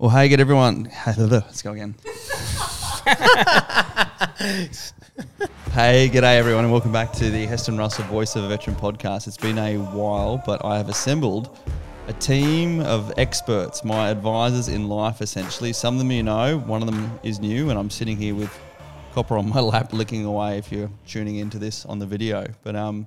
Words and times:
Well, 0.00 0.08
hey, 0.08 0.28
get 0.30 0.40
everyone. 0.40 0.90
Let's 1.06 1.60
go 1.60 1.72
again. 1.72 1.94
hey, 5.74 6.08
g'day 6.08 6.38
everyone, 6.38 6.64
and 6.64 6.72
welcome 6.72 6.90
back 6.90 7.12
to 7.12 7.28
the 7.28 7.44
Heston 7.44 7.76
Russell 7.76 8.04
Voice 8.04 8.34
of 8.34 8.44
a 8.44 8.48
Veteran 8.48 8.76
podcast. 8.76 9.28
It's 9.28 9.36
been 9.36 9.58
a 9.58 9.76
while, 9.76 10.42
but 10.46 10.64
I 10.64 10.78
have 10.78 10.88
assembled 10.88 11.58
a 12.08 12.14
team 12.14 12.80
of 12.80 13.12
experts, 13.18 13.84
my 13.84 14.08
advisors 14.08 14.68
in 14.68 14.88
life, 14.88 15.20
essentially. 15.20 15.74
Some 15.74 15.96
of 15.96 15.98
them 15.98 16.10
you 16.10 16.22
know, 16.22 16.56
one 16.60 16.80
of 16.80 16.86
them 16.86 17.20
is 17.22 17.38
new, 17.38 17.68
and 17.68 17.78
I'm 17.78 17.90
sitting 17.90 18.16
here 18.16 18.34
with 18.34 18.58
Copper 19.12 19.36
on 19.36 19.50
my 19.50 19.60
lap, 19.72 19.92
licking 19.92 20.24
away. 20.24 20.56
If 20.56 20.72
you're 20.72 20.90
tuning 21.06 21.36
into 21.36 21.58
this 21.58 21.84
on 21.84 21.98
the 21.98 22.06
video, 22.06 22.46
but 22.62 22.74
um, 22.74 23.06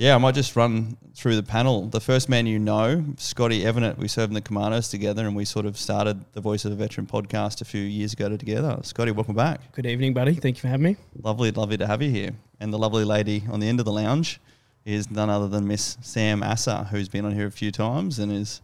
yeah, 0.00 0.14
I 0.14 0.18
might 0.18 0.34
just 0.34 0.56
run 0.56 0.96
through 1.14 1.36
the 1.36 1.42
panel. 1.42 1.86
The 1.86 2.00
first 2.00 2.30
man 2.30 2.46
you 2.46 2.58
know, 2.58 3.04
Scotty 3.18 3.64
Evennett, 3.64 3.98
we 3.98 4.08
served 4.08 4.30
in 4.30 4.34
the 4.34 4.40
Commandos 4.40 4.88
together 4.88 5.26
and 5.26 5.36
we 5.36 5.44
sort 5.44 5.66
of 5.66 5.76
started 5.76 6.24
the 6.32 6.40
Voice 6.40 6.64
of 6.64 6.72
a 6.72 6.74
Veteran 6.74 7.06
podcast 7.06 7.60
a 7.60 7.66
few 7.66 7.82
years 7.82 8.14
ago 8.14 8.34
together. 8.34 8.78
Scotty, 8.82 9.10
welcome 9.10 9.34
back. 9.34 9.60
Good 9.72 9.84
evening, 9.84 10.14
buddy. 10.14 10.34
Thank 10.34 10.56
you 10.56 10.62
for 10.62 10.68
having 10.68 10.84
me. 10.84 10.96
Lovely, 11.22 11.50
lovely 11.50 11.76
to 11.76 11.86
have 11.86 12.00
you 12.00 12.08
here. 12.08 12.30
And 12.60 12.72
the 12.72 12.78
lovely 12.78 13.04
lady 13.04 13.44
on 13.50 13.60
the 13.60 13.68
end 13.68 13.78
of 13.78 13.84
the 13.84 13.92
lounge 13.92 14.40
is 14.86 15.10
none 15.10 15.28
other 15.28 15.48
than 15.48 15.68
Miss 15.68 15.98
Sam 16.00 16.42
Asser, 16.42 16.88
who's 16.90 17.10
been 17.10 17.26
on 17.26 17.34
here 17.34 17.46
a 17.46 17.52
few 17.52 17.70
times 17.70 18.18
and 18.18 18.32
is 18.32 18.62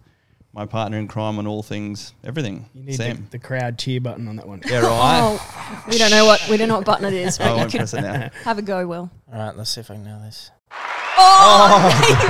my 0.55 0.65
partner 0.65 0.97
in 0.97 1.07
crime 1.07 1.39
on 1.39 1.47
all 1.47 1.63
things, 1.63 2.15
everything. 2.25 2.65
You 2.73 2.83
need 2.85 2.95
Sam. 2.95 3.27
the, 3.27 3.33
the 3.33 3.39
crowd 3.41 3.77
cheer 3.77 4.01
button 4.01 4.27
on 4.27 4.37
that 4.37 4.49
one. 4.49 4.63
yeah, 4.65 4.79
right. 4.79 5.21
Oh, 5.21 5.85
we 5.87 5.99
don't 5.99 6.11
know 6.11 6.25
what 6.25 6.49
we 6.49 6.57
don't 6.57 6.69
know 6.69 6.77
what 6.77 6.87
button 6.87 7.05
it 7.05 7.13
is, 7.13 7.39
oh, 7.41 7.45
I 7.45 7.47
but 7.47 7.51
you 7.51 7.59
won't 7.59 7.71
can 7.73 7.79
press 7.81 7.93
it 7.93 8.01
now. 8.01 8.31
have 8.45 8.57
a 8.57 8.63
go, 8.63 8.87
Will. 8.87 9.11
All 9.31 9.39
right, 9.39 9.55
let's 9.55 9.69
see 9.69 9.83
if 9.83 9.91
I 9.91 9.97
can 9.97 10.05
nail 10.05 10.21
this. 10.21 10.51
Oh, 11.19 11.89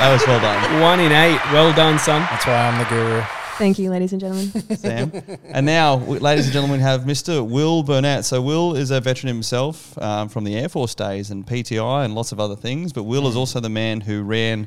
that 0.00 0.10
was 0.12 0.26
well 0.26 0.40
done. 0.40 0.80
One 0.80 1.00
in 1.00 1.12
eight. 1.12 1.40
Well 1.52 1.72
done, 1.74 1.98
son. 1.98 2.22
That's 2.30 2.46
why 2.46 2.54
I'm 2.54 2.78
the 2.78 2.84
guru. 2.88 3.22
Thank 3.58 3.78
you, 3.78 3.90
ladies 3.90 4.12
and 4.12 4.20
gentlemen. 4.20 4.48
Sam. 4.76 5.12
And 5.44 5.66
now, 5.66 5.98
w- 5.98 6.18
ladies 6.18 6.46
and 6.46 6.52
gentlemen, 6.54 6.78
we 6.78 6.82
have 6.82 7.02
Mr. 7.02 7.46
Will 7.46 7.82
Burnett. 7.82 8.24
So, 8.24 8.40
Will 8.40 8.74
is 8.74 8.90
a 8.90 9.02
veteran 9.02 9.28
himself 9.28 9.98
um, 10.00 10.30
from 10.30 10.44
the 10.44 10.56
Air 10.56 10.70
Force 10.70 10.94
days 10.94 11.30
and 11.30 11.46
PTI 11.46 12.06
and 12.06 12.14
lots 12.14 12.32
of 12.32 12.40
other 12.40 12.56
things. 12.56 12.94
But 12.94 13.02
Will 13.04 13.28
is 13.28 13.36
also 13.36 13.60
the 13.60 13.68
man 13.68 14.00
who 14.00 14.22
ran 14.22 14.66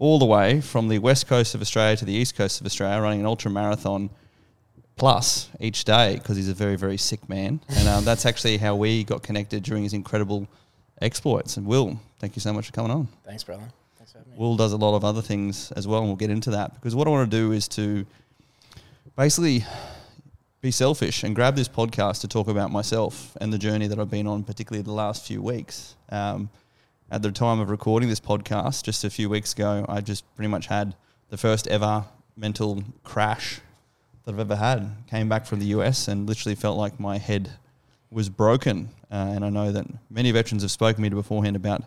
all 0.00 0.18
the 0.18 0.26
way 0.26 0.60
from 0.60 0.88
the 0.88 0.98
west 0.98 1.28
coast 1.28 1.54
of 1.54 1.60
Australia 1.60 1.96
to 1.98 2.04
the 2.04 2.12
east 2.12 2.34
coast 2.34 2.60
of 2.60 2.66
Australia, 2.66 3.00
running 3.00 3.20
an 3.20 3.26
ultra 3.26 3.48
marathon 3.48 4.10
plus 4.96 5.48
each 5.60 5.84
day 5.84 6.16
because 6.16 6.36
he's 6.36 6.48
a 6.48 6.54
very, 6.54 6.76
very 6.76 6.96
sick 6.96 7.28
man. 7.28 7.60
And 7.68 7.86
um, 7.88 8.04
that's 8.04 8.26
actually 8.26 8.56
how 8.56 8.74
we 8.74 9.04
got 9.04 9.22
connected 9.22 9.62
during 9.62 9.84
his 9.84 9.92
incredible 9.92 10.48
exploits. 11.02 11.56
And 11.56 11.66
Will, 11.66 11.98
thank 12.18 12.36
you 12.36 12.40
so 12.40 12.52
much 12.52 12.66
for 12.66 12.72
coming 12.72 12.90
on. 12.90 13.08
Thanks, 13.24 13.44
brother. 13.44 13.64
Thanks 13.98 14.12
for 14.12 14.18
having 14.18 14.32
me. 14.32 14.38
Will 14.38 14.56
does 14.56 14.72
a 14.72 14.76
lot 14.76 14.94
of 14.96 15.04
other 15.04 15.22
things 15.22 15.72
as 15.72 15.86
well, 15.86 16.00
and 16.00 16.08
we'll 16.08 16.16
get 16.16 16.30
into 16.30 16.50
that 16.50 16.74
because 16.74 16.94
what 16.94 17.06
I 17.06 17.10
want 17.10 17.30
to 17.30 17.36
do 17.36 17.52
is 17.52 17.68
to 17.68 18.06
basically 19.16 19.64
be 20.60 20.70
selfish 20.70 21.24
and 21.24 21.34
grab 21.34 21.56
this 21.56 21.68
podcast 21.68 22.20
to 22.20 22.28
talk 22.28 22.46
about 22.46 22.70
myself 22.70 23.36
and 23.40 23.52
the 23.52 23.58
journey 23.58 23.88
that 23.88 23.98
I've 23.98 24.10
been 24.10 24.28
on, 24.28 24.44
particularly 24.44 24.82
the 24.82 24.92
last 24.92 25.26
few 25.26 25.42
weeks. 25.42 25.96
Um, 26.08 26.50
at 27.10 27.20
the 27.20 27.32
time 27.32 27.60
of 27.60 27.68
recording 27.68 28.08
this 28.08 28.20
podcast, 28.20 28.84
just 28.84 29.04
a 29.04 29.10
few 29.10 29.28
weeks 29.28 29.52
ago, 29.52 29.84
I 29.88 30.00
just 30.00 30.24
pretty 30.36 30.48
much 30.48 30.68
had 30.68 30.94
the 31.30 31.36
first 31.36 31.66
ever 31.66 32.04
mental 32.36 32.82
crash 33.02 33.60
that 34.24 34.32
I've 34.32 34.38
ever 34.38 34.56
had. 34.56 34.90
Came 35.10 35.28
back 35.28 35.46
from 35.46 35.58
the 35.58 35.66
US 35.66 36.08
and 36.08 36.28
literally 36.28 36.54
felt 36.54 36.78
like 36.78 36.98
my 37.00 37.18
head 37.18 37.50
was 38.12 38.28
broken. 38.28 38.90
Uh, 39.10 39.32
and 39.34 39.44
I 39.44 39.50
know 39.50 39.72
that 39.72 39.86
many 40.10 40.30
veterans 40.30 40.62
have 40.62 40.70
spoken 40.70 40.96
to 40.96 41.02
me 41.02 41.08
beforehand 41.08 41.56
about 41.56 41.82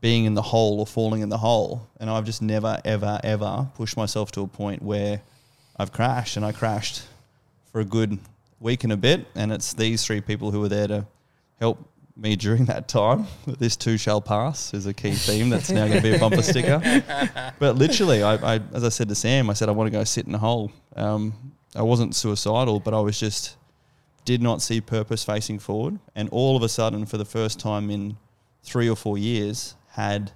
being 0.00 0.24
in 0.24 0.34
the 0.34 0.42
hole 0.42 0.80
or 0.80 0.86
falling 0.86 1.22
in 1.22 1.28
the 1.28 1.38
hole. 1.38 1.88
And 2.00 2.08
I've 2.08 2.24
just 2.24 2.42
never, 2.42 2.80
ever, 2.84 3.20
ever 3.22 3.68
pushed 3.74 3.96
myself 3.96 4.32
to 4.32 4.42
a 4.42 4.46
point 4.46 4.82
where 4.82 5.20
I've 5.76 5.92
crashed. 5.92 6.36
And 6.36 6.44
I 6.44 6.52
crashed 6.52 7.02
for 7.70 7.80
a 7.80 7.84
good 7.84 8.18
week 8.60 8.84
and 8.84 8.92
a 8.92 8.96
bit. 8.96 9.26
And 9.34 9.52
it's 9.52 9.72
these 9.72 10.04
three 10.04 10.20
people 10.20 10.50
who 10.50 10.60
were 10.60 10.68
there 10.68 10.88
to 10.88 11.06
help 11.60 11.78
me 12.16 12.36
during 12.36 12.66
that 12.66 12.88
time. 12.88 13.26
This 13.58 13.76
too 13.76 13.96
shall 13.96 14.20
pass 14.20 14.74
is 14.74 14.86
a 14.86 14.92
key 14.92 15.12
theme 15.12 15.50
that's 15.50 15.70
now 15.70 15.86
going 15.86 16.02
to 16.02 16.02
be 16.02 16.14
a 16.14 16.18
bumper 16.18 16.42
sticker. 16.42 16.80
But 17.58 17.76
literally, 17.76 18.22
I, 18.22 18.56
I, 18.56 18.60
as 18.72 18.82
I 18.82 18.88
said 18.88 19.08
to 19.08 19.14
Sam, 19.14 19.48
I 19.48 19.52
said, 19.52 19.68
I 19.68 19.72
want 19.72 19.86
to 19.86 19.96
go 19.96 20.02
sit 20.02 20.26
in 20.26 20.34
a 20.34 20.38
hole. 20.38 20.72
Um, 20.96 21.52
I 21.76 21.82
wasn't 21.82 22.14
suicidal, 22.16 22.80
but 22.80 22.92
I 22.92 23.00
was 23.00 23.18
just 23.18 23.56
did 24.24 24.42
not 24.42 24.62
see 24.62 24.80
purpose 24.80 25.24
facing 25.24 25.58
forward. 25.58 25.98
And 26.14 26.28
all 26.30 26.56
of 26.56 26.62
a 26.62 26.68
sudden, 26.68 27.06
for 27.06 27.18
the 27.18 27.24
first 27.24 27.58
time 27.58 27.90
in 27.90 28.16
three 28.62 28.88
or 28.88 28.96
four 28.96 29.18
years, 29.18 29.74
had 29.88 30.32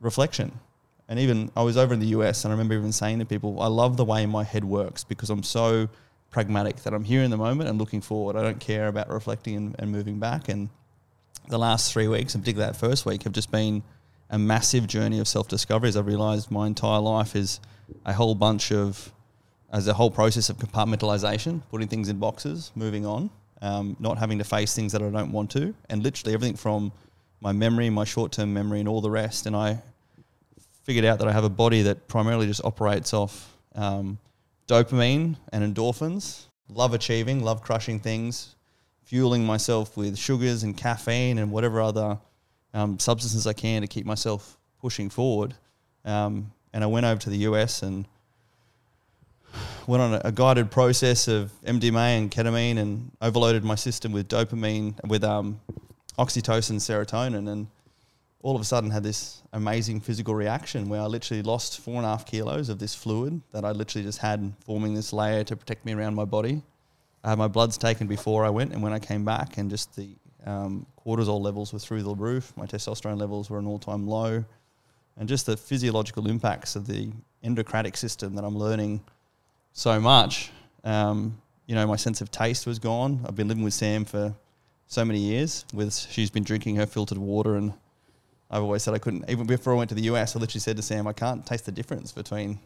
reflection. 0.00 0.60
And 1.08 1.18
even 1.18 1.50
I 1.56 1.62
was 1.62 1.76
over 1.76 1.92
in 1.92 2.00
the 2.00 2.06
US, 2.08 2.44
and 2.44 2.52
I 2.52 2.54
remember 2.54 2.74
even 2.74 2.92
saying 2.92 3.18
to 3.18 3.24
people, 3.24 3.60
I 3.60 3.66
love 3.66 3.96
the 3.96 4.04
way 4.04 4.24
my 4.26 4.44
head 4.44 4.64
works 4.64 5.04
because 5.04 5.30
I'm 5.30 5.42
so 5.42 5.88
pragmatic 6.30 6.76
that 6.84 6.94
I'm 6.94 7.04
here 7.04 7.22
in 7.22 7.30
the 7.30 7.36
moment 7.36 7.68
and 7.68 7.78
looking 7.78 8.00
forward. 8.00 8.36
I 8.36 8.42
don't 8.42 8.60
care 8.60 8.88
about 8.88 9.10
reflecting 9.10 9.56
and, 9.56 9.76
and 9.78 9.92
moving 9.92 10.18
back. 10.18 10.48
And 10.48 10.70
the 11.48 11.58
last 11.58 11.92
three 11.92 12.08
weeks, 12.08 12.34
and 12.34 12.42
particularly 12.42 12.72
that 12.72 12.78
first 12.78 13.04
week, 13.04 13.24
have 13.24 13.32
just 13.32 13.50
been 13.50 13.82
a 14.30 14.38
massive 14.38 14.86
journey 14.86 15.18
of 15.18 15.28
self 15.28 15.48
discovery. 15.48 15.88
As 15.88 15.96
I've 15.96 16.06
realized 16.06 16.50
my 16.50 16.66
entire 16.66 17.00
life 17.00 17.36
is 17.36 17.60
a 18.06 18.12
whole 18.12 18.34
bunch 18.34 18.72
of, 18.72 19.12
as 19.72 19.88
a 19.88 19.94
whole 19.94 20.10
process 20.10 20.50
of 20.50 20.58
compartmentalization, 20.58 21.62
putting 21.70 21.88
things 21.88 22.08
in 22.08 22.18
boxes, 22.18 22.70
moving 22.74 23.06
on, 23.06 23.30
um, 23.62 23.96
not 23.98 24.18
having 24.18 24.38
to 24.38 24.44
face 24.44 24.74
things 24.74 24.92
that 24.92 25.02
I 25.02 25.08
don't 25.08 25.32
want 25.32 25.50
to, 25.52 25.74
and 25.88 26.02
literally 26.02 26.34
everything 26.34 26.56
from 26.56 26.92
my 27.40 27.52
memory, 27.52 27.88
my 27.90 28.04
short 28.04 28.32
term 28.32 28.52
memory, 28.52 28.80
and 28.80 28.88
all 28.88 29.00
the 29.00 29.10
rest. 29.10 29.46
And 29.46 29.56
I 29.56 29.78
figured 30.84 31.04
out 31.04 31.18
that 31.20 31.28
I 31.28 31.32
have 31.32 31.44
a 31.44 31.50
body 31.50 31.82
that 31.82 32.06
primarily 32.06 32.46
just 32.46 32.64
operates 32.64 33.14
off 33.14 33.56
um, 33.74 34.18
dopamine 34.68 35.36
and 35.52 35.74
endorphins. 35.74 36.44
Love 36.68 36.94
achieving, 36.94 37.42
love 37.42 37.62
crushing 37.62 37.98
things, 37.98 38.54
fueling 39.04 39.44
myself 39.44 39.96
with 39.96 40.16
sugars 40.18 40.62
and 40.62 40.76
caffeine 40.76 41.38
and 41.38 41.50
whatever 41.50 41.80
other 41.80 42.18
um, 42.74 42.98
substances 42.98 43.46
I 43.46 43.52
can 43.52 43.82
to 43.82 43.88
keep 43.88 44.06
myself 44.06 44.58
pushing 44.80 45.10
forward. 45.10 45.54
Um, 46.04 46.52
and 46.72 46.82
I 46.82 46.86
went 46.86 47.06
over 47.06 47.20
to 47.22 47.30
the 47.30 47.38
US 47.38 47.82
and 47.82 48.06
went 49.86 50.02
on 50.02 50.20
a, 50.24 50.32
guided 50.32 50.70
process 50.70 51.28
of 51.28 51.52
MDMA 51.64 52.18
and 52.18 52.30
ketamine 52.30 52.78
and 52.78 53.10
overloaded 53.20 53.64
my 53.64 53.74
system 53.74 54.12
with 54.12 54.28
dopamine, 54.28 54.94
with 55.08 55.24
um, 55.24 55.60
oxytocin, 56.18 56.76
serotonin, 56.76 57.50
and 57.50 57.66
all 58.42 58.54
of 58.56 58.60
a 58.60 58.64
sudden 58.64 58.90
had 58.90 59.02
this 59.02 59.42
amazing 59.52 60.00
physical 60.00 60.34
reaction 60.34 60.88
where 60.88 61.00
I 61.00 61.06
literally 61.06 61.42
lost 61.42 61.80
four 61.80 61.96
and 61.96 62.04
a 62.04 62.08
half 62.08 62.26
kilos 62.26 62.68
of 62.68 62.78
this 62.78 62.94
fluid 62.94 63.40
that 63.52 63.64
I 63.64 63.70
literally 63.70 64.04
just 64.04 64.18
had 64.18 64.52
forming 64.64 64.94
this 64.94 65.12
layer 65.12 65.44
to 65.44 65.56
protect 65.56 65.84
me 65.84 65.92
around 65.94 66.14
my 66.14 66.24
body. 66.24 66.62
I 67.24 67.30
had 67.30 67.38
my 67.38 67.48
bloods 67.48 67.78
taken 67.78 68.08
before 68.08 68.44
I 68.44 68.50
went, 68.50 68.72
and 68.72 68.82
when 68.82 68.92
I 68.92 68.98
came 68.98 69.24
back, 69.24 69.58
and 69.58 69.70
just 69.70 69.94
the 69.94 70.16
um, 70.44 70.86
cortisol 71.06 71.40
levels 71.40 71.72
were 71.72 71.78
through 71.78 72.02
the 72.02 72.14
roof. 72.14 72.52
My 72.56 72.66
testosterone 72.66 73.18
levels 73.18 73.48
were 73.48 73.58
an 73.58 73.66
all-time 73.66 74.08
low, 74.08 74.44
and 75.16 75.28
just 75.28 75.46
the 75.46 75.56
physiological 75.56 76.28
impacts 76.28 76.74
of 76.74 76.86
the 76.86 77.12
endocrinic 77.44 77.96
system 77.96 78.34
that 78.34 78.44
I'm 78.44 78.56
learning 78.56 79.02
so 79.72 80.00
much. 80.00 80.50
Um, 80.84 81.38
you 81.66 81.74
know, 81.74 81.86
my 81.86 81.96
sense 81.96 82.20
of 82.20 82.30
taste 82.30 82.66
was 82.66 82.78
gone. 82.78 83.24
I've 83.26 83.36
been 83.36 83.48
living 83.48 83.64
with 83.64 83.74
Sam 83.74 84.04
for 84.04 84.34
so 84.86 85.04
many 85.04 85.20
years. 85.20 85.64
With 85.72 85.94
she's 85.94 86.30
been 86.30 86.44
drinking 86.44 86.76
her 86.76 86.86
filtered 86.86 87.18
water, 87.18 87.56
and 87.56 87.72
I've 88.50 88.62
always 88.62 88.82
said 88.82 88.94
I 88.94 88.98
couldn't. 88.98 89.28
Even 89.30 89.46
before 89.46 89.72
I 89.72 89.76
went 89.76 89.88
to 89.90 89.94
the 89.94 90.02
US, 90.02 90.36
I 90.36 90.40
literally 90.40 90.60
said 90.60 90.76
to 90.76 90.82
Sam, 90.82 91.06
I 91.06 91.12
can't 91.12 91.46
taste 91.46 91.66
the 91.66 91.72
difference 91.72 92.12
between 92.12 92.58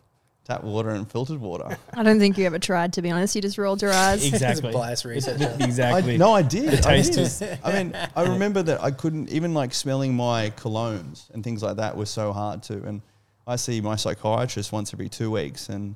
tap 0.44 0.62
water 0.62 0.90
and 0.90 1.10
filtered 1.10 1.40
water. 1.40 1.76
I 1.94 2.02
don't 2.04 2.18
think 2.20 2.38
you 2.38 2.46
ever 2.46 2.58
tried, 2.58 2.92
to 2.94 3.02
be 3.02 3.10
honest. 3.10 3.34
You 3.34 3.42
just 3.42 3.58
rolled 3.58 3.82
your 3.82 3.92
eyes. 3.92 4.24
Exactly. 4.32 4.72
Bias 4.72 5.04
research. 5.04 5.40
exactly. 5.60 6.14
I, 6.14 6.16
no, 6.16 6.32
I 6.32 6.42
did. 6.42 6.70
The 6.70 6.88
I 6.88 6.92
taste 6.96 7.12
did. 7.14 7.22
is- 7.22 7.42
I 7.64 7.72
mean, 7.82 7.96
I 8.14 8.22
remember 8.22 8.62
that 8.62 8.82
I 8.82 8.92
couldn't 8.92 9.28
even 9.30 9.54
like 9.54 9.74
smelling 9.74 10.14
my 10.14 10.50
colognes 10.50 11.28
and 11.34 11.42
things 11.44 11.62
like 11.62 11.76
that 11.76 11.96
was 11.96 12.10
so 12.10 12.32
hard 12.32 12.62
to. 12.64 12.74
And 12.84 13.02
I 13.46 13.56
see 13.56 13.80
my 13.80 13.96
psychiatrist 13.96 14.72
once 14.72 14.92
every 14.94 15.08
two 15.08 15.30
weeks, 15.32 15.68
and 15.68 15.94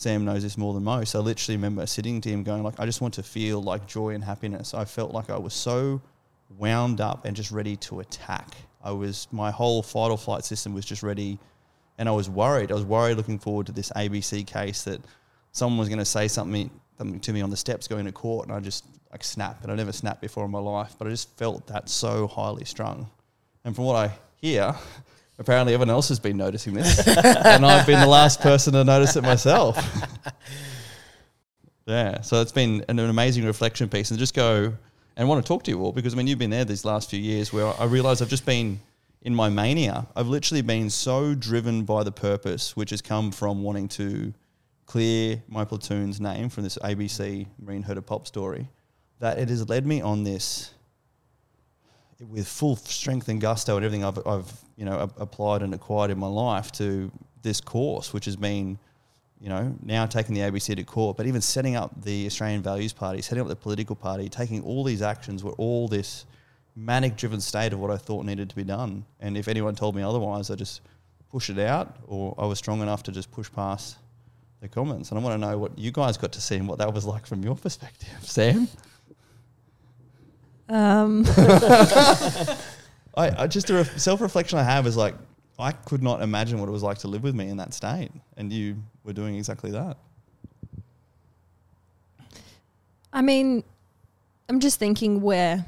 Sam 0.00 0.24
knows 0.24 0.42
this 0.42 0.56
more 0.56 0.72
than 0.72 0.82
most. 0.82 1.14
I 1.14 1.18
literally 1.18 1.58
remember 1.58 1.84
sitting 1.84 2.22
to 2.22 2.30
him 2.30 2.42
going 2.42 2.62
like, 2.62 2.80
I 2.80 2.86
just 2.86 3.02
want 3.02 3.12
to 3.14 3.22
feel 3.22 3.62
like 3.62 3.86
joy 3.86 4.14
and 4.14 4.24
happiness. 4.24 4.72
I 4.72 4.86
felt 4.86 5.12
like 5.12 5.28
I 5.28 5.36
was 5.36 5.52
so 5.52 6.00
wound 6.56 7.02
up 7.02 7.26
and 7.26 7.36
just 7.36 7.50
ready 7.50 7.76
to 7.76 8.00
attack. 8.00 8.48
I 8.82 8.92
was 8.92 9.28
my 9.30 9.50
whole 9.50 9.82
fight 9.82 10.10
or 10.10 10.16
flight 10.16 10.42
system 10.42 10.72
was 10.72 10.86
just 10.86 11.02
ready, 11.02 11.38
and 11.98 12.08
I 12.08 12.12
was 12.12 12.30
worried. 12.30 12.70
I 12.72 12.76
was 12.76 12.84
worried 12.84 13.18
looking 13.18 13.38
forward 13.38 13.66
to 13.66 13.72
this 13.72 13.92
ABC 13.94 14.46
case 14.46 14.84
that 14.84 15.02
someone 15.52 15.78
was 15.78 15.90
going 15.90 15.98
to 15.98 16.06
say 16.06 16.28
something 16.28 16.70
something 16.96 17.20
to 17.20 17.32
me 17.34 17.42
on 17.42 17.50
the 17.50 17.56
steps 17.58 17.86
going 17.86 18.06
to 18.06 18.12
court, 18.12 18.48
and 18.48 18.56
I 18.56 18.60
just 18.60 18.86
like 19.12 19.22
snap. 19.22 19.62
And 19.64 19.70
I 19.70 19.74
never 19.74 19.92
snapped 19.92 20.22
before 20.22 20.46
in 20.46 20.50
my 20.50 20.60
life, 20.60 20.94
but 20.98 21.08
I 21.08 21.10
just 21.10 21.36
felt 21.36 21.66
that 21.66 21.90
so 21.90 22.26
highly 22.26 22.64
strung. 22.64 23.10
And 23.66 23.76
from 23.76 23.84
what 23.84 23.96
I 23.96 24.14
hear, 24.36 24.74
apparently 25.40 25.74
everyone 25.74 25.90
else 25.90 26.08
has 26.10 26.20
been 26.20 26.36
noticing 26.36 26.74
this, 26.74 27.06
and 27.08 27.66
I've 27.66 27.86
been 27.86 28.00
the 28.00 28.06
last 28.06 28.40
person 28.40 28.74
to 28.74 28.84
notice 28.84 29.16
it 29.16 29.22
myself. 29.22 29.76
yeah, 31.86 32.20
so 32.20 32.40
it's 32.40 32.52
been 32.52 32.84
an, 32.88 32.98
an 33.00 33.10
amazing 33.10 33.44
reflection 33.44 33.88
piece, 33.88 34.10
and 34.10 34.18
just 34.18 34.34
go 34.34 34.74
and 35.16 35.28
want 35.28 35.44
to 35.44 35.48
talk 35.48 35.64
to 35.64 35.70
you 35.70 35.82
all 35.82 35.92
because 35.92 36.14
I 36.14 36.16
mean 36.16 36.26
you've 36.26 36.38
been 36.38 36.50
there 36.50 36.64
these 36.64 36.84
last 36.84 37.10
few 37.10 37.18
years 37.18 37.52
where 37.52 37.72
I 37.80 37.84
realize 37.84 38.22
I've 38.22 38.28
just 38.28 38.46
been 38.46 38.80
in 39.22 39.34
my 39.34 39.48
mania. 39.48 40.06
I've 40.14 40.28
literally 40.28 40.62
been 40.62 40.88
so 40.88 41.34
driven 41.34 41.84
by 41.84 42.04
the 42.04 42.12
purpose, 42.12 42.76
which 42.76 42.90
has 42.90 43.02
come 43.02 43.32
from 43.32 43.62
wanting 43.62 43.88
to 43.88 44.32
clear 44.86 45.42
my 45.48 45.64
platoon's 45.64 46.20
name 46.20 46.48
from 46.48 46.64
this 46.64 46.76
ABC 46.78 47.46
Marine 47.58 47.82
Herder 47.82 48.02
Pop 48.02 48.26
story, 48.26 48.68
that 49.18 49.38
it 49.38 49.48
has 49.48 49.68
led 49.68 49.86
me 49.86 50.00
on 50.00 50.24
this 50.24 50.74
with 52.28 52.46
full 52.46 52.76
strength 52.76 53.28
and 53.28 53.40
gusto 53.40 53.76
and 53.76 53.84
everything 53.84 54.04
I've, 54.04 54.18
I've 54.26 54.52
you 54.76 54.84
know 54.84 55.10
applied 55.18 55.62
and 55.62 55.74
acquired 55.74 56.10
in 56.10 56.18
my 56.18 56.26
life 56.26 56.72
to 56.72 57.10
this 57.42 57.60
course, 57.60 58.12
which 58.12 58.26
has 58.26 58.36
been 58.36 58.78
you 59.40 59.48
know 59.48 59.74
now 59.82 60.06
taking 60.06 60.34
the 60.34 60.40
ABC 60.42 60.76
to 60.76 60.84
court, 60.84 61.16
but 61.16 61.26
even 61.26 61.40
setting 61.40 61.76
up 61.76 61.90
the 62.02 62.26
Australian 62.26 62.62
Values 62.62 62.92
Party, 62.92 63.22
setting 63.22 63.42
up 63.42 63.48
the 63.48 63.56
political 63.56 63.96
party, 63.96 64.28
taking 64.28 64.62
all 64.62 64.84
these 64.84 65.02
actions 65.02 65.42
were 65.42 65.52
all 65.52 65.88
this 65.88 66.26
manic 66.76 67.16
driven 67.16 67.40
state 67.40 67.72
of 67.72 67.80
what 67.80 67.90
I 67.90 67.96
thought 67.96 68.24
needed 68.24 68.48
to 68.50 68.56
be 68.56 68.64
done. 68.64 69.04
And 69.20 69.36
if 69.36 69.48
anyone 69.48 69.74
told 69.74 69.96
me 69.96 70.02
otherwise, 70.02 70.50
I 70.50 70.54
just 70.54 70.82
push 71.30 71.50
it 71.50 71.58
out, 71.58 71.96
or 72.06 72.34
I 72.38 72.46
was 72.46 72.58
strong 72.58 72.82
enough 72.82 73.02
to 73.04 73.12
just 73.12 73.30
push 73.30 73.50
past 73.52 73.96
the 74.60 74.68
comments. 74.68 75.10
And 75.10 75.18
I 75.18 75.22
want 75.22 75.40
to 75.40 75.46
know 75.46 75.58
what 75.58 75.78
you 75.78 75.90
guys 75.90 76.16
got 76.16 76.32
to 76.32 76.40
see 76.40 76.56
and 76.56 76.68
what 76.68 76.78
that 76.78 76.92
was 76.92 77.04
like 77.04 77.26
from 77.26 77.42
your 77.42 77.56
perspective, 77.56 78.08
Sam. 78.22 78.68
Um, 80.70 81.24
I, 83.16 83.42
I 83.42 83.46
just 83.48 83.68
a 83.70 83.74
ref- 83.74 83.98
self 83.98 84.20
reflection 84.20 84.58
I 84.58 84.62
have 84.62 84.86
is 84.86 84.96
like 84.96 85.14
I 85.58 85.72
could 85.72 86.02
not 86.02 86.22
imagine 86.22 86.60
what 86.60 86.68
it 86.68 86.72
was 86.72 86.82
like 86.82 86.98
to 86.98 87.08
live 87.08 87.22
with 87.22 87.34
me 87.34 87.48
in 87.48 87.56
that 87.58 87.74
state, 87.74 88.10
and 88.36 88.52
you 88.52 88.76
were 89.04 89.12
doing 89.12 89.36
exactly 89.36 89.72
that. 89.72 89.98
I 93.12 93.20
mean, 93.20 93.64
I'm 94.48 94.60
just 94.60 94.78
thinking 94.78 95.20
where 95.20 95.66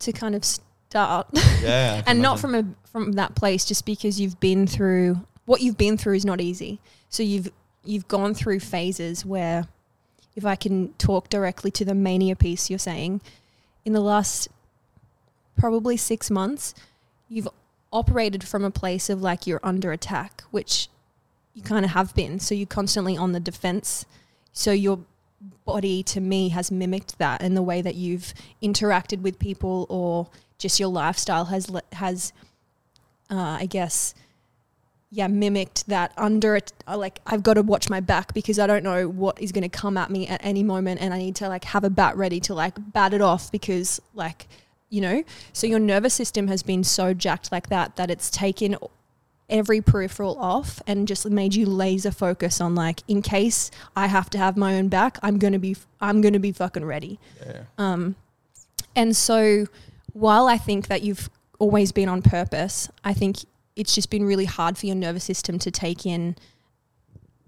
to 0.00 0.12
kind 0.12 0.34
of 0.34 0.44
start, 0.44 1.26
Yeah, 1.62 1.96
I 1.98 2.02
can 2.02 2.04
and 2.06 2.22
not 2.22 2.38
from 2.38 2.54
a 2.54 2.64
from 2.92 3.12
that 3.12 3.34
place, 3.34 3.64
just 3.64 3.86
because 3.86 4.20
you've 4.20 4.38
been 4.40 4.66
through 4.66 5.20
what 5.46 5.62
you've 5.62 5.78
been 5.78 5.96
through 5.96 6.14
is 6.14 6.24
not 6.24 6.40
easy. 6.40 6.80
So 7.08 7.22
you've 7.22 7.50
you've 7.82 8.08
gone 8.08 8.34
through 8.34 8.60
phases 8.60 9.24
where, 9.24 9.66
if 10.36 10.44
I 10.44 10.54
can 10.54 10.92
talk 10.94 11.30
directly 11.30 11.70
to 11.72 11.84
the 11.84 11.94
mania 11.94 12.36
piece 12.36 12.68
you're 12.68 12.78
saying, 12.78 13.22
in 13.84 13.92
the 13.92 14.00
last 14.00 14.48
probably 15.56 15.96
six 15.96 16.30
months, 16.30 16.74
you've 17.28 17.48
operated 17.92 18.44
from 18.44 18.64
a 18.64 18.70
place 18.70 19.08
of 19.08 19.22
like 19.22 19.46
you're 19.46 19.60
under 19.62 19.92
attack, 19.92 20.42
which 20.50 20.88
you 21.54 21.62
kind 21.62 21.84
of 21.84 21.92
have 21.92 22.14
been. 22.14 22.40
So 22.40 22.54
you're 22.54 22.66
constantly 22.66 23.16
on 23.16 23.32
the 23.32 23.40
defense. 23.40 24.04
So 24.52 24.72
your 24.72 25.00
body 25.64 26.02
to 26.02 26.20
me 26.20 26.48
has 26.50 26.70
mimicked 26.70 27.18
that 27.18 27.42
in 27.42 27.54
the 27.54 27.62
way 27.62 27.82
that 27.82 27.94
you've 27.94 28.34
interacted 28.62 29.20
with 29.22 29.38
people 29.38 29.86
or 29.88 30.28
just 30.58 30.80
your 30.80 30.88
lifestyle 30.88 31.46
has 31.46 31.70
has 31.92 32.32
uh, 33.30 33.58
I 33.60 33.66
guess 33.66 34.14
yeah 35.14 35.28
mimicked 35.28 35.86
that 35.86 36.12
under 36.16 36.56
it 36.56 36.72
uh, 36.88 36.98
like 36.98 37.20
I've 37.26 37.42
got 37.42 37.54
to 37.54 37.62
watch 37.62 37.88
my 37.88 38.00
back 38.00 38.34
because 38.34 38.58
I 38.58 38.66
don't 38.66 38.82
know 38.82 39.08
what 39.08 39.40
is 39.40 39.52
going 39.52 39.62
to 39.62 39.68
come 39.68 39.96
at 39.96 40.10
me 40.10 40.26
at 40.26 40.44
any 40.44 40.62
moment 40.64 41.00
and 41.00 41.14
I 41.14 41.18
need 41.18 41.36
to 41.36 41.48
like 41.48 41.64
have 41.64 41.84
a 41.84 41.90
bat 41.90 42.16
ready 42.16 42.40
to 42.40 42.54
like 42.54 42.74
bat 42.92 43.14
it 43.14 43.20
off 43.20 43.52
because 43.52 44.00
like 44.12 44.48
you 44.90 45.00
know 45.00 45.22
so 45.52 45.66
your 45.66 45.78
nervous 45.78 46.14
system 46.14 46.48
has 46.48 46.62
been 46.62 46.82
so 46.82 47.14
jacked 47.14 47.52
like 47.52 47.68
that 47.68 47.94
that 47.96 48.10
it's 48.10 48.28
taken 48.28 48.76
every 49.48 49.80
peripheral 49.80 50.36
off 50.38 50.82
and 50.86 51.06
just 51.06 51.28
made 51.30 51.54
you 51.54 51.64
laser 51.66 52.10
focus 52.10 52.60
on 52.60 52.74
like 52.74 53.02
in 53.06 53.22
case 53.22 53.70
I 53.94 54.08
have 54.08 54.28
to 54.30 54.38
have 54.38 54.56
my 54.56 54.76
own 54.76 54.88
back 54.88 55.18
I'm 55.22 55.38
going 55.38 55.52
to 55.52 55.58
be 55.60 55.76
I'm 56.00 56.22
going 56.22 56.32
to 56.32 56.40
be 56.40 56.50
fucking 56.50 56.84
ready 56.84 57.20
yeah. 57.46 57.62
um, 57.78 58.16
and 58.96 59.14
so 59.14 59.66
while 60.12 60.48
I 60.48 60.58
think 60.58 60.88
that 60.88 61.02
you've 61.02 61.30
always 61.58 61.92
been 61.92 62.08
on 62.08 62.22
purpose, 62.22 62.88
I 63.04 63.12
think 63.14 63.38
it's 63.76 63.94
just 63.94 64.10
been 64.10 64.24
really 64.24 64.44
hard 64.44 64.78
for 64.78 64.86
your 64.86 64.96
nervous 64.96 65.24
system 65.24 65.58
to 65.60 65.70
take 65.70 66.06
in 66.06 66.36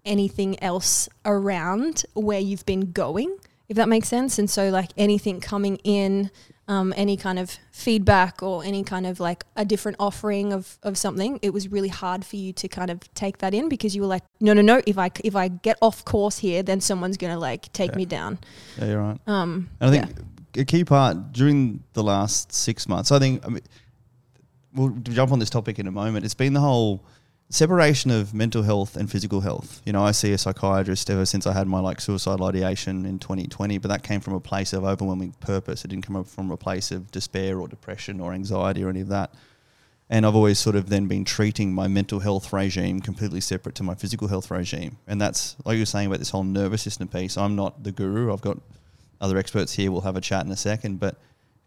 anything 0.05 0.61
else 0.62 1.08
around 1.25 2.05
where 2.14 2.40
you've 2.40 2.67
been 2.67 2.93
going, 2.93 3.37
if 3.69 3.76
that 3.76 3.88
makes 3.88 4.08
sense. 4.08 4.38
And 4.38 4.49
so, 4.49 4.70
like 4.70 4.90
anything 4.96 5.40
coming 5.40 5.76
in, 5.84 6.31
um, 6.69 6.93
any 6.96 7.17
kind 7.17 7.38
of 7.38 7.58
feedback 7.70 8.43
or 8.43 8.64
any 8.64 8.82
kind 8.82 9.06
of 9.06 9.20
like 9.20 9.44
a 9.56 9.64
different 9.64 9.96
offering 10.00 10.52
of, 10.52 10.78
of 10.82 10.99
something, 10.99 11.38
it 11.43 11.52
was 11.52 11.69
really 11.69 11.88
hard 11.88 12.25
for 12.25 12.37
you 12.37 12.52
to 12.55 12.69
kind 12.69 12.90
of 12.90 12.99
take 13.14 13.38
that 13.38 13.55
in 13.55 13.69
because 13.69 13.94
you 13.94 14.02
were 14.02 14.08
like, 14.08 14.23
no, 14.40 14.52
no, 14.52 14.62
no. 14.62 14.81
If 14.87 14.99
I 14.99 15.11
if 15.25 15.37
I 15.37 15.49
get 15.49 15.76
off 15.81 16.05
course 16.05 16.38
here, 16.38 16.62
then 16.62 16.81
someone's 16.81 17.17
gonna 17.17 17.38
like 17.38 17.73
take 17.73 17.93
Yeah. 17.93 17.96
me 17.96 18.05
down. 18.06 18.38
Yeah, 18.78 18.84
you're 18.87 19.02
right. 19.02 19.19
Um, 19.26 19.69
And 19.81 19.94
I 19.94 19.99
think 20.06 20.19
a 20.56 20.64
key 20.64 20.84
part 20.84 21.32
during 21.32 21.82
the 21.93 22.02
last 22.02 22.52
six 22.52 22.88
months, 22.88 23.12
I 23.12 23.19
think, 23.19 23.44
I 23.44 23.49
mean, 23.50 23.62
we'll 24.76 24.90
jump 25.02 25.32
on 25.32 25.38
this 25.38 25.50
topic 25.50 25.78
in 25.78 25.87
a 25.87 25.90
moment. 25.90 26.25
It's 26.25 26.34
been 26.34 26.52
the 26.52 26.61
whole 26.61 27.05
separation 27.49 28.11
of 28.11 28.34
mental 28.34 28.62
health 28.62 28.96
and 28.96 29.11
physical 29.11 29.40
health. 29.40 29.81
You 29.84 29.93
know, 29.93 30.05
I 30.05 30.11
see 30.11 30.32
a 30.32 30.38
psychiatrist 30.38 31.08
ever 31.11 31.25
since 31.25 31.46
I 31.46 31.52
had 31.52 31.67
my 31.67 31.81
like 31.81 32.00
suicidal 32.00 32.46
ideation 32.46 33.06
in 33.06 33.19
2020, 33.19 33.78
but 33.78 33.88
that 33.88 34.02
came 34.02 34.20
from 34.20 34.34
a 34.34 34.40
place 34.40 34.73
of 34.73 34.84
overwhelming 34.84 35.32
purpose. 35.40 35.84
It 35.84 35.88
didn't 35.88 36.06
come 36.06 36.23
from 36.25 36.50
a 36.50 36.56
place 36.56 36.90
of 36.90 37.11
despair 37.11 37.58
or 37.58 37.69
depression 37.69 38.20
or 38.20 38.32
anxiety 38.32 38.82
or 38.84 38.88
any 38.88 39.00
of 39.00 39.08
that. 39.08 39.32
And 40.08 40.25
I've 40.25 40.37
always 40.37 40.58
sort 40.58 40.76
of 40.76 40.88
then 40.88 41.08
been 41.08 41.25
treating 41.25 41.73
my 41.73 41.88
mental 41.88 42.20
health 42.20 42.52
regime 42.52 43.00
completely 43.00 43.40
separate 43.40 43.75
to 43.76 43.82
my 43.82 43.94
physical 43.94 44.28
health 44.28 44.50
regime. 44.50 44.99
And 45.06 45.20
that's 45.20 45.56
like 45.64 45.75
you 45.75 45.82
were 45.82 45.87
saying 45.87 46.06
about 46.06 46.20
this 46.20 46.31
whole 46.31 46.44
nervous 46.44 46.82
system 46.82 47.08
piece. 47.08 47.37
I'm 47.37 47.56
not 47.56 47.82
the 47.82 47.90
guru. 47.90 48.32
I've 48.32 48.40
got 48.40 48.58
other 49.20 49.37
experts 49.37 49.73
here. 49.73 49.90
We'll 49.90 50.02
have 50.02 50.17
a 50.17 50.20
chat 50.20 50.44
in 50.44 50.52
a 50.52 50.56
second. 50.56 51.00
But 51.00 51.17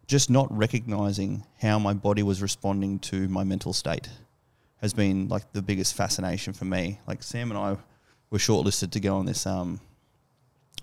just 0.09 0.27
not 0.27 0.51
recognizing 0.51 1.45
how 1.61 1.77
my 1.77 1.93
body 1.93 2.23
was 2.23 2.41
responding 2.41 2.97
to 2.97 3.27
my 3.27 3.43
mental 3.43 3.73
state 3.73 4.09
has 4.81 4.91
been 4.91 5.27
like 5.27 5.53
the 5.53 5.61
biggest 5.61 5.93
fascination 5.93 6.51
for 6.51 6.65
me. 6.65 6.99
Like 7.07 7.21
Sam 7.21 7.51
and 7.51 7.59
I 7.59 7.77
were 8.31 8.39
shortlisted 8.39 8.89
to 8.91 8.99
go 8.99 9.17
on 9.17 9.27
this 9.27 9.45
um, 9.45 9.79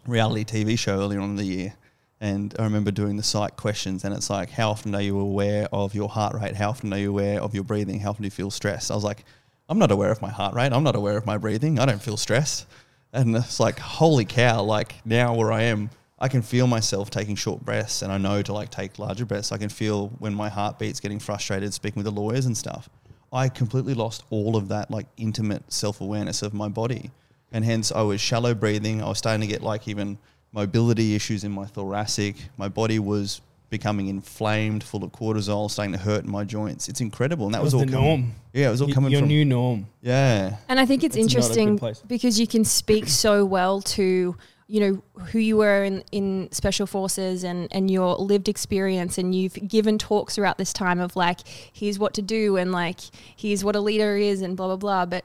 reality 0.07 0.45
TV 0.45 0.79
show 0.79 1.01
earlier 1.01 1.19
on 1.19 1.31
in 1.31 1.37
the 1.37 1.45
year. 1.45 1.75
And 2.21 2.55
I 2.57 2.63
remember 2.63 2.93
doing 2.93 3.17
the 3.17 3.25
psych 3.25 3.57
questions, 3.57 4.05
and 4.05 4.15
it's 4.15 4.31
like, 4.31 4.49
how 4.49 4.71
often 4.71 4.95
are 4.95 5.03
you 5.03 5.19
aware 5.19 5.69
of 5.73 5.93
your 5.93 6.09
heart 6.09 6.35
rate? 6.41 6.55
How 6.55 6.71
often 6.71 6.93
are 6.93 6.99
you 6.99 7.11
aware 7.11 7.43
of 7.43 7.53
your 7.53 7.65
breathing? 7.65 7.99
How 7.99 8.11
often 8.11 8.23
do 8.23 8.27
you 8.27 8.31
feel 8.31 8.53
stressed? 8.53 8.93
I 8.93 8.95
was 8.95 9.05
like, 9.05 9.25
I'm 9.69 9.79
not 9.79 9.91
aware 9.91 10.13
of 10.13 10.23
my 10.23 10.31
heart 10.31 10.55
rate. 10.55 10.73
I'm 10.73 10.85
not 10.85 10.95
aware 10.95 11.17
of 11.19 11.27
my 11.27 11.37
breathing. 11.37 11.81
I 11.81 11.85
don't 11.85 12.01
feel 12.01 12.17
stressed. 12.17 12.67
And 13.13 13.35
it's 13.35 13.59
like, 13.59 13.81
holy 13.81 14.25
cow, 14.25 14.63
like 14.63 14.95
now 15.05 15.35
where 15.35 15.51
I 15.51 15.63
am, 15.63 15.91
I 16.19 16.29
can 16.29 16.41
feel 16.43 16.67
myself 16.67 17.11
taking 17.11 17.37
short 17.37 17.63
breaths 17.65 18.01
and 18.03 18.11
I 18.11 18.17
know 18.19 18.41
to 18.43 18.53
like 18.53 18.71
take 18.71 18.99
larger 18.99 19.27
breaths. 19.27 19.53
I 19.53 19.59
can 19.59 19.69
feel 19.69 20.09
when 20.19 20.35
my 20.35 20.49
heartbeat's 20.49 20.99
getting 21.01 21.19
frustrated 21.19 21.75
speaking 21.75 22.03
with 22.03 22.07
the 22.15 22.21
lawyers 22.21 22.47
and 22.47 22.57
stuff. 22.57 22.89
I 23.33 23.49
completely 23.51 23.93
lost 23.93 24.25
all 24.31 24.57
of 24.57 24.69
that 24.69 24.91
like 24.91 25.07
intimate 25.19 25.71
self 25.71 26.01
awareness 26.01 26.41
of 26.43 26.55
my 26.55 26.69
body. 26.69 27.11
And 27.53 27.65
hence 27.65 27.93
I 27.93 28.01
was 28.03 28.21
shallow 28.21 28.55
breathing. 28.55 29.03
I 29.03 29.09
was 29.09 29.19
starting 29.19 29.43
to 29.43 29.47
get 29.47 29.63
like 29.63 29.89
even 29.89 30.17
mobility 30.53 31.15
issues 31.15 31.45
in 31.45 31.53
my 31.53 31.67
thoracic. 31.67 32.37
My 32.57 32.69
body 32.69 32.99
was 32.99 33.43
becoming 33.69 34.07
inflamed, 34.09 34.83
full 34.85 35.05
of 35.05 35.11
cortisol, 35.13 35.71
starting 35.71 35.93
to 35.93 35.99
hurt 35.99 36.25
in 36.25 36.31
my 36.31 36.45
joints. 36.45 36.89
It's 36.89 37.01
incredible. 37.01 37.47
And 37.47 37.55
that 37.55 37.59
That 37.59 37.65
was, 37.65 37.75
was 37.75 37.83
all 37.83 37.87
the 37.87 37.93
coming- 37.93 38.09
norm. 38.09 38.35
Yeah, 38.55 38.69
it 38.69 38.71
was 38.71 38.81
all 38.81 38.89
Y- 38.89 38.95
coming 38.95 39.11
your 39.13 39.21
from 39.21 39.29
new 39.29 39.45
norm. 39.45 39.87
Yeah. 40.01 40.57
And 40.69 40.81
I 40.81 40.87
think 40.87 41.05
it's, 41.05 41.15
It's 41.17 41.35
not 41.35 41.45
a 41.45 41.49
good 41.49 41.59
interesting 41.59 42.07
because 42.07 42.41
you 42.41 42.47
can 42.47 42.65
speak 42.65 43.09
so 43.09 43.45
well 43.45 43.83
to, 43.83 44.37
you 44.69 44.81
know, 44.81 45.23
who 45.27 45.39
you 45.39 45.57
were 45.57 45.85
in, 45.85 46.03
in 46.11 46.49
special 46.51 46.87
forces 46.87 47.45
and, 47.45 47.69
and 47.71 47.91
your 47.91 48.17
lived 48.17 48.49
experience. 48.49 49.17
And 49.17 49.35
you've 49.35 49.55
given 49.55 49.97
talks 49.97 50.35
throughout 50.35 50.59
this 50.59 50.73
time 50.73 50.99
of 50.99 51.15
like, 51.15 51.41
here's 51.73 51.99
what 51.99 52.15
to 52.15 52.23
do 52.23 52.57
and 52.57 52.73
like, 52.73 52.99
here's 53.37 53.63
what 53.63 53.77
a 53.77 53.81
leader 53.81 54.17
is 54.17 54.43
and 54.43 54.57
blah, 54.57 54.67
blah, 54.67 54.77
blah. 54.77 55.07
But 55.07 55.25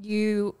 you 0.00 0.56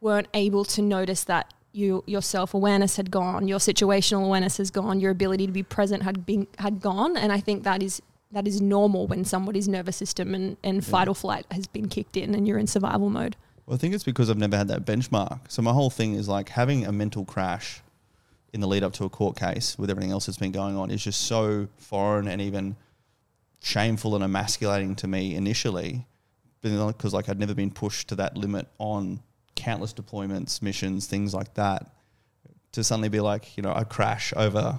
weren't 0.00 0.28
able 0.32 0.64
to 0.64 0.82
notice 0.82 1.24
that 1.24 1.52
you, 1.72 2.04
your 2.06 2.22
self 2.22 2.54
awareness 2.54 2.96
had 2.96 3.10
gone, 3.10 3.48
your 3.48 3.58
situational 3.58 4.24
awareness 4.24 4.56
has 4.56 4.70
gone, 4.70 5.00
your 5.00 5.10
ability 5.10 5.46
to 5.46 5.52
be 5.52 5.62
present 5.62 6.04
had 6.04 6.24
been 6.24 6.46
had 6.58 6.80
gone. 6.80 7.16
And 7.16 7.32
I 7.32 7.40
think 7.40 7.64
that 7.64 7.82
is 7.82 8.00
that 8.30 8.46
is 8.46 8.60
normal 8.60 9.06
when 9.06 9.24
somebody's 9.24 9.68
nervous 9.68 9.96
system 9.96 10.34
and, 10.34 10.56
and 10.62 10.84
fight 10.84 11.08
or 11.08 11.14
flight 11.14 11.46
has 11.50 11.66
been 11.66 11.88
kicked 11.88 12.16
in 12.16 12.34
and 12.34 12.46
you're 12.46 12.58
in 12.58 12.66
survival 12.66 13.10
mode. 13.10 13.36
Well, 13.66 13.74
I 13.74 13.78
think 13.78 13.94
it's 13.94 14.04
because 14.04 14.28
I've 14.28 14.38
never 14.38 14.56
had 14.56 14.68
that 14.68 14.84
benchmark. 14.84 15.40
So 15.48 15.62
my 15.62 15.72
whole 15.72 15.90
thing 15.90 16.14
is 16.14 16.28
like 16.28 16.50
having 16.50 16.84
a 16.84 16.92
mental 16.92 17.24
crash 17.24 17.80
in 18.52 18.60
the 18.60 18.68
lead 18.68 18.82
up 18.84 18.92
to 18.94 19.04
a 19.04 19.08
court 19.08 19.36
case 19.36 19.78
with 19.78 19.90
everything 19.90 20.12
else 20.12 20.26
that's 20.26 20.38
been 20.38 20.52
going 20.52 20.76
on 20.76 20.90
is 20.90 21.02
just 21.02 21.22
so 21.22 21.68
foreign 21.78 22.28
and 22.28 22.40
even 22.40 22.76
shameful 23.60 24.14
and 24.14 24.22
emasculating 24.22 24.94
to 24.96 25.08
me 25.08 25.34
initially, 25.34 26.06
because 26.62 27.14
like 27.14 27.28
I'd 27.28 27.38
never 27.38 27.54
been 27.54 27.70
pushed 27.70 28.08
to 28.08 28.16
that 28.16 28.36
limit 28.36 28.68
on 28.78 29.20
countless 29.56 29.94
deployments, 29.94 30.60
missions, 30.60 31.06
things 31.06 31.32
like 31.32 31.54
that. 31.54 31.90
To 32.72 32.84
suddenly 32.84 33.08
be 33.08 33.20
like, 33.20 33.56
you 33.56 33.62
know, 33.62 33.72
a 33.72 33.84
crash 33.84 34.32
over 34.36 34.78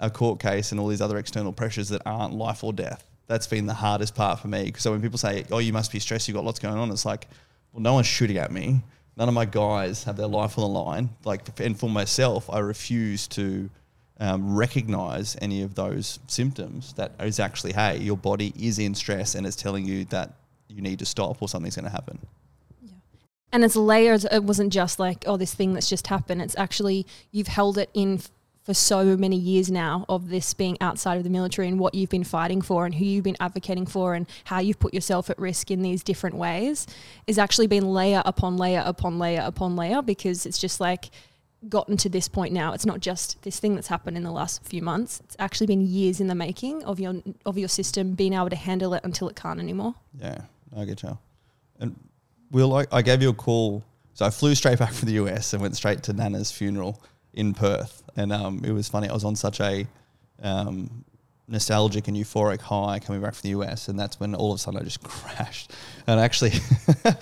a 0.00 0.10
court 0.10 0.40
case 0.40 0.72
and 0.72 0.80
all 0.80 0.88
these 0.88 1.00
other 1.00 1.16
external 1.16 1.52
pressures 1.52 1.88
that 1.88 2.02
aren't 2.04 2.34
life 2.34 2.62
or 2.62 2.72
death. 2.72 3.08
That's 3.26 3.46
been 3.46 3.66
the 3.66 3.74
hardest 3.74 4.14
part 4.14 4.40
for 4.40 4.48
me. 4.48 4.72
So 4.76 4.90
when 4.90 5.00
people 5.00 5.18
say, 5.18 5.44
"Oh, 5.50 5.58
you 5.58 5.72
must 5.72 5.92
be 5.92 6.00
stressed. 6.00 6.28
You've 6.28 6.34
got 6.34 6.44
lots 6.44 6.58
going 6.58 6.76
on," 6.76 6.90
it's 6.90 7.06
like, 7.06 7.28
well, 7.76 7.82
no 7.82 7.92
one's 7.92 8.06
shooting 8.06 8.38
at 8.38 8.50
me. 8.50 8.82
None 9.18 9.28
of 9.28 9.34
my 9.34 9.44
guys 9.44 10.04
have 10.04 10.16
their 10.16 10.26
life 10.26 10.58
on 10.58 10.62
the 10.62 10.68
line. 10.80 11.10
Like, 11.24 11.60
and 11.60 11.78
for 11.78 11.90
myself, 11.90 12.48
I 12.50 12.60
refuse 12.60 13.28
to 13.28 13.68
um, 14.18 14.56
recognize 14.56 15.36
any 15.42 15.60
of 15.60 15.74
those 15.74 16.18
symptoms. 16.26 16.94
That 16.94 17.12
is 17.20 17.38
actually, 17.38 17.74
hey, 17.74 17.98
your 17.98 18.16
body 18.16 18.54
is 18.58 18.78
in 18.78 18.94
stress 18.94 19.34
and 19.34 19.46
it's 19.46 19.56
telling 19.56 19.84
you 19.84 20.06
that 20.06 20.32
you 20.68 20.80
need 20.80 20.98
to 21.00 21.06
stop 21.06 21.42
or 21.42 21.50
something's 21.50 21.76
going 21.76 21.84
to 21.84 21.90
happen. 21.90 22.18
Yeah. 22.82 22.92
and 23.52 23.62
it's 23.62 23.76
layers. 23.76 24.24
It 24.24 24.42
wasn't 24.42 24.72
just 24.72 24.98
like 24.98 25.24
oh 25.26 25.36
this 25.36 25.54
thing 25.54 25.74
that's 25.74 25.88
just 25.88 26.06
happened. 26.06 26.40
It's 26.40 26.56
actually 26.56 27.06
you've 27.30 27.48
held 27.48 27.76
it 27.76 27.90
in 27.92 28.20
for 28.66 28.74
so 28.74 29.16
many 29.16 29.36
years 29.36 29.70
now 29.70 30.04
of 30.08 30.28
this 30.28 30.52
being 30.52 30.76
outside 30.80 31.16
of 31.18 31.22
the 31.22 31.30
military 31.30 31.68
and 31.68 31.78
what 31.78 31.94
you've 31.94 32.10
been 32.10 32.24
fighting 32.24 32.60
for 32.60 32.84
and 32.84 32.96
who 32.96 33.04
you've 33.04 33.22
been 33.22 33.36
advocating 33.38 33.86
for 33.86 34.14
and 34.14 34.26
how 34.42 34.58
you've 34.58 34.80
put 34.80 34.92
yourself 34.92 35.30
at 35.30 35.38
risk 35.38 35.70
in 35.70 35.82
these 35.82 36.02
different 36.02 36.34
ways 36.34 36.84
is 37.28 37.38
actually 37.38 37.68
been 37.68 37.86
layer 37.86 38.22
upon 38.26 38.56
layer 38.56 38.82
upon 38.84 39.20
layer 39.20 39.40
upon 39.44 39.76
layer 39.76 40.02
because 40.02 40.44
it's 40.44 40.58
just 40.58 40.80
like 40.80 41.10
gotten 41.68 41.96
to 41.96 42.08
this 42.08 42.26
point 42.26 42.52
now. 42.52 42.72
It's 42.72 42.84
not 42.84 42.98
just 42.98 43.40
this 43.42 43.60
thing 43.60 43.76
that's 43.76 43.86
happened 43.86 44.16
in 44.16 44.24
the 44.24 44.32
last 44.32 44.64
few 44.64 44.82
months. 44.82 45.20
It's 45.20 45.36
actually 45.38 45.68
been 45.68 45.80
years 45.80 46.20
in 46.20 46.26
the 46.26 46.34
making 46.34 46.82
of 46.82 46.98
your 46.98 47.22
of 47.46 47.56
your 47.56 47.68
system 47.68 48.14
being 48.14 48.32
able 48.32 48.50
to 48.50 48.56
handle 48.56 48.94
it 48.94 49.04
until 49.04 49.28
it 49.28 49.36
can't 49.36 49.60
anymore. 49.60 49.94
Yeah, 50.20 50.38
I 50.76 50.84
get 50.86 51.04
you. 51.04 51.16
And 51.78 51.94
Will, 52.50 52.74
I, 52.74 52.86
I 52.90 53.02
gave 53.02 53.22
you 53.22 53.28
a 53.28 53.34
call. 53.34 53.84
So 54.14 54.26
I 54.26 54.30
flew 54.30 54.56
straight 54.56 54.80
back 54.80 54.92
from 54.98 55.06
the 55.06 55.14
US 55.14 55.52
and 55.52 55.62
went 55.62 55.76
straight 55.76 56.02
to 56.04 56.12
Nana's 56.12 56.50
funeral 56.50 57.00
in 57.32 57.54
Perth. 57.54 58.02
And 58.16 58.32
um, 58.32 58.62
it 58.64 58.72
was 58.72 58.88
funny. 58.88 59.08
I 59.08 59.12
was 59.12 59.24
on 59.24 59.36
such 59.36 59.60
a 59.60 59.86
um, 60.42 61.04
nostalgic 61.48 62.08
and 62.08 62.16
euphoric 62.16 62.60
high 62.60 62.98
coming 62.98 63.20
back 63.20 63.34
from 63.34 63.50
the 63.50 63.58
US. 63.60 63.88
And 63.88 63.98
that's 63.98 64.18
when 64.18 64.34
all 64.34 64.52
of 64.52 64.56
a 64.56 64.58
sudden 64.58 64.80
I 64.80 64.84
just 64.84 65.02
crashed. 65.04 65.72
And 66.06 66.18
actually, 66.18 66.52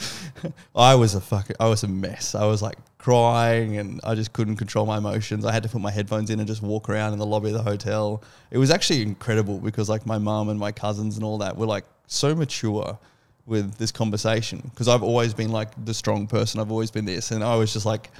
I 0.74 0.94
was 0.94 1.14
a 1.14 1.20
fucking, 1.20 1.56
I 1.60 1.66
was 1.66 1.82
a 1.82 1.88
mess. 1.88 2.34
I 2.34 2.46
was 2.46 2.62
like 2.62 2.78
crying 2.98 3.76
and 3.76 4.00
I 4.02 4.14
just 4.14 4.32
couldn't 4.32 4.56
control 4.56 4.86
my 4.86 4.98
emotions. 4.98 5.44
I 5.44 5.52
had 5.52 5.62
to 5.64 5.68
put 5.68 5.80
my 5.80 5.90
headphones 5.90 6.30
in 6.30 6.38
and 6.38 6.48
just 6.48 6.62
walk 6.62 6.88
around 6.88 7.12
in 7.12 7.18
the 7.18 7.26
lobby 7.26 7.48
of 7.48 7.54
the 7.54 7.62
hotel. 7.62 8.22
It 8.50 8.58
was 8.58 8.70
actually 8.70 9.02
incredible 9.02 9.58
because 9.58 9.88
like 9.88 10.06
my 10.06 10.18
mum 10.18 10.48
and 10.48 10.58
my 10.58 10.72
cousins 10.72 11.16
and 11.16 11.24
all 11.24 11.38
that 11.38 11.56
were 11.56 11.66
like 11.66 11.84
so 12.06 12.34
mature 12.34 12.98
with 13.46 13.76
this 13.76 13.92
conversation 13.92 14.62
because 14.70 14.88
I've 14.88 15.02
always 15.02 15.34
been 15.34 15.52
like 15.52 15.68
the 15.84 15.94
strong 15.94 16.26
person. 16.26 16.60
I've 16.60 16.70
always 16.70 16.90
been 16.90 17.04
this, 17.04 17.30
and 17.30 17.44
I 17.44 17.56
was 17.56 17.72
just 17.72 17.86
like 17.86 18.10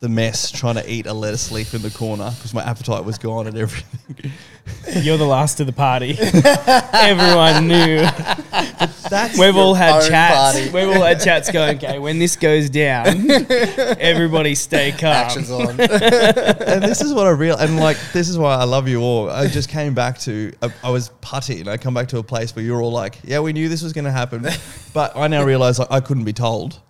the 0.00 0.08
mess 0.08 0.50
trying 0.50 0.76
to 0.76 0.90
eat 0.90 1.06
a 1.06 1.12
lettuce 1.12 1.52
leaf 1.52 1.74
in 1.74 1.82
the 1.82 1.90
corner 1.90 2.30
because 2.34 2.54
my 2.54 2.62
appetite 2.62 3.04
was 3.04 3.18
gone 3.18 3.46
and 3.46 3.56
everything. 3.56 4.32
You're 4.96 5.18
the 5.18 5.26
last 5.26 5.60
of 5.60 5.66
the 5.66 5.72
party. 5.72 6.16
Everyone 6.92 7.68
knew. 7.68 7.98
That's 9.08 9.38
We've 9.38 9.56
all 9.56 9.74
had 9.74 10.08
chats. 10.08 10.58
party. 10.58 10.70
We've 10.70 10.88
all 10.88 11.02
had 11.02 11.20
chats 11.20 11.50
going, 11.50 11.76
okay, 11.76 11.98
when 11.98 12.18
this 12.18 12.36
goes 12.36 12.70
down, 12.70 13.30
everybody 13.30 14.54
stay 14.54 14.92
calm. 14.92 15.12
Actions 15.12 15.50
on. 15.50 15.68
and 15.80 16.82
this 16.82 17.00
is 17.00 17.12
what 17.12 17.26
I 17.26 17.30
real 17.30 17.56
and 17.56 17.78
like 17.78 17.96
this 18.12 18.28
is 18.28 18.38
why 18.38 18.54
I 18.54 18.64
love 18.64 18.88
you 18.88 19.00
all. 19.00 19.30
I 19.30 19.46
just 19.46 19.68
came 19.68 19.94
back 19.94 20.18
to 20.20 20.52
I, 20.62 20.72
I 20.84 20.90
was 20.90 21.10
putty 21.20 21.60
and 21.60 21.68
I 21.68 21.76
come 21.76 21.94
back 21.94 22.08
to 22.08 22.18
a 22.18 22.22
place 22.22 22.54
where 22.54 22.64
you're 22.64 22.82
all 22.82 22.92
like, 22.92 23.18
yeah, 23.24 23.40
we 23.40 23.52
knew 23.52 23.68
this 23.68 23.82
was 23.82 23.92
going 23.92 24.04
to 24.04 24.12
happen, 24.12 24.46
but 24.92 25.16
I 25.16 25.28
now 25.28 25.44
realize 25.44 25.78
like, 25.78 25.90
I 25.90 26.00
couldn't 26.00 26.24
be 26.24 26.32
told, 26.32 26.80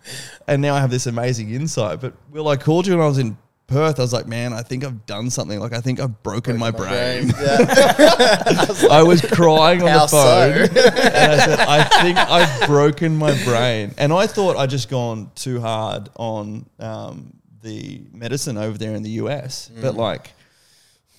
and 0.47 0.61
now 0.61 0.75
I 0.75 0.79
have 0.79 0.91
this 0.91 1.07
amazing 1.07 1.51
insight. 1.51 2.01
But 2.01 2.13
Will, 2.29 2.47
I 2.47 2.57
called 2.57 2.87
you 2.87 2.93
when 2.93 3.03
I 3.03 3.07
was 3.07 3.17
in 3.17 3.37
Perth. 3.71 3.99
I 3.99 4.01
was 4.01 4.11
like, 4.11 4.27
man, 4.27 4.51
I 4.53 4.61
think 4.61 4.83
I've 4.83 5.05
done 5.05 5.29
something. 5.29 5.59
Like 5.59 5.73
I 5.73 5.79
think 5.79 5.99
I've 5.99 6.21
broken 6.23 6.57
my, 6.57 6.71
brain. 6.71 7.31
Yeah. 7.41 7.57
I 8.91 9.03
was 9.03 9.21
crying 9.21 9.81
on 9.81 9.91
the 9.91 10.07
phone, 10.07 10.67
so? 10.67 10.99
and 10.99 11.31
I 11.31 11.45
said, 11.45 11.59
I 11.59 11.83
think 12.01 12.17
I've 12.17 12.67
broken 12.67 13.15
my 13.15 13.41
brain. 13.43 13.93
And 13.97 14.11
I 14.13 14.27
thought 14.27 14.57
I'd 14.57 14.69
just 14.69 14.89
gone 14.89 15.31
too 15.35 15.61
hard 15.61 16.09
on 16.15 16.65
um, 16.79 17.33
the 17.61 18.01
medicine 18.11 18.57
over 18.57 18.77
there 18.77 18.93
in 18.93 19.03
the 19.03 19.11
US, 19.11 19.71
but 19.81 19.95
like 19.95 20.31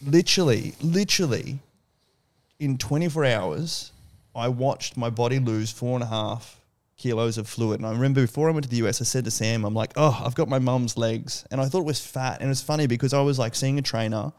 literally, 0.07 0.75
literally, 0.83 1.59
in 2.61 2.79
24 2.79 3.25
hours, 3.25 3.93
I 4.35 4.49
watched 4.49 4.97
my 4.97 5.11
body 5.11 5.39
lose 5.39 5.71
four 5.71 5.95
and 5.95 6.03
a 6.05 6.09
half 6.09 6.61
kilos 7.03 7.37
of 7.37 7.49
fluid. 7.49 7.81
And 7.81 7.87
I 7.87 7.93
remember 7.93 8.21
before 8.21 8.49
I 8.49 8.53
went 8.53 8.65
to 8.65 8.71
the 8.71 8.87
US, 8.87 9.01
I 9.01 9.05
said 9.05 9.25
to 9.25 9.31
Sam, 9.31 9.65
I'm 9.65 9.75
like, 9.75 9.93
oh, 9.97 10.23
I've 10.25 10.35
got 10.35 10.49
my 10.49 10.59
mum's 10.59 10.97
legs. 10.97 11.45
And 11.51 11.61
I 11.61 11.67
thought 11.67 11.81
it 11.81 11.87
was 11.87 12.05
fat. 12.05 12.41
And 12.41 12.47
it 12.47 12.49
was 12.49 12.63
funny 12.63 12.87
because 12.87 13.13
I 13.13 13.21
was 13.21 13.39
like 13.39 13.55
seeing 13.55 13.79
a 13.79 13.83
trainer 13.83 14.33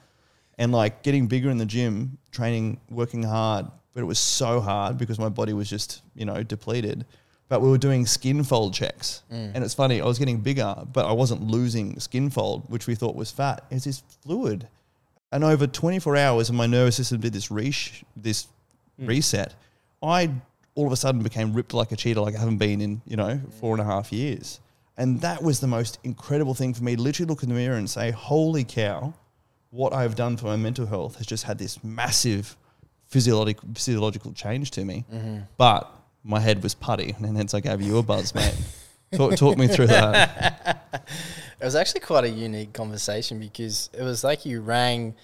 and 0.58 0.72
like 0.72 1.04
getting 1.04 1.28
bigger 1.28 1.50
in 1.50 1.58
the 1.58 1.66
gym, 1.66 2.18
training, 2.32 2.80
working 2.90 3.24
hard. 3.24 3.66
But 3.94 4.02
it 4.02 4.06
was 4.06 4.20
so 4.20 4.60
hard 4.60 4.98
because 4.98 5.20
my 5.20 5.30
body 5.30 5.54
was 5.54 5.70
just, 5.70 6.02
you 6.16 6.26
know, 6.26 6.42
depleted. 6.42 7.06
But 7.50 7.62
we 7.62 7.70
were 7.70 7.78
doing 7.78 8.06
skin 8.06 8.44
fold 8.44 8.74
checks. 8.74 9.22
Mm. 9.32 9.52
And 9.56 9.64
it's 9.64 9.74
funny, 9.74 10.02
I 10.02 10.06
was 10.06 10.18
getting 10.18 10.40
bigger, 10.40 10.76
but 10.92 11.06
I 11.06 11.12
wasn't 11.12 11.46
losing 11.46 12.00
skin 12.00 12.30
fold, 12.30 12.70
which 12.70 12.88
we 12.88 12.96
thought 12.96 13.16
was 13.16 13.30
fat. 13.30 13.66
It's 13.70 13.86
this 13.86 14.02
fluid. 14.24 14.68
And 15.32 15.44
over 15.44 15.68
24 15.68 16.16
hours, 16.18 16.50
and 16.50 16.58
my 16.58 16.66
nervous 16.66 16.96
system 16.96 17.20
did 17.20 17.34
this 17.34 17.52
resh- 17.52 18.04
this 18.16 18.48
mm. 19.00 19.08
reset, 19.08 19.54
I 20.02 20.32
all 20.76 20.88
of 20.88 20.92
a 20.92 20.96
sudden 20.96 21.22
became 21.22 21.54
ripped 21.54 21.74
like 21.74 21.92
a 21.92 21.96
cheetah, 21.96 22.22
like 22.22 22.36
I 22.36 22.40
haven't 22.40 22.58
been 22.58 22.82
in, 22.82 23.02
you 23.06 23.16
know, 23.16 23.40
four 23.60 23.74
and 23.74 23.82
a 23.82 23.86
half 23.86 24.12
years. 24.12 24.60
And 24.98 25.22
that 25.22 25.42
was 25.42 25.60
the 25.60 25.68
most 25.68 26.00
incredible 26.04 26.54
thing 26.54 26.74
for 26.74 26.84
me. 26.84 26.96
Literally 26.96 27.28
look 27.28 27.44
in 27.44 27.50
the 27.50 27.56
mirror 27.56 27.76
and 27.76 27.90
say, 27.90 28.12
"Holy 28.12 28.64
cow, 28.64 29.14
what 29.72 29.94
I've 29.94 30.16
done 30.16 30.38
for 30.38 30.46
my 30.46 30.56
mental 30.56 30.86
health 30.86 31.16
has 31.18 31.26
just 31.26 31.44
had 31.44 31.58
this 31.58 31.84
massive 31.84 32.56
physiological 33.08 33.70
physiological 33.74 34.34
change 34.34 34.72
to 34.72 34.86
me." 34.86 35.06
Mm-hmm. 35.12 35.40
But 35.58 35.92
my 36.24 36.40
head 36.40 36.62
was 36.62 36.76
putty, 36.76 37.16
and 37.18 37.36
hence 37.36 37.54
I 37.54 37.60
gave 37.60 37.82
you 37.82 37.98
a 37.98 38.04
buzz, 38.04 38.36
mate. 38.36 38.56
talk, 39.16 39.36
talk 39.36 39.58
me 39.58 39.68
through 39.68 39.88
that. 39.88 41.08
It 41.64 41.68
was 41.68 41.76
actually 41.76 42.02
quite 42.02 42.26
a 42.26 42.30
unique 42.30 42.74
conversation 42.74 43.40
because 43.40 43.90
it 43.94 44.04
was 44.04 44.22
like 44.22 44.46
you 44.46 44.60
rang 44.60 45.16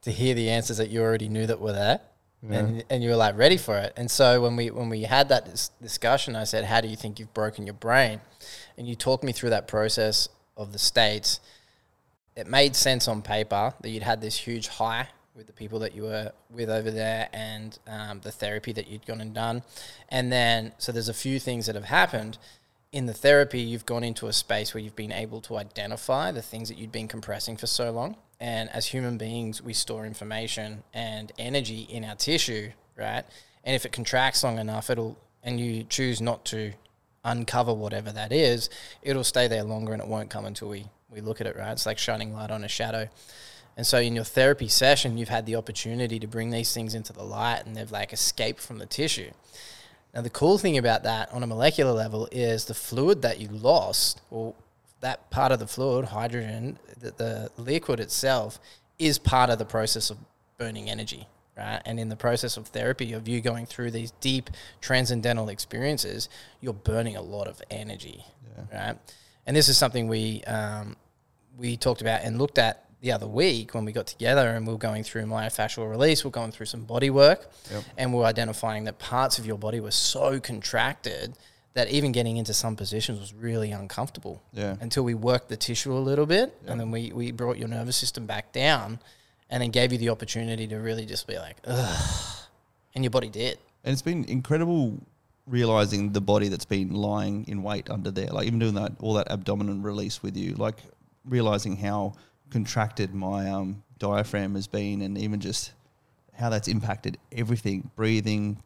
to 0.00 0.10
hear 0.10 0.34
the 0.34 0.48
answers 0.48 0.78
that 0.78 0.88
you 0.88 1.02
already 1.02 1.28
knew 1.28 1.46
that 1.46 1.60
were 1.60 1.74
there. 1.74 2.00
And, 2.42 2.84
and 2.88 3.02
you 3.02 3.10
were 3.10 3.16
like 3.16 3.36
ready 3.36 3.56
for 3.56 3.76
it. 3.78 3.92
And 3.96 4.10
so 4.10 4.40
when 4.40 4.54
we 4.54 4.70
when 4.70 4.88
we 4.88 5.02
had 5.02 5.28
that 5.30 5.44
dis- 5.46 5.70
discussion, 5.82 6.36
I 6.36 6.44
said, 6.44 6.64
"How 6.64 6.80
do 6.80 6.88
you 6.88 6.96
think 6.96 7.18
you've 7.18 7.34
broken 7.34 7.66
your 7.66 7.74
brain?" 7.74 8.20
And 8.76 8.86
you 8.86 8.94
talked 8.94 9.24
me 9.24 9.32
through 9.32 9.50
that 9.50 9.66
process 9.66 10.28
of 10.56 10.72
the 10.72 10.78
states. 10.78 11.40
It 12.36 12.46
made 12.46 12.76
sense 12.76 13.08
on 13.08 13.22
paper 13.22 13.74
that 13.80 13.88
you'd 13.88 14.04
had 14.04 14.20
this 14.20 14.36
huge 14.36 14.68
high 14.68 15.08
with 15.34 15.46
the 15.46 15.52
people 15.52 15.78
that 15.80 15.94
you 15.94 16.02
were 16.02 16.32
with 16.50 16.70
over 16.70 16.90
there 16.90 17.28
and 17.32 17.78
um, 17.86 18.20
the 18.20 18.30
therapy 18.30 18.72
that 18.72 18.88
you'd 18.88 19.06
gone 19.06 19.20
and 19.20 19.34
done. 19.34 19.62
And 20.08 20.32
then, 20.32 20.72
so 20.78 20.92
there's 20.92 21.08
a 21.08 21.14
few 21.14 21.38
things 21.38 21.66
that 21.66 21.74
have 21.74 21.84
happened. 21.84 22.38
In 22.90 23.06
the 23.06 23.14
therapy, 23.14 23.60
you've 23.60 23.86
gone 23.86 24.02
into 24.02 24.26
a 24.26 24.32
space 24.32 24.74
where 24.74 24.82
you've 24.82 24.96
been 24.96 25.12
able 25.12 25.40
to 25.42 25.56
identify 25.56 26.32
the 26.32 26.42
things 26.42 26.68
that 26.68 26.78
you'd 26.78 26.92
been 26.92 27.08
compressing 27.08 27.56
for 27.56 27.66
so 27.66 27.90
long. 27.90 28.16
And 28.40 28.70
as 28.70 28.86
human 28.86 29.18
beings, 29.18 29.62
we 29.62 29.72
store 29.72 30.06
information 30.06 30.84
and 30.94 31.32
energy 31.38 31.80
in 31.90 32.04
our 32.04 32.14
tissue, 32.14 32.70
right? 32.96 33.24
And 33.64 33.74
if 33.74 33.84
it 33.84 33.92
contracts 33.92 34.44
long 34.44 34.58
enough, 34.58 34.90
it'll, 34.90 35.18
and 35.42 35.58
you 35.58 35.84
choose 35.84 36.20
not 36.20 36.44
to 36.46 36.72
uncover 37.24 37.74
whatever 37.74 38.12
that 38.12 38.32
is, 38.32 38.70
it'll 39.02 39.24
stay 39.24 39.48
there 39.48 39.64
longer 39.64 39.92
and 39.92 40.00
it 40.00 40.08
won't 40.08 40.30
come 40.30 40.44
until 40.44 40.68
we, 40.68 40.86
we 41.10 41.20
look 41.20 41.40
at 41.40 41.46
it, 41.46 41.56
right? 41.56 41.72
It's 41.72 41.86
like 41.86 41.98
shining 41.98 42.32
light 42.32 42.50
on 42.50 42.62
a 42.62 42.68
shadow. 42.68 43.08
And 43.76 43.86
so 43.86 43.98
in 43.98 44.14
your 44.14 44.24
therapy 44.24 44.68
session, 44.68 45.18
you've 45.18 45.28
had 45.28 45.46
the 45.46 45.56
opportunity 45.56 46.18
to 46.18 46.26
bring 46.26 46.50
these 46.50 46.72
things 46.72 46.94
into 46.94 47.12
the 47.12 47.22
light 47.22 47.62
and 47.66 47.76
they've 47.76 47.90
like 47.90 48.12
escaped 48.12 48.60
from 48.60 48.78
the 48.78 48.86
tissue. 48.86 49.30
Now, 50.14 50.22
the 50.22 50.30
cool 50.30 50.58
thing 50.58 50.78
about 50.78 51.02
that 51.02 51.30
on 51.32 51.42
a 51.42 51.46
molecular 51.46 51.92
level 51.92 52.28
is 52.32 52.64
the 52.64 52.74
fluid 52.74 53.22
that 53.22 53.40
you 53.40 53.48
lost, 53.48 54.20
or 54.30 54.54
that 55.00 55.30
part 55.30 55.52
of 55.52 55.58
the 55.58 55.66
fluid, 55.66 56.06
hydrogen, 56.06 56.78
the, 56.98 57.12
the 57.12 57.50
liquid 57.56 58.00
itself, 58.00 58.58
is 58.98 59.18
part 59.18 59.50
of 59.50 59.58
the 59.58 59.64
process 59.64 60.10
of 60.10 60.18
burning 60.58 60.90
energy, 60.90 61.26
right? 61.56 61.80
And 61.84 62.00
in 62.00 62.08
the 62.08 62.16
process 62.16 62.56
of 62.56 62.66
therapy, 62.68 63.12
of 63.12 63.28
you 63.28 63.40
going 63.40 63.66
through 63.66 63.92
these 63.92 64.10
deep 64.20 64.50
transcendental 64.80 65.48
experiences, 65.48 66.28
you're 66.60 66.72
burning 66.72 67.16
a 67.16 67.22
lot 67.22 67.46
of 67.46 67.62
energy, 67.70 68.24
right? 68.72 68.96
And 69.46 69.56
this 69.56 69.68
is 69.68 69.76
something 69.78 70.08
we 70.08 70.42
um, 70.44 70.96
we 71.56 71.76
talked 71.76 72.00
about 72.00 72.22
and 72.22 72.38
looked 72.38 72.58
at 72.58 72.84
the 73.00 73.12
other 73.12 73.26
week 73.26 73.74
when 73.74 73.84
we 73.84 73.92
got 73.92 74.06
together 74.06 74.48
and 74.48 74.66
we 74.66 74.72
were 74.72 74.78
going 74.78 75.04
through 75.04 75.24
myofascial 75.24 75.88
release, 75.88 76.24
we 76.24 76.28
are 76.28 76.32
going 76.32 76.50
through 76.50 76.66
some 76.66 76.84
body 76.84 77.10
work, 77.10 77.48
and 77.96 78.12
we 78.12 78.20
are 78.20 78.26
identifying 78.26 78.84
that 78.84 78.98
parts 78.98 79.38
of 79.38 79.46
your 79.46 79.58
body 79.58 79.78
were 79.80 79.92
so 79.92 80.40
contracted 80.40 81.36
that 81.74 81.90
even 81.90 82.12
getting 82.12 82.36
into 82.36 82.52
some 82.52 82.76
positions 82.76 83.20
was 83.20 83.32
really 83.34 83.70
uncomfortable. 83.70 84.42
Yeah. 84.52 84.76
Until 84.80 85.04
we 85.04 85.14
worked 85.14 85.48
the 85.48 85.56
tissue 85.56 85.92
a 85.92 85.98
little 85.98 86.26
bit, 86.26 86.56
and 86.66 86.80
then 86.80 86.90
we, 86.90 87.12
we 87.12 87.30
brought 87.30 87.58
your 87.58 87.68
nervous 87.68 87.96
system 87.96 88.26
back 88.26 88.52
down, 88.52 88.98
and 89.50 89.62
then 89.62 89.70
gave 89.70 89.92
you 89.92 89.98
the 89.98 90.08
opportunity 90.08 90.66
to 90.66 90.76
really 90.76 91.06
just 91.06 91.26
be 91.26 91.36
like, 91.38 91.56
ugh, 91.66 92.36
and 92.94 93.04
your 93.04 93.10
body 93.10 93.28
did. 93.28 93.58
And 93.84 93.92
it's 93.92 94.02
been 94.02 94.24
incredible 94.24 94.98
realizing 95.46 96.12
the 96.12 96.20
body 96.20 96.48
that's 96.48 96.66
been 96.66 96.92
lying 96.92 97.46
in 97.48 97.62
wait 97.62 97.88
under 97.88 98.10
there, 98.10 98.26
like 98.26 98.46
even 98.46 98.58
doing 98.58 98.74
that 98.74 98.92
all 99.00 99.14
that 99.14 99.30
abdominal 99.30 99.76
release 99.76 100.22
with 100.22 100.36
you, 100.36 100.54
like 100.54 100.76
realizing 101.24 101.76
how 101.76 102.12
contracted 102.50 103.14
my 103.14 103.48
um, 103.50 103.82
diaphragm 103.98 104.54
has 104.54 104.66
been, 104.66 105.02
and 105.02 105.16
even 105.16 105.40
just 105.40 105.72
how 106.34 106.50
that's 106.50 106.68
impacted 106.68 107.18
everything, 107.32 107.90
breathing, 107.96 108.62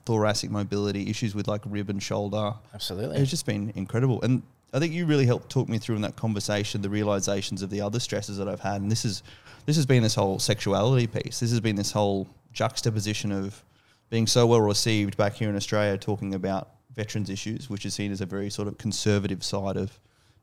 thoracic 0.00 0.50
mobility, 0.50 1.08
issues 1.10 1.34
with 1.34 1.48
like 1.48 1.62
rib 1.66 1.90
and 1.90 2.02
shoulder. 2.02 2.54
Absolutely. 2.74 3.18
It's 3.18 3.30
just 3.30 3.46
been 3.46 3.72
incredible. 3.74 4.20
And 4.22 4.42
I 4.72 4.78
think 4.78 4.92
you 4.92 5.06
really 5.06 5.26
helped 5.26 5.50
talk 5.50 5.68
me 5.68 5.78
through 5.78 5.96
in 5.96 6.02
that 6.02 6.16
conversation 6.16 6.82
the 6.82 6.90
realizations 6.90 7.62
of 7.62 7.70
the 7.70 7.80
other 7.80 8.00
stresses 8.00 8.36
that 8.38 8.48
I've 8.48 8.60
had. 8.60 8.82
And 8.82 8.90
this 8.90 9.04
is 9.04 9.22
this 9.64 9.76
has 9.76 9.86
been 9.86 10.02
this 10.02 10.14
whole 10.14 10.38
sexuality 10.38 11.06
piece. 11.06 11.40
This 11.40 11.50
has 11.50 11.60
been 11.60 11.76
this 11.76 11.90
whole 11.90 12.28
juxtaposition 12.52 13.32
of 13.32 13.64
being 14.10 14.26
so 14.26 14.46
well 14.46 14.60
received 14.60 15.16
back 15.16 15.34
here 15.34 15.48
in 15.48 15.56
Australia, 15.56 15.98
talking 15.98 16.34
about 16.34 16.70
veterans 16.94 17.30
issues, 17.30 17.68
which 17.68 17.84
is 17.84 17.94
seen 17.94 18.12
as 18.12 18.20
a 18.20 18.26
very 18.26 18.48
sort 18.48 18.68
of 18.68 18.78
conservative 18.78 19.42
side 19.42 19.76
of 19.76 19.98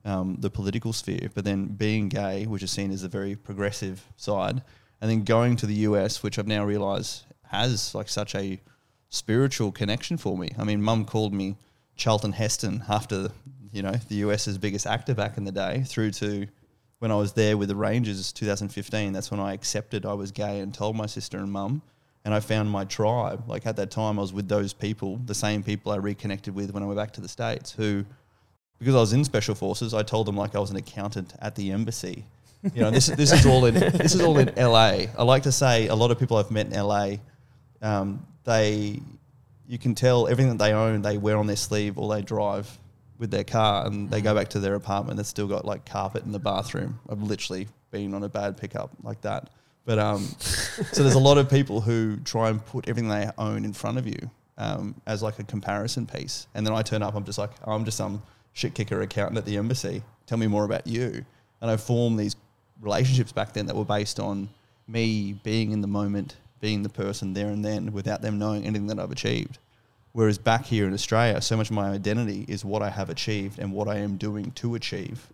um, 0.06 0.38
the 0.40 0.50
political 0.50 0.94
sphere. 0.94 1.30
But 1.34 1.46
then 1.46 1.68
being 1.68 2.10
gay, 2.10 2.46
which 2.46 2.64
is 2.64 2.72
seen 2.72 2.92
as 2.92 3.04
a 3.04 3.08
very 3.08 3.36
progressive 3.36 4.06
side, 4.18 4.62
and 5.02 5.10
then 5.10 5.24
going 5.24 5.56
to 5.58 5.66
the 5.66 5.76
US, 5.76 6.22
which 6.22 6.38
I've 6.38 6.48
now 6.48 6.66
realised 6.66 7.24
has 7.44 7.94
like 7.94 8.10
such 8.10 8.36
a 8.36 8.60
spiritual 9.14 9.72
connection 9.72 10.18
for 10.18 10.36
me. 10.36 10.50
I 10.58 10.64
mean, 10.64 10.82
Mum 10.82 11.06
called 11.06 11.34
me 11.34 11.56
Charlton 11.96 12.32
Heston 12.32 12.84
after 12.90 13.30
you 13.72 13.84
know 13.84 13.94
the 14.10 14.16
US's 14.16 14.58
biggest 14.58 14.88
actor 14.88 15.14
back 15.14 15.38
in 15.38 15.46
the 15.46 15.52
day, 15.52 15.84
through 15.88 16.12
to 16.12 16.48
when 17.00 17.12
I 17.12 17.16
was 17.16 17.34
there 17.34 17.56
with 17.56 17.70
the 17.70 17.76
Rangers 17.76 18.34
2015. 18.34 19.14
That's 19.14 19.30
when 19.30 19.40
I 19.40 19.54
accepted 19.54 20.06
I 20.06 20.14
was 20.14 20.32
gay 20.32 20.60
and 20.60 20.74
told 20.74 20.96
my 20.96 21.06
sister 21.06 21.38
and 21.38 21.52
mum, 21.52 21.84
and 22.26 22.34
I 22.34 22.40
found 22.40 22.72
my 22.72 22.86
tribe. 22.86 23.44
Like 23.48 23.68
at 23.68 23.76
that 23.76 23.92
time, 23.92 24.18
I 24.18 24.22
was 24.22 24.34
with 24.34 24.48
those 24.48 24.74
people, 24.74 25.18
the 25.26 25.36
same 25.36 25.64
people 25.64 25.92
I 25.92 25.98
reconnected 25.98 26.56
with 26.56 26.72
when 26.74 26.82
I 26.82 26.88
went 26.88 26.98
back 26.98 27.14
to 27.14 27.22
the 27.22 27.30
states. 27.30 27.72
Who, 27.72 28.04
because 28.80 28.96
I 28.96 29.00
was 29.00 29.14
in 29.14 29.24
special 29.24 29.54
forces, 29.54 29.94
I 29.94 30.02
told 30.02 30.26
them 30.26 30.36
like 30.36 30.56
I 30.56 30.60
was 30.60 30.72
an 30.72 30.78
accountant 30.78 31.36
at 31.40 31.56
the 31.56 31.72
embassy. 31.72 32.26
You 32.74 32.82
know, 32.82 32.90
this 32.90 33.08
this 33.08 33.32
is 33.32 33.46
all 33.46 33.66
in 33.66 33.76
this 33.76 34.16
is 34.16 34.22
all 34.22 34.40
in 34.40 34.52
LA. 34.58 35.06
I 35.18 35.24
like 35.24 35.44
to 35.44 35.52
say 35.52 35.88
a 35.88 35.96
lot 35.96 36.10
of 36.10 36.18
people 36.18 36.38
I've 36.38 36.50
met 36.50 36.66
in 36.66 36.74
LA, 36.74 37.18
um, 37.82 38.26
they 38.44 39.00
you 39.68 39.78
can 39.78 39.96
tell 39.96 40.28
everything 40.28 40.58
that 40.58 40.64
they 40.64 40.74
own 40.74 41.02
they 41.02 41.18
wear 41.18 41.38
on 41.38 41.48
their 41.48 41.56
sleeve 41.56 41.98
or 41.98 42.14
they 42.14 42.22
drive 42.22 42.78
with 43.18 43.32
their 43.32 43.44
car 43.44 43.86
and 43.88 44.10
they 44.10 44.22
go 44.22 44.36
back 44.36 44.50
to 44.50 44.60
their 44.60 44.76
apartment 44.76 45.18
that's 45.18 45.30
still 45.30 45.48
got 45.48 45.66
like 45.66 45.86
carpet 45.86 46.24
in 46.26 46.32
the 46.32 46.40
bathroom. 46.40 47.00
I've 47.10 47.22
literally 47.22 47.68
been 47.92 48.14
on 48.14 48.24
a 48.24 48.30
bad 48.30 48.58
pickup 48.58 48.92
like 49.02 49.22
that. 49.22 49.50
But 49.86 50.00
um, 50.00 50.24
so 50.40 51.04
there's 51.04 51.16
a 51.16 51.20
lot 51.20 51.38
of 51.38 51.50
people 51.50 51.82
who 51.82 52.18
try 52.18 52.50
and 52.50 52.66
put 52.66 52.88
everything 52.88 53.10
they 53.10 53.30
own 53.38 53.66
in 53.66 53.74
front 53.74 53.98
of 53.98 54.08
you 54.08 54.30
um, 54.58 54.96
as 55.06 55.22
like 55.22 55.40
a 55.40 55.44
comparison 55.44 56.06
piece, 56.06 56.48
and 56.54 56.66
then 56.66 56.74
I 56.74 56.82
turn 56.82 57.02
up. 57.02 57.16
I'm 57.16 57.26
just 57.26 57.38
like 57.38 57.52
oh, 57.66 57.74
I'm 57.74 57.86
just 57.86 57.98
some 57.98 58.22
shit 58.54 58.76
kicker 58.76 59.02
accountant 59.02 59.38
at 59.38 59.46
the 59.46 59.58
embassy. 59.58 60.04
Tell 60.26 60.38
me 60.38 60.48
more 60.48 60.64
about 60.64 60.88
you, 60.88 61.26
and 61.62 61.72
I 61.72 61.78
form 61.78 62.16
these 62.16 62.36
relationships 62.82 63.32
back 63.32 63.54
then 63.54 63.66
that 63.66 63.76
were 63.76 63.86
based 63.86 64.20
on 64.20 64.50
me 64.88 65.34
being 65.44 65.72
in 65.72 65.82
the 65.82 65.88
moment, 65.88 66.38
being 66.64 66.82
the 66.82 66.88
person 66.88 67.34
there 67.34 67.50
and 67.50 67.66
then, 67.66 67.92
without 67.92 68.22
them 68.22 68.40
knowing 68.40 68.64
anything 68.64 68.88
that 68.88 68.98
I've 68.98 69.12
achieved. 69.12 69.58
Whereas 70.14 70.38
back 70.38 70.64
here 70.64 70.88
in 70.88 70.94
Australia, 70.94 71.42
so 71.42 71.58
much 71.58 71.70
of 71.70 71.76
my 71.76 71.90
identity 71.90 72.46
is 72.48 72.64
what 72.64 72.82
I 72.82 72.90
have 72.90 73.10
achieved 73.10 73.60
and 73.60 73.74
what 73.74 73.90
I 73.90 73.98
am 73.98 74.16
doing 74.16 74.52
to 74.52 74.74
achieve. 74.74 75.28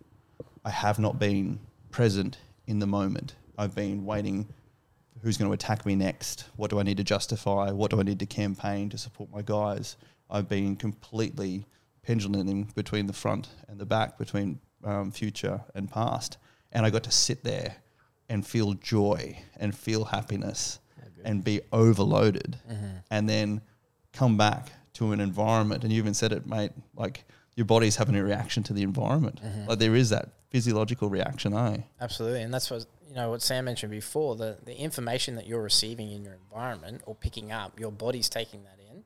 I 0.64 0.70
have 0.70 0.98
not 0.98 1.20
been 1.20 1.60
present 1.92 2.38
in 2.66 2.80
the 2.80 2.86
moment. 2.88 3.36
I've 3.56 3.76
been 3.76 4.04
waiting 4.04 4.48
who's 5.22 5.36
going 5.36 5.48
to 5.48 5.54
attack 5.54 5.86
me 5.86 5.94
next? 5.94 6.46
What 6.56 6.68
do 6.68 6.80
I 6.80 6.82
need 6.82 6.96
to 6.96 7.04
justify? 7.04 7.70
What 7.70 7.92
do 7.92 8.00
I 8.00 8.02
need 8.02 8.18
to 8.18 8.26
campaign 8.26 8.88
to 8.88 8.98
support 8.98 9.30
my 9.30 9.42
guys? 9.42 9.96
I've 10.28 10.48
been 10.48 10.74
completely 10.74 11.64
penduluming 12.02 12.72
between 12.74 13.06
the 13.06 13.12
front 13.12 13.50
and 13.68 13.78
the 13.78 13.86
back, 13.86 14.18
between 14.18 14.58
um, 14.82 15.12
future 15.12 15.60
and 15.76 15.88
past. 15.88 16.38
And 16.72 16.84
I 16.84 16.90
got 16.90 17.04
to 17.04 17.12
sit 17.12 17.44
there 17.44 17.76
and 18.28 18.44
feel 18.44 18.74
joy 18.74 19.38
and 19.56 19.76
feel 19.76 20.06
happiness 20.06 20.80
and 21.24 21.42
be 21.44 21.60
overloaded. 21.72 22.56
And 23.10 23.28
then 23.28 23.60
come 24.12 24.36
back 24.36 24.72
to 24.94 25.12
an 25.12 25.20
environment, 25.20 25.84
and 25.84 25.92
you 25.92 25.98
even 25.98 26.14
said 26.14 26.32
it, 26.32 26.46
mate, 26.46 26.72
like 26.96 27.24
your 27.54 27.64
body's 27.66 27.96
having 27.96 28.16
a 28.16 28.22
reaction 28.24 28.62
to 28.64 28.72
the 28.72 28.82
environment. 28.82 29.40
Like 29.68 29.78
there 29.78 29.94
is 29.96 30.10
that 30.10 30.28
physiological 30.50 31.08
reaction, 31.08 31.54
eh? 31.54 31.78
Absolutely, 32.00 32.42
and 32.42 32.52
that's 32.52 32.70
what 32.70 32.86
you 33.08 33.14
know 33.16 33.30
what 33.30 33.42
Sam 33.42 33.64
mentioned 33.64 33.90
before. 33.92 34.36
The 34.36 34.58
the 34.64 34.76
information 34.76 35.34
that 35.36 35.46
you're 35.46 35.62
receiving 35.62 36.10
in 36.10 36.22
your 36.24 36.34
environment 36.34 37.02
or 37.06 37.14
picking 37.14 37.50
up, 37.52 37.78
your 37.80 37.92
body's 37.92 38.28
taking 38.28 38.62
that 38.64 38.78
in, 38.92 39.04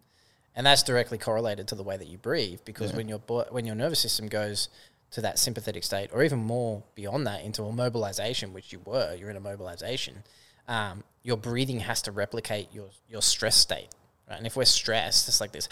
and 0.55 0.67
that's 0.67 0.83
directly 0.83 1.19
correlated 1.19 1.69
to 1.69 1.75
the 1.75 1.83
way 1.83 1.97
that 1.97 2.09
you 2.09 2.19
breathe. 2.19 2.61
Because 2.65 2.91
Yeah. 2.91 2.97
when 2.99 3.09
your 3.09 3.19
bo- 3.19 3.47
when 3.51 3.65
your 3.67 3.75
nervous 3.77 4.01
system 4.01 4.29
goes 4.29 4.69
to 5.13 5.21
that 5.21 5.39
sympathetic 5.39 5.85
state, 5.85 6.11
or 6.13 6.23
even 6.25 6.41
more 6.41 6.83
beyond 6.95 7.27
that, 7.27 7.43
into 7.45 7.63
a 7.65 7.73
mobilization, 7.73 8.53
which 8.53 8.73
you 8.73 8.81
were, 8.85 9.15
you're 9.15 9.31
in 9.31 9.37
a 9.37 9.41
mobilization. 9.41 10.25
Um, 10.69 11.05
your 11.23 11.37
breathing 11.37 11.81
has 11.81 12.03
to 12.03 12.13
replicate 12.13 12.69
your 12.73 12.89
your 13.09 13.23
stress 13.23 13.57
state. 13.57 13.89
Right? 14.29 14.39
And 14.39 14.47
if 14.47 14.57
we're 14.57 14.65
stressed, 14.65 15.29
it's 15.29 15.41
like 15.41 15.53
this 15.53 15.69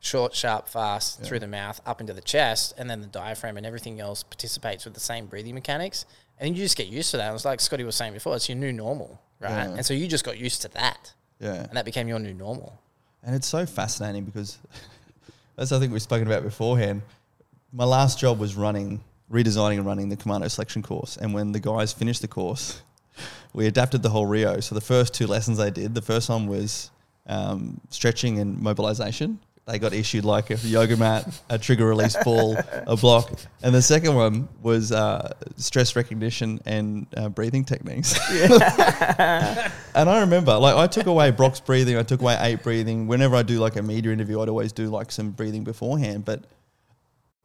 short, 0.00 0.34
sharp, 0.34 0.68
fast 0.68 1.22
through 1.22 1.38
the 1.38 1.46
mouth, 1.48 1.80
up 1.86 2.00
into 2.00 2.12
the 2.12 2.20
chest, 2.20 2.74
and 2.76 2.88
then 2.88 3.00
the 3.00 3.06
diaphragm 3.06 3.56
and 3.56 3.64
everything 3.64 4.00
else 4.00 4.22
participates 4.22 4.84
with 4.84 4.94
the 4.94 5.00
same 5.00 5.26
breathing 5.26 5.54
mechanics. 5.54 6.04
And 6.38 6.46
then 6.48 6.54
you 6.54 6.62
just 6.62 6.76
get 6.76 6.88
used 6.88 7.10
to 7.12 7.16
that. 7.18 7.34
It's 7.34 7.44
like 7.44 7.60
Scotty 7.60 7.84
was 7.84 7.96
saying 7.96 8.12
before, 8.12 8.36
it's 8.36 8.48
your 8.48 8.58
new 8.58 8.72
normal, 8.72 9.20
right? 9.40 9.50
Yeah. 9.50 9.74
And 9.74 9.86
so 9.86 9.94
you 9.94 10.06
just 10.06 10.24
got 10.24 10.38
used 10.38 10.62
to 10.62 10.68
that, 10.68 11.12
Yeah. 11.38 11.54
and 11.64 11.72
that 11.72 11.84
became 11.84 12.08
your 12.08 12.18
new 12.18 12.34
normal. 12.34 12.78
And 13.22 13.34
it's 13.34 13.46
so 13.46 13.64
fascinating 13.66 14.24
because 14.24 14.58
as 15.58 15.72
I 15.72 15.78
think 15.78 15.92
we've 15.92 16.02
spoken 16.02 16.26
about 16.26 16.42
beforehand, 16.42 17.02
my 17.72 17.84
last 17.84 18.18
job 18.18 18.38
was 18.38 18.54
running, 18.54 19.02
redesigning 19.30 19.76
and 19.76 19.86
running 19.86 20.08
the 20.08 20.16
commando 20.16 20.48
selection 20.48 20.82
course. 20.82 21.16
And 21.16 21.32
when 21.34 21.52
the 21.52 21.60
guys 21.60 21.92
finished 21.92 22.22
the 22.22 22.28
course, 22.28 22.82
we 23.52 23.66
adapted 23.66 24.02
the 24.02 24.10
whole 24.10 24.26
Rio. 24.26 24.60
So 24.60 24.74
the 24.74 24.80
first 24.80 25.14
two 25.14 25.26
lessons 25.26 25.60
I 25.60 25.70
did, 25.70 25.94
the 25.94 26.02
first 26.02 26.28
one 26.28 26.46
was 26.46 26.90
um, 27.26 27.80
stretching 27.90 28.38
and 28.38 28.60
mobilization. 28.60 29.38
They 29.66 29.78
got 29.78 29.92
issued 29.92 30.24
like 30.24 30.50
a 30.50 30.56
yoga 30.56 30.96
mat, 30.96 31.42
a 31.48 31.56
trigger 31.56 31.86
release 31.86 32.16
ball, 32.24 32.56
a 32.86 32.96
block. 32.96 33.30
And 33.62 33.72
the 33.72 33.82
second 33.82 34.16
one 34.16 34.48
was 34.62 34.90
uh, 34.90 35.32
stress 35.56 35.94
recognition 35.94 36.60
and 36.66 37.06
uh, 37.16 37.28
breathing 37.28 37.64
techniques. 37.64 38.18
And 39.92 40.08
I 40.08 40.20
remember, 40.20 40.56
like, 40.56 40.76
I 40.76 40.86
took 40.86 41.06
away 41.06 41.32
box 41.32 41.58
breathing, 41.60 41.96
I 41.96 42.04
took 42.04 42.20
away 42.20 42.36
eight 42.40 42.62
breathing. 42.62 43.08
Whenever 43.08 43.34
I 43.34 43.42
do 43.42 43.58
like 43.58 43.76
a 43.76 43.82
media 43.82 44.12
interview, 44.12 44.40
I'd 44.40 44.48
always 44.48 44.72
do 44.72 44.88
like 44.88 45.10
some 45.10 45.32
breathing 45.32 45.64
beforehand. 45.64 46.24
But 46.24 46.44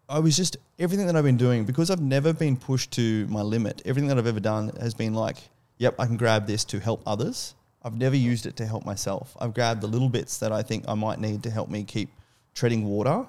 I 0.08 0.20
was 0.20 0.38
just 0.38 0.58
everything 0.78 1.08
that 1.08 1.16
I've 1.16 1.24
been 1.24 1.38
doing 1.38 1.66
because 1.66 1.90
I've 1.90 2.02
never 2.02 2.34
been 2.34 2.56
pushed 2.56 2.92
to 2.92 3.26
my 3.28 3.42
limit. 3.42 3.82
Everything 3.84 4.08
that 4.10 4.18
I've 4.20 4.28
ever 4.28 4.40
done 4.40 4.72
has 4.80 4.94
been 4.94 5.16
like, 5.16 5.38
yep, 5.78 5.96
I 6.00 6.06
can 6.06 6.18
grab 6.18 6.48
this 6.48 6.64
to 6.66 6.80
help 6.80 7.02
others. 7.06 7.56
I've 7.84 7.96
never 7.96 8.16
used 8.16 8.46
it 8.46 8.56
to 8.58 8.66
help 8.66 8.86
myself. 8.86 9.38
I've 9.40 9.54
grabbed 9.54 9.82
the 9.82 9.88
little 9.88 10.10
bits 10.10 10.38
that 10.40 10.52
I 10.52 10.64
think 10.64 10.86
I 10.88 10.96
might 10.96 11.20
need 11.20 11.44
to 11.44 11.52
help 11.52 11.70
me 11.70 11.84
keep 11.84 12.10
treading 12.56 12.86
water, 12.86 13.26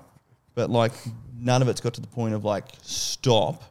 but 0.54 0.70
like 0.70 0.92
none 1.38 1.60
of 1.60 1.68
it's 1.68 1.80
got 1.80 1.94
to 1.94 2.00
the 2.00 2.06
point 2.06 2.34
of 2.34 2.44
like 2.44 2.64
stop, 2.82 3.62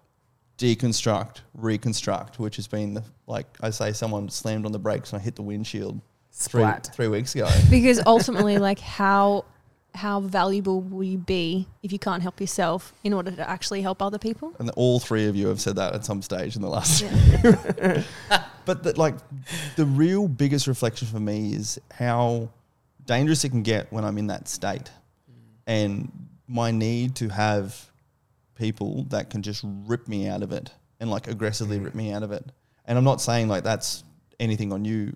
deconstruct, 0.57 1.37
reconstruct, 1.55 2.39
which 2.39 2.57
has 2.57 2.67
been 2.67 2.93
the, 2.93 3.03
like 3.25 3.47
I 3.61 3.71
say, 3.71 3.93
someone 3.93 4.29
slammed 4.29 4.65
on 4.65 4.71
the 4.71 4.79
brakes 4.79 5.11
and 5.11 5.19
I 5.19 5.23
hit 5.23 5.35
the 5.35 5.41
windshield 5.41 5.99
three, 6.31 6.63
three 6.93 7.07
weeks 7.07 7.33
ago. 7.33 7.49
because 7.69 8.01
ultimately 8.05 8.57
like 8.59 8.79
how 8.79 9.45
how 9.95 10.19
valuable 10.19 10.81
will 10.81 11.03
you 11.03 11.17
be 11.17 11.67
if 11.81 11.91
you 11.91 11.99
can't 11.99 12.21
help 12.21 12.41
yourself 12.41 12.93
in 13.03 13.13
order 13.13 13.31
to 13.31 13.49
actually 13.49 13.81
help 13.81 14.01
other 14.01 14.19
people 14.19 14.53
And 14.59 14.69
all 14.71 14.99
three 14.99 15.27
of 15.27 15.35
you 15.35 15.47
have 15.47 15.61
said 15.61 15.77
that 15.77 15.93
at 15.93 16.05
some 16.05 16.21
stage 16.21 16.55
in 16.55 16.61
the 16.61 16.69
last. 16.69 17.03
but 18.65 18.83
the, 18.83 18.93
like, 18.97 19.15
the 19.75 19.85
real 19.85 20.27
biggest 20.27 20.67
reflection 20.67 21.07
for 21.07 21.19
me 21.19 21.53
is 21.53 21.79
how 21.91 22.49
dangerous 23.05 23.43
it 23.43 23.49
can 23.49 23.63
get 23.63 23.91
when 23.91 24.03
I'm 24.03 24.17
in 24.17 24.27
that 24.27 24.47
state, 24.47 24.91
and 25.67 26.11
my 26.47 26.71
need 26.71 27.15
to 27.15 27.29
have 27.29 27.89
people 28.55 29.03
that 29.09 29.29
can 29.29 29.41
just 29.41 29.63
rip 29.63 30.07
me 30.07 30.27
out 30.27 30.43
of 30.43 30.51
it 30.51 30.71
and 30.99 31.09
like 31.09 31.27
aggressively 31.27 31.79
rip 31.79 31.95
me 31.95 32.11
out 32.11 32.23
of 32.23 32.31
it. 32.31 32.45
And 32.85 32.97
I'm 32.97 33.03
not 33.03 33.21
saying 33.21 33.47
like 33.47 33.63
that's 33.63 34.03
anything 34.39 34.71
on 34.71 34.85
you, 34.85 35.15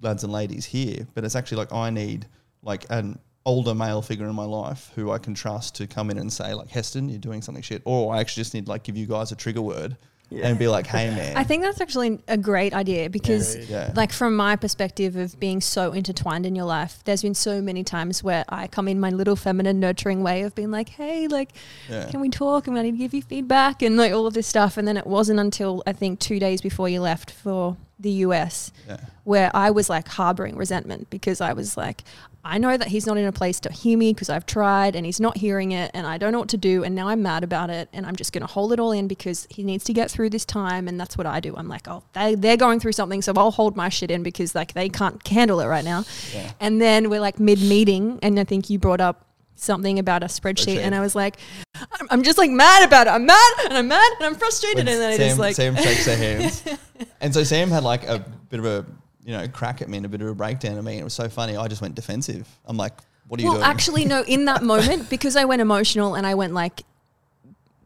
lads 0.00 0.24
and 0.24 0.32
ladies 0.32 0.66
here, 0.66 1.06
but 1.14 1.24
it's 1.24 1.34
actually 1.34 1.58
like 1.58 1.72
I 1.72 1.90
need 1.90 2.26
like 2.62 2.86
an 2.90 3.18
older 3.48 3.74
male 3.74 4.02
figure 4.02 4.26
in 4.26 4.34
my 4.34 4.44
life 4.44 4.92
who 4.94 5.10
I 5.10 5.18
can 5.18 5.34
trust 5.34 5.74
to 5.76 5.86
come 5.86 6.10
in 6.10 6.18
and 6.18 6.30
say 6.30 6.52
like 6.52 6.68
Heston, 6.68 7.08
you're 7.08 7.18
doing 7.18 7.40
something 7.40 7.62
shit, 7.62 7.80
or 7.86 8.14
I 8.14 8.20
actually 8.20 8.42
just 8.42 8.54
need 8.54 8.68
like 8.68 8.82
give 8.82 8.96
you 8.96 9.06
guys 9.06 9.32
a 9.32 9.36
trigger 9.36 9.62
word 9.62 9.96
and 10.30 10.58
be 10.58 10.68
like, 10.68 10.86
hey 10.86 11.08
man, 11.16 11.36
i 11.38 11.42
think 11.42 11.62
that's 11.62 11.80
actually 11.80 12.20
a 12.28 12.36
great 12.36 12.74
idea 12.74 13.08
because 13.08 13.56
yeah, 13.70 13.90
like 13.96 14.12
from 14.12 14.36
my 14.36 14.56
perspective 14.56 15.16
of 15.16 15.40
being 15.40 15.58
so 15.60 15.92
intertwined 15.92 16.44
in 16.44 16.54
your 16.54 16.66
life 16.66 17.02
there's 17.04 17.22
been 17.22 17.34
so 17.34 17.62
many 17.62 17.82
times 17.82 18.22
where 18.22 18.44
i 18.50 18.66
come 18.66 18.88
in 18.88 19.00
my 19.00 19.08
little 19.08 19.36
feminine 19.36 19.80
nurturing 19.80 20.22
way 20.22 20.42
of 20.42 20.54
being 20.54 20.70
like 20.70 20.90
hey 20.90 21.26
like 21.28 21.52
yeah, 21.88 22.06
can 22.10 22.20
we 22.20 22.28
talk? 22.28 22.66
And 22.66 22.78
i 22.78 22.82
need 22.82 22.92
to 22.92 22.98
give 22.98 23.14
you 23.14 23.22
feedback 23.22 23.80
and 23.80 23.96
like 23.96 24.12
all 24.12 24.26
of 24.26 24.34
this 24.34 24.46
stuff. 24.46 24.76
And 24.76 24.86
then 24.86 24.98
it 24.98 25.06
wasn't 25.06 25.40
until 25.40 25.82
i 25.86 25.94
think 25.94 26.20
two 26.20 26.38
days 26.38 26.60
before 26.60 26.90
you 26.90 27.00
left 27.00 27.30
for 27.30 27.78
the 27.98 28.10
us 28.10 28.72
yeah, 28.88 28.98
where 29.24 29.50
I 29.54 29.70
was 29.70 29.90
like 29.90 30.08
harboring 30.08 30.56
resentment 30.56 31.10
because 31.10 31.40
I 31.40 31.52
was 31.52 31.76
like, 31.76 32.04
I 32.44 32.56
know 32.56 32.76
that 32.76 32.88
he's 32.88 33.06
not 33.06 33.18
in 33.18 33.26
a 33.26 33.32
place 33.32 33.60
to 33.60 33.72
hear 33.72 33.98
me 33.98 34.14
because 34.14 34.30
I've 34.30 34.46
tried 34.46 34.96
and 34.96 35.04
he's 35.04 35.20
not 35.20 35.36
hearing 35.36 35.72
it 35.72 35.90
and 35.92 36.06
I 36.06 36.16
don't 36.16 36.32
know 36.32 36.38
what 36.38 36.48
to 36.50 36.56
do. 36.56 36.84
And 36.84 36.94
now 36.94 37.08
I'm 37.08 37.22
mad 37.22 37.44
about 37.44 37.68
it 37.68 37.88
and 37.92 38.06
I'm 38.06 38.16
just 38.16 38.32
going 38.32 38.40
to 38.40 38.46
hold 38.46 38.72
it 38.72 38.80
all 38.80 38.92
in 38.92 39.08
because 39.08 39.46
he 39.50 39.62
needs 39.62 39.84
to 39.84 39.92
get 39.92 40.10
through 40.10 40.30
this 40.30 40.44
time. 40.44 40.88
And 40.88 40.98
that's 40.98 41.18
what 41.18 41.26
I 41.26 41.40
do. 41.40 41.54
I'm 41.56 41.68
like, 41.68 41.88
oh, 41.88 42.04
they, 42.14 42.36
they're 42.36 42.56
going 42.56 42.80
through 42.80 42.92
something. 42.92 43.20
So 43.20 43.32
I'll 43.36 43.50
hold 43.50 43.76
my 43.76 43.88
shit 43.88 44.10
in 44.10 44.22
because 44.22 44.54
like 44.54 44.72
they 44.72 44.88
can't 44.88 45.26
handle 45.26 45.60
it 45.60 45.66
right 45.66 45.84
now. 45.84 46.04
yeah. 46.32 46.52
And 46.60 46.80
then 46.80 47.10
we're 47.10 47.20
like 47.20 47.38
mid 47.38 47.60
meeting. 47.60 48.18
And 48.22 48.38
I 48.40 48.44
think 48.44 48.70
you 48.70 48.78
brought 48.78 49.00
up 49.00 49.26
something 49.58 49.98
about 49.98 50.22
a 50.22 50.26
spreadsheet, 50.26 50.76
Spreadsheet. 50.76 50.80
and 50.80 50.94
I 50.94 51.00
was 51.00 51.14
like, 51.14 51.36
I'm, 51.74 52.08
I'm 52.10 52.22
just 52.22 52.38
like 52.38 52.50
mad 52.50 52.86
about 52.86 53.06
it. 53.06 53.10
I'm 53.10 53.26
mad 53.26 53.52
and 53.64 53.74
I'm 53.74 53.88
mad 53.88 54.10
and 54.18 54.26
I'm 54.26 54.34
frustrated. 54.34 54.86
When 54.86 54.88
and 54.88 55.00
then 55.00 55.10
I 55.12 55.16
Sam, 55.16 55.28
just 55.28 55.38
like, 55.38 55.54
Sam 55.56 55.76
shakes 55.76 56.06
their 56.06 56.16
hands. 56.16 56.64
and 57.20 57.34
so 57.34 57.44
Sam 57.44 57.70
had 57.70 57.82
like 57.82 58.04
a 58.04 58.24
bit 58.48 58.60
of 58.60 58.66
a, 58.66 58.86
you 59.24 59.32
know, 59.32 59.46
crack 59.48 59.82
at 59.82 59.88
me 59.88 59.98
and 59.98 60.06
a 60.06 60.08
bit 60.08 60.22
of 60.22 60.28
a 60.28 60.34
breakdown 60.34 60.78
at 60.78 60.84
me. 60.84 60.92
And 60.92 61.00
it 61.00 61.04
was 61.04 61.14
so 61.14 61.28
funny. 61.28 61.56
I 61.56 61.68
just 61.68 61.82
went 61.82 61.94
defensive. 61.94 62.48
I'm 62.64 62.76
like, 62.76 62.92
what 63.26 63.40
are 63.40 63.42
you 63.42 63.50
well, 63.50 63.58
doing? 63.58 63.70
actually, 63.70 64.04
no. 64.04 64.22
In 64.22 64.46
that 64.46 64.62
moment, 64.74 65.10
because 65.10 65.36
I 65.36 65.44
went 65.44 65.60
emotional 65.60 66.14
and 66.14 66.26
I 66.26 66.34
went 66.34 66.54
like, 66.54 66.82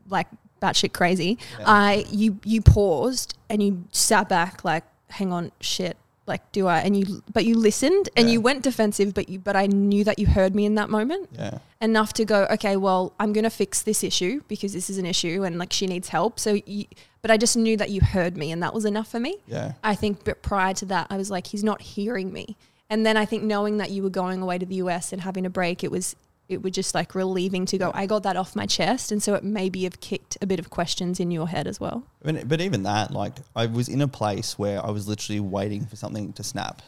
like 0.08 0.28
batshit 0.60 0.92
crazy. 0.92 1.38
Yeah. 1.58 1.64
I 1.66 2.04
you 2.10 2.38
you 2.44 2.62
paused 2.62 3.36
and 3.50 3.62
you 3.62 3.84
sat 3.90 4.28
back 4.28 4.64
like, 4.64 4.84
hang 5.08 5.32
on, 5.32 5.52
shit. 5.60 5.96
Like, 6.26 6.52
do 6.52 6.68
I? 6.68 6.78
And 6.80 6.96
you, 6.96 7.22
but 7.32 7.44
you 7.44 7.56
listened 7.56 8.08
and 8.16 8.28
Yeah. 8.28 8.34
you 8.34 8.40
went 8.40 8.62
defensive, 8.62 9.12
but 9.12 9.28
you, 9.28 9.38
but 9.40 9.56
I 9.56 9.66
knew 9.66 10.04
that 10.04 10.18
you 10.20 10.26
heard 10.26 10.54
me 10.54 10.64
in 10.64 10.76
that 10.76 10.88
moment 10.88 11.28
yeah, 11.32 11.58
enough 11.80 12.12
to 12.14 12.24
go, 12.24 12.46
okay, 12.50 12.76
well, 12.76 13.12
I'm 13.18 13.32
gonna 13.32 13.50
fix 13.50 13.82
this 13.82 14.04
issue 14.04 14.40
because 14.46 14.72
this 14.72 14.88
is 14.88 14.98
an 14.98 15.06
issue 15.06 15.42
and 15.42 15.58
like 15.58 15.72
she 15.72 15.86
needs 15.86 16.08
help. 16.08 16.38
So, 16.38 16.60
you, 16.64 16.84
but 17.22 17.30
I 17.32 17.36
just 17.36 17.56
knew 17.56 17.76
that 17.76 17.90
you 17.90 18.00
heard 18.00 18.36
me 18.36 18.52
and 18.52 18.62
that 18.62 18.72
was 18.72 18.84
enough 18.84 19.08
for 19.08 19.18
me. 19.20 19.38
yeah, 19.46 19.72
I 19.82 19.94
think, 19.96 20.22
but 20.24 20.42
prior 20.42 20.74
to 20.74 20.86
that, 20.86 21.08
I 21.10 21.16
was 21.16 21.30
like, 21.30 21.48
he's 21.48 21.64
not 21.64 21.82
hearing 21.82 22.32
me. 22.32 22.56
And 22.88 23.04
then 23.06 23.16
I 23.16 23.24
think 23.24 23.42
knowing 23.42 23.78
that 23.78 23.90
you 23.90 24.02
were 24.02 24.10
going 24.10 24.42
away 24.42 24.58
to 24.58 24.66
the 24.66 24.76
US 24.76 25.12
and 25.12 25.22
having 25.22 25.44
a 25.46 25.50
break, 25.50 25.82
it 25.82 25.90
was 25.90 26.14
it 26.48 26.62
was 26.62 26.72
just 26.72 26.94
like 26.94 27.14
relieving 27.14 27.66
to 27.66 27.78
go. 27.78 27.90
I 27.94 28.06
got 28.06 28.22
that 28.24 28.36
off 28.36 28.54
my 28.54 28.66
chest, 28.66 29.12
and 29.12 29.22
so 29.22 29.34
it 29.34 29.44
maybe 29.44 29.84
have 29.84 30.00
kicked 30.00 30.36
a 30.40 30.46
bit 30.46 30.58
of 30.58 30.70
questions 30.70 31.20
in 31.20 31.30
your 31.30 31.48
head 31.48 31.66
as 31.66 31.80
well. 31.80 32.04
But, 32.22 32.48
but 32.48 32.60
even 32.60 32.82
that, 32.82 33.10
like, 33.12 33.34
I 33.56 33.66
was 33.66 33.88
in 33.88 34.02
a 34.02 34.08
place 34.08 34.58
where 34.58 34.84
I 34.84 34.90
was 34.90 35.08
literally 35.08 35.40
waiting 35.40 35.86
for 35.86 35.96
something 35.96 36.32
to 36.34 36.44
snap. 36.44 36.82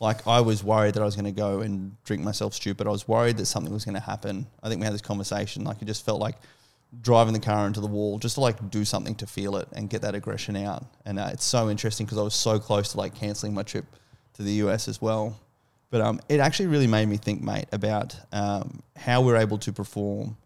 Like, 0.00 0.26
I 0.26 0.40
was 0.40 0.62
worried 0.62 0.94
that 0.94 1.02
I 1.02 1.06
was 1.06 1.16
going 1.16 1.24
to 1.24 1.32
go 1.32 1.60
and 1.60 1.96
drink 2.04 2.22
myself 2.22 2.54
stupid. 2.54 2.86
I 2.86 2.90
was 2.90 3.08
worried 3.08 3.36
that 3.38 3.46
something 3.46 3.72
was 3.72 3.84
going 3.84 3.96
to 3.96 4.00
happen. 4.00 4.46
I 4.62 4.68
think 4.68 4.80
we 4.80 4.84
had 4.84 4.94
this 4.94 5.02
conversation. 5.02 5.64
Like, 5.64 5.82
it 5.82 5.86
just 5.86 6.04
felt 6.04 6.20
like 6.20 6.36
driving 7.02 7.34
the 7.34 7.40
car 7.40 7.66
into 7.66 7.80
the 7.80 7.86
wall 7.86 8.18
just 8.18 8.36
to 8.36 8.40
like 8.40 8.70
do 8.70 8.84
something 8.84 9.14
to 9.14 9.26
feel 9.26 9.56
it 9.56 9.68
and 9.72 9.90
get 9.90 10.02
that 10.02 10.14
aggression 10.14 10.56
out. 10.56 10.84
And 11.04 11.18
uh, 11.18 11.30
it's 11.32 11.44
so 11.44 11.68
interesting 11.68 12.06
because 12.06 12.18
I 12.18 12.22
was 12.22 12.34
so 12.34 12.58
close 12.58 12.92
to 12.92 12.98
like 12.98 13.14
canceling 13.14 13.54
my 13.54 13.62
trip 13.62 13.84
to 14.34 14.42
the 14.42 14.52
US 14.52 14.88
as 14.88 15.02
well. 15.02 15.38
But 15.90 16.00
um, 16.02 16.20
it 16.28 16.40
actually 16.40 16.66
really 16.66 16.86
made 16.86 17.06
me 17.08 17.16
think, 17.16 17.42
mate, 17.42 17.66
about 17.72 18.14
um, 18.32 18.80
how 18.96 19.22
we're 19.22 19.36
able 19.36 19.58
to 19.58 19.72
perform 19.72 20.36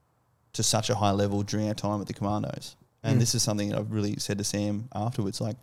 to 0.53 0.63
such 0.63 0.89
a 0.91 0.95
high 0.95 1.11
level 1.11 1.43
during 1.43 1.67
our 1.69 1.75
time 1.75 2.01
at 2.01 2.07
the 2.07 2.15
Commandos. 2.15 2.77
And 3.03 3.17
Mm. 3.17 3.21
this 3.21 3.35
is 3.35 3.43
something 3.43 3.71
that 3.71 3.79
I've 3.79 3.91
really 3.91 4.17
said 4.19 4.39
to 4.39 4.45
Sam 4.45 4.89
afterwards. 4.95 5.41
Like, 5.41 5.57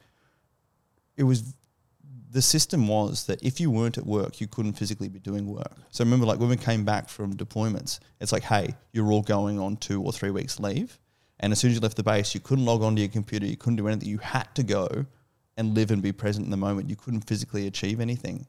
it 1.15 1.23
was 1.23 1.53
the 2.31 2.41
system 2.41 2.87
was 2.87 3.25
that 3.25 3.41
if 3.41 3.59
you 3.59 3.71
weren't 3.71 3.97
at 3.97 4.05
work, 4.05 4.39
you 4.39 4.47
couldn't 4.47 4.73
physically 4.73 5.09
be 5.09 5.17
doing 5.19 5.47
work. 5.47 5.73
So 5.89 6.03
remember, 6.03 6.27
like 6.27 6.39
when 6.39 6.49
we 6.49 6.57
came 6.57 6.85
back 6.85 7.09
from 7.09 7.35
deployments, 7.35 7.99
it's 8.19 8.31
like, 8.31 8.43
hey, 8.43 8.75
you're 8.93 9.11
all 9.11 9.23
going 9.23 9.57
on 9.59 9.77
two 9.77 10.03
or 10.03 10.11
three 10.11 10.29
weeks 10.29 10.59
leave, 10.59 10.99
and 11.39 11.51
as 11.51 11.59
soon 11.59 11.71
as 11.71 11.75
you 11.75 11.81
left 11.81 11.97
the 11.97 12.03
base, 12.03 12.35
you 12.35 12.39
couldn't 12.41 12.65
log 12.65 12.83
onto 12.83 13.01
your 13.01 13.09
computer, 13.09 13.47
you 13.47 13.57
couldn't 13.57 13.77
do 13.77 13.87
anything. 13.87 14.07
You 14.09 14.19
had 14.19 14.53
to 14.55 14.63
go 14.63 15.05
and 15.57 15.73
live 15.73 15.89
and 15.89 16.03
be 16.03 16.11
present 16.11 16.45
in 16.45 16.51
the 16.51 16.57
moment. 16.57 16.87
You 16.89 16.95
couldn't 16.95 17.21
physically 17.21 17.65
achieve 17.65 17.99
anything, 17.99 18.45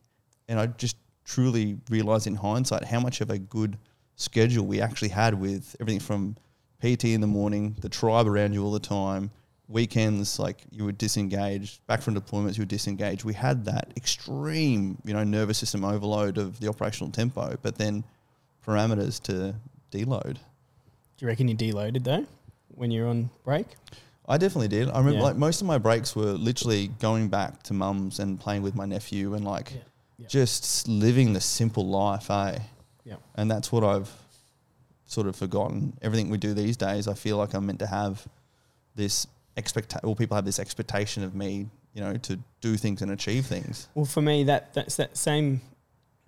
and 0.48 0.60
I 0.60 0.66
just 0.66 0.96
truly 1.24 1.78
realize 1.88 2.26
in 2.26 2.35
hindsight 2.37 2.85
how 2.85 3.00
much 3.00 3.20
of 3.20 3.30
a 3.30 3.38
good 3.38 3.76
schedule 4.16 4.66
we 4.66 4.80
actually 4.80 5.09
had 5.09 5.35
with 5.35 5.76
everything 5.80 6.00
from 6.00 6.37
PT 6.80 7.06
in 7.06 7.20
the 7.20 7.26
morning, 7.26 7.76
the 7.80 7.88
tribe 7.88 8.26
around 8.26 8.52
you 8.52 8.64
all 8.64 8.72
the 8.72 8.80
time, 8.80 9.30
weekends 9.68 10.38
like 10.38 10.64
you 10.70 10.85
were 10.85 10.92
disengaged, 10.92 11.87
back 11.87 12.02
from 12.02 12.14
deployments 12.14 12.56
you 12.56 12.62
were 12.62 12.66
disengaged. 12.66 13.24
We 13.24 13.35
had 13.35 13.64
that 13.66 13.92
extreme, 13.96 14.98
you 15.04 15.14
know, 15.14 15.22
nervous 15.24 15.59
system 15.59 15.85
overload 15.85 16.38
of 16.38 16.59
the 16.61 16.68
operational 16.68 17.11
tempo, 17.12 17.56
but 17.62 17.76
then 17.76 18.04
parameters 18.66 19.20
to 19.22 19.54
deload. 19.92 20.35
Do 20.35 21.26
you 21.26 21.28
reckon 21.28 21.48
you 21.48 21.54
deloaded 21.54 22.04
though 22.04 22.26
when 22.74 22.90
you're 22.90 23.09
on 23.09 23.30
break? 23.44 23.66
I 24.28 24.38
definitely 24.38 24.68
did. 24.68 24.88
I 24.88 24.98
remember 24.98 25.18
Yeah. 25.18 25.24
like 25.24 25.37
most 25.37 25.61
of 25.61 25.66
my 25.66 25.78
breaks 25.78 26.14
were 26.14 26.33
literally 26.33 26.88
going 27.00 27.28
back 27.28 27.62
to 27.64 27.74
mum's 27.74 28.20
and 28.20 28.38
playing 28.40 28.62
with 28.62 28.74
my 28.74 28.87
nephew 28.87 29.35
and 29.35 29.44
like 29.44 29.72
Yeah. 29.74 29.80
Just 30.28 30.88
living 30.88 31.33
the 31.33 31.40
simple 31.40 31.87
life, 31.87 32.30
eh? 32.30 32.59
Yeah. 33.04 33.16
And 33.35 33.50
that's 33.50 33.72
what 33.72 33.85
I've 33.85 34.11
sort 35.06 35.26
of 35.26 35.37
forgotten. 35.37 35.96
Everything 36.02 36.30
we 36.30 36.38
do 36.38 36.54
these 36.54 36.76
days, 36.76 37.09
I 37.09 37.14
feel 37.14 37.37
like 37.37 37.54
I'm 37.54 37.66
meant 37.66 37.80
to 37.80 37.87
have 37.87 38.26
this 38.94 39.26
expectation. 39.56 40.00
Well, 40.04 40.14
people 40.14 40.37
have 40.37 40.44
this 40.44 40.59
expectation 40.59 41.24
of 41.24 41.35
me, 41.35 41.68
you 41.94 42.00
know, 42.00 42.16
to 42.16 42.38
do 42.61 42.76
things 42.76 43.02
and 43.02 43.11
achieve 43.11 43.46
things. 43.46 43.88
Well, 43.94 44.04
for 44.04 44.22
me, 44.22 44.44
that 44.44 44.74
that's 44.74 44.96
that 44.96 45.16
same 45.16 45.61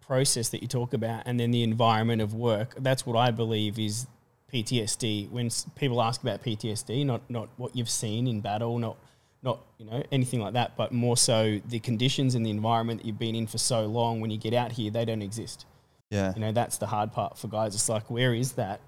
process 0.00 0.48
that 0.50 0.62
you 0.62 0.68
talk 0.68 0.94
about, 0.94 1.22
and 1.26 1.38
then 1.38 1.50
the 1.50 1.62
environment 1.62 2.20
of 2.20 2.34
work. 2.34 2.74
That's 2.78 3.06
what 3.06 3.16
I 3.16 3.30
believe 3.30 3.78
is 3.78 4.06
PTSD. 4.52 5.30
When 5.30 5.50
people 5.76 6.02
ask 6.02 6.20
about 6.22 6.42
PTSD, 6.42 7.06
not 7.06 7.22
not 7.30 7.48
what 7.56 7.76
you've 7.76 7.90
seen 7.90 8.26
in 8.26 8.40
battle, 8.40 8.78
not 8.78 8.96
not 9.42 9.60
you 9.78 9.86
know 9.86 10.02
anything 10.12 10.40
like 10.40 10.54
that, 10.54 10.76
but 10.76 10.92
more 10.92 11.16
so 11.16 11.60
the 11.68 11.80
conditions 11.80 12.34
and 12.34 12.44
the 12.46 12.50
environment 12.50 13.00
that 13.00 13.06
you've 13.06 13.18
been 13.18 13.34
in 13.34 13.46
for 13.46 13.58
so 13.58 13.86
long. 13.86 14.20
When 14.20 14.30
you 14.30 14.38
get 14.38 14.54
out 14.54 14.72
here, 14.72 14.90
they 14.90 15.04
don't 15.04 15.22
exist. 15.22 15.66
Yeah. 16.10 16.32
You 16.34 16.40
know, 16.40 16.52
that's 16.52 16.78
the 16.78 16.86
hard 16.86 17.12
part 17.12 17.38
for 17.38 17.48
guys. 17.48 17.74
It's 17.74 17.88
like, 17.88 18.10
where 18.10 18.34
is 18.34 18.52
that? 18.52 18.80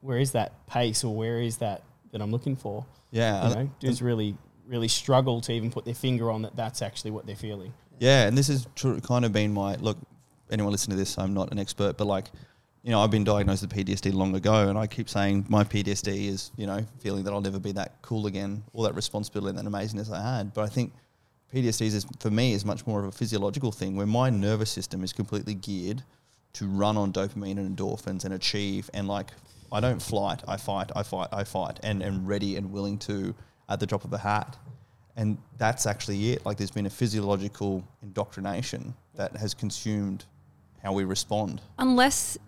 Where 0.00 0.18
is 0.18 0.32
that 0.32 0.66
pace, 0.66 1.04
or 1.04 1.14
where 1.14 1.40
is 1.40 1.58
that 1.58 1.82
that 2.12 2.20
I'm 2.20 2.30
looking 2.30 2.56
for? 2.56 2.84
Yeah. 3.10 3.48
You 3.48 3.54
know, 3.54 3.70
dudes 3.80 4.02
really 4.02 4.36
really 4.66 4.88
struggle 4.88 5.40
to 5.40 5.52
even 5.52 5.70
put 5.70 5.84
their 5.84 5.94
finger 5.94 6.30
on 6.30 6.42
that. 6.42 6.56
That's 6.56 6.82
actually 6.82 7.12
what 7.12 7.26
they're 7.26 7.36
feeling. 7.36 7.72
Yeah, 7.98 8.26
and 8.26 8.36
this 8.36 8.48
has 8.48 8.66
tr- 8.74 8.98
kind 8.98 9.24
of 9.24 9.32
been 9.32 9.52
my 9.52 9.76
look. 9.76 9.96
Anyone 10.50 10.70
listening 10.70 10.96
to 10.96 11.00
this, 11.00 11.18
I'm 11.18 11.34
not 11.34 11.50
an 11.50 11.58
expert, 11.58 11.96
but 11.96 12.06
like, 12.06 12.26
you 12.86 12.92
know, 12.92 13.00
I've 13.00 13.10
been 13.10 13.24
diagnosed 13.24 13.62
with 13.62 13.72
PTSD 13.72 14.14
long 14.14 14.36
ago, 14.36 14.68
and 14.68 14.78
I 14.78 14.86
keep 14.86 15.08
saying 15.08 15.46
my 15.48 15.64
PTSD 15.64 16.28
is, 16.28 16.52
you 16.56 16.68
know, 16.68 16.86
feeling 17.00 17.24
that 17.24 17.32
I'll 17.32 17.40
never 17.40 17.58
be 17.58 17.72
that 17.72 18.00
cool 18.00 18.28
again, 18.28 18.62
all 18.72 18.84
that 18.84 18.94
responsibility 18.94 19.58
and 19.58 19.66
that 19.66 19.68
amazingness 19.68 20.08
I 20.12 20.22
had. 20.36 20.54
But 20.54 20.62
I 20.62 20.68
think 20.68 20.92
PTSD 21.52 21.80
is 21.82 22.06
for 22.20 22.30
me 22.30 22.52
is 22.52 22.64
much 22.64 22.86
more 22.86 23.00
of 23.00 23.06
a 23.06 23.10
physiological 23.10 23.72
thing, 23.72 23.96
where 23.96 24.06
my 24.06 24.30
nervous 24.30 24.70
system 24.70 25.02
is 25.02 25.12
completely 25.12 25.54
geared 25.54 26.04
to 26.52 26.68
run 26.68 26.96
on 26.96 27.12
dopamine 27.12 27.58
and 27.58 27.76
endorphins 27.76 28.24
and 28.24 28.32
achieve, 28.32 28.88
and 28.94 29.08
like, 29.08 29.32
I 29.72 29.80
don't 29.80 30.00
flight, 30.00 30.44
I 30.46 30.56
fight, 30.56 30.92
I 30.94 31.02
fight, 31.02 31.30
I 31.32 31.42
fight, 31.42 31.80
and 31.82 32.04
and 32.04 32.28
ready 32.28 32.54
and 32.54 32.70
willing 32.70 32.98
to 32.98 33.34
at 33.68 33.80
the 33.80 33.86
drop 33.86 34.04
of 34.04 34.12
a 34.12 34.18
hat 34.18 34.56
and 35.16 35.38
that's 35.56 35.86
actually 35.86 36.32
it. 36.32 36.44
Like 36.46 36.58
there's 36.58 36.70
been 36.70 36.86
a 36.86 36.90
physiological 36.90 37.82
indoctrination 38.02 38.94
that 39.14 39.34
has 39.36 39.54
consumed 39.54 40.26
how 40.82 40.92
we 40.92 41.04
respond. 41.04 41.62
Unless 41.78 42.38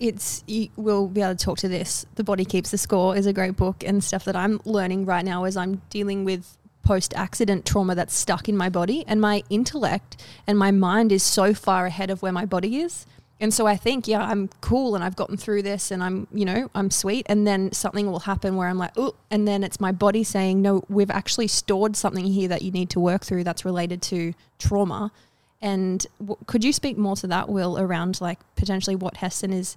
it's, 0.00 0.44
you 0.46 0.68
will 0.76 1.08
be 1.08 1.22
able 1.22 1.34
to 1.34 1.44
talk 1.44 1.58
to 1.58 1.68
this. 1.68 2.06
The 2.14 2.24
Body 2.24 2.44
Keeps 2.44 2.70
the 2.70 2.78
Score 2.78 3.16
is 3.16 3.26
a 3.26 3.32
great 3.32 3.56
book 3.56 3.82
and 3.84 4.02
stuff 4.02 4.24
that 4.24 4.36
I'm 4.36 4.60
learning 4.64 5.06
right 5.06 5.24
now 5.24 5.44
as 5.44 5.56
I'm 5.56 5.82
dealing 5.90 6.24
with 6.24 6.56
post 6.82 7.12
accident 7.14 7.66
trauma 7.66 7.94
that's 7.94 8.14
stuck 8.14 8.48
in 8.48 8.56
my 8.56 8.68
body. 8.68 9.04
And 9.06 9.20
my 9.20 9.42
intellect 9.50 10.22
and 10.46 10.58
my 10.58 10.70
mind 10.70 11.12
is 11.12 11.22
so 11.22 11.52
far 11.52 11.86
ahead 11.86 12.10
of 12.10 12.22
where 12.22 12.32
my 12.32 12.46
body 12.46 12.78
is. 12.78 13.06
And 13.40 13.54
so 13.54 13.66
I 13.66 13.76
think, 13.76 14.08
yeah, 14.08 14.22
I'm 14.22 14.48
cool 14.60 14.94
and 14.96 15.04
I've 15.04 15.14
gotten 15.14 15.36
through 15.36 15.62
this 15.62 15.92
and 15.92 16.02
I'm, 16.02 16.26
you 16.32 16.44
know, 16.44 16.70
I'm 16.74 16.90
sweet. 16.90 17.24
And 17.28 17.46
then 17.46 17.70
something 17.72 18.10
will 18.10 18.20
happen 18.20 18.56
where 18.56 18.68
I'm 18.68 18.78
like, 18.78 18.92
oh, 18.96 19.14
and 19.30 19.46
then 19.46 19.62
it's 19.62 19.80
my 19.80 19.92
body 19.92 20.24
saying, 20.24 20.60
no, 20.60 20.82
we've 20.88 21.10
actually 21.10 21.46
stored 21.46 21.94
something 21.94 22.24
here 22.24 22.48
that 22.48 22.62
you 22.62 22.72
need 22.72 22.90
to 22.90 23.00
work 23.00 23.24
through 23.24 23.44
that's 23.44 23.64
related 23.64 24.02
to 24.02 24.34
trauma. 24.58 25.12
And 25.60 26.06
w- 26.20 26.36
could 26.46 26.64
you 26.64 26.72
speak 26.72 26.96
more 26.96 27.16
to 27.16 27.26
that, 27.28 27.48
Will, 27.48 27.78
around 27.78 28.20
like 28.20 28.38
potentially 28.56 28.96
what 28.96 29.16
Heston 29.16 29.52
is 29.52 29.76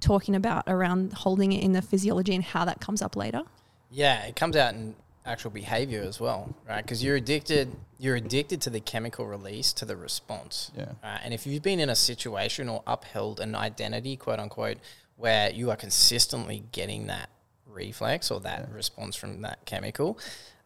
talking 0.00 0.34
about 0.34 0.64
around 0.66 1.12
holding 1.12 1.52
it 1.52 1.62
in 1.62 1.72
the 1.72 1.82
physiology 1.82 2.34
and 2.34 2.42
how 2.42 2.64
that 2.64 2.80
comes 2.80 3.02
up 3.02 3.16
later? 3.16 3.42
Yeah, 3.90 4.24
it 4.24 4.36
comes 4.36 4.56
out 4.56 4.74
in 4.74 4.94
actual 5.26 5.50
behavior 5.50 6.02
as 6.02 6.18
well, 6.18 6.54
right? 6.68 6.82
Because 6.82 7.04
you're 7.04 7.16
addicted. 7.16 7.70
You're 7.98 8.16
addicted 8.16 8.60
to 8.62 8.70
the 8.70 8.80
chemical 8.80 9.26
release 9.26 9.72
to 9.74 9.84
the 9.84 9.96
response. 9.96 10.72
Yeah. 10.76 10.92
Right? 11.02 11.20
And 11.22 11.34
if 11.34 11.46
you've 11.46 11.62
been 11.62 11.80
in 11.80 11.90
a 11.90 11.96
situation 11.96 12.68
or 12.68 12.82
upheld 12.86 13.40
an 13.40 13.54
identity, 13.54 14.16
quote 14.16 14.38
unquote, 14.40 14.78
where 15.16 15.50
you 15.50 15.70
are 15.70 15.76
consistently 15.76 16.64
getting 16.72 17.08
that 17.08 17.28
reflex 17.66 18.30
or 18.30 18.40
that 18.40 18.70
response 18.72 19.16
from 19.16 19.42
that 19.42 19.64
chemical, 19.66 20.18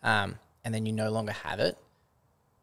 um, 0.03 0.37
and 0.65 0.73
then 0.73 0.87
you 0.87 0.93
no 0.93 1.11
longer 1.11 1.33
have 1.33 1.59
it, 1.59 1.77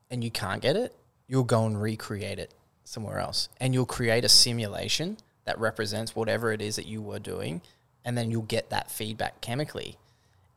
and 0.09 0.23
you 0.23 0.31
can't 0.31 0.61
get 0.61 0.75
it, 0.75 0.95
you'll 1.31 1.45
go 1.45 1.65
and 1.65 1.81
recreate 1.81 2.37
it 2.39 2.53
somewhere 2.83 3.19
else, 3.19 3.47
and 3.61 3.73
you'll 3.73 3.85
create 3.85 4.25
a 4.25 4.29
simulation 4.29 5.15
that 5.45 5.57
represents 5.57 6.13
whatever 6.13 6.51
it 6.51 6.61
is 6.61 6.75
that 6.75 6.85
you 6.85 7.01
were 7.01 7.19
doing, 7.19 7.61
and 8.03 8.17
then 8.17 8.29
you'll 8.29 8.41
get 8.41 8.69
that 8.69 8.91
feedback 8.91 9.39
chemically, 9.39 9.97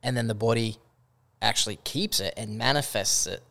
and 0.03 0.17
then 0.17 0.27
the 0.27 0.35
body 0.35 0.75
actually 1.41 1.77
keeps 1.85 2.19
it 2.19 2.33
and 2.35 2.57
manifests 2.57 3.25
it 3.25 3.41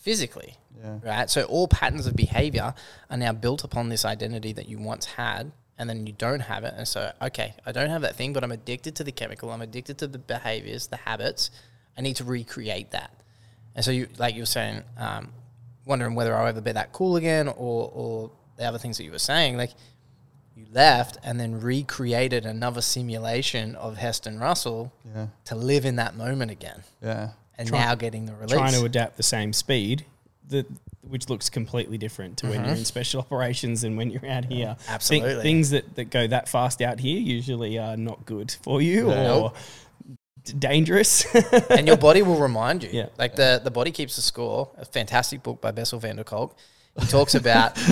physically 0.00 0.56
Yeah. 0.82 0.98
right? 1.04 1.30
So 1.30 1.44
all 1.44 1.68
patterns 1.68 2.06
of 2.08 2.16
behavior 2.16 2.74
are 3.10 3.16
now 3.16 3.32
built 3.32 3.62
upon 3.62 3.88
this 3.88 4.04
identity 4.04 4.52
that 4.54 4.68
you 4.68 4.78
once 4.78 5.04
had, 5.06 5.52
and 5.78 5.88
then 5.88 6.06
you 6.06 6.12
don't 6.12 6.40
have 6.40 6.64
it. 6.64 6.74
And 6.76 6.88
so, 6.88 7.12
okay, 7.22 7.54
I 7.64 7.70
don't 7.72 7.90
have 7.90 8.02
that 8.02 8.16
thing, 8.16 8.32
but 8.32 8.42
I'm 8.42 8.52
addicted 8.52 8.96
to 8.96 9.04
the 9.04 9.12
chemical. 9.12 9.50
I'm 9.52 9.62
addicted 9.62 9.98
to 9.98 10.06
the 10.08 10.18
behaviors, 10.18 10.88
the 10.88 10.96
habits. 10.96 11.50
I 11.96 12.00
need 12.00 12.16
to 12.16 12.24
recreate 12.24 12.90
that. 12.90 13.12
And 13.74 13.84
so, 13.84 13.90
you 13.90 14.08
like 14.18 14.34
you 14.34 14.42
were 14.42 14.46
saying, 14.46 14.82
um, 14.96 15.32
wondering 15.84 16.14
whether 16.14 16.34
I'll 16.36 16.46
ever 16.46 16.60
be 16.60 16.72
that 16.72 16.92
cool 16.92 17.16
again, 17.16 17.48
or 17.48 17.90
or 17.94 18.30
the 18.56 18.64
other 18.64 18.78
things 18.78 18.96
that 18.98 19.04
you 19.04 19.10
were 19.12 19.18
saying, 19.18 19.56
like. 19.56 19.70
You 20.54 20.66
left 20.70 21.16
and 21.24 21.40
then 21.40 21.62
recreated 21.62 22.44
another 22.44 22.82
simulation 22.82 23.74
of 23.74 23.96
Heston 23.96 24.38
Russell 24.38 24.92
Yeah. 25.14 25.28
to 25.46 25.54
live 25.54 25.86
in 25.86 25.96
that 25.96 26.14
moment 26.14 26.50
again, 26.50 26.82
Yeah. 27.02 27.30
and 27.56 27.68
Try- 27.68 27.78
now 27.78 27.94
getting 27.94 28.26
the 28.26 28.34
release. 28.34 28.52
Trying 28.52 28.74
to 28.74 28.84
adapt 28.84 29.16
the 29.16 29.22
same 29.22 29.54
speed. 29.54 30.04
the 30.46 30.66
which 31.08 31.30
looks 31.30 31.48
completely 31.48 31.96
different 31.96 32.36
to 32.38 32.46
when 32.48 32.56
you're 32.60 32.64
in 32.68 32.74
mm-hmm. 32.74 32.82
special 32.84 33.20
operations 33.26 33.82
and 33.82 33.96
when 33.96 34.10
you're 34.10 34.26
out 34.26 34.44
here. 34.44 34.76
Thi- 34.78 34.92
Absolutely. 34.92 35.42
things 35.42 35.70
that, 35.70 35.94
that 35.96 36.10
go 36.10 36.26
that 36.26 36.48
fast 36.50 36.82
out 36.82 37.00
here 37.00 37.18
usually 37.18 37.78
are 37.78 37.96
not 37.96 38.26
good 38.26 38.54
for 38.62 38.82
you 38.82 39.08
Yeah. 39.10 39.32
or 39.32 39.50
d- 39.50 39.56
dangerous. 40.44 41.24
and 41.70 41.86
your 41.86 41.96
body 41.96 42.22
will 42.22 42.38
remind 42.40 42.82
you. 42.82 42.90
Yeah. 42.92 43.06
Like 43.18 43.36
the, 43.36 43.60
the 43.62 43.70
body 43.70 43.90
keeps 43.90 44.16
the 44.16 44.22
score. 44.22 44.70
A 44.76 44.84
fantastic 44.84 45.42
book 45.42 45.60
by 45.60 45.70
Bessel 45.70 45.98
van 45.98 46.16
der 46.16 46.24
Kolk. 46.24 46.56
He 47.00 47.06
talks 47.06 47.34
about 47.34 47.74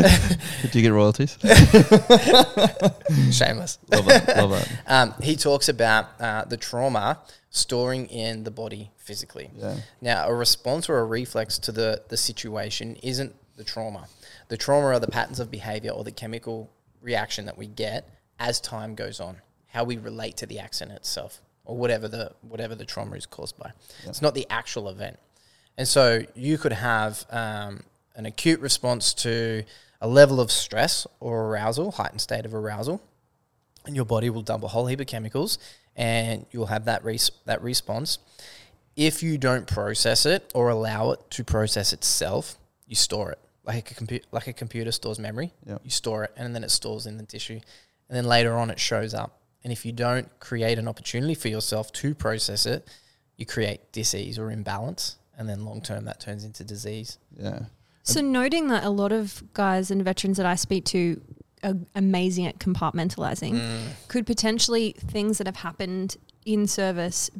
Do 0.72 0.78
you 0.78 0.82
get 0.82 0.92
royalties? 0.92 1.38
shameless. 3.32 3.78
love 3.90 4.06
it. 4.08 4.28
Love 4.28 4.52
it. 4.52 4.68
Um, 4.86 5.14
he 5.22 5.36
talks 5.36 5.70
about 5.70 6.20
uh, 6.20 6.44
the 6.44 6.58
trauma 6.58 7.20
storing 7.48 8.08
in 8.08 8.44
the 8.44 8.50
body 8.50 8.90
physically. 8.98 9.50
Yeah. 9.56 9.76
Now, 10.02 10.28
a 10.28 10.34
response 10.34 10.90
or 10.90 10.98
a 10.98 11.04
reflex 11.04 11.58
to 11.60 11.72
the, 11.72 12.02
the 12.08 12.18
situation 12.18 12.96
isn't 12.96 13.34
the 13.56 13.64
trauma. 13.64 14.06
The 14.48 14.58
trauma 14.58 14.88
are 14.88 15.00
the 15.00 15.08
patterns 15.08 15.40
of 15.40 15.50
behavior 15.50 15.92
or 15.92 16.04
the 16.04 16.12
chemical 16.12 16.70
reaction 17.00 17.46
that 17.46 17.56
we 17.56 17.68
get 17.68 18.06
as 18.38 18.60
time 18.60 18.94
goes 18.94 19.18
on, 19.18 19.38
how 19.68 19.84
we 19.84 19.96
relate 19.96 20.36
to 20.38 20.46
the 20.46 20.58
accident 20.58 20.98
itself 20.98 21.40
or 21.70 21.76
whatever 21.76 22.08
the, 22.08 22.32
whatever 22.40 22.74
the 22.74 22.84
trauma 22.84 23.14
is 23.14 23.26
caused 23.26 23.56
by. 23.56 23.70
It's 24.04 24.20
not 24.20 24.34
the 24.34 24.46
actual 24.50 24.88
event. 24.88 25.18
And 25.78 25.86
so 25.86 26.22
you 26.34 26.58
could 26.58 26.72
have 26.72 27.24
um, 27.30 27.84
an 28.16 28.26
acute 28.26 28.60
response 28.60 29.14
to 29.14 29.62
a 30.00 30.08
level 30.08 30.40
of 30.40 30.50
stress 30.50 31.06
or 31.20 31.44
arousal, 31.46 31.92
heightened 31.92 32.20
state 32.20 32.44
of 32.44 32.54
arousal, 32.54 33.00
and 33.86 33.94
your 33.94 34.04
body 34.04 34.30
will 34.30 34.42
dump 34.42 34.64
a 34.64 34.68
whole 34.68 34.86
heap 34.86 35.00
of 35.00 35.06
chemicals, 35.06 35.58
and 35.94 36.44
you'll 36.50 36.66
have 36.66 36.86
that 36.86 37.04
res- 37.04 37.30
that 37.46 37.62
response. 37.62 38.18
If 38.96 39.22
you 39.22 39.38
don't 39.38 39.66
process 39.66 40.26
it 40.26 40.50
or 40.54 40.70
allow 40.70 41.12
it 41.12 41.20
to 41.30 41.44
process 41.44 41.92
itself, 41.92 42.56
you 42.86 42.96
store 42.96 43.30
it 43.30 43.38
like 43.64 43.92
a 43.92 43.94
computer 43.94 44.26
like 44.32 44.48
a 44.48 44.52
computer 44.52 44.90
stores 44.90 45.20
memory. 45.20 45.52
Yep. 45.66 45.82
You 45.84 45.90
store 45.90 46.24
it, 46.24 46.32
and 46.36 46.54
then 46.54 46.64
it 46.64 46.72
stores 46.72 47.06
in 47.06 47.16
the 47.16 47.24
tissue, 47.24 47.60
and 48.08 48.16
then 48.16 48.24
later 48.24 48.56
on 48.56 48.70
it 48.70 48.80
shows 48.80 49.14
up. 49.14 49.39
And 49.62 49.72
if 49.72 49.84
you 49.84 49.92
don't 49.92 50.28
create 50.40 50.78
an 50.78 50.88
opportunity 50.88 51.34
for 51.34 51.48
yourself 51.48 51.92
to 51.92 52.14
process 52.14 52.66
it, 52.66 52.88
you 53.36 53.46
create 53.46 53.92
disease 53.92 54.38
or 54.38 54.50
imbalance, 54.50 55.16
and 55.36 55.48
then 55.48 55.64
long 55.64 55.80
term 55.82 56.04
that 56.04 56.20
turns 56.20 56.44
into 56.44 56.64
disease. 56.64 57.18
Yeah. 57.36 57.60
So 58.02 58.20
noting 58.20 58.68
that 58.68 58.84
a 58.84 58.90
lot 58.90 59.12
of 59.12 59.42
guys 59.52 59.90
and 59.90 60.02
veterans 60.02 60.36
that 60.38 60.46
I 60.46 60.54
speak 60.54 60.84
to 60.86 61.20
are 61.62 61.74
amazing 61.94 62.46
at 62.46 62.58
compartmentalizing, 62.58 63.60
could 64.08 64.26
potentially 64.26 64.94
things 64.98 65.38
that 65.38 65.46
have 65.46 65.56
happened 65.56 66.16
in 66.44 66.66
service 66.66 67.30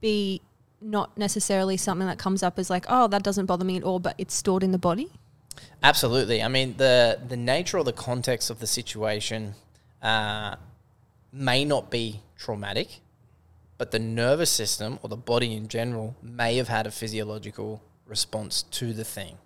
be 0.00 0.42
not 0.80 1.16
necessarily 1.16 1.76
something 1.76 2.06
that 2.06 2.18
comes 2.18 2.42
up 2.42 2.58
as 2.58 2.70
like, 2.70 2.86
oh, 2.88 3.06
that 3.06 3.22
doesn't 3.22 3.46
bother 3.46 3.64
me 3.64 3.76
at 3.76 3.84
all, 3.84 3.98
but 3.98 4.14
it's 4.18 4.34
stored 4.34 4.62
in 4.62 4.72
the 4.72 4.78
body? 4.78 5.10
Absolutely. 5.82 6.42
I 6.42 6.48
mean, 6.48 6.76
the 6.76 7.20
the 7.28 7.36
nature 7.36 7.78
or 7.78 7.84
the 7.84 7.92
context 7.92 8.50
of 8.50 8.60
the 8.60 8.66
situation 8.66 9.54
uh, 10.02 10.56
may 11.32 11.64
not 11.64 11.90
be 11.90 12.20
traumatic, 12.36 13.00
but 13.78 13.90
the 13.90 13.98
nervous 13.98 14.50
system 14.50 14.98
or 15.02 15.08
the 15.08 15.16
body 15.16 15.54
in 15.54 15.68
general 15.68 16.16
may 16.22 16.56
have 16.56 16.68
had 16.68 16.86
a 16.86 16.90
physiological 16.90 17.82
response 18.06 18.62
to 18.64 18.92
the 18.92 19.04
thing, 19.04 19.36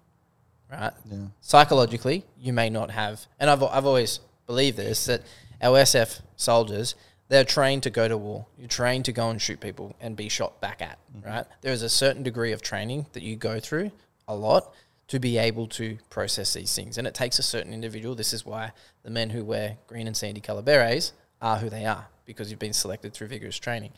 right? 0.71 0.93
Yeah. 1.11 1.27
Psychologically, 1.41 2.25
you 2.39 2.53
may 2.53 2.71
not 2.71 2.91
have, 2.91 3.27
and 3.39 3.51
I've 3.51 3.63
I've 3.63 3.87
always 3.87 4.21
believed 4.47 4.77
this 4.77 5.07
that 5.07 5.23
our 5.63 5.79
SF 5.79 6.21
soldiers 6.37 6.95
they're 7.29 7.45
trained 7.45 7.83
to 7.85 7.91
go 7.91 8.07
to 8.07 8.19
war. 8.19 8.47
You're 8.59 8.69
trained 8.69 9.07
to 9.07 9.13
go 9.13 9.31
and 9.31 9.41
shoot 9.41 9.61
people 9.61 9.97
and 10.01 10.17
be 10.17 10.29
shot 10.29 10.61
back 10.61 10.83
at, 10.83 10.99
mm-hmm. 11.17 11.27
right? 11.27 11.47
There 11.63 11.73
is 11.73 11.83
a 11.83 11.89
certain 11.89 12.23
degree 12.23 12.53
of 12.53 12.63
training 12.63 13.07
that 13.13 13.23
you 13.23 13.37
go 13.37 13.61
through 13.61 13.91
a 14.29 14.35
lot 14.35 14.73
to 15.09 15.19
be 15.19 15.39
able 15.39 15.67
to 15.69 15.99
process 16.11 16.55
these 16.55 16.75
things. 16.75 16.99
And 16.99 17.07
it 17.07 17.15
takes 17.15 17.39
a 17.39 17.43
certain 17.43 17.73
individual. 17.73 18.15
This 18.15 18.33
is 18.33 18.45
why 18.45 18.73
the 19.03 19.11
men 19.11 19.31
who 19.31 19.45
wear 19.45 19.79
green 19.87 20.07
and 20.07 20.17
sandy 20.17 20.41
color 20.41 20.63
berets 20.63 21.13
are 21.45 21.59
who 21.59 21.69
they 21.69 21.85
are, 21.85 22.07
because 22.25 22.51
you've 22.51 22.59
been 22.59 22.73
selected 22.73 23.13
through 23.13 23.29
vigorous 23.29 23.59
training. 23.59 23.93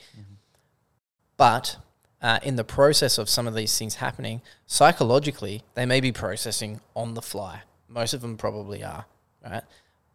But 1.37 1.77
uh, 2.21 2.41
in 2.43 2.57
the 2.57 2.65
process 2.65 3.19
of 3.19 3.29
some 3.29 3.47
of 3.47 3.55
these 3.55 3.79
things 3.79 3.95
happening, 3.97 4.43
psychologically, 4.67 5.63
they 5.75 5.87
may 5.87 6.01
be 6.01 6.11
processing 6.11 6.81
on 6.95 7.15
the 7.15 7.23
fly. 7.23 7.63
Most 7.89 8.15
of 8.15 8.21
them 8.21 8.37
probably 8.37 8.83
are, 8.83 9.07
right? 9.45 9.63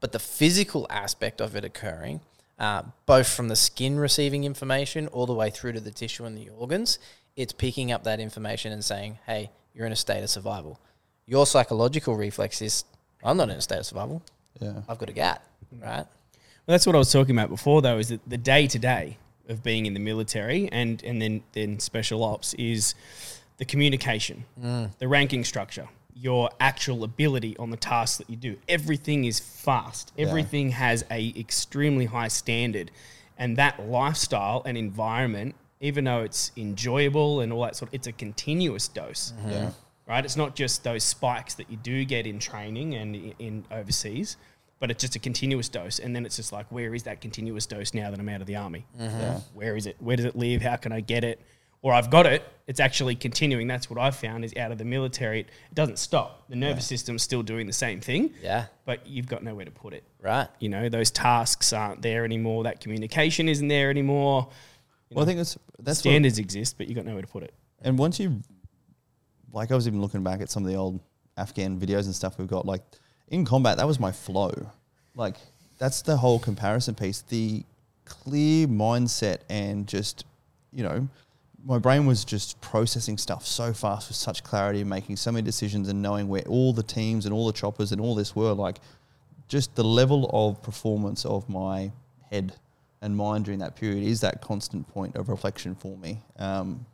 But 0.02 0.12
the 0.12 0.20
physical 0.20 0.86
aspect 0.90 1.40
of 1.40 1.56
it 1.56 1.64
occurring, 1.64 2.20
uh, 2.60 2.84
both 3.06 3.30
from 3.30 3.48
the 3.48 3.56
skin 3.56 3.98
receiving 3.98 4.44
information 4.44 5.08
all 5.08 5.26
the 5.26 5.34
way 5.34 5.50
through 5.50 5.74
to 5.74 5.80
the 5.80 5.92
tissue 5.92 6.26
and 6.26 6.38
the 6.38 6.50
organs, 6.50 7.00
it's 7.36 7.54
picking 7.54 7.94
up 7.94 8.04
that 8.04 8.20
information 8.20 8.74
and 8.74 8.84
saying, 8.84 9.20
hey, 9.26 9.52
you're 9.74 9.86
in 9.86 9.94
a 9.94 9.96
state 9.96 10.22
of 10.22 10.30
survival. 10.30 10.80
Your 11.28 11.46
psychological 11.46 12.16
reflex 12.16 12.62
is, 12.62 12.84
I'm 13.24 13.38
not 13.38 13.50
in 13.50 13.56
a 13.56 13.62
state 13.62 13.80
of 13.80 13.86
survival. 13.86 14.22
Yeah. 14.60 14.82
I've 14.90 14.98
got 14.98 15.10
a 15.10 15.14
gat, 15.14 15.42
right? 15.80 16.06
Well, 16.68 16.74
that's 16.74 16.86
what 16.86 16.96
I 16.96 17.00
was 17.00 17.12
talking 17.12 17.36
about 17.36 17.50
before, 17.50 17.82
though, 17.82 17.98
is 17.98 18.10
that 18.10 18.22
the 18.28 18.38
day 18.38 18.68
to 18.68 18.80
day 18.80 19.18
of 19.50 19.64
being 19.64 19.86
in 19.86 19.94
the 19.94 20.00
military 20.00 20.70
and, 20.72 21.04
and 21.04 21.22
then, 21.22 21.44
then 21.54 21.80
special 21.80 22.24
ops 22.24 22.54
is 22.54 22.94
the 23.58 23.66
communication, 23.66 24.46
mm. 24.62 24.90
the 25.00 25.08
ranking 25.08 25.44
structure, 25.44 25.88
your 26.16 26.50
actual 26.60 27.04
ability 27.04 27.58
on 27.58 27.72
the 27.72 27.78
tasks 27.78 28.18
that 28.18 28.30
you 28.30 28.36
do. 28.36 28.56
Everything 28.70 29.26
is 29.26 29.40
fast. 29.40 30.12
Everything 30.18 30.72
has 30.72 31.04
a 31.12 31.34
extremely 31.38 32.06
high 32.06 32.28
standard, 32.28 32.92
and 33.38 33.58
that 33.58 33.82
lifestyle 33.88 34.62
and 34.66 34.78
environment, 34.78 35.56
even 35.80 36.04
though 36.04 36.22
it's 36.22 36.52
enjoyable 36.56 37.42
and 37.42 37.52
all 37.52 37.64
that 37.64 37.76
sort, 37.76 37.90
of, 37.90 37.96
it's 37.96 38.08
a 38.08 38.12
continuous 38.12 38.88
dose 38.88 39.34
mm-hmm. 39.40 39.50
Yeah. 39.50 39.72
right? 40.08 40.24
It's 40.24 40.38
not 40.38 40.56
just 40.56 40.84
those 40.84 41.04
spikes 41.04 41.56
that 41.56 41.72
you 41.72 41.78
do 41.78 42.06
get 42.06 42.28
in 42.28 42.38
training 42.40 42.94
and 42.96 43.16
i- 43.16 43.34
in 43.40 43.66
overseas, 43.72 44.38
but 44.82 44.92
it's 44.92 45.00
just 45.02 45.16
a 45.16 45.20
continuous 45.20 45.70
dose. 45.70 46.00
And 46.00 46.14
then 46.14 46.26
it's 46.26 46.36
just 46.36 46.52
like, 46.52 46.66
where 46.70 46.94
is 46.94 47.04
that 47.04 47.22
continuous 47.22 47.66
dose 47.66 47.94
now 47.94 48.12
that 48.12 48.20
I'm 48.20 48.28
out 48.28 48.42
of 48.42 48.48
the 48.48 48.58
army? 48.58 48.86
Mm-hmm. 49.00 49.20
Yeah. 49.20 49.40
Where 49.54 49.78
is 49.78 49.86
it? 49.86 49.96
Where 50.00 50.18
does 50.18 50.26
it 50.26 50.36
live? 50.36 50.62
How 50.62 50.76
can 50.76 50.92
I 50.92 51.00
get 51.00 51.24
it? 51.24 51.40
Or 51.84 51.94
I've 51.94 52.10
got 52.12 52.26
it. 52.28 52.44
It's 52.68 52.80
actually 52.80 53.16
continuing. 53.16 53.68
That's 53.68 53.90
what 53.90 53.98
I've 54.00 54.16
found 54.16 54.44
is 54.46 54.54
out 54.56 54.72
of 54.72 54.78
the 54.78 54.86
military, 54.86 55.40
it 55.42 55.48
doesn't 55.74 55.98
stop. 56.00 56.48
The 56.50 56.56
nervous 56.56 56.86
system's 56.86 57.24
still 57.24 57.42
doing 57.44 57.66
the 57.66 57.74
same 57.74 58.00
thing, 58.02 58.34
Yeah, 58.44 58.66
but 58.86 59.08
you've 59.08 59.28
got 59.28 59.44
nowhere 59.44 59.66
to 59.66 59.72
put 59.72 59.94
it. 59.94 60.04
right. 60.22 60.48
You 60.60 60.70
know, 60.70 60.90
those 60.90 61.10
tasks 61.10 61.74
aren't 61.74 62.02
there 62.04 62.24
anymore. 62.26 62.64
That 62.66 62.82
communication 62.82 63.50
isn't 63.50 63.68
there 63.68 63.90
anymore. 63.90 64.50
Well, 65.12 65.24
I 65.24 65.26
think 65.26 65.38
that's 65.38 65.58
that's 65.80 66.00
what, 66.00 66.12
Standards 66.12 66.38
exist, 66.40 66.78
but 66.78 66.88
you've 66.88 66.96
got 66.96 67.06
nowhere 67.06 67.22
to 67.24 67.28
put 67.28 67.44
it. 67.44 67.54
and 67.82 67.98
once 67.98 68.20
you, 68.20 68.42
like, 69.52 69.72
I 69.72 69.76
was 69.76 69.88
even 69.88 70.02
looking 70.02 70.24
back 70.24 70.40
at 70.42 70.50
some 70.50 70.64
of 70.64 70.70
the 70.72 70.76
old 70.78 71.00
Afghan 71.36 71.80
videos 71.80 72.06
and 72.06 72.16
stuff 72.16 72.38
we've 72.38 72.48
got. 72.48 72.66
Like, 72.66 72.82
in 73.32 73.46
combat, 73.46 73.78
that 73.78 73.88
was 73.88 74.00
my 74.00 74.12
flow. 74.12 74.52
Like, 75.16 75.38
that's 75.80 76.04
the 76.04 76.18
whole 76.18 76.38
comparison 76.38 76.94
piece. 76.94 77.22
The 77.22 77.64
clear 78.06 78.68
mindset 78.68 79.40
and 79.50 79.88
just, 79.88 80.26
you 80.72 80.84
know, 80.84 81.08
my 81.66 81.80
brain 81.80 82.06
was 82.06 82.26
just 82.26 82.60
processing 82.62 83.18
stuff 83.18 83.46
so 83.46 83.72
fast 83.74 84.10
with 84.10 84.18
such 84.18 84.44
clarity 84.44 84.82
and 84.82 84.90
making 84.90 85.16
so 85.16 85.32
many 85.32 85.44
decisions 85.44 85.90
and 85.90 86.02
knowing 86.02 86.28
where 86.28 86.42
all 86.44 86.74
the 86.74 86.84
teams 86.84 87.26
and 87.26 87.34
all 87.34 87.48
the 87.48 87.54
choppers 87.54 87.92
and 87.92 88.02
all 88.02 88.16
this 88.16 88.36
were. 88.36 88.54
Like, 88.54 88.80
just 89.48 89.76
the 89.76 89.84
level 89.84 90.30
of 90.34 90.62
performance 90.62 91.26
of 91.26 91.50
my 91.50 91.92
head 92.30 92.54
and 93.02 93.16
mind 93.16 93.46
during 93.46 93.60
that 93.60 93.76
period 93.76 94.04
is 94.04 94.22
that 94.22 94.42
constant 94.42 94.88
point 94.88 95.16
of 95.16 95.30
reflection 95.30 95.74
for 95.76 95.98
me. 95.98 96.20
Um, 96.38 96.86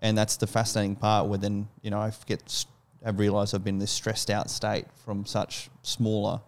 and 0.00 0.18
that's 0.18 0.36
the 0.36 0.46
fascinating 0.46 0.96
part 0.96 1.28
where 1.28 1.38
then, 1.38 1.68
you 1.80 1.90
know, 1.90 1.98
I 1.98 2.12
get, 2.26 2.66
I've 3.04 3.18
realized 3.18 3.54
I've 3.54 3.64
been 3.64 3.76
in 3.76 3.80
this 3.80 3.90
stressed 3.90 4.30
out 4.30 4.50
state 4.50 4.86
from 5.04 5.26
such 5.26 5.70
smaller 5.82 6.40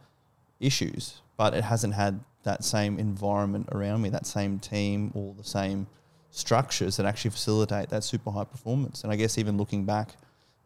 issues, 0.60 1.20
but 1.36 1.54
it 1.54 1.64
hasn't 1.64 1.94
had 1.94 2.20
that 2.44 2.62
same 2.62 2.98
environment 2.98 3.68
around 3.72 4.02
me, 4.02 4.10
that 4.10 4.26
same 4.26 4.58
team, 4.58 5.10
or 5.14 5.34
the 5.34 5.44
same 5.44 5.86
structures 6.30 6.96
that 6.96 7.06
actually 7.06 7.30
facilitate 7.30 7.88
that 7.88 8.04
super 8.04 8.30
high 8.30 8.44
performance. 8.44 9.02
And 9.02 9.12
I 9.12 9.16
guess 9.16 9.38
even 9.38 9.56
looking 9.56 9.84
back 9.84 10.16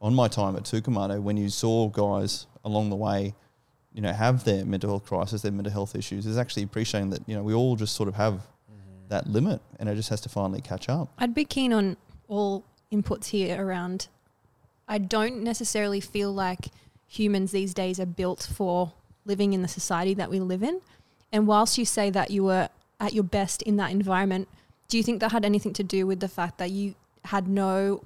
on 0.00 0.14
my 0.14 0.28
time 0.28 0.56
at 0.56 0.64
2 0.64 0.82
Commando, 0.82 1.20
when 1.20 1.36
you 1.36 1.48
saw 1.48 1.88
guys 1.88 2.46
along 2.64 2.90
the 2.90 2.96
way, 2.96 3.34
you 3.92 4.02
know, 4.02 4.12
have 4.12 4.44
their 4.44 4.64
mental 4.64 4.90
health 4.90 5.06
crisis, 5.06 5.42
their 5.42 5.52
mental 5.52 5.72
health 5.72 5.94
issues, 5.94 6.26
is 6.26 6.38
actually 6.38 6.62
appreciating 6.62 7.10
that, 7.10 7.20
you 7.26 7.34
know, 7.34 7.42
we 7.42 7.54
all 7.54 7.76
just 7.76 7.94
sort 7.94 8.08
of 8.08 8.14
have 8.14 8.34
mm-hmm. 8.34 9.08
that 9.08 9.26
limit 9.26 9.60
and 9.78 9.88
it 9.88 9.94
just 9.94 10.08
has 10.08 10.20
to 10.20 10.28
finally 10.28 10.60
catch 10.60 10.88
up. 10.88 11.12
I'd 11.18 11.34
be 11.34 11.44
keen 11.44 11.72
on 11.72 11.96
all 12.28 12.64
inputs 12.92 13.26
here 13.26 13.64
around. 13.64 14.08
I 14.88 14.98
don't 14.98 15.42
necessarily 15.42 16.00
feel 16.00 16.32
like 16.32 16.68
humans 17.06 17.52
these 17.52 17.74
days 17.74 18.00
are 18.00 18.06
built 18.06 18.48
for 18.52 18.92
living 19.24 19.52
in 19.52 19.62
the 19.62 19.68
society 19.68 20.14
that 20.14 20.30
we 20.30 20.40
live 20.40 20.62
in. 20.62 20.80
And 21.30 21.46
whilst 21.46 21.76
you 21.76 21.84
say 21.84 22.10
that 22.10 22.30
you 22.30 22.44
were 22.44 22.70
at 22.98 23.12
your 23.12 23.24
best 23.24 23.62
in 23.62 23.76
that 23.76 23.90
environment, 23.90 24.48
do 24.88 24.96
you 24.96 25.02
think 25.02 25.20
that 25.20 25.32
had 25.32 25.44
anything 25.44 25.74
to 25.74 25.84
do 25.84 26.06
with 26.06 26.20
the 26.20 26.28
fact 26.28 26.58
that 26.58 26.70
you 26.70 26.94
had 27.24 27.46
no 27.46 28.02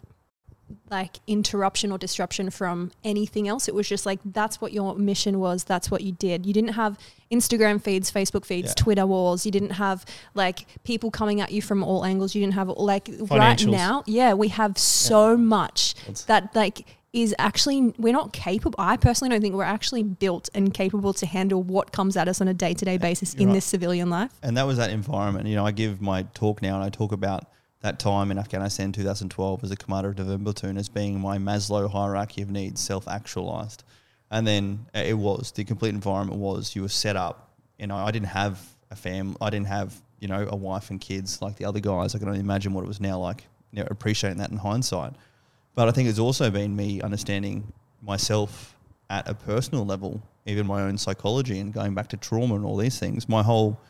like 0.91 1.19
interruption 1.27 1.93
or 1.93 1.99
disruption 1.99 2.51
from 2.51 2.91
anything 3.05 3.49
else? 3.49 3.69
It 3.69 3.75
was 3.75 3.89
just 3.89 4.07
like 4.07 4.21
that's 4.25 4.61
what 4.61 4.73
your 4.73 4.95
mission 4.97 5.39
was, 5.39 5.65
that's 5.65 5.91
what 5.91 6.03
you 6.03 6.13
did. 6.13 6.47
You 6.47 6.53
didn't 6.53 6.75
have 6.75 6.99
Instagram 7.31 7.83
feeds, 7.83 8.11
Facebook 8.11 8.45
feeds, 8.45 8.69
Yeah. 8.71 8.75
Twitter 8.85 9.07
walls. 9.07 9.45
You 9.47 9.53
didn't 9.53 9.71
have 9.73 10.05
like 10.35 10.67
people 10.85 11.11
coming 11.11 11.41
at 11.41 11.53
you 11.53 11.63
from 11.63 11.83
all 11.83 12.05
angles. 12.05 12.35
You 12.35 12.41
didn't 12.43 12.55
have 12.55 12.69
like 12.69 13.09
right 13.31 13.65
now, 13.67 14.03
yeah, 14.07 14.35
we 14.35 14.49
have 14.49 14.77
so 14.79 15.37
much 15.37 15.95
That's- 15.95 16.25
that 16.25 16.55
like 16.55 16.87
is 17.13 17.35
actually 17.39 17.93
we're 17.99 18.13
not 18.13 18.33
capable. 18.33 18.75
I 18.79 18.97
personally 18.97 19.29
don't 19.31 19.43
think 19.43 19.55
we're 19.55 19.65
actually 19.65 20.03
built 20.03 20.49
and 20.55 20.73
capable 20.73 21.13
to 21.13 21.27
handle 21.27 21.63
what 21.63 21.93
comes 21.93 22.17
at 22.17 22.27
us 22.27 22.41
on 22.41 22.49
a 22.49 22.55
day 22.55 22.73
to 22.73 22.85
day 22.87 22.97
basis 22.97 23.35
You're 23.35 23.43
in 23.43 23.49
right. 23.49 23.55
this 23.57 23.67
civilian 23.67 24.09
life. 24.09 24.31
And 24.43 24.57
that 24.57 24.67
was 24.67 24.79
that 24.79 24.89
environment. 24.91 25.47
You 25.47 25.57
know, 25.57 25.67
I 25.67 25.73
give 25.73 26.01
my 26.01 26.23
talk 26.35 26.63
now 26.63 26.75
and 26.77 26.83
I 26.83 26.89
talk 26.89 27.13
about 27.13 27.45
that 27.83 27.99
time 27.99 28.31
in 28.31 28.39
Afghanistan 28.39 28.93
2012 28.93 29.65
as 29.65 29.71
a 29.71 29.77
commander 29.77 30.11
of 30.11 30.17
Devon 30.17 30.45
Platoon 30.45 30.79
as 30.79 30.89
being 30.89 31.21
my 31.21 31.37
Maslow 31.37 31.91
hierarchy 31.91 32.43
of 32.43 32.51
needs 32.51 32.81
self 32.81 33.07
actualized. 33.07 33.85
And 34.31 34.47
then 34.47 34.87
uh, 34.95 35.01
it 35.01 35.19
was 35.19 35.53
the 35.53 35.65
complete 35.65 35.91
environment 35.91 36.41
was 36.41 36.75
you 36.75 36.83
were 36.83 36.89
set 36.89 37.17
up. 37.17 37.51
You 37.79 37.89
know, 37.89 37.97
I 37.97 38.11
didn't 38.13 38.29
have 38.29 38.61
a 38.91 38.97
fam, 38.97 39.37
I 39.41 39.51
didn't 39.51 39.67
have, 39.67 40.01
you 40.21 40.29
know, 40.29 40.47
a 40.49 40.57
wife 40.57 40.91
and 40.91 41.01
kids 41.01 41.43
like 41.43 41.57
the 41.57 41.65
other 41.65 41.81
guys. 41.81 42.15
I 42.15 42.19
can 42.19 42.29
only 42.29 42.41
imagine 42.41 42.73
what 42.73 42.85
it 42.85 42.89
was 42.89 43.01
now 43.01 43.19
like, 43.19 43.47
you 43.73 43.83
know, 43.83 43.89
appreciating 43.91 44.39
that 44.39 44.51
in 44.51 44.57
hindsight. 44.57 45.13
But 45.75 45.89
I 45.89 45.91
think 45.91 46.09
it's 46.09 46.19
also 46.19 46.51
been 46.51 46.77
me 46.77 47.01
understanding 47.03 47.73
myself 48.01 48.77
at 49.11 49.29
a 49.29 49.35
personal 49.35 49.85
level, 49.85 50.23
even 50.47 50.67
my 50.67 50.83
own 50.83 50.99
psychology 50.99 51.59
and 51.59 51.73
going 51.73 51.95
back 51.95 52.09
to 52.09 52.17
trauma 52.17 52.55
and 52.55 52.65
all 52.65 52.77
these 52.77 52.99
things. 52.99 53.29
My 53.29 53.43
whole 53.43 53.81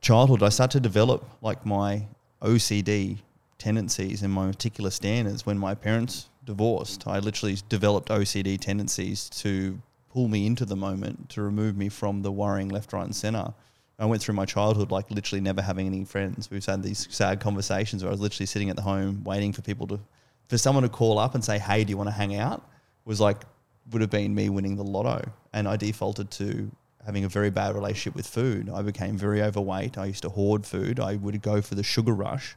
childhood, 0.00 0.42
I 0.42 0.50
started 0.50 0.82
to 0.82 0.88
develop 0.88 1.24
like 1.40 1.64
my 1.64 2.06
OCD 2.46 3.18
tendencies 3.58 4.22
and 4.22 4.32
my 4.32 4.46
particular 4.46 4.90
standards 4.90 5.44
when 5.44 5.58
my 5.58 5.74
parents 5.74 6.28
divorced. 6.44 7.06
I 7.06 7.18
literally 7.18 7.56
developed 7.68 8.08
OCD 8.08 8.58
tendencies 8.60 9.28
to 9.30 9.80
pull 10.10 10.28
me 10.28 10.46
into 10.46 10.64
the 10.64 10.76
moment, 10.76 11.28
to 11.30 11.42
remove 11.42 11.76
me 11.76 11.88
from 11.88 12.22
the 12.22 12.30
worrying 12.30 12.68
left, 12.68 12.92
right, 12.92 13.04
and 13.04 13.14
center. 13.14 13.52
I 13.98 14.04
went 14.04 14.22
through 14.22 14.34
my 14.34 14.44
childhood 14.44 14.90
like 14.90 15.10
literally 15.10 15.40
never 15.40 15.60
having 15.60 15.86
any 15.86 16.04
friends. 16.04 16.50
We've 16.50 16.64
had 16.64 16.82
these 16.82 17.08
sad 17.10 17.40
conversations 17.40 18.02
where 18.02 18.10
I 18.10 18.12
was 18.12 18.20
literally 18.20 18.46
sitting 18.46 18.70
at 18.70 18.76
the 18.76 18.82
home 18.82 19.24
waiting 19.24 19.52
for 19.52 19.62
people 19.62 19.86
to, 19.88 20.00
for 20.48 20.58
someone 20.58 20.82
to 20.84 20.88
call 20.88 21.18
up 21.18 21.34
and 21.34 21.44
say, 21.44 21.58
"Hey, 21.58 21.82
do 21.82 21.90
you 21.90 21.96
want 21.96 22.08
to 22.08 22.14
hang 22.14 22.36
out?" 22.36 22.62
Was 23.06 23.20
like 23.20 23.42
would 23.90 24.02
have 24.02 24.10
been 24.10 24.34
me 24.34 24.48
winning 24.50 24.76
the 24.76 24.84
lotto, 24.84 25.32
and 25.52 25.66
I 25.66 25.76
defaulted 25.76 26.30
to 26.32 26.70
having 27.06 27.24
a 27.24 27.28
very 27.28 27.50
bad 27.50 27.74
relationship 27.74 28.16
with 28.16 28.26
food. 28.26 28.68
I 28.68 28.82
became 28.82 29.16
very 29.16 29.40
overweight. 29.40 29.96
I 29.96 30.06
used 30.06 30.22
to 30.22 30.28
hoard 30.28 30.66
food. 30.66 30.98
I 30.98 31.14
would 31.14 31.40
go 31.40 31.62
for 31.62 31.76
the 31.76 31.84
sugar 31.84 32.12
rush 32.12 32.56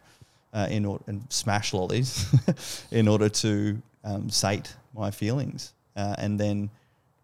uh, 0.53 0.67
in 0.69 0.85
and 1.05 1.23
smash 1.29 1.71
lollies 1.71 2.25
in 2.91 3.07
order 3.07 3.29
to 3.29 3.81
um, 4.03 4.29
sate 4.29 4.75
my 4.95 5.11
feelings. 5.11 5.73
Uh, 5.95 6.15
and 6.17 6.39
then 6.39 6.71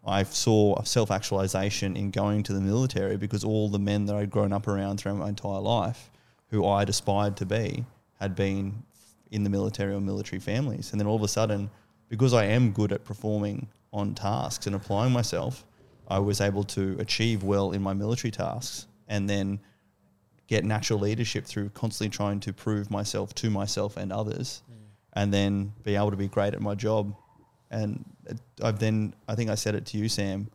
I 0.06 0.22
saw 0.22 0.80
self 0.84 1.10
actualization 1.10 1.96
in 1.96 2.12
going 2.12 2.44
to 2.44 2.52
the 2.52 2.60
military 2.60 3.16
because 3.16 3.42
all 3.42 3.68
the 3.68 3.80
men 3.80 4.06
that 4.06 4.14
I'd 4.14 4.30
grown 4.30 4.52
up 4.52 4.68
around 4.68 4.98
throughout 4.98 5.18
my 5.18 5.28
entire 5.28 5.60
life, 5.60 6.10
who 6.50 6.64
I'd 6.64 6.88
aspired 6.88 7.36
to 7.38 7.46
be, 7.46 7.84
had 8.20 8.36
been 8.36 8.84
in 9.32 9.42
the 9.42 9.50
military 9.50 9.94
or 9.94 10.00
military 10.00 10.38
families. 10.38 10.92
And 10.92 11.00
then 11.00 11.08
all 11.08 11.16
of 11.16 11.22
a 11.22 11.28
sudden, 11.28 11.70
because 12.08 12.32
I 12.32 12.44
am 12.44 12.70
good 12.70 12.92
at 12.92 13.04
performing 13.04 13.66
on 13.92 14.14
tasks 14.14 14.68
and 14.68 14.76
applying 14.76 15.12
myself, 15.12 15.64
I 16.08 16.18
was 16.18 16.40
able 16.40 16.64
to 16.64 16.96
achieve 16.98 17.42
well 17.42 17.72
in 17.72 17.82
my 17.82 17.94
military 17.94 18.30
tasks 18.30 18.86
and 19.08 19.28
then 19.28 19.60
get 20.46 20.64
natural 20.64 20.98
leadership 20.98 21.44
through 21.44 21.70
constantly 21.70 22.14
trying 22.14 22.40
to 22.40 22.52
prove 22.52 22.90
myself 22.90 23.34
to 23.34 23.50
myself 23.50 23.96
and 23.96 24.12
others 24.12 24.62
mm. 24.70 24.76
and 25.14 25.32
then 25.32 25.72
be 25.82 25.96
able 25.96 26.10
to 26.10 26.16
be 26.16 26.28
great 26.28 26.54
at 26.54 26.60
my 26.60 26.74
job. 26.74 27.14
And 27.70 28.04
I've 28.62 28.78
then, 28.78 29.14
I 29.28 29.34
think 29.34 29.50
I 29.50 29.56
said 29.56 29.74
it 29.74 29.86
to 29.86 29.98
you, 29.98 30.08
Sam. 30.08 30.48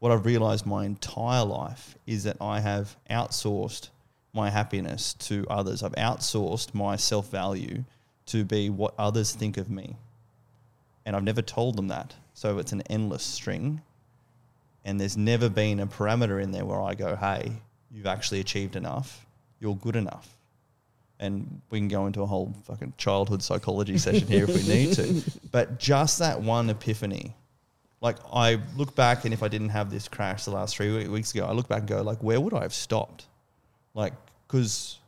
What 0.00 0.12
I've 0.12 0.26
realized 0.26 0.66
my 0.66 0.84
entire 0.84 1.44
life 1.44 1.96
is 2.06 2.24
that 2.24 2.36
I 2.40 2.60
have 2.60 2.96
outsourced 3.08 3.88
my 4.32 4.50
happiness 4.50 5.14
to 5.14 5.46
others. 5.48 5.82
I've 5.82 5.94
outsourced 5.94 6.74
my 6.74 6.96
self 6.96 7.30
value 7.30 7.84
to 8.26 8.44
be 8.44 8.68
what 8.68 8.94
others 8.98 9.32
think 9.32 9.56
of 9.56 9.70
me. 9.70 9.96
And 11.06 11.14
I've 11.14 11.22
never 11.22 11.42
told 11.42 11.76
them 11.76 11.88
that. 11.88 12.14
So 12.34 12.58
it's 12.58 12.72
an 12.72 12.82
endless 12.90 13.22
string. 13.22 13.80
And 14.86 15.00
there's 15.00 15.16
never 15.16 15.48
been 15.48 15.80
a 15.80 15.86
parameter 15.86 16.40
in 16.40 16.52
there 16.52 16.64
where 16.64 16.80
I 16.80 16.94
go, 16.94 17.16
hey, 17.16 17.52
you've 17.90 18.06
actually 18.06 18.38
achieved 18.38 18.76
enough. 18.76 19.26
You're 19.58 19.74
good 19.74 19.96
enough. 19.96 20.28
And 21.18 21.60
we 21.70 21.80
can 21.80 21.88
go 21.88 22.06
into 22.06 22.22
a 22.22 22.26
whole 22.26 22.54
fucking 22.66 22.94
childhood 22.96 23.42
psychology 23.42 23.98
session 23.98 24.28
here 24.28 24.44
if 24.44 24.54
we 24.54 24.62
need 24.62 24.94
to. 24.94 25.22
But 25.50 25.80
just 25.80 26.20
that 26.20 26.40
one 26.40 26.70
epiphany, 26.70 27.34
like 28.00 28.16
I 28.32 28.60
look 28.76 28.94
back 28.94 29.24
and 29.24 29.34
if 29.34 29.42
I 29.42 29.48
didn't 29.48 29.70
have 29.70 29.90
this 29.90 30.06
crash 30.06 30.44
the 30.44 30.52
last 30.52 30.76
three 30.76 31.08
weeks 31.08 31.34
ago, 31.34 31.44
I 31.46 31.52
look 31.52 31.66
back 31.66 31.80
and 31.80 31.88
go, 31.88 32.02
like, 32.02 32.22
where 32.22 32.40
would 32.40 32.54
I 32.54 32.62
have 32.62 32.74
stopped? 32.74 33.26
Like, 33.92 34.12
because 34.46 34.98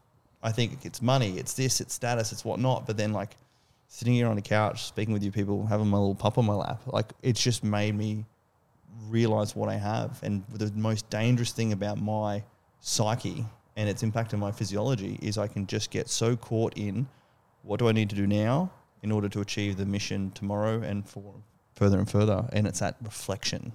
I 0.42 0.50
think 0.50 0.84
it's 0.84 1.00
money, 1.00 1.38
it's 1.38 1.54
this, 1.54 1.80
it's 1.80 1.94
status, 1.94 2.32
it's 2.32 2.44
whatnot. 2.44 2.84
But 2.84 2.96
then, 2.96 3.12
like, 3.12 3.36
sitting 3.86 4.14
here 4.14 4.26
on 4.26 4.34
the 4.34 4.42
couch, 4.42 4.86
speaking 4.88 5.12
with 5.12 5.22
you 5.22 5.30
people, 5.30 5.66
having 5.66 5.86
my 5.86 5.98
little 5.98 6.16
pup 6.16 6.36
on 6.36 6.46
my 6.46 6.54
lap, 6.54 6.82
like, 6.86 7.12
it's 7.22 7.40
just 7.40 7.62
made 7.62 7.94
me 7.94 8.24
realize 9.06 9.54
what 9.54 9.68
I 9.68 9.76
have. 9.76 10.20
And 10.22 10.44
the 10.52 10.72
most 10.74 11.08
dangerous 11.10 11.52
thing 11.52 11.72
about 11.72 11.98
my 12.00 12.42
psyche 12.80 13.44
and 13.76 13.88
its 13.88 14.02
impact 14.02 14.34
on 14.34 14.40
my 14.40 14.52
physiology 14.52 15.18
is 15.22 15.38
I 15.38 15.46
can 15.46 15.66
just 15.66 15.90
get 15.90 16.08
so 16.08 16.36
caught 16.36 16.76
in 16.76 17.06
what 17.62 17.78
do 17.78 17.88
I 17.88 17.92
need 17.92 18.10
to 18.10 18.16
do 18.16 18.26
now 18.26 18.70
in 19.02 19.12
order 19.12 19.28
to 19.28 19.40
achieve 19.40 19.76
the 19.76 19.86
mission 19.86 20.30
tomorrow 20.32 20.82
and 20.82 21.08
for 21.08 21.34
further 21.74 21.98
and 21.98 22.10
further. 22.10 22.48
And 22.52 22.66
it's 22.66 22.80
that 22.80 22.96
reflection 23.02 23.72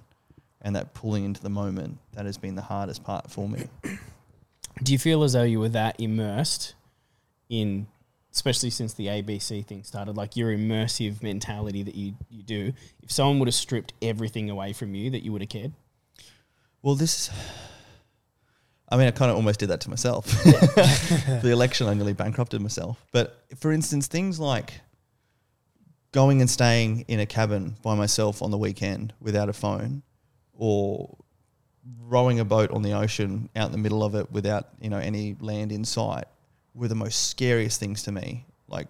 and 0.60 0.76
that 0.76 0.94
pulling 0.94 1.24
into 1.24 1.42
the 1.42 1.50
moment 1.50 1.98
that 2.12 2.26
has 2.26 2.36
been 2.36 2.54
the 2.54 2.62
hardest 2.62 3.04
part 3.04 3.30
for 3.30 3.48
me. 3.48 3.64
Do 4.82 4.92
you 4.92 4.98
feel 4.98 5.22
as 5.22 5.34
though 5.34 5.42
you 5.42 5.60
were 5.60 5.68
that 5.70 5.98
immersed 6.00 6.74
in, 7.48 7.86
especially 8.34 8.70
since 8.70 8.94
the 8.94 9.06
ABC 9.06 9.64
thing 9.64 9.84
started, 9.84 10.16
like 10.16 10.36
your 10.36 10.50
immersive 10.50 11.22
mentality 11.22 11.84
that 11.84 11.94
you, 11.94 12.14
you 12.28 12.42
do? 12.42 12.72
If 13.02 13.12
someone 13.12 13.38
would 13.38 13.48
have 13.48 13.54
stripped 13.54 13.92
everything 14.02 14.50
away 14.50 14.72
from 14.72 14.94
you, 14.94 15.10
that 15.10 15.22
you 15.22 15.32
would 15.32 15.40
have 15.40 15.48
cared? 15.48 15.72
Well, 16.82 16.96
this. 16.96 17.30
I 18.88 18.96
mean, 18.98 19.06
I 19.06 19.12
kind 19.12 19.30
of 19.30 19.36
almost 19.36 19.60
did 19.60 19.70
that 19.70 19.80
to 19.82 19.90
myself. 19.90 20.26
the 20.44 21.50
election, 21.50 21.86
I 21.86 21.94
nearly 21.94 22.12
bankrupted 22.12 22.60
myself. 22.60 23.02
But 23.12 23.42
for 23.56 23.72
instance, 23.72 24.08
things 24.08 24.38
like 24.38 24.80
going 26.12 26.40
and 26.40 26.50
staying 26.50 27.06
in 27.08 27.18
a 27.18 27.26
cabin 27.26 27.76
by 27.82 27.94
myself 27.94 28.42
on 28.42 28.50
the 28.50 28.58
weekend 28.58 29.14
without 29.20 29.48
a 29.48 29.52
phone, 29.52 30.02
or 30.52 31.16
rowing 31.98 32.40
a 32.40 32.44
boat 32.44 32.70
on 32.70 32.82
the 32.82 32.92
ocean 32.92 33.48
out 33.56 33.66
in 33.66 33.72
the 33.72 33.78
middle 33.78 34.04
of 34.04 34.14
it 34.14 34.30
without 34.30 34.68
you 34.80 34.90
know 34.90 34.98
any 34.98 35.34
land 35.40 35.72
in 35.72 35.84
sight, 35.84 36.26
were 36.74 36.88
the 36.88 36.94
most 36.94 37.28
scariest 37.28 37.78
things 37.80 38.02
to 38.04 38.12
me. 38.12 38.44
Like 38.68 38.88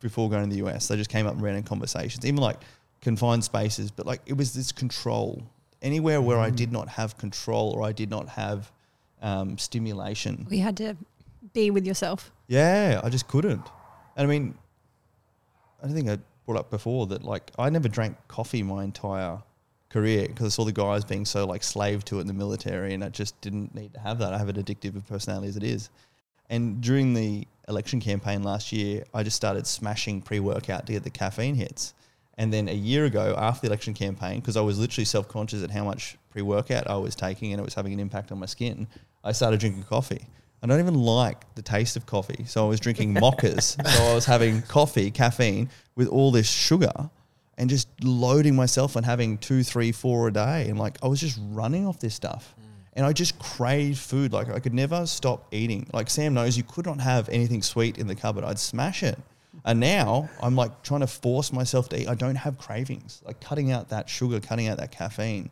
before 0.00 0.30
going 0.30 0.48
to 0.48 0.54
the 0.54 0.66
US, 0.68 0.88
they 0.88 0.96
just 0.96 1.10
came 1.10 1.26
up 1.26 1.34
in 1.34 1.40
random 1.40 1.64
conversations, 1.64 2.24
even 2.24 2.40
like 2.40 2.58
confined 3.00 3.44
spaces. 3.44 3.90
But 3.90 4.06
like 4.06 4.20
it 4.26 4.36
was 4.36 4.54
this 4.54 4.72
control. 4.72 5.42
Anywhere 5.80 6.20
where 6.20 6.38
I 6.40 6.50
did 6.50 6.72
not 6.72 6.88
have 6.88 7.16
control 7.18 7.70
or 7.70 7.82
I 7.84 7.92
did 7.92 8.10
not 8.10 8.28
have 8.30 8.72
um, 9.22 9.56
stimulation, 9.58 10.46
We 10.50 10.58
had 10.58 10.76
to 10.78 10.96
be 11.52 11.70
with 11.70 11.86
yourself. 11.86 12.32
yeah, 12.48 13.00
I 13.04 13.08
just 13.10 13.28
couldn't. 13.28 13.64
And 14.16 14.26
I 14.26 14.26
mean, 14.26 14.54
I 15.82 15.88
think 15.88 16.08
I 16.08 16.18
brought 16.46 16.58
up 16.58 16.70
before 16.70 17.06
that 17.08 17.22
like 17.22 17.50
I 17.58 17.70
never 17.70 17.88
drank 17.88 18.16
coffee 18.26 18.62
my 18.62 18.82
entire 18.82 19.40
career 19.90 20.26
because 20.26 20.46
I 20.46 20.48
saw 20.50 20.64
the 20.64 20.72
guys 20.72 21.04
being 21.04 21.24
so 21.24 21.46
like 21.46 21.62
slave 21.62 22.04
to 22.06 22.18
it 22.18 22.22
in 22.22 22.26
the 22.26 22.32
military, 22.34 22.94
and 22.94 23.04
I 23.04 23.08
just 23.10 23.40
didn't 23.40 23.74
need 23.74 23.94
to 23.94 24.00
have 24.00 24.18
that. 24.18 24.32
I 24.32 24.38
have 24.38 24.48
an 24.48 24.56
addictive 24.56 25.06
personality 25.06 25.48
as 25.48 25.56
it 25.56 25.62
is. 25.62 25.90
And 26.50 26.80
during 26.80 27.14
the 27.14 27.46
election 27.68 28.00
campaign 28.00 28.42
last 28.42 28.72
year, 28.72 29.04
I 29.12 29.22
just 29.22 29.36
started 29.36 29.66
smashing 29.66 30.22
pre-workout 30.22 30.86
to 30.86 30.92
get 30.92 31.04
the 31.04 31.10
caffeine 31.10 31.54
hits. 31.54 31.94
And 32.38 32.52
then 32.52 32.68
a 32.68 32.74
year 32.74 33.04
ago, 33.04 33.34
after 33.36 33.62
the 33.62 33.66
election 33.66 33.94
campaign, 33.94 34.40
because 34.40 34.56
I 34.56 34.60
was 34.60 34.78
literally 34.78 35.04
self-conscious 35.04 35.62
at 35.62 35.70
how 35.70 35.84
much 35.84 36.16
pre-workout 36.30 36.88
I 36.88 36.96
was 36.96 37.14
taking, 37.14 37.52
and 37.52 37.60
it 37.60 37.64
was 37.64 37.74
having 37.74 37.92
an 37.92 38.00
impact 38.00 38.30
on 38.32 38.38
my 38.38 38.46
skin, 38.46 38.86
I 39.24 39.32
started 39.32 39.60
drinking 39.60 39.82
coffee. 39.84 40.24
I 40.62 40.66
don't 40.66 40.80
even 40.80 40.94
like 40.94 41.54
the 41.54 41.62
taste 41.62 41.96
of 41.96 42.06
coffee, 42.06 42.44
so 42.46 42.64
I 42.64 42.68
was 42.68 42.80
drinking 42.80 43.14
mochas. 43.16 43.76
so 43.84 44.04
I 44.04 44.14
was 44.14 44.24
having 44.24 44.62
coffee, 44.62 45.10
caffeine, 45.10 45.68
with 45.96 46.08
all 46.08 46.30
this 46.30 46.48
sugar, 46.48 47.10
and 47.58 47.68
just 47.68 47.88
loading 48.04 48.54
myself 48.54 48.94
and 48.94 49.04
having 49.04 49.38
two, 49.38 49.64
three, 49.64 49.90
four 49.90 50.28
a 50.28 50.32
day, 50.32 50.68
and 50.68 50.78
like 50.78 50.96
I 51.02 51.08
was 51.08 51.20
just 51.20 51.38
running 51.50 51.86
off 51.86 51.98
this 51.98 52.14
stuff. 52.14 52.54
And 52.98 53.06
I 53.06 53.12
just 53.12 53.38
craved 53.38 53.98
food. 53.98 54.32
Like 54.32 54.50
I 54.50 54.58
could 54.58 54.74
never 54.74 55.06
stop 55.06 55.46
eating. 55.52 55.86
Like 55.92 56.10
Sam 56.10 56.34
knows, 56.34 56.56
you 56.56 56.64
could 56.64 56.84
not 56.84 57.00
have 57.00 57.28
anything 57.28 57.62
sweet 57.62 57.96
in 57.96 58.08
the 58.08 58.16
cupboard. 58.16 58.42
I'd 58.42 58.58
smash 58.58 59.04
it. 59.04 59.16
And 59.64 59.78
now 59.78 60.28
I'm 60.42 60.56
like 60.56 60.82
trying 60.82 61.00
to 61.00 61.06
force 61.06 61.52
myself 61.52 61.88
to 61.90 62.00
eat. 62.02 62.08
I 62.08 62.16
don't 62.16 62.34
have 62.34 62.58
cravings. 62.58 63.22
Like 63.24 63.40
cutting 63.40 63.70
out 63.70 63.90
that 63.90 64.10
sugar, 64.10 64.40
cutting 64.40 64.66
out 64.66 64.78
that 64.78 64.90
caffeine. 64.90 65.48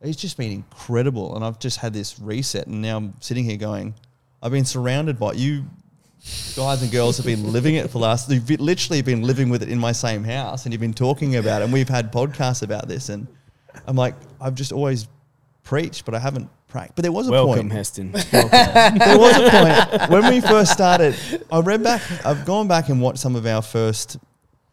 It's 0.00 0.16
just 0.16 0.36
been 0.36 0.50
incredible. 0.50 1.36
And 1.36 1.44
I've 1.44 1.60
just 1.60 1.78
had 1.78 1.92
this 1.92 2.18
reset. 2.18 2.66
And 2.66 2.82
now 2.82 2.96
I'm 2.96 3.14
sitting 3.20 3.44
here 3.44 3.56
going, 3.56 3.94
I've 4.42 4.50
been 4.50 4.64
surrounded 4.64 5.20
by 5.20 5.34
you 5.34 5.64
guys 6.56 6.82
and 6.82 6.90
girls 6.90 7.16
have 7.16 7.26
been 7.26 7.52
living 7.52 7.76
it 7.76 7.90
for 7.90 8.00
last, 8.00 8.28
you've 8.28 8.48
literally 8.60 9.02
been 9.02 9.22
living 9.22 9.50
with 9.50 9.62
it 9.62 9.68
in 9.68 9.78
my 9.78 9.92
same 9.92 10.24
house 10.24 10.64
and 10.64 10.72
you've 10.72 10.80
been 10.80 10.92
talking 10.92 11.36
about 11.36 11.62
it. 11.62 11.66
And 11.66 11.72
we've 11.72 11.88
had 11.88 12.12
podcasts 12.12 12.62
about 12.62 12.88
this. 12.88 13.08
And 13.08 13.28
I'm 13.86 13.94
like, 13.96 14.14
I've 14.40 14.56
just 14.56 14.72
always 14.72 15.06
preached, 15.62 16.04
but 16.04 16.14
I 16.14 16.18
haven't 16.18 16.48
practiced. 16.72 16.96
But 16.96 17.02
there 17.02 17.12
was 17.12 17.28
a 17.28 17.30
Welcome, 17.30 17.68
point 17.68 17.72
Heston. 17.72 18.12
there 18.32 19.18
was 19.18 19.36
a 19.36 19.50
point 19.50 20.10
when 20.10 20.32
we 20.32 20.40
first 20.40 20.72
started. 20.72 21.14
I 21.52 21.60
read 21.60 21.84
back. 21.84 22.02
I've 22.24 22.44
gone 22.44 22.66
back 22.66 22.88
and 22.88 23.00
watched 23.00 23.18
some 23.18 23.36
of 23.36 23.46
our 23.46 23.62
first 23.62 24.16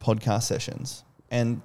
podcast 0.02 0.44
sessions, 0.44 1.04
and 1.30 1.62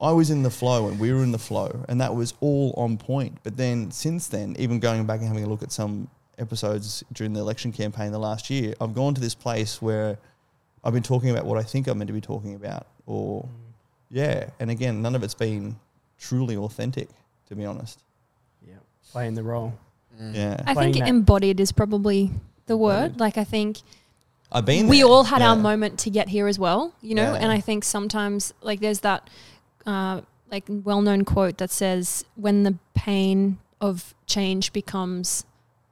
I 0.00 0.12
was 0.12 0.30
in 0.30 0.42
the 0.42 0.50
flow 0.50 0.88
and 0.88 0.98
we 0.98 1.12
were 1.12 1.22
in 1.22 1.32
the 1.32 1.38
flow, 1.38 1.84
and 1.88 2.00
that 2.00 2.14
was 2.14 2.34
all 2.40 2.72
on 2.76 2.96
point. 2.96 3.38
But 3.42 3.56
then 3.56 3.90
since 3.90 4.28
then, 4.28 4.56
even 4.58 4.80
going 4.80 5.06
back 5.06 5.20
and 5.20 5.28
having 5.28 5.44
a 5.44 5.48
look 5.48 5.62
at 5.62 5.70
some 5.70 6.08
episodes 6.38 7.04
during 7.12 7.34
the 7.34 7.40
election 7.40 7.70
campaign 7.70 8.12
the 8.12 8.18
last 8.18 8.48
year, 8.48 8.74
I've 8.80 8.94
gone 8.94 9.14
to 9.14 9.20
this 9.20 9.34
place 9.34 9.82
where 9.82 10.18
I've 10.82 10.94
been 10.94 11.02
talking 11.02 11.30
about 11.30 11.44
what 11.44 11.58
I 11.58 11.62
think 11.62 11.86
I'm 11.86 11.98
meant 11.98 12.08
to 12.08 12.14
be 12.14 12.20
talking 12.20 12.54
about, 12.54 12.86
or 13.06 13.42
mm. 13.42 13.48
yeah, 14.10 14.50
and 14.58 14.70
again, 14.70 15.02
none 15.02 15.14
of 15.14 15.22
it's 15.22 15.34
been 15.34 15.76
truly 16.18 16.56
authentic, 16.56 17.08
to 17.46 17.54
be 17.54 17.64
honest. 17.64 18.02
Yeah, 19.08 19.12
playing 19.12 19.34
the 19.34 19.42
role. 19.42 19.72
Mm. 20.20 20.34
Yeah, 20.34 20.62
I 20.66 20.74
think 20.74 20.96
that- 20.96 21.08
embodied 21.08 21.60
is 21.60 21.72
probably 21.72 22.30
the 22.66 22.76
word. 22.76 23.12
Embodied. 23.12 23.20
Like 23.20 23.38
I 23.38 23.44
think 23.44 23.78
I've 24.50 24.64
been. 24.64 24.88
we 24.88 24.98
there. 24.98 25.06
all 25.06 25.24
had 25.24 25.42
our 25.42 25.56
moment 25.56 25.98
to 26.00 26.10
get 26.10 26.28
here 26.28 26.46
as 26.46 26.58
well, 26.58 26.94
you 27.02 27.14
know. 27.14 27.32
Yeah. 27.32 27.40
And 27.40 27.52
I 27.52 27.60
think 27.60 27.84
sometimes 27.84 28.52
like 28.62 28.80
there's 28.80 29.00
that 29.00 29.28
uh, 29.86 30.22
like 30.50 30.64
well-known 30.68 31.24
quote 31.24 31.58
that 31.58 31.70
says, 31.70 32.24
"When 32.34 32.62
the 32.62 32.76
pain 32.94 33.58
of 33.80 34.14
change 34.26 34.72
becomes 34.72 35.44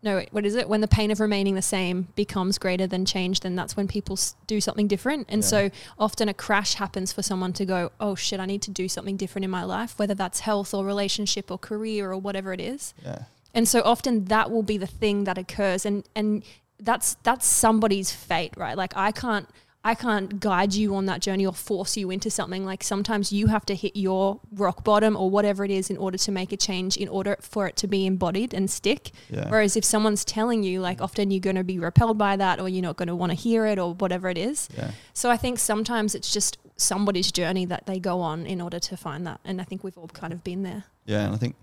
no, 0.03 0.25
what 0.31 0.47
is 0.47 0.55
it? 0.55 0.69
When 0.69 0.81
the 0.83 0.89
pain 0.89 1.11
of 1.11 1.19
remaining 1.21 1.55
the 1.57 1.63
same 1.63 2.09
becomes 2.15 2.59
greater 2.59 2.87
than 2.87 3.05
change, 3.05 3.41
then 3.41 3.57
that's 3.57 3.77
when 3.77 3.89
people 3.89 4.15
s- 4.15 4.37
do 4.47 4.61
something 4.61 4.87
different. 4.87 5.27
And 5.29 5.43
Yeah. 5.43 5.49
so 5.49 5.71
often 5.99 6.29
a 6.29 6.35
crash 6.35 6.75
happens 6.75 7.13
for 7.13 7.23
someone 7.23 7.53
to 7.55 7.65
go, 7.65 7.91
"Oh 7.99 8.15
shit, 8.15 8.39
I 8.39 8.47
need 8.47 8.63
to 8.63 8.71
do 8.71 8.89
something 8.89 9.17
different 9.17 9.45
in 9.45 9.51
my 9.51 9.65
life, 9.65 9.99
whether 9.99 10.15
that's 10.15 10.41
health 10.41 10.73
or 10.75 10.85
relationship 10.85 11.51
or 11.51 11.59
career 11.59 12.13
or 12.13 12.19
whatever 12.19 12.53
it 12.53 12.61
is." 12.61 12.95
Yeah, 13.05 13.21
and 13.55 13.67
so 13.67 13.83
often 13.85 14.27
that 14.27 14.51
will 14.51 14.63
be 14.63 14.77
the 14.79 14.87
thing 14.87 15.25
that 15.25 15.39
occurs 15.39 15.85
and 15.87 16.05
and 16.15 16.43
that's 16.79 17.17
that's 17.23 17.47
somebody's 17.47 18.11
fate 18.13 18.53
right 18.55 18.77
like 18.77 18.93
i 18.95 19.11
can't 19.11 19.49
i 19.87 19.95
can't 19.95 20.41
guide 20.41 20.75
you 20.75 20.97
on 20.97 21.07
that 21.07 21.21
journey 21.21 21.47
or 21.47 21.53
force 21.53 21.97
you 21.97 22.11
into 22.11 22.29
something. 22.29 22.65
Like 22.65 22.83
sometimes 22.83 23.33
you 23.33 23.47
have 23.47 23.65
to 23.67 23.75
hit 23.75 23.95
your 23.97 24.41
rock 24.53 24.83
bottom 24.83 25.17
or 25.17 25.31
whatever 25.31 25.65
it 25.65 25.71
is 25.71 25.91
in 25.91 25.97
order 25.97 26.19
to 26.19 26.33
make 26.33 26.51
a 26.53 26.57
change 26.57 26.97
in 26.97 27.09
order 27.09 27.37
for 27.41 27.69
it 27.69 27.77
to 27.77 27.87
be 27.87 28.05
embodied 28.05 28.53
and 28.53 28.69
stick. 28.69 29.13
Yeah, 29.31 29.49
whereas 29.49 29.77
if 29.77 29.85
someone's 29.85 30.25
telling 30.25 30.65
you 30.65 30.81
like 30.81 31.01
often 31.01 31.31
you're 31.31 31.41
going 31.41 31.57
to 31.57 31.65
be 31.65 31.79
repelled 31.79 32.19
by 32.19 32.35
that 32.37 32.59
or 32.61 32.69
you're 32.69 32.83
not 32.83 32.97
going 32.97 33.07
to 33.07 33.15
want 33.15 33.31
to 33.31 33.37
hear 33.37 33.65
it 33.65 33.79
or 33.79 33.95
whatever 33.95 34.29
it 34.29 34.39
is. 34.39 34.69
Yeah. 34.77 34.91
so 35.15 35.31
i 35.31 35.37
think 35.37 35.59
sometimes 35.59 36.15
it's 36.15 36.33
just 36.33 36.59
somebody's 36.77 37.31
journey 37.31 37.65
that 37.67 37.87
they 37.87 37.99
go 38.01 38.21
on 38.21 38.45
in 38.45 38.61
order 38.61 38.81
to 38.81 38.97
find 38.97 39.27
that 39.27 39.41
and 39.45 39.61
i 39.61 39.65
think 39.65 39.85
we've 39.85 39.97
all 39.97 40.09
kind 40.09 40.33
of 40.33 40.43
been 40.43 40.63
there. 40.63 40.85
Yeah, 41.05 41.25
and 41.27 41.35
I 41.35 41.39
think 41.39 41.55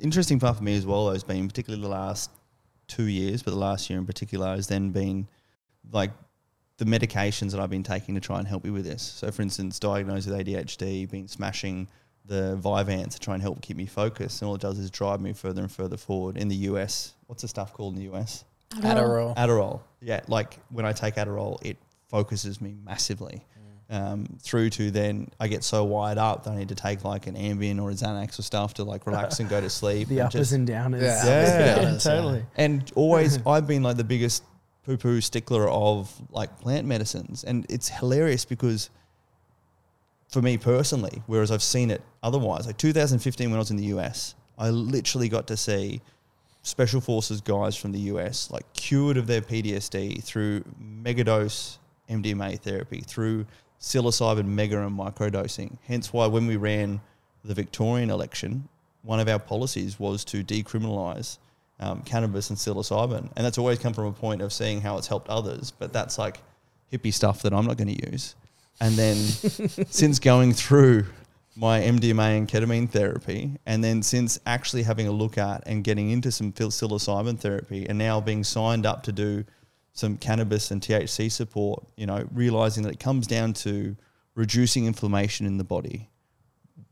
interesting 0.00 0.40
part 0.40 0.56
for 0.56 0.64
me 0.64 0.76
as 0.76 0.86
well 0.86 1.10
has 1.10 1.22
been 1.22 1.46
particularly 1.46 1.82
the 1.82 1.88
last 1.88 2.30
two 2.86 3.04
years, 3.04 3.42
but 3.42 3.50
the 3.50 3.58
last 3.68 3.90
year 3.90 3.98
in 3.98 4.06
particular 4.06 4.54
has 4.54 4.66
then 4.66 4.90
been 4.90 5.28
like 5.92 6.10
the 6.78 6.84
medications 6.84 7.52
that 7.52 7.60
I've 7.60 7.70
been 7.70 7.82
taking 7.84 8.14
to 8.16 8.20
try 8.20 8.38
and 8.38 8.48
help 8.48 8.64
me 8.64 8.70
with 8.70 8.84
this. 8.84 9.02
So, 9.02 9.30
for 9.30 9.42
instance, 9.42 9.78
diagnosed 9.78 10.28
with 10.28 10.36
ADHD, 10.46 11.08
been 11.10 11.28
smashing 11.28 11.88
the 12.26 12.58
Vyvanse 12.60 13.12
to 13.12 13.20
try 13.20 13.34
and 13.34 13.42
help 13.42 13.60
keep 13.62 13.76
me 13.76 13.86
focused, 13.86 14.40
and 14.42 14.48
all 14.48 14.54
it 14.54 14.60
does 14.60 14.78
is 14.78 14.90
drive 14.90 15.20
me 15.20 15.32
further 15.34 15.62
and 15.62 15.70
further 15.70 15.96
forward. 15.96 16.36
In 16.36 16.48
the 16.48 16.56
US, 16.56 17.12
what's 17.26 17.42
the 17.42 17.48
stuff 17.48 17.72
called 17.72 17.96
in 17.96 18.00
the 18.08 18.14
US? 18.16 18.44
Adderall. 18.76 19.36
Adderall. 19.36 19.80
Yeah, 20.00 20.20
like 20.26 20.58
when 20.70 20.84
I 20.84 20.92
take 20.92 21.14
Adderall, 21.16 21.58
it 21.64 21.76
focuses 22.08 22.60
me 22.60 22.74
massively. 22.84 23.44
Um, 23.90 24.24
through 24.40 24.70
to 24.70 24.90
then 24.90 25.28
I 25.38 25.46
get 25.46 25.62
so 25.62 25.84
wired 25.84 26.16
up 26.16 26.44
that 26.44 26.52
I 26.52 26.56
need 26.56 26.70
to 26.70 26.74
take 26.74 27.04
like 27.04 27.26
an 27.26 27.34
Ambien 27.36 27.80
or 27.80 27.90
a 27.90 27.92
Xanax 27.92 28.38
or 28.38 28.42
stuff 28.42 28.72
to 28.74 28.84
like 28.84 29.06
relax 29.06 29.40
and 29.40 29.48
go 29.48 29.60
to 29.60 29.68
sleep. 29.80 30.08
The 30.08 30.20
and 30.20 30.26
uppers 30.28 30.40
just- 30.40 30.52
and 30.52 30.66
downers. 30.66 31.02
Yeah, 31.02 31.18
uppers 31.20 31.50
and 31.50 31.60
downers, 32.00 32.06
yeah. 32.06 32.10
totally. 32.14 32.46
and 32.56 32.92
always 32.96 33.38
I've 33.46 33.66
been 33.66 33.82
like 33.82 33.98
the 33.98 34.02
biggest 34.04 34.42
poo 34.84 34.96
poo 34.96 35.20
stickler 35.20 35.68
of 35.68 36.12
like 36.30 36.58
plant 36.60 36.86
medicines. 36.86 37.44
And 37.44 37.66
it's 37.68 37.88
hilarious 37.88 38.44
because 38.44 38.90
for 40.28 40.42
me 40.42 40.58
personally, 40.58 41.22
whereas 41.26 41.50
I've 41.50 41.62
seen 41.62 41.90
it 41.90 42.02
otherwise, 42.22 42.66
like 42.66 42.76
2015 42.76 43.50
when 43.50 43.56
I 43.56 43.58
was 43.58 43.70
in 43.70 43.76
the 43.76 43.86
US, 43.96 44.34
I 44.58 44.70
literally 44.70 45.28
got 45.28 45.46
to 45.48 45.56
see 45.56 46.00
special 46.62 47.00
forces 47.00 47.40
guys 47.40 47.76
from 47.76 47.92
the 47.92 48.00
US 48.00 48.50
like 48.50 48.70
cured 48.72 49.16
of 49.16 49.26
their 49.26 49.40
PTSD 49.40 50.22
through 50.22 50.64
megadose 50.82 51.78
MDMA 52.08 52.58
therapy, 52.60 53.00
through 53.00 53.46
psilocybin 53.80 54.46
mega 54.46 54.80
and 54.84 54.98
microdosing. 54.98 55.76
Hence 55.86 56.12
why 56.12 56.26
when 56.26 56.46
we 56.46 56.56
ran 56.56 57.00
the 57.44 57.54
Victorian 57.54 58.10
election, 58.10 58.68
one 59.02 59.20
of 59.20 59.28
our 59.28 59.38
policies 59.38 60.00
was 60.00 60.24
to 60.26 60.42
decriminalise 60.42 61.38
um, 61.80 62.02
cannabis 62.02 62.50
and 62.50 62.58
psilocybin, 62.58 63.30
and 63.36 63.44
that's 63.44 63.58
always 63.58 63.78
come 63.78 63.92
from 63.92 64.06
a 64.06 64.12
point 64.12 64.42
of 64.42 64.52
seeing 64.52 64.80
how 64.80 64.96
it's 64.98 65.06
helped 65.06 65.28
others. 65.28 65.70
But 65.70 65.92
that's 65.92 66.18
like 66.18 66.40
hippie 66.92 67.12
stuff 67.12 67.42
that 67.42 67.52
I'm 67.52 67.66
not 67.66 67.76
going 67.76 67.94
to 67.96 68.10
use. 68.10 68.34
And 68.80 68.94
then 68.94 69.16
since 69.88 70.18
going 70.18 70.52
through 70.52 71.06
my 71.56 71.80
MDMA 71.80 72.38
and 72.38 72.48
ketamine 72.48 72.90
therapy, 72.90 73.56
and 73.66 73.82
then 73.82 74.02
since 74.02 74.40
actually 74.46 74.82
having 74.82 75.06
a 75.06 75.12
look 75.12 75.38
at 75.38 75.62
and 75.66 75.84
getting 75.84 76.10
into 76.10 76.32
some 76.32 76.52
psilocybin 76.52 77.38
therapy, 77.38 77.86
and 77.88 77.98
now 77.98 78.20
being 78.20 78.42
signed 78.42 78.86
up 78.86 79.02
to 79.04 79.12
do 79.12 79.44
some 79.92 80.16
cannabis 80.16 80.70
and 80.72 80.80
THC 80.80 81.30
support, 81.30 81.84
you 81.96 82.06
know, 82.06 82.26
realizing 82.32 82.82
that 82.82 82.92
it 82.92 83.00
comes 83.00 83.26
down 83.26 83.52
to 83.52 83.96
reducing 84.34 84.86
inflammation 84.86 85.46
in 85.46 85.56
the 85.56 85.64
body, 85.64 86.08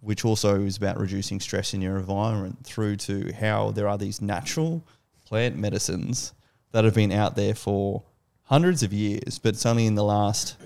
which 0.02 0.24
also 0.24 0.60
is 0.60 0.76
about 0.76 0.98
reducing 0.98 1.40
stress 1.40 1.72
in 1.74 1.80
your 1.80 1.96
environment, 1.96 2.58
through 2.64 2.96
to 2.96 3.32
how 3.32 3.70
there 3.70 3.88
are 3.88 3.96
these 3.96 4.20
natural 4.20 4.84
plant 5.24 5.56
medicines 5.56 6.34
that 6.72 6.84
have 6.84 6.94
been 6.94 7.12
out 7.12 7.36
there 7.36 7.54
for 7.54 8.02
hundreds 8.42 8.82
of 8.82 8.92
years, 8.92 9.38
but 9.38 9.50
it's 9.50 9.64
only 9.64 9.86
in 9.86 9.94
the 9.94 10.04
last 10.04 10.56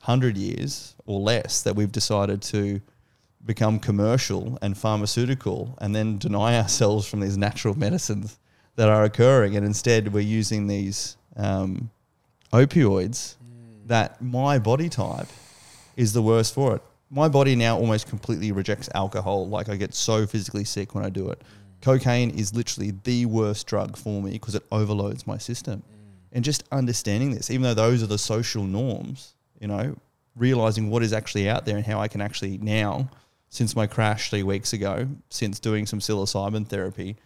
hundred 0.00 0.36
years 0.36 0.94
or 1.06 1.18
less 1.20 1.62
that 1.62 1.74
we've 1.74 1.90
decided 1.90 2.42
to 2.42 2.80
become 3.44 3.78
commercial 3.78 4.58
and 4.60 4.76
pharmaceutical 4.76 5.76
and 5.80 5.94
then 5.94 6.18
deny 6.18 6.56
ourselves 6.58 7.08
from 7.08 7.20
these 7.20 7.36
natural 7.36 7.76
medicines 7.76 8.38
that 8.76 8.88
are 8.88 9.04
occurring. 9.04 9.56
And 9.56 9.64
instead, 9.64 10.12
we're 10.12 10.20
using 10.20 10.66
these 10.66 11.16
um, 11.36 11.90
opioids 12.52 13.36
that 13.86 14.20
my 14.20 14.58
body 14.58 14.88
type 14.88 15.28
is 15.96 16.12
the 16.12 16.22
worst 16.22 16.54
for 16.54 16.76
it. 16.76 16.82
My 17.14 17.28
body 17.28 17.54
now 17.54 17.76
almost 17.76 18.08
completely 18.08 18.52
rejects 18.52 18.88
alcohol. 18.94 19.46
Like 19.46 19.68
I 19.68 19.76
get 19.76 19.94
so 19.94 20.26
physically 20.26 20.64
sick 20.64 20.94
when 20.94 21.04
I 21.04 21.10
do 21.10 21.28
it. 21.28 21.42
Cocaine 21.82 22.30
is 22.30 22.54
literally 22.54 22.94
the 23.04 23.26
worst 23.26 23.66
drug 23.66 23.98
for 23.98 24.22
me 24.22 24.30
because 24.30 24.54
it 24.54 24.64
overloads 24.72 25.26
my 25.26 25.36
system. 25.36 25.82
Mm. 25.82 26.06
And 26.32 26.44
just 26.44 26.64
understanding 26.72 27.34
this, 27.34 27.50
even 27.50 27.64
though 27.64 27.74
those 27.74 28.02
are 28.02 28.06
the 28.06 28.16
social 28.16 28.64
norms, 28.64 29.34
you 29.60 29.66
know, 29.68 29.96
realizing 30.36 30.88
what 30.88 31.02
is 31.02 31.12
actually 31.12 31.50
out 31.50 31.66
there 31.66 31.76
and 31.76 31.84
how 31.84 32.00
I 32.00 32.08
can 32.08 32.22
actually 32.22 32.56
now, 32.56 33.10
since 33.50 33.76
my 33.76 33.86
crash 33.86 34.30
three 34.30 34.42
weeks 34.42 34.72
ago, 34.72 35.06
since 35.28 35.60
doing 35.60 35.84
some 35.86 35.98
psilocybin 35.98 36.66
therapy, 36.66 37.16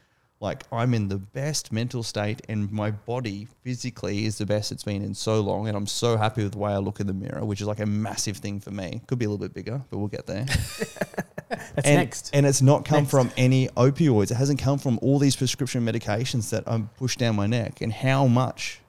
like 0.40 0.64
I'm 0.70 0.92
in 0.92 1.08
the 1.08 1.16
best 1.16 1.72
mental 1.72 2.02
state 2.02 2.42
and 2.48 2.70
my 2.70 2.90
body 2.90 3.48
physically 3.62 4.26
is 4.26 4.36
the 4.38 4.44
best 4.46 4.70
it's 4.70 4.84
been 4.84 5.02
in 5.02 5.14
so 5.14 5.40
long. 5.40 5.68
And 5.68 5.76
I'm 5.76 5.86
so 5.86 6.16
happy 6.16 6.42
with 6.42 6.52
the 6.52 6.58
way 6.58 6.72
I 6.72 6.78
look 6.78 7.00
in 7.00 7.06
the 7.06 7.14
mirror, 7.14 7.44
which 7.44 7.60
is 7.60 7.66
like 7.66 7.80
a 7.80 7.86
massive 7.86 8.36
thing 8.36 8.60
for 8.60 8.70
me. 8.70 9.00
Could 9.06 9.18
be 9.18 9.24
a 9.24 9.28
little 9.30 9.44
bit 9.44 9.54
bigger, 9.54 9.82
but 9.90 9.98
we'll 9.98 10.08
get 10.08 10.26
there. 10.26 10.44
That's 11.48 11.86
and, 11.86 11.96
next. 11.96 12.30
And 12.34 12.44
it's 12.44 12.60
not 12.60 12.84
come 12.84 13.00
Next. 13.00 13.10
from 13.10 13.30
any 13.36 13.68
opioids. 13.68 14.30
It 14.30 14.34
hasn't 14.36 14.58
come 14.58 14.78
from 14.78 14.98
all 15.00 15.18
these 15.18 15.36
prescription 15.36 15.84
medications 15.84 16.50
that 16.50 16.64
I'm 16.66 16.88
pushed 16.96 17.18
down 17.18 17.36
my 17.36 17.46
neck. 17.46 17.80
And 17.80 17.92
how 17.92 18.26
much 18.26 18.80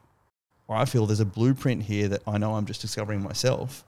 I 0.70 0.86
feel 0.86 1.06
there's 1.06 1.20
a 1.20 1.26
blueprint 1.26 1.84
here 1.84 2.08
that 2.10 2.24
I 2.28 2.38
know 2.38 2.56
I'm 2.56 2.66
just 2.66 2.82
discovering 2.82 3.22
myself. 3.22 3.86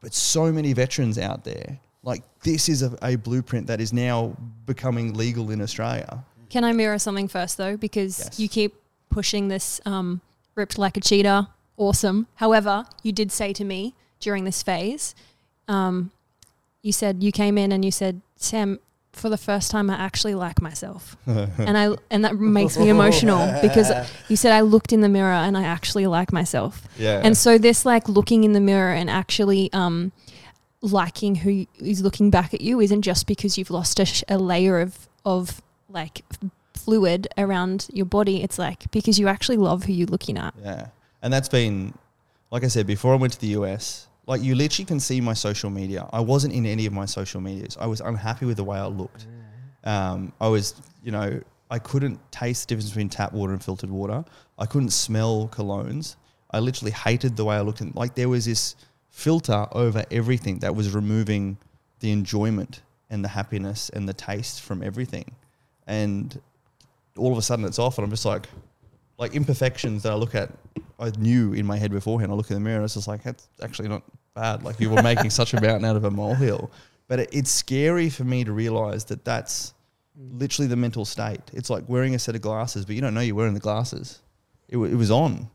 But 0.00 0.14
so 0.14 0.52
many 0.52 0.72
veterans 0.72 1.18
out 1.18 1.44
there, 1.44 1.78
like 2.02 2.22
this 2.42 2.68
is 2.68 2.82
a, 2.82 2.96
a 3.02 3.16
blueprint 3.16 3.66
that 3.66 3.80
is 3.80 3.92
now 3.92 4.36
becoming 4.64 5.14
legal 5.14 5.50
in 5.50 5.60
Australia. 5.60 6.24
Can 6.50 6.64
I 6.64 6.72
mirror 6.72 6.98
something 6.98 7.28
first 7.28 7.56
though? 7.56 7.76
Because 7.76 8.18
Yes. 8.18 8.40
you 8.40 8.48
keep 8.48 8.74
pushing 9.08 9.48
this 9.48 9.80
um, 9.86 10.20
ripped 10.54 10.76
like 10.78 10.96
a 10.96 11.00
cheetah. 11.00 11.48
Awesome. 11.76 12.26
However, 12.34 12.84
you 13.02 13.12
did 13.12 13.32
say 13.32 13.52
to 13.54 13.64
me 13.64 13.94
during 14.20 14.44
this 14.44 14.62
phase, 14.62 15.14
um, 15.68 16.10
you 16.82 16.92
said 16.92 17.22
you 17.22 17.32
came 17.32 17.56
in 17.56 17.72
and 17.72 17.84
you 17.84 17.90
said, 17.90 18.20
Sam, 18.36 18.78
for 19.12 19.28
the 19.28 19.36
first 19.38 19.70
time, 19.70 19.90
I 19.90 19.94
actually 19.94 20.34
like 20.36 20.62
myself, 20.62 21.16
and 21.26 21.76
I 21.76 21.96
and 22.10 22.24
that 22.24 22.36
makes 22.36 22.78
me 22.78 22.88
emotional 22.90 23.60
because 23.60 23.90
you 24.28 24.36
said 24.36 24.52
I 24.52 24.60
looked 24.60 24.92
in 24.92 25.00
the 25.00 25.08
mirror 25.08 25.32
and 25.32 25.58
I 25.58 25.64
actually 25.64 26.06
like 26.06 26.32
myself. 26.32 26.86
Yeah. 26.96 27.20
And 27.24 27.36
so 27.36 27.58
this 27.58 27.84
like 27.84 28.08
looking 28.08 28.44
in 28.44 28.52
the 28.52 28.60
mirror 28.60 28.92
and 28.92 29.10
actually 29.10 29.68
um, 29.72 30.12
liking 30.80 31.34
who 31.36 31.66
is 31.80 32.02
looking 32.02 32.30
back 32.30 32.54
at 32.54 32.60
you 32.60 32.80
isn't 32.80 33.02
just 33.02 33.26
because 33.26 33.58
you've 33.58 33.70
lost 33.70 33.98
a, 34.00 34.04
sh- 34.04 34.22
a 34.28 34.38
layer 34.38 34.78
of 34.80 35.08
of 35.24 35.60
like 35.90 36.22
fluid 36.74 37.28
around 37.36 37.88
your 37.92 38.06
body. 38.06 38.42
It's 38.42 38.58
like 38.58 38.90
because 38.90 39.18
you 39.18 39.28
actually 39.28 39.58
love 39.58 39.84
who 39.84 39.92
you're 39.92 40.06
looking 40.06 40.38
at. 40.38 40.54
Yeah. 40.62 40.88
And 41.22 41.32
that's 41.32 41.48
been, 41.48 41.94
like 42.50 42.64
I 42.64 42.68
said, 42.68 42.86
before 42.86 43.12
I 43.12 43.16
went 43.16 43.32
to 43.34 43.40
the 43.40 43.48
US, 43.48 44.08
like 44.26 44.42
you 44.42 44.54
literally 44.54 44.86
can 44.86 45.00
see 45.00 45.20
my 45.20 45.34
social 45.34 45.70
media. 45.70 46.08
I 46.12 46.20
wasn't 46.20 46.54
in 46.54 46.66
any 46.66 46.86
of 46.86 46.92
my 46.92 47.04
social 47.04 47.40
medias. 47.40 47.76
I 47.80 47.86
was 47.86 48.00
unhappy 48.00 48.46
with 48.46 48.56
the 48.56 48.64
way 48.64 48.78
I 48.78 48.86
looked. 48.86 49.26
Um, 49.84 50.32
I 50.40 50.48
was, 50.48 50.74
you 51.02 51.10
know, 51.10 51.40
I 51.70 51.78
couldn't 51.78 52.18
taste 52.32 52.68
the 52.68 52.74
difference 52.74 52.90
between 52.90 53.08
tap 53.08 53.32
water 53.32 53.52
and 53.52 53.62
filtered 53.62 53.90
water. 53.90 54.24
I 54.58 54.66
couldn't 54.66 54.90
smell 54.90 55.48
colognes. 55.52 56.16
I 56.50 56.58
literally 56.60 56.92
hated 56.92 57.36
the 57.36 57.44
way 57.44 57.56
I 57.56 57.60
looked. 57.60 57.80
And 57.80 57.94
like 57.94 58.14
there 58.14 58.28
was 58.28 58.44
this 58.44 58.76
filter 59.08 59.66
over 59.72 60.04
everything 60.10 60.58
that 60.60 60.74
was 60.74 60.94
removing 60.94 61.58
the 62.00 62.10
enjoyment 62.12 62.82
and 63.08 63.24
the 63.24 63.28
happiness 63.28 63.90
and 63.90 64.08
the 64.08 64.14
taste 64.14 64.60
from 64.60 64.82
everything. 64.82 65.34
And 65.90 66.40
all 67.16 67.32
of 67.32 67.38
a 67.38 67.42
sudden 67.42 67.64
it's 67.64 67.80
off 67.80 67.98
and 67.98 68.04
I'm 68.04 68.10
just 68.10 68.24
like 68.24 68.46
like 69.18 69.34
imperfections 69.34 70.04
that 70.04 70.12
I 70.12 70.14
look 70.14 70.34
at 70.34 70.50
I 70.98 71.10
knew 71.18 71.52
in 71.52 71.66
my 71.66 71.76
head 71.76 71.90
beforehand. 71.90 72.30
I 72.30 72.34
look 72.36 72.48
in 72.50 72.54
the 72.54 72.60
mirror 72.60 72.76
and 72.76 72.84
it's 72.84 72.94
just 72.94 73.08
like 73.08 73.24
that's 73.24 73.48
actually 73.60 73.88
not 73.88 74.02
bad. 74.34 74.62
Like 74.62 74.78
you 74.78 74.88
were 74.88 75.02
making 75.02 75.30
such 75.30 75.52
a 75.52 75.60
mountain 75.60 75.84
out 75.84 75.96
of 75.96 76.04
a 76.04 76.10
molehill. 76.10 76.70
But 77.08 77.18
it, 77.20 77.30
it's 77.32 77.50
scary 77.50 78.08
for 78.08 78.22
me 78.22 78.44
to 78.44 78.52
realize 78.52 79.04
that 79.06 79.24
that's 79.24 79.74
literally 80.16 80.68
the 80.68 80.76
mental 80.76 81.04
state. 81.04 81.40
It's 81.52 81.70
like 81.70 81.88
wearing 81.88 82.14
a 82.14 82.18
set 82.18 82.36
of 82.36 82.40
glasses, 82.40 82.84
but 82.84 82.94
you 82.94 83.00
don't 83.00 83.14
know 83.14 83.20
you're 83.20 83.34
wearing 83.34 83.54
the 83.54 83.60
glasses. 83.60 84.20
It, 84.68 84.74
w- 84.74 84.92
it 84.92 84.96
was 84.96 85.10
on. 85.10 85.50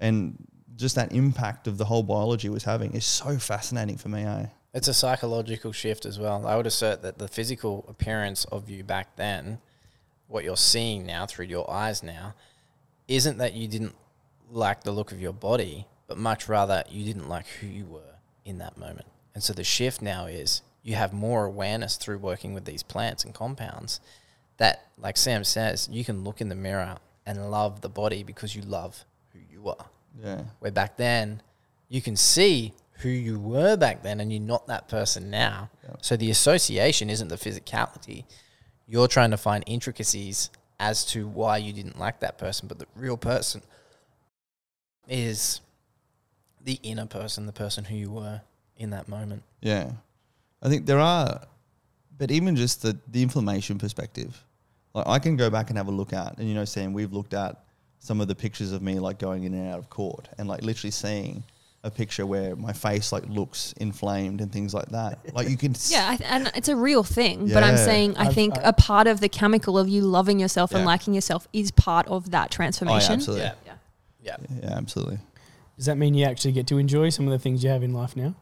And 0.00 0.36
just 0.74 0.96
that 0.96 1.12
impact 1.12 1.68
of 1.68 1.78
the 1.78 1.84
whole 1.84 2.02
biology 2.02 2.48
was 2.48 2.64
having 2.64 2.92
is 2.92 3.04
so 3.04 3.38
fascinating 3.38 3.96
for 3.98 4.08
me, 4.08 4.24
eh? 4.24 4.46
It's 4.74 4.88
a 4.88 4.94
psychological 4.94 5.72
shift 5.72 6.04
as 6.04 6.18
well. 6.18 6.46
I 6.46 6.56
would 6.56 6.66
assert 6.66 7.02
that 7.02 7.18
the 7.18 7.28
physical 7.28 7.86
appearance 7.88 8.44
of 8.46 8.68
you 8.68 8.84
back 8.84 9.16
then, 9.16 9.58
what 10.28 10.44
you're 10.44 10.56
seeing 10.56 11.06
now 11.06 11.26
through 11.26 11.46
your 11.46 11.70
eyes 11.70 12.02
now, 12.02 12.34
isn't 13.08 13.38
that 13.38 13.54
you 13.54 13.68
didn't 13.68 13.94
like 14.50 14.82
the 14.82 14.92
look 14.92 15.12
of 15.12 15.20
your 15.20 15.32
body, 15.32 15.86
but 16.06 16.18
much 16.18 16.48
rather 16.48 16.84
you 16.88 17.04
didn't 17.04 17.28
like 17.28 17.46
who 17.46 17.66
you 17.66 17.84
were 17.84 18.16
in 18.44 18.58
that 18.58 18.76
moment. 18.76 19.06
And 19.34 19.42
so 19.42 19.52
the 19.52 19.64
shift 19.64 20.02
now 20.02 20.26
is 20.26 20.62
you 20.82 20.94
have 20.94 21.12
more 21.12 21.44
awareness 21.44 21.96
through 21.96 22.18
working 22.18 22.54
with 22.54 22.64
these 22.64 22.82
plants 22.82 23.24
and 23.24 23.34
compounds 23.34 24.00
that, 24.56 24.86
like 24.98 25.16
Sam 25.16 25.44
says, 25.44 25.88
you 25.90 26.04
can 26.04 26.24
look 26.24 26.40
in 26.40 26.48
the 26.48 26.54
mirror 26.54 26.96
and 27.26 27.50
love 27.50 27.80
the 27.80 27.88
body 27.88 28.22
because 28.22 28.54
you 28.54 28.62
love 28.62 29.04
who 29.32 29.40
you 29.50 29.68
are. 29.68 29.86
Yeah. 30.22 30.42
Where 30.60 30.70
back 30.70 30.96
then, 30.96 31.42
you 31.88 32.00
can 32.00 32.16
see 32.16 32.72
who 33.00 33.08
you 33.08 33.38
were 33.38 33.76
back 33.76 34.02
then 34.02 34.20
and 34.20 34.32
you're 34.32 34.40
not 34.40 34.68
that 34.68 34.88
person 34.88 35.28
now. 35.28 35.70
Yeah. 35.84 35.96
So 36.00 36.16
the 36.16 36.30
association 36.30 37.10
isn't 37.10 37.28
the 37.28 37.36
physicality. 37.36 38.24
You're 38.86 39.08
trying 39.08 39.32
to 39.32 39.36
find 39.36 39.64
intricacies 39.66 40.50
as 40.78 41.04
to 41.06 41.26
why 41.26 41.56
you 41.56 41.72
didn't 41.72 41.98
like 41.98 42.20
that 42.20 42.38
person, 42.38 42.68
but 42.68 42.78
the 42.78 42.86
real 42.94 43.16
person 43.16 43.62
is 45.08 45.60
the 46.62 46.78
inner 46.82 47.06
person, 47.06 47.46
the 47.46 47.52
person 47.52 47.84
who 47.84 47.96
you 47.96 48.10
were 48.10 48.40
in 48.76 48.90
that 48.90 49.08
moment. 49.08 49.42
Yeah. 49.60 49.90
I 50.62 50.68
think 50.68 50.86
there 50.86 50.98
are, 50.98 51.40
but 52.18 52.30
even 52.30 52.56
just 52.56 52.82
the, 52.82 52.98
the 53.08 53.22
inflammation 53.22 53.78
perspective, 53.78 54.42
like 54.94 55.06
I 55.06 55.18
can 55.18 55.36
go 55.36 55.50
back 55.50 55.68
and 55.70 55.78
have 55.78 55.88
a 55.88 55.92
look 55.92 56.12
at, 56.12 56.38
and 56.38 56.48
you 56.48 56.54
know, 56.54 56.64
Sam, 56.64 56.92
we've 56.92 57.12
looked 57.12 57.34
at 57.34 57.62
some 57.98 58.20
of 58.20 58.28
the 58.28 58.34
pictures 58.34 58.72
of 58.72 58.82
me 58.82 58.98
like 58.98 59.18
going 59.18 59.44
in 59.44 59.54
and 59.54 59.72
out 59.72 59.78
of 59.78 59.90
court 59.90 60.28
and 60.38 60.48
like 60.48 60.62
literally 60.62 60.90
seeing 60.90 61.42
a 61.86 61.90
picture 61.90 62.26
where 62.26 62.56
my 62.56 62.72
face 62.72 63.12
like 63.12 63.24
looks 63.28 63.72
inflamed 63.78 64.40
and 64.40 64.50
things 64.52 64.74
like 64.74 64.88
that. 64.90 65.18
Like 65.34 65.48
you 65.48 65.56
can, 65.56 65.70
s- 65.72 65.90
Yeah, 65.92 66.10
I 66.10 66.16
th- 66.16 66.30
and 66.30 66.50
it's 66.54 66.68
a 66.68 66.74
real 66.76 67.04
thing. 67.04 67.48
But 67.54 67.62
I'm 67.62 67.76
Yeah. 67.76 67.84
saying 67.90 68.16
I 68.16 68.24
I've- 68.26 68.34
think 68.34 68.58
I- 68.58 68.62
a 68.70 68.72
part 68.72 69.06
of 69.06 69.20
the 69.20 69.28
chemical 69.28 69.78
of 69.78 69.88
you 69.88 70.02
loving 70.02 70.38
yourself 70.40 70.72
and 70.72 70.80
Yeah. 70.80 70.86
liking 70.86 71.14
yourself 71.14 71.46
is 71.52 71.70
part 71.70 72.06
of 72.08 72.30
that 72.32 72.40
Oh, 72.40 72.42
yeah, 72.44 72.56
transformation. 72.58 73.12
absolutely. 73.14 73.44
Yeah. 73.46 73.54
Yeah. 73.64 74.36
Yeah. 74.50 74.58
Yeah, 74.62 74.74
absolutely. 74.76 75.18
Does 75.76 75.86
that 75.86 75.96
mean 75.96 76.14
you 76.14 76.24
actually 76.26 76.52
get 76.52 76.66
to 76.68 76.78
enjoy 76.78 77.10
some 77.10 77.26
of 77.28 77.32
the 77.32 77.38
things 77.38 77.62
you 77.62 77.70
have 77.70 77.82
in 77.84 77.92
life 77.94 78.16
now? 78.16 78.34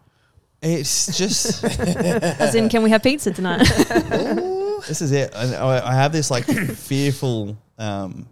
It's 0.62 1.18
just 1.18 1.62
As 2.44 2.54
in, 2.54 2.68
can 2.70 2.82
we 2.82 2.90
have 2.90 3.02
pizza 3.02 3.30
tonight? 3.32 3.58
this 4.88 5.02
is 5.02 5.12
it. 5.12 5.32
And 5.34 5.54
I, 5.54 5.90
I 5.90 5.94
have 5.94 6.12
this 6.12 6.30
like 6.30 6.44
fearful 6.90 7.58
um, 7.78 8.26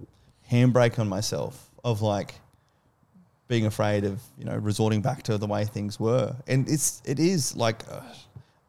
handbrake 0.51 0.99
on 0.99 1.09
myself 1.09 1.69
of 1.85 2.01
like 2.01 2.35
being 3.53 3.67
afraid 3.67 4.05
of 4.05 4.23
you 4.39 4.47
know 4.47 4.57
resorting 4.57 5.03
back 5.03 5.23
to 5.25 5.37
the 5.37 5.47
way 5.47 5.63
things 5.67 6.01
were, 6.01 6.35
and 6.47 6.69
it's 6.69 7.03
it 7.05 7.19
is 7.19 7.55
like. 7.57 7.79
Uh, 7.91 8.01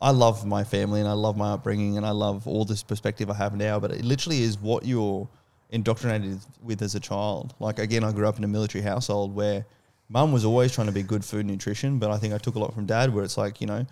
I 0.02 0.12
love 0.12 0.46
my 0.46 0.66
family 0.66 1.00
and 1.00 1.08
I 1.08 1.14
love 1.14 1.38
my 1.38 1.52
upbringing 1.54 1.96
and 1.96 2.06
I 2.06 2.10
love 2.10 2.46
all 2.46 2.66
this 2.66 2.84
perspective 2.84 3.30
I 3.30 3.36
have 3.36 3.56
now, 3.56 3.80
but 3.80 3.90
it 3.94 4.04
literally 4.04 4.42
is 4.42 4.58
what 4.60 4.86
you're 4.86 5.30
indoctrinated 5.70 6.40
with 6.62 6.82
as 6.82 6.94
a 6.96 7.00
child. 7.00 7.56
Like 7.62 7.80
again, 7.80 8.04
I 8.04 8.12
grew 8.12 8.28
up 8.28 8.38
in 8.38 8.44
a 8.44 8.48
military 8.50 8.84
household 8.84 9.34
where 9.34 9.66
mum 10.10 10.34
was 10.34 10.44
always 10.44 10.74
trying 10.74 10.88
to 10.88 10.94
be 10.94 11.04
good 11.04 11.24
food 11.24 11.46
nutrition, 11.46 12.00
but 12.00 12.12
I 12.12 12.18
think 12.18 12.34
I 12.34 12.38
took 12.38 12.56
a 12.56 12.60
lot 12.60 12.74
from 12.74 12.86
dad 12.86 13.14
where 13.14 13.24
it's 13.24 13.38
like, 13.38 13.62
you 13.62 13.68
know, 13.68 13.86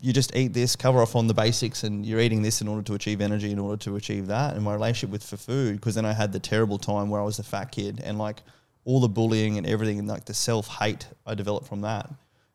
you 0.00 0.14
just 0.14 0.34
eat 0.34 0.54
this, 0.54 0.76
cover 0.76 1.02
off 1.02 1.14
on 1.14 1.26
the 1.26 1.34
basics, 1.34 1.84
and 1.84 2.06
you're 2.06 2.20
eating 2.20 2.40
this 2.40 2.62
in 2.62 2.68
order 2.68 2.82
to 2.82 2.94
achieve 2.94 3.20
energy, 3.20 3.50
in 3.50 3.58
order 3.58 3.76
to 3.84 3.96
achieve 3.96 4.28
that. 4.28 4.54
And 4.54 4.64
my 4.64 4.72
relationship 4.72 5.10
with 5.10 5.22
for 5.22 5.36
food, 5.36 5.76
because 5.76 5.94
then 5.94 6.06
I 6.06 6.14
had 6.14 6.32
the 6.32 6.40
terrible 6.40 6.78
time 6.78 7.10
where 7.10 7.20
I 7.20 7.24
was 7.24 7.38
a 7.38 7.42
fat 7.42 7.70
kid, 7.70 8.00
and 8.02 8.16
like 8.18 8.42
all 8.84 9.00
the 9.00 9.08
bullying 9.08 9.58
and 9.58 9.66
everything, 9.66 9.98
and 9.98 10.08
like 10.08 10.24
the 10.24 10.34
self 10.34 10.68
hate 10.68 11.06
I 11.26 11.34
developed 11.34 11.66
from 11.66 11.82
that, 11.82 12.10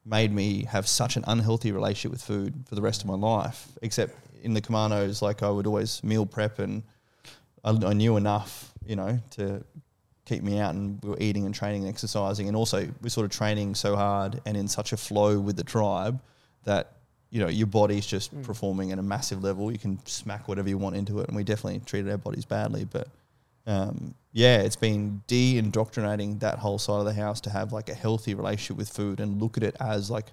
made 0.05 0.31
me 0.31 0.65
have 0.65 0.87
such 0.87 1.15
an 1.15 1.23
unhealthy 1.27 1.71
relationship 1.71 2.11
with 2.11 2.21
food 2.21 2.65
for 2.67 2.75
the 2.75 2.81
rest 2.81 3.01
of 3.01 3.07
my 3.07 3.15
life. 3.15 3.67
Except 3.81 4.15
in 4.43 4.53
the 4.53 4.61
commandos, 4.61 5.21
like 5.21 5.43
I 5.43 5.49
would 5.49 5.67
always 5.67 6.03
meal 6.03 6.25
prep, 6.25 6.59
and 6.59 6.83
I, 7.63 7.71
I 7.71 7.93
knew 7.93 8.17
enough, 8.17 8.71
you 8.85 8.95
know, 8.95 9.19
to 9.31 9.63
keep 10.25 10.41
me 10.41 10.59
out 10.59 10.73
and 10.73 11.01
we 11.03 11.09
were 11.09 11.17
eating 11.19 11.45
and 11.45 11.53
training 11.53 11.83
and 11.83 11.89
exercising 11.89 12.47
and 12.47 12.57
also 12.57 12.87
we're 13.01 13.09
sort 13.09 13.25
of 13.25 13.31
training 13.31 13.75
so 13.75 13.95
hard 13.95 14.41
and 14.45 14.57
in 14.57 14.67
such 14.67 14.91
a 14.91 14.97
flow 14.97 15.39
with 15.39 15.55
the 15.55 15.63
tribe 15.63 16.19
that 16.63 16.93
you 17.29 17.39
know 17.39 17.47
your 17.47 17.67
body's 17.67 18.05
just 18.05 18.35
mm. 18.35 18.43
performing 18.43 18.91
at 18.91 18.97
a 18.97 19.03
massive 19.03 19.43
level 19.43 19.71
you 19.71 19.77
can 19.77 20.03
smack 20.05 20.47
whatever 20.47 20.67
you 20.67 20.79
want 20.79 20.95
into 20.95 21.19
it 21.19 21.27
and 21.27 21.35
we 21.37 21.43
definitely 21.43 21.79
treated 21.85 22.09
our 22.09 22.17
bodies 22.17 22.43
badly 22.43 22.85
but 22.85 23.07
um, 23.67 24.13
yeah 24.31 24.57
it's 24.57 24.75
been 24.75 25.21
de-indoctrinating 25.27 26.39
that 26.39 26.59
whole 26.59 26.77
side 26.77 26.99
of 26.99 27.05
the 27.05 27.13
house 27.13 27.41
to 27.41 27.49
have 27.49 27.73
like 27.73 27.89
a 27.89 27.93
healthy 27.93 28.33
relationship 28.33 28.77
with 28.77 28.89
food 28.89 29.19
and 29.19 29.41
look 29.41 29.57
at 29.57 29.63
it 29.63 29.75
as 29.79 30.09
like 30.09 30.27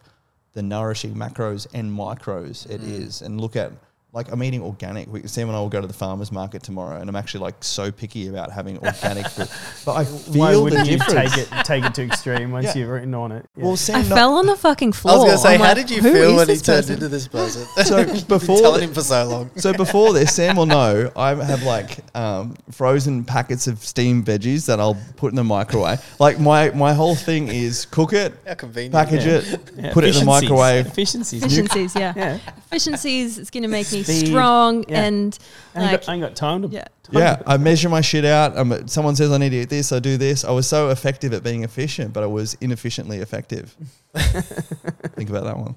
the 0.52 0.62
nourishing 0.62 1.14
macros 1.14 1.66
and 1.72 1.90
micros 1.90 2.68
it 2.68 2.82
is. 2.82 3.22
And 3.22 3.40
look 3.40 3.56
at 3.56 3.72
like 4.14 4.30
I'm 4.30 4.42
eating 4.42 4.62
organic. 4.62 5.10
We, 5.10 5.26
Sam 5.26 5.48
and 5.48 5.56
I 5.56 5.60
will 5.60 5.70
go 5.70 5.80
to 5.80 5.86
the 5.86 5.92
farmers 5.94 6.30
market 6.30 6.62
tomorrow, 6.62 7.00
and 7.00 7.08
I'm 7.08 7.16
actually 7.16 7.40
like 7.40 7.64
so 7.64 7.90
picky 7.90 8.28
about 8.28 8.52
having 8.52 8.76
organic 8.78 9.26
food. 9.28 9.48
But 9.84 9.92
I 9.94 10.04
feel 10.04 10.40
Why 10.40 10.52
the 10.52 10.62
wouldn't 10.62 10.86
you 10.86 10.98
difference. 10.98 11.34
take 11.34 11.48
it 11.52 11.64
take 11.64 11.84
it 11.84 11.94
to 11.94 12.02
extreme 12.04 12.52
once 12.52 12.66
Yeah. 12.66 12.76
you've 12.82 12.88
written 12.90 13.14
on 13.14 13.32
it? 13.32 13.46
Yeah. 13.56 13.64
Well, 13.64 13.78
I 13.88 14.02
not- 14.02 14.06
fell 14.16 14.34
on 14.34 14.46
the 14.46 14.56
fucking 14.56 14.92
floor. 14.92 15.14
I 15.14 15.16
was 15.18 15.24
going 15.24 15.36
to 15.36 15.42
say, 15.42 15.54
I'm 15.54 15.60
how 15.60 15.66
like, 15.68 15.76
did 15.76 15.90
you 15.90 16.02
feel 16.02 16.36
when 16.36 16.48
he 16.48 16.56
turned 16.56 16.64
person?" 16.64 16.94
into 16.94 17.08
this 17.08 17.26
person? 17.26 17.66
so 17.84 18.04
Been 18.04 18.20
before 18.26 18.58
telling 18.60 18.80
the- 18.80 18.84
him 18.86 18.94
for 18.94 19.00
so 19.02 19.24
long. 19.24 19.50
So 19.56 19.72
before 19.72 20.12
this, 20.12 20.34
Sam 20.34 20.56
will 20.56 20.66
know 20.66 21.10
I 21.16 21.30
have 21.34 21.62
like 21.62 21.98
um, 22.14 22.54
frozen 22.70 23.24
packets 23.24 23.66
of 23.66 23.78
steamed 23.82 24.26
veggies 24.26 24.66
that 24.66 24.78
I'll 24.78 24.96
put 25.16 25.30
in 25.32 25.36
the 25.36 25.44
microwave. 25.44 26.00
Like 26.20 26.38
my 26.38 26.70
my 26.70 26.92
whole 26.92 27.14
thing 27.16 27.48
is 27.48 27.86
cook 27.86 28.12
it, 28.12 28.32
package 28.44 29.24
Yeah. 29.26 29.32
it, 29.38 29.70
Yeah, 29.76 29.92
put 29.92 30.04
it 30.04 30.14
in 30.14 30.20
the 30.20 30.26
microwave. 30.26 30.86
Efficiencies. 30.86 31.42
Efficiencies, 31.42 31.94
yeah. 31.96 32.12
Yeah. 32.16 32.38
Efficiencies. 32.66 33.38
It's 33.38 33.50
going 33.50 33.62
to 33.64 33.68
make 33.68 33.90
me 33.92 34.01
Speed, 34.04 34.28
strong 34.28 34.84
yeah. 34.88 35.02
and 35.04 35.38
I 35.74 35.82
ain't, 35.82 35.92
like 35.92 36.00
got, 36.00 36.08
I 36.08 36.14
ain't 36.14 36.22
got 36.22 36.36
time 36.36 36.62
to. 36.62 36.68
yeah. 36.68 36.84
Yeah, 37.10 37.42
I 37.46 37.58
measure 37.58 37.90
my 37.90 38.00
shit 38.00 38.24
out. 38.24 38.56
Um, 38.56 38.88
someone 38.88 39.16
says 39.16 39.30
I 39.32 39.36
need 39.36 39.50
to 39.50 39.56
eat 39.56 39.68
this, 39.68 39.92
I 39.92 39.98
do 39.98 40.16
this. 40.16 40.44
I 40.46 40.50
was 40.50 40.66
so 40.66 40.88
effective 40.88 41.34
at 41.34 41.42
being 41.42 41.62
efficient, 41.62 42.14
but 42.14 42.22
I 42.22 42.26
was 42.26 42.54
inefficiently 42.62 43.18
effective. 43.18 43.76
Think 44.14 45.28
about 45.28 45.44
that 45.44 45.58
one. 45.58 45.74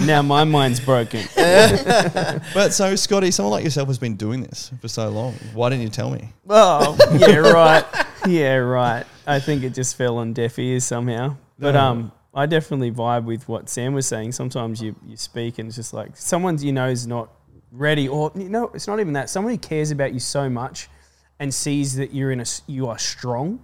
now 0.06 0.22
my 0.22 0.44
mind's 0.44 0.78
broken. 0.80 1.22
But 2.54 2.72
so, 2.72 2.94
Scotty, 2.94 3.30
someone 3.32 3.52
like 3.52 3.64
yourself 3.64 3.88
has 3.88 3.98
been 3.98 4.14
doing 4.16 4.42
this 4.42 4.70
for 4.80 4.86
so 4.88 5.08
long. 5.08 5.32
Why 5.52 5.70
didn't 5.70 5.82
you 5.82 5.88
tell 5.88 6.10
me? 6.10 6.28
Oh, 6.48 6.96
yeah, 7.18 7.36
right. 7.36 7.84
Yeah, 8.26 8.56
right. 8.56 9.04
I 9.26 9.40
think 9.40 9.64
it 9.64 9.70
just 9.74 9.96
fell 9.96 10.18
on 10.18 10.32
deaf 10.32 10.58
ears 10.58 10.84
somehow. 10.84 11.36
But 11.58 11.72
No. 11.72 11.80
um, 11.80 12.12
I 12.34 12.46
definitely 12.46 12.90
vibe 12.90 13.24
with 13.24 13.48
what 13.48 13.68
Sam 13.68 13.94
was 13.94 14.06
saying. 14.06 14.32
Sometimes 14.32 14.82
you, 14.82 14.96
you 15.06 15.16
speak 15.16 15.58
and 15.58 15.68
it's 15.68 15.76
just 15.76 15.92
like 15.94 16.16
someone 16.16 16.58
you 16.58 16.72
know 16.72 16.88
is 16.88 17.06
not 17.06 17.30
ready, 17.70 18.08
or 18.08 18.32
you 18.34 18.48
know, 18.48 18.70
it's 18.74 18.86
not 18.86 19.00
even 19.00 19.12
that. 19.14 19.30
Someone 19.30 19.52
who 19.52 19.58
cares 19.58 19.90
about 19.90 20.12
you 20.12 20.20
so 20.20 20.48
much 20.50 20.88
and 21.38 21.52
sees 21.52 21.96
that 21.96 22.12
you're 22.14 22.30
in 22.32 22.40
a 22.40 22.44
you 22.66 22.86
are 22.88 22.98
strong. 22.98 23.60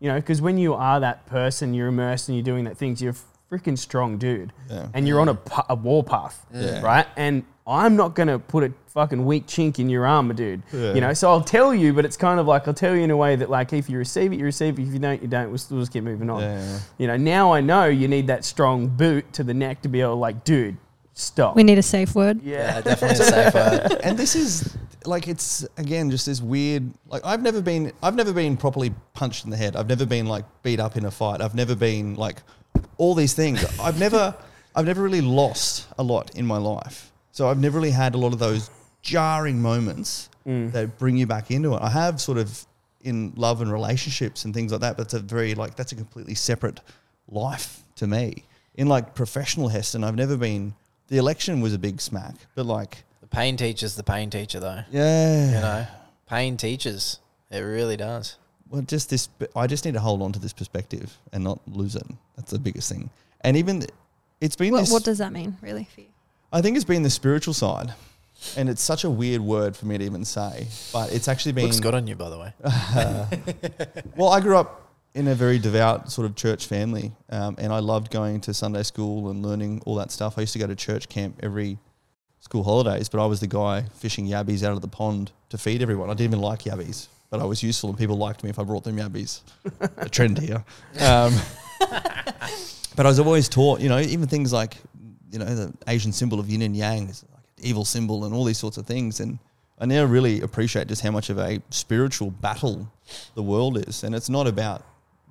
You 0.00 0.08
know, 0.08 0.16
because 0.16 0.40
when 0.42 0.58
you 0.58 0.74
are 0.74 0.98
that 1.00 1.26
person, 1.26 1.74
you're 1.74 1.86
immersed 1.88 2.28
and 2.28 2.36
you're 2.36 2.44
doing 2.44 2.64
that 2.64 2.76
things. 2.76 3.00
You're 3.00 3.12
a 3.12 3.54
freaking 3.54 3.78
strong 3.78 4.18
dude, 4.18 4.52
Yeah. 4.70 4.88
and 4.94 5.06
you're 5.06 5.20
on 5.20 5.28
a, 5.28 5.38
a 5.68 5.74
warpath, 5.74 6.44
Yeah. 6.52 6.80
right? 6.80 7.06
And 7.16 7.44
I'm 7.66 7.94
not 7.96 8.14
gonna 8.14 8.38
put 8.38 8.64
a 8.64 8.72
fucking 8.92 9.24
weak 9.24 9.46
chink 9.46 9.78
in 9.78 9.88
your 9.88 10.06
armor, 10.06 10.34
dude. 10.34 10.62
Yeah. 10.72 10.92
You 10.94 11.00
know, 11.00 11.14
so 11.14 11.30
I'll 11.30 11.42
tell 11.42 11.74
you, 11.74 11.92
but 11.92 12.04
it's 12.04 12.16
kind 12.16 12.38
of 12.38 12.46
like 12.46 12.68
I'll 12.68 12.74
tell 12.74 12.94
you 12.94 13.02
in 13.02 13.10
a 13.10 13.16
way 13.16 13.36
that, 13.36 13.48
like, 13.48 13.72
if 13.72 13.88
you 13.88 13.96
receive 13.98 14.32
it, 14.32 14.38
you 14.38 14.44
receive 14.44 14.78
it. 14.78 14.82
If 14.82 14.92
you 14.92 14.98
don't, 14.98 15.22
you 15.22 15.28
don't. 15.28 15.50
We'll, 15.50 15.60
we'll 15.70 15.80
just 15.80 15.92
keep 15.92 16.04
moving 16.04 16.28
on. 16.28 16.40
Yeah. 16.40 16.78
You 16.98 17.06
know, 17.06 17.16
now 17.16 17.52
I 17.52 17.60
know 17.60 17.86
you 17.86 18.06
need 18.06 18.26
that 18.26 18.44
strong 18.44 18.88
boot 18.88 19.32
to 19.34 19.44
the 19.44 19.54
neck 19.54 19.82
to 19.82 19.88
be 19.88 20.02
able 20.02 20.12
to, 20.12 20.16
like, 20.16 20.44
dude, 20.44 20.76
stop. 21.14 21.56
We 21.56 21.64
need 21.64 21.78
a 21.78 21.82
safe 21.82 22.14
word. 22.14 22.42
Yeah, 22.42 22.74
yeah. 22.76 22.80
definitely 22.82 23.24
a 23.24 23.28
safe 23.28 23.54
word. 23.92 24.00
and 24.02 24.18
this 24.18 24.34
is 24.36 24.76
like 25.04 25.26
it's 25.26 25.66
again 25.78 26.10
just 26.10 26.26
this 26.26 26.40
weird 26.40 26.88
like 27.08 27.22
I've 27.24 27.42
never 27.42 27.60
been 27.60 27.92
I've 28.04 28.14
never 28.14 28.32
been 28.32 28.56
properly 28.56 28.94
punched 29.14 29.44
in 29.44 29.50
the 29.50 29.56
head. 29.56 29.74
I've 29.76 29.88
never 29.88 30.06
been 30.06 30.26
like 30.26 30.44
beat 30.62 30.80
up 30.80 30.96
in 30.96 31.04
a 31.04 31.10
fight. 31.10 31.40
I've 31.40 31.54
never 31.54 31.74
been 31.74 32.14
like 32.14 32.42
all 32.98 33.14
these 33.14 33.34
things. 33.34 33.64
I've 33.80 33.98
never 33.98 34.34
I've 34.74 34.86
never 34.86 35.02
really 35.02 35.20
lost 35.20 35.86
a 35.98 36.02
lot 36.02 36.34
in 36.36 36.46
my 36.46 36.58
life. 36.58 37.12
So 37.32 37.48
I've 37.48 37.58
never 37.58 37.78
really 37.78 37.90
had 37.90 38.14
a 38.14 38.18
lot 38.18 38.32
of 38.32 38.38
those 38.38 38.70
jarring 39.02 39.60
moments 39.60 40.30
mm. 40.46 40.72
that 40.72 40.98
bring 40.98 41.16
you 41.16 41.26
back 41.26 41.50
into 41.50 41.74
it. 41.74 41.82
I 41.82 41.90
have 41.90 42.20
sort 42.20 42.38
of 42.38 42.66
in 43.02 43.32
love 43.36 43.60
and 43.60 43.70
relationships 43.72 44.44
and 44.44 44.54
things 44.54 44.72
like 44.72 44.80
that, 44.80 44.96
but 44.96 45.04
it's 45.04 45.14
a 45.14 45.20
very 45.20 45.54
like 45.54 45.76
that's 45.76 45.92
a 45.92 45.96
completely 45.96 46.34
separate 46.34 46.80
life 47.28 47.82
to 47.96 48.06
me. 48.06 48.44
In 48.74 48.88
like 48.88 49.14
professional 49.14 49.68
Heston, 49.68 50.02
I've 50.04 50.14
never 50.14 50.36
been 50.36 50.74
the 51.08 51.18
election 51.18 51.60
was 51.60 51.74
a 51.74 51.78
big 51.78 52.00
smack, 52.00 52.34
but 52.54 52.64
like 52.64 53.04
the 53.20 53.26
Pain 53.26 53.56
teaches 53.56 53.96
the 53.96 54.02
pain 54.02 54.30
teacher, 54.30 54.60
though. 54.60 54.82
Yeah. 54.90 55.46
You 55.46 55.52
know, 55.52 55.86
pain 56.26 56.56
teaches. 56.56 57.18
It 57.50 57.60
really 57.60 57.96
does. 57.96 58.36
Well, 58.70 58.82
just 58.82 59.10
this. 59.10 59.28
I 59.54 59.66
just 59.66 59.84
need 59.84 59.94
to 59.94 60.00
hold 60.00 60.22
on 60.22 60.32
to 60.32 60.38
this 60.38 60.54
perspective 60.54 61.14
and 61.32 61.44
not 61.44 61.60
lose 61.66 61.96
it. 61.96 62.06
That's 62.36 62.50
the 62.50 62.58
biggest 62.58 62.90
thing. 62.90 63.10
And 63.42 63.56
even 63.56 63.84
it's 64.40 64.56
been 64.56 64.72
What, 64.72 64.80
this. 64.80 64.90
what 64.90 65.04
does 65.04 65.18
that 65.18 65.32
mean, 65.32 65.58
really, 65.60 65.86
for 65.94 66.00
you? 66.00 66.06
I 66.52 66.62
think 66.62 66.76
it's 66.76 66.84
been 66.84 67.02
the 67.02 67.10
spiritual 67.10 67.54
side, 67.54 67.92
and 68.56 68.68
it's 68.68 68.82
such 68.82 69.04
a 69.04 69.10
weird 69.10 69.40
word 69.40 69.76
for 69.76 69.86
me 69.86 69.98
to 69.98 70.04
even 70.04 70.24
say, 70.24 70.66
but 70.92 71.12
it's 71.12 71.28
actually 71.28 71.52
been. 71.52 71.64
Looks 71.64 71.80
good 71.80 71.94
on 71.94 72.06
you, 72.06 72.16
by 72.16 72.30
the 72.30 72.38
way. 72.38 72.52
Well, 74.16 74.30
I 74.30 74.40
grew 74.40 74.56
up 74.56 74.82
in 75.14 75.28
a 75.28 75.34
very 75.34 75.58
devout 75.58 76.10
sort 76.10 76.26
of 76.26 76.34
church 76.36 76.66
family, 76.66 77.12
um, 77.30 77.56
and 77.58 77.72
I 77.72 77.80
loved 77.80 78.10
going 78.10 78.40
to 78.42 78.54
Sunday 78.54 78.82
school 78.82 79.30
and 79.30 79.44
learning 79.44 79.82
all 79.84 79.94
that 79.96 80.10
stuff. 80.10 80.38
I 80.38 80.42
used 80.42 80.52
to 80.54 80.58
go 80.58 80.66
to 80.66 80.76
church 80.76 81.08
camp 81.08 81.40
every 81.42 81.78
school 82.40 82.64
holidays, 82.64 83.08
but 83.08 83.22
I 83.22 83.26
was 83.26 83.40
the 83.40 83.46
guy 83.46 83.82
fishing 83.94 84.26
yabbies 84.26 84.62
out 84.62 84.72
of 84.72 84.80
the 84.80 84.88
pond 84.88 85.32
to 85.50 85.58
feed 85.58 85.82
everyone. 85.82 86.10
I 86.10 86.14
didn't 86.14 86.32
even 86.32 86.40
like 86.40 86.62
yabbies, 86.62 87.08
but 87.30 87.40
I 87.40 87.44
was 87.44 87.62
useful, 87.62 87.90
and 87.90 87.98
people 87.98 88.16
liked 88.16 88.42
me 88.42 88.50
if 88.50 88.58
I 88.58 88.64
brought 88.64 88.84
them 88.84 88.96
yabbies. 88.96 89.40
a 89.98 90.08
trend 90.08 90.38
here. 90.38 90.64
Um, 91.00 91.34
but 92.96 93.06
I 93.06 93.08
was 93.08 93.18
always 93.18 93.48
taught, 93.48 93.80
you 93.80 93.88
know, 93.88 94.00
even 94.00 94.26
things 94.26 94.52
like, 94.52 94.76
you 95.30 95.38
know, 95.38 95.46
the 95.46 95.72
Asian 95.86 96.12
symbol 96.12 96.40
of 96.40 96.48
yin 96.48 96.62
and 96.62 96.76
yang 96.76 97.08
is 97.08 97.22
like 97.22 97.30
an 97.31 97.31
evil 97.62 97.84
symbol 97.84 98.24
and 98.24 98.34
all 98.34 98.44
these 98.44 98.58
sorts 98.58 98.76
of 98.76 98.86
things. 98.86 99.20
And 99.20 99.38
I 99.78 99.86
now 99.86 100.04
really 100.04 100.40
appreciate 100.40 100.88
just 100.88 101.02
how 101.02 101.10
much 101.10 101.30
of 101.30 101.38
a 101.38 101.62
spiritual 101.70 102.30
battle 102.30 102.92
the 103.34 103.42
world 103.42 103.78
is. 103.88 104.04
And 104.04 104.14
it's 104.14 104.28
not 104.28 104.46
about 104.46 104.84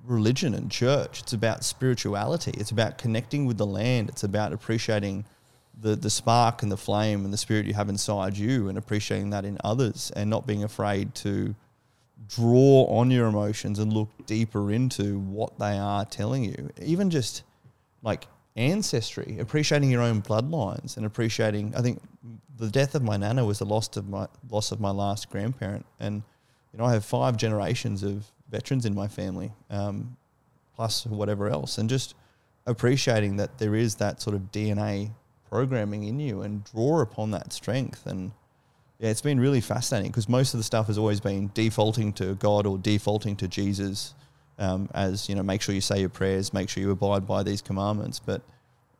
religion 0.04 0.54
and 0.54 0.70
church, 0.70 1.20
it's 1.20 1.32
about 1.32 1.64
spirituality. 1.64 2.52
It's 2.56 2.70
about 2.70 2.98
connecting 2.98 3.46
with 3.46 3.56
the 3.56 3.66
land. 3.66 4.08
It's 4.08 4.24
about 4.24 4.52
appreciating 4.52 5.24
the, 5.80 5.96
the 5.96 6.10
spark 6.10 6.62
and 6.62 6.70
the 6.70 6.76
flame 6.76 7.24
and 7.24 7.32
the 7.32 7.38
spirit 7.38 7.66
you 7.66 7.74
have 7.74 7.88
inside 7.88 8.36
you 8.36 8.68
and 8.68 8.76
appreciating 8.76 9.30
that 9.30 9.44
in 9.44 9.58
others 9.64 10.12
and 10.14 10.28
not 10.28 10.46
being 10.46 10.64
afraid 10.64 11.14
to 11.16 11.54
draw 12.28 12.84
on 12.84 13.10
your 13.10 13.26
emotions 13.26 13.78
and 13.78 13.92
look 13.92 14.08
deeper 14.26 14.70
into 14.70 15.18
what 15.18 15.58
they 15.58 15.78
are 15.78 16.04
telling 16.04 16.44
you. 16.44 16.70
Even 16.80 17.10
just 17.10 17.42
like 18.02 18.26
ancestry, 18.56 19.38
appreciating 19.38 19.90
your 19.90 20.02
own 20.02 20.22
bloodlines 20.22 20.96
and 20.96 21.06
appreciating. 21.06 21.74
I 21.76 21.80
think 21.80 22.02
the 22.56 22.70
death 22.70 22.94
of 22.94 23.02
my 23.02 23.16
nana 23.16 23.44
was 23.44 23.58
the 23.58 23.66
loss 23.66 23.96
of 23.96 24.08
my 24.08 24.26
loss 24.50 24.72
of 24.72 24.80
my 24.80 24.90
last 24.90 25.30
grandparent, 25.30 25.86
and 25.98 26.22
you 26.72 26.78
know 26.78 26.84
I 26.84 26.92
have 26.92 27.04
five 27.04 27.36
generations 27.36 28.02
of 28.02 28.30
veterans 28.50 28.84
in 28.84 28.94
my 28.94 29.08
family, 29.08 29.52
um, 29.70 30.16
plus 30.74 31.06
whatever 31.06 31.48
else, 31.48 31.78
and 31.78 31.88
just 31.88 32.14
appreciating 32.66 33.36
that 33.36 33.58
there 33.58 33.74
is 33.74 33.96
that 33.96 34.20
sort 34.20 34.36
of 34.36 34.52
DNA 34.52 35.10
programming 35.48 36.04
in 36.04 36.20
you 36.20 36.42
and 36.42 36.64
draw 36.64 37.00
upon 37.00 37.30
that 37.32 37.52
strength. 37.52 38.06
And 38.06 38.32
yeah, 38.98 39.10
it's 39.10 39.20
been 39.20 39.40
really 39.40 39.60
fascinating 39.60 40.10
because 40.10 40.28
most 40.28 40.54
of 40.54 40.58
the 40.58 40.64
stuff 40.64 40.86
has 40.86 40.96
always 40.96 41.20
been 41.20 41.50
defaulting 41.54 42.12
to 42.14 42.34
God 42.36 42.66
or 42.66 42.78
defaulting 42.78 43.36
to 43.36 43.48
Jesus, 43.48 44.14
um, 44.58 44.88
as 44.94 45.28
you 45.28 45.34
know, 45.34 45.42
make 45.42 45.62
sure 45.62 45.74
you 45.74 45.80
say 45.80 46.00
your 46.00 46.08
prayers, 46.08 46.52
make 46.52 46.68
sure 46.68 46.82
you 46.82 46.90
abide 46.90 47.26
by 47.26 47.42
these 47.42 47.62
commandments. 47.62 48.18
But 48.18 48.42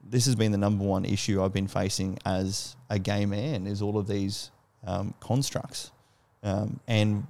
this 0.02 0.26
has 0.26 0.34
been 0.34 0.52
the 0.52 0.58
number 0.58 0.84
one 0.84 1.04
issue 1.04 1.42
I've 1.42 1.52
been 1.52 1.68
facing 1.68 2.18
as 2.24 2.76
a 2.90 2.98
gay 2.98 3.26
man 3.26 3.66
is 3.66 3.82
all 3.82 3.98
of 3.98 4.06
these 4.06 4.50
um, 4.86 5.14
constructs, 5.20 5.92
um, 6.42 6.80
and 6.88 7.26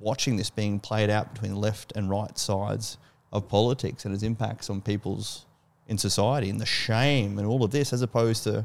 watching 0.00 0.36
this 0.36 0.50
being 0.50 0.80
played 0.80 1.10
out 1.10 1.32
between 1.32 1.56
left 1.56 1.92
and 1.96 2.08
right 2.08 2.36
sides 2.38 2.98
of 3.32 3.48
politics 3.48 4.04
and 4.04 4.14
its 4.14 4.22
impacts 4.22 4.68
on 4.70 4.80
people's 4.80 5.46
in 5.88 5.98
society 5.98 6.48
and 6.50 6.60
the 6.60 6.66
shame 6.66 7.38
and 7.38 7.46
all 7.46 7.64
of 7.64 7.70
this, 7.70 7.92
as 7.92 8.02
opposed 8.02 8.44
to 8.44 8.64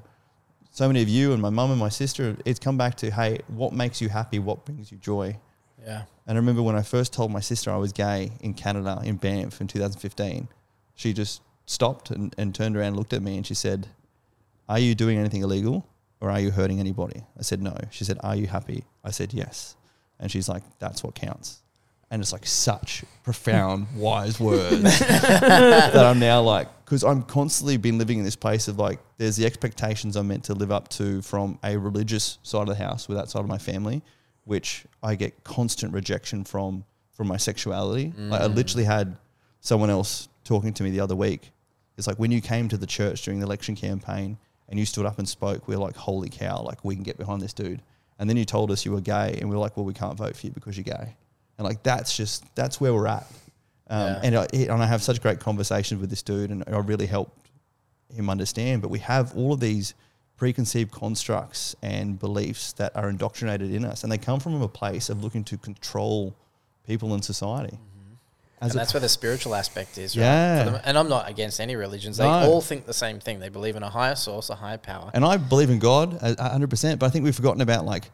so 0.71 0.87
many 0.87 1.01
of 1.01 1.09
you 1.09 1.33
and 1.33 1.41
my 1.41 1.49
mum 1.49 1.71
and 1.71 1.79
my 1.79 1.89
sister, 1.89 2.37
it's 2.45 2.59
come 2.59 2.77
back 2.77 2.95
to, 2.95 3.09
hey, 3.09 3.39
what 3.47 3.73
makes 3.73 4.01
you 4.01 4.09
happy? 4.09 4.39
What 4.39 4.63
brings 4.65 4.91
you 4.91 4.97
joy? 4.97 5.37
Yeah. 5.87 6.03
And 6.27 6.37
I 6.37 6.39
remember 6.39 6.61
when 6.61 6.75
I 6.75 6.81
first 6.81 7.13
told 7.13 7.31
my 7.31 7.39
sister 7.39 7.71
I 7.71 7.77
was 7.77 7.93
gay 7.93 8.33
in 8.41 8.53
Canada, 8.53 9.01
in 9.05 9.15
Banff 9.15 9.61
in 9.61 9.67
2015, 9.67 10.49
she 10.95 11.13
just 11.13 11.41
stopped 11.65 12.11
and, 12.11 12.35
and 12.37 12.53
turned 12.53 12.75
around 12.75 12.87
and 12.87 12.97
looked 12.97 13.13
at 13.13 13.21
me 13.21 13.37
and 13.37 13.47
she 13.47 13.53
said, 13.53 13.87
Are 14.67 14.79
you 14.79 14.95
doing 14.95 15.17
anything 15.17 15.43
illegal 15.43 15.87
or 16.19 16.29
are 16.29 16.41
you 16.41 16.51
hurting 16.51 16.81
anybody? 16.81 17.23
I 17.39 17.41
said, 17.41 17.61
No. 17.61 17.77
She 17.89 18.03
said, 18.03 18.17
Are 18.21 18.35
you 18.35 18.47
happy? 18.47 18.83
I 19.05 19.11
said, 19.11 19.33
Yes. 19.33 19.77
And 20.19 20.29
she's 20.29 20.49
like, 20.49 20.63
That's 20.79 21.03
what 21.05 21.15
counts. 21.15 21.61
And 22.11 22.21
it's 22.21 22.33
like 22.33 22.45
such 22.45 23.05
profound, 23.23 23.87
wise 23.95 24.39
words 24.41 24.81
that 24.81 26.05
I'm 26.05 26.19
now 26.19 26.41
like, 26.41 26.67
because 26.83 27.03
I'm 27.03 27.23
constantly 27.23 27.77
been 27.77 27.97
living 27.97 28.17
in 28.17 28.25
this 28.25 28.35
place 28.35 28.67
of 28.67 28.77
like, 28.77 28.99
there's 29.17 29.37
the 29.37 29.45
expectations 29.45 30.17
I'm 30.17 30.27
meant 30.27 30.45
to 30.45 30.53
live 30.53 30.71
up 30.71 30.89
to 30.89 31.21
from 31.21 31.59
a 31.63 31.77
religious 31.77 32.39
side 32.43 32.61
of 32.61 32.67
the 32.67 32.75
house 32.75 33.07
with 33.07 33.17
that 33.17 33.29
side 33.29 33.41
of 33.41 33.47
my 33.47 33.57
family, 33.57 34.01
which 34.47 34.85
I 35.03 35.15
get 35.15 35.43
constant 35.43 35.93
rejection 35.93 36.43
from 36.43 36.85
from 37.13 37.27
my 37.27 37.37
sexuality. 37.37 38.13
Like 38.17 38.41
I 38.41 38.45
literally 38.47 38.83
had 38.85 39.17
someone 39.59 39.89
else 39.89 40.29
talking 40.43 40.73
to 40.73 40.83
me 40.83 40.91
the 40.91 40.99
other 40.99 41.15
week. 41.15 41.51
It's 41.97 42.07
like 42.07 42.17
when 42.17 42.31
you 42.31 42.41
came 42.41 42.69
to 42.69 42.77
the 42.77 42.85
church 42.85 43.23
during 43.23 43.39
the 43.39 43.45
election 43.45 43.75
campaign 43.75 44.37
and 44.69 44.79
you 44.79 44.85
stood 44.85 45.05
up 45.05 45.17
and 45.17 45.27
spoke, 45.27 45.67
we 45.67 45.73
are 45.75 45.79
like, 45.79 45.95
holy 45.95 46.29
cow, 46.29 46.61
like 46.61 46.85
we 46.85 46.93
can 46.95 47.03
get 47.03 47.17
behind 47.17 47.41
this 47.41 47.53
dude. 47.53 47.81
And 48.19 48.29
then 48.29 48.37
you 48.37 48.45
told 48.45 48.69
us 48.71 48.85
you 48.85 48.91
were 48.91 49.01
gay, 49.01 49.37
and 49.39 49.49
we 49.49 49.55
are 49.55 49.59
like, 49.59 49.77
well, 49.77 49.85
we 49.85 49.93
can't 49.93 50.17
vote 50.17 50.35
for 50.35 50.45
you 50.47 50.51
because 50.51 50.75
you're 50.77 50.83
gay. 50.83 51.15
And 51.57 51.65
like 51.67 51.83
that's 51.83 52.15
just 52.15 52.43
that's 52.55 52.79
where 52.79 52.93
we're 52.93 53.07
at. 53.07 53.27
Um, 53.89 53.99
Yeah. 53.99 54.19
And 54.23 54.35
I 54.37 54.47
and 54.53 54.83
I 54.83 54.85
have 54.85 55.01
such 55.03 55.21
great 55.21 55.39
conversations 55.39 55.99
with 56.01 56.09
this 56.09 56.21
dude, 56.21 56.51
and 56.51 56.63
I 56.67 56.77
really 56.79 57.07
helped 57.07 57.49
him 58.15 58.29
understand. 58.29 58.81
But 58.81 58.89
we 58.91 58.99
have 58.99 59.35
all 59.35 59.53
of 59.53 59.59
these 59.59 59.93
preconceived 60.37 60.91
constructs 60.91 61.75
and 61.81 62.17
beliefs 62.19 62.71
that 62.73 62.95
are 62.95 63.09
indoctrinated 63.09 63.73
in 63.73 63.83
us, 63.83 64.03
and 64.03 64.11
they 64.11 64.17
come 64.17 64.39
from 64.39 64.61
a 64.61 64.67
place 64.67 65.09
of 65.09 65.23
looking 65.23 65.43
to 65.45 65.57
control 65.57 66.35
people 66.85 67.13
in 67.15 67.21
society. 67.21 67.75
Mm-hmm. 67.75 68.13
As 68.61 68.71
and 68.71 68.79
that's 68.79 68.93
where 68.93 69.01
the 69.01 69.09
spiritual 69.09 69.55
aspect 69.55 69.97
is, 69.97 70.15
right? 70.15 70.23
Yeah. 70.23 70.63
For 70.63 70.69
them- 70.71 70.81
and 70.85 70.97
I'm 70.97 71.09
not 71.09 71.29
against 71.29 71.59
any 71.59 71.75
religions. 71.75 72.17
They 72.17 72.23
No. 72.23 72.49
all 72.51 72.61
think 72.61 72.85
the 72.85 72.93
same 72.93 73.19
thing. 73.19 73.39
They 73.39 73.49
believe 73.49 73.75
in 73.75 73.83
a 73.83 73.89
higher 73.89 74.15
source, 74.15 74.49
a 74.49 74.55
higher 74.55 74.77
power. 74.77 75.11
And 75.13 75.25
I 75.25 75.37
believe 75.37 75.69
in 75.69 75.79
God 75.79 76.13
a 76.21 76.35
a 76.39 76.49
hundred 76.49 76.69
percent, 76.69 76.99
but 76.99 77.07
I 77.07 77.09
think 77.09 77.25
we've 77.25 77.35
forgotten 77.35 77.61
about 77.61 77.85
like 77.85 78.11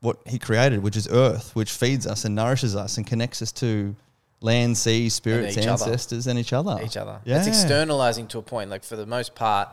what 0.00 0.18
He 0.26 0.38
created, 0.38 0.82
which 0.82 0.96
is 0.96 1.08
Earth, 1.08 1.54
which 1.54 1.70
feeds 1.70 2.06
us 2.06 2.24
and 2.24 2.34
nourishes 2.34 2.76
us 2.76 2.96
and 2.98 3.06
connects 3.06 3.40
us 3.40 3.52
to 3.52 3.94
land, 4.40 4.76
sea, 4.76 5.08
spirits, 5.08 5.56
other. 5.56 5.70
ancestors, 5.70 6.26
and 6.26 6.38
each 6.38 6.52
other. 6.52 6.80
each 6.84 6.96
other. 6.96 7.20
Yeah. 7.24 7.38
It's 7.38 7.46
externalizing 7.46 8.26
to 8.28 8.38
a 8.38 8.42
point. 8.42 8.68
Like 8.70 8.84
for 8.84 8.96
the 8.96 9.06
most 9.06 9.34
part, 9.34 9.68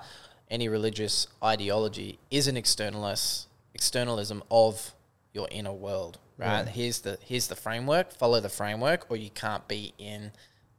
any 0.49 0.67
religious 0.67 1.27
ideology 1.43 2.19
is 2.31 2.47
an 2.47 2.55
externalist 2.55 3.45
externalism 3.73 4.43
of 4.49 4.93
your 5.33 5.47
inner 5.51 5.71
world. 5.71 6.17
Right? 6.37 6.65
Yeah. 6.65 6.71
Here's 6.71 6.99
the 7.01 7.17
here's 7.21 7.47
the 7.47 7.55
framework. 7.55 8.11
Follow 8.11 8.39
the 8.39 8.49
framework, 8.49 9.05
or 9.09 9.17
you 9.17 9.29
can't 9.29 9.67
be 9.67 9.93
in 9.97 10.31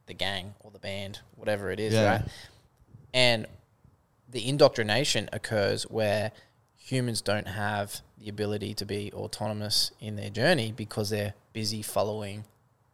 the 0.07 0.13
gang 0.13 0.55
or 0.59 0.71
the 0.71 0.79
band, 0.79 1.19
whatever 1.35 1.71
it 1.71 1.79
is. 1.79 1.93
Yeah. 1.93 2.11
Right? 2.11 2.21
And 3.13 3.47
the 4.29 4.47
indoctrination 4.47 5.29
occurs 5.33 5.83
where 5.83 6.31
humans 6.77 7.21
don't 7.21 7.47
have 7.47 8.01
the 8.17 8.29
ability 8.29 8.73
to 8.75 8.85
be 8.85 9.11
autonomous 9.13 9.91
in 9.99 10.15
their 10.15 10.29
journey 10.29 10.71
because 10.71 11.09
they're 11.09 11.33
busy 11.53 11.81
following 11.81 12.45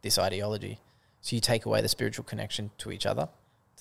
this 0.02 0.18
ideology. 0.18 0.78
So 1.20 1.36
you 1.36 1.40
take 1.40 1.66
away 1.66 1.80
the 1.80 1.88
spiritual 1.88 2.24
connection 2.24 2.70
to 2.78 2.90
each 2.90 3.06
other, 3.06 3.28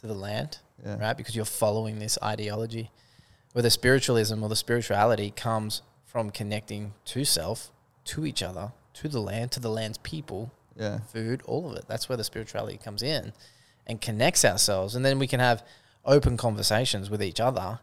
to 0.01 0.07
the 0.07 0.13
land, 0.13 0.59
Yeah. 0.83 0.97
right? 0.99 1.17
Because 1.17 1.35
you're 1.35 1.45
following 1.45 1.99
this 1.99 2.17
ideology. 2.23 2.91
Where 3.53 3.63
the 3.63 3.71
spiritualism 3.71 4.43
or 4.43 4.49
the 4.49 4.55
spirituality 4.55 5.31
comes 5.31 5.81
from 6.05 6.29
connecting 6.29 6.93
to 7.05 7.25
self, 7.25 7.71
to 8.05 8.25
each 8.25 8.43
other, 8.43 8.71
to 8.93 9.07
the 9.07 9.19
land, 9.21 9.51
to 9.53 9.59
the 9.59 9.69
land's 9.69 9.97
people, 9.99 10.51
Yeah. 10.75 10.99
food, 11.11 11.41
all 11.45 11.69
of 11.71 11.75
it. 11.77 11.85
That's 11.87 12.07
where 12.07 12.17
the 12.17 12.23
spirituality 12.23 12.77
comes 12.77 13.01
in 13.01 13.33
and 13.87 13.99
connects 13.99 14.45
ourselves. 14.45 14.95
And 14.95 15.03
then 15.05 15.17
we 15.17 15.27
can 15.27 15.39
have 15.39 15.63
open 16.05 16.37
conversations 16.37 17.09
with 17.09 17.21
each 17.23 17.39
other 17.39 17.79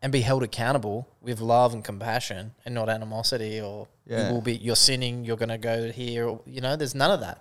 and 0.00 0.12
be 0.12 0.20
held 0.20 0.44
accountable 0.44 1.08
with 1.20 1.40
love 1.40 1.74
and 1.74 1.82
compassion 1.84 2.54
and 2.64 2.74
not 2.74 2.88
animosity 2.88 3.60
or 3.60 3.88
Yeah. 4.06 4.28
you 4.28 4.34
will 4.34 4.40
be 4.40 4.56
you're 4.56 4.76
sinning, 4.76 5.24
you're 5.24 5.36
gonna 5.36 5.58
go 5.58 5.90
here 5.90 6.28
or, 6.28 6.40
you 6.46 6.60
know, 6.60 6.76
there's 6.76 6.94
none 6.94 7.10
of 7.10 7.20
that. 7.20 7.40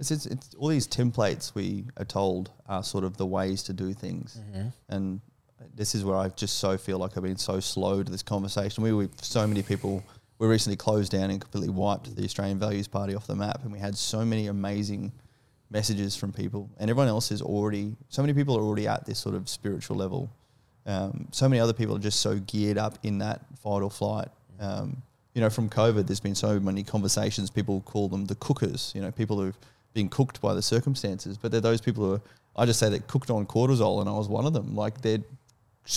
It's, 0.00 0.10
it's, 0.10 0.26
it's 0.26 0.54
all 0.58 0.68
these 0.68 0.88
templates 0.88 1.54
we 1.54 1.84
are 1.96 2.04
told 2.04 2.50
are 2.68 2.82
sort 2.82 3.04
of 3.04 3.16
the 3.16 3.26
ways 3.26 3.62
to 3.64 3.72
do 3.72 3.92
things. 3.94 4.40
And 4.88 5.20
this 5.76 5.94
is 5.94 6.04
where 6.04 6.16
I 6.16 6.28
just 6.30 6.58
so 6.58 6.76
feel 6.76 6.98
like 6.98 7.16
I've 7.16 7.22
been 7.22 7.36
so 7.36 7.60
slow 7.60 8.02
to 8.02 8.10
this 8.10 8.22
conversation. 8.22 8.82
We 8.82 8.92
were 8.92 9.08
so 9.22 9.46
many 9.46 9.62
people. 9.62 10.02
We 10.38 10.48
recently 10.48 10.76
closed 10.76 11.12
down 11.12 11.30
and 11.30 11.40
completely 11.40 11.70
wiped 11.70 12.14
the 12.16 12.24
Australian 12.24 12.58
Values 12.58 12.88
Party 12.88 13.14
off 13.14 13.26
the 13.26 13.36
map, 13.36 13.62
and 13.62 13.72
we 13.72 13.78
had 13.78 13.96
so 13.96 14.24
many 14.24 14.48
amazing 14.48 15.12
messages 15.70 16.16
from 16.16 16.32
people, 16.32 16.68
and 16.78 16.90
everyone 16.90 17.08
else 17.08 17.30
is 17.30 17.40
already. 17.40 17.96
So 18.08 18.22
many 18.22 18.34
people 18.34 18.56
are 18.56 18.62
already 18.62 18.86
at 18.88 19.06
this 19.06 19.18
sort 19.18 19.34
of 19.34 19.48
spiritual 19.48 19.96
level. 19.96 20.30
Um, 20.86 21.28
so 21.30 21.48
many 21.48 21.60
other 21.60 21.72
people 21.72 21.96
are 21.96 22.00
just 22.00 22.20
so 22.20 22.38
geared 22.40 22.78
up 22.78 22.98
in 23.02 23.18
that 23.18 23.40
fight 23.62 23.82
or 23.82 23.90
flight. 23.90 24.28
Um, 24.60 25.02
you 25.34 25.40
know, 25.40 25.50
from 25.50 25.68
COVID, 25.68 26.06
there's 26.06 26.20
been 26.20 26.34
so 26.34 26.60
many 26.60 26.82
conversations. 26.82 27.50
People 27.50 27.80
call 27.82 28.08
them 28.08 28.26
the 28.26 28.36
cookers. 28.36 28.92
You 28.94 29.02
know, 29.02 29.10
people 29.10 29.40
who've 29.40 29.56
been 29.94 30.08
cooked 30.08 30.40
by 30.40 30.52
the 30.54 30.62
circumstances, 30.62 31.38
but 31.38 31.50
they're 31.50 31.60
those 31.60 31.80
people 31.80 32.04
who 32.04 32.12
are. 32.14 32.20
I 32.56 32.66
just 32.66 32.78
say 32.78 32.88
that 32.90 33.08
cooked 33.08 33.30
on 33.30 33.46
cortisol, 33.46 34.00
and 34.00 34.08
I 34.08 34.12
was 34.12 34.28
one 34.28 34.44
of 34.46 34.52
them. 34.52 34.76
Like 34.76 35.00
they're 35.00 35.22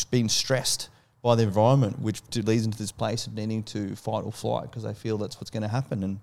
being 0.09 0.29
stressed 0.29 0.89
by 1.21 1.35
the 1.35 1.43
environment, 1.43 1.99
which 1.99 2.21
leads 2.35 2.65
into 2.65 2.77
this 2.77 2.91
place 2.91 3.27
of 3.27 3.33
needing 3.33 3.63
to 3.63 3.95
fight 3.95 4.23
or 4.23 4.31
flight 4.31 4.63
because 4.63 4.83
they 4.83 4.93
feel 4.93 5.17
that's 5.17 5.37
what's 5.37 5.49
going 5.49 5.63
to 5.63 5.69
happen. 5.69 6.03
And 6.03 6.19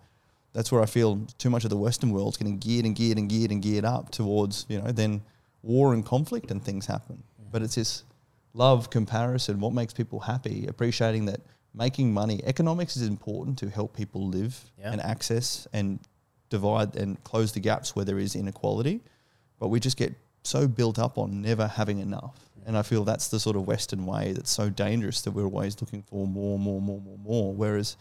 that's 0.53 0.73
where 0.73 0.83
I 0.83 0.87
feel 0.87 1.21
too 1.39 1.51
much 1.51 1.65
of 1.65 1.71
the 1.71 1.77
Western 1.77 2.11
world's 2.11 2.37
getting 2.37 2.59
geared 2.59 2.85
and 2.85 2.95
geared 2.97 3.19
and 3.19 3.29
geared 3.29 3.51
and 3.51 3.63
geared 3.63 3.85
up 3.85 4.11
towards, 4.11 4.67
you 4.69 4.81
know, 4.81 4.91
then 4.93 5.21
war 5.63 5.93
and 5.95 6.05
conflict 6.05 6.51
and 6.51 6.63
things 6.63 6.87
happen. 6.87 7.23
Mm. 7.41 7.53
But 7.53 7.63
it's 7.63 7.75
this 7.75 8.05
love, 8.55 8.91
comparison, 8.91 9.61
what 9.61 9.73
makes 9.73 9.93
people 9.93 10.21
happy, 10.21 10.67
appreciating 10.67 11.27
that 11.27 11.41
making 11.75 12.13
money, 12.15 12.41
economics 12.45 12.97
is 12.97 13.07
important 13.07 13.59
to 13.59 13.69
help 13.69 13.97
people 13.97 14.29
live 14.29 14.71
Yeah. 14.79 14.93
and 14.93 15.01
access 15.01 15.67
and 15.73 15.99
divide 16.59 16.91
and 17.03 17.11
close 17.31 17.51
the 17.53 17.61
gaps 17.71 17.89
where 17.97 18.05
there 18.09 18.19
is 18.27 18.35
inequality. 18.37 18.97
But 19.61 19.69
we 19.69 19.79
just 19.81 19.97
get 19.97 20.13
so 20.43 20.61
built 20.69 20.99
up 20.99 21.15
on 21.19 21.29
never 21.43 21.67
having 21.67 21.99
enough. 22.09 22.37
And 22.67 22.77
I 22.77 22.83
feel 22.83 23.03
that's 23.05 23.29
the 23.29 23.39
sort 23.41 23.57
of 23.57 23.67
Western 23.67 24.03
way 24.07 24.33
that's 24.33 24.51
so 24.51 24.71
dangerous 24.71 25.21
that 25.23 25.33
we're 25.33 25.45
always 25.53 25.81
looking 25.83 26.03
for 26.11 26.27
more, 26.27 26.59
more, 26.59 26.81
more, 26.81 27.01
more, 27.01 27.19
more. 27.19 27.53
Whereas 27.53 27.97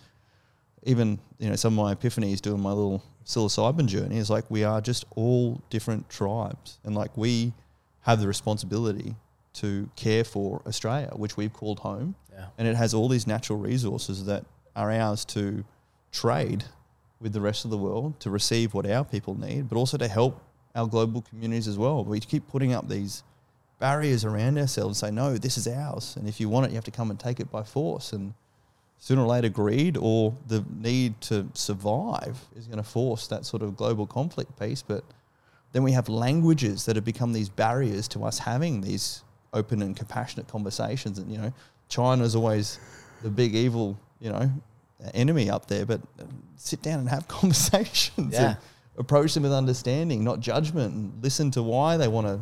even, 0.84 1.20
you 1.40 1.50
know, 1.50 1.56
some 1.56 1.78
of 1.78 1.86
my 1.86 1.94
epiphanies 1.96 2.40
doing 2.42 2.62
my 2.62 2.70
little 2.72 3.02
psilocybin 3.26 3.88
journey 3.88 4.18
is 4.18 4.30
like 4.30 4.46
we 4.50 4.64
are 4.64 4.82
just 4.82 5.06
all 5.16 5.62
different 5.70 6.10
tribes. 6.10 6.80
And 6.84 6.96
like 6.96 7.16
we 7.18 7.54
have 8.02 8.20
the 8.20 8.28
responsibility 8.28 9.16
to 9.62 9.90
care 9.96 10.24
for 10.24 10.62
Australia, 10.66 11.12
which 11.16 11.38
we've 11.38 11.54
called 11.54 11.80
home 11.80 12.16
Yeah. 12.34 12.48
and 12.58 12.68
it 12.68 12.76
has 12.76 12.94
all 12.94 13.08
these 13.10 13.28
natural 13.28 13.60
resources 13.60 14.26
that 14.26 14.44
are 14.76 14.92
ours 14.92 15.24
to 15.26 15.64
trade 16.12 16.64
with 17.24 17.34
the 17.34 17.42
rest 17.42 17.64
of 17.64 17.72
the 17.72 17.78
world 17.78 18.20
to 18.20 18.30
receive 18.30 18.74
what 18.74 18.86
our 18.86 19.06
people 19.06 19.34
need, 19.40 19.70
but 19.70 19.78
also 19.78 19.98
to 19.98 20.08
help 20.08 20.44
our 20.76 20.86
global 20.86 21.22
communities 21.22 21.68
as 21.68 21.78
well. 21.78 22.04
We 22.04 22.20
keep 22.20 22.48
putting 22.50 22.74
up 22.74 22.90
these 22.90 23.24
barriers 23.80 24.26
around 24.26 24.60
ourselves 24.60 25.02
and 25.02 25.10
say, 25.10 25.16
no, 25.16 25.38
this 25.38 25.58
is 25.58 25.68
ours. 25.68 26.18
And 26.18 26.28
if 26.28 26.40
you 26.40 26.50
want 26.50 26.66
it, 26.66 26.70
you 26.70 26.76
have 26.76 26.84
to 26.84 26.92
come 26.92 27.10
and 27.10 27.20
take 27.20 27.40
it 27.40 27.50
by 27.50 27.64
force. 27.64 28.12
And 28.12 28.34
sooner 29.00 29.22
or 29.22 29.28
later, 29.28 29.48
greed 29.48 29.98
or 29.98 30.36
the 30.48 30.66
need 30.80 31.20
to 31.22 31.48
survive 31.54 32.38
is 32.58 32.68
going 32.68 32.78
to 32.78 32.84
force 32.84 33.28
that 33.28 33.46
sort 33.46 33.64
of 33.64 33.78
global 33.78 34.06
conflict 34.06 34.60
piece. 34.60 34.82
But 34.82 35.04
then 35.72 35.82
we 35.82 35.94
have 35.94 36.10
languages 36.10 36.86
that 36.86 36.98
have 36.98 37.06
become 37.06 37.32
these 37.32 37.50
barriers 37.50 38.08
to 38.10 38.26
us 38.26 38.38
having 38.40 38.82
these 38.82 39.24
open 39.54 39.82
and 39.82 39.96
compassionate 39.96 40.48
conversations. 40.50 41.20
And, 41.20 41.32
you 41.32 41.38
know, 41.38 41.54
China's 41.88 42.36
always 42.36 42.80
the 43.22 43.30
big 43.30 43.56
evil, 43.56 43.98
you 44.20 44.30
know, 44.30 44.52
enemy 45.14 45.50
up 45.50 45.68
there, 45.68 45.86
but 45.86 46.02
uh, 46.20 46.24
sit 46.56 46.82
down 46.82 47.00
and 47.00 47.10
have 47.10 47.28
conversations 47.40 48.34
Yeah. 48.34 48.48
and 48.50 48.58
approach 48.98 49.34
them 49.34 49.44
with 49.44 49.54
understanding, 49.54 50.24
not 50.24 50.40
judgment, 50.40 50.94
and 50.94 51.24
listen 51.24 51.52
to 51.52 51.64
why 51.64 51.98
they 51.98 52.08
want 52.08 52.28
to 52.28 52.42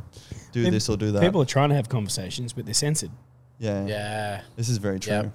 do 0.51 0.69
this 0.69 0.89
or 0.89 0.97
do 0.97 1.11
that. 1.13 1.21
People 1.21 1.41
are 1.41 1.45
trying 1.45 1.69
to 1.69 1.75
have 1.75 1.87
conversations, 1.89 2.53
but 2.53 2.65
they're 2.65 2.73
censored. 2.73 3.11
yeah. 3.59 3.85
Yeah. 3.85 4.41
This 4.55 4.67
is 4.69 4.77
very 4.77 4.99
true. 4.99 5.13
Yep. 5.13 5.31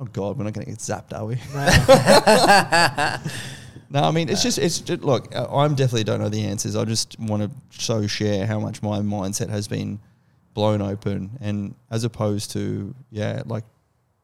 Oh 0.00 0.04
God, 0.06 0.38
we're 0.38 0.44
not 0.44 0.54
going 0.54 0.64
to 0.64 0.70
get 0.70 0.78
zapped, 0.80 1.12
are 1.12 1.26
we? 1.26 1.36
No, 3.92 4.02
I 4.04 4.12
mean 4.12 4.28
it's 4.28 4.40
just 4.42 4.56
it's 4.58 4.78
just, 4.78 5.02
look. 5.02 5.34
uh, 5.34 5.48
I'm 5.52 5.74
definitely 5.74 6.04
don't 6.04 6.20
know 6.20 6.28
the 6.28 6.44
answers. 6.44 6.76
I 6.76 6.84
just 6.84 7.18
want 7.18 7.42
to 7.42 7.50
so 7.82 8.06
share 8.06 8.46
how 8.46 8.60
much 8.60 8.82
my 8.84 9.00
mindset 9.00 9.48
has 9.50 9.66
been 9.66 9.98
blown 10.54 10.80
open, 10.80 11.30
and 11.40 11.74
as 11.90 12.04
opposed 12.04 12.52
to 12.52 12.94
yeah, 13.10 13.42
like 13.46 13.64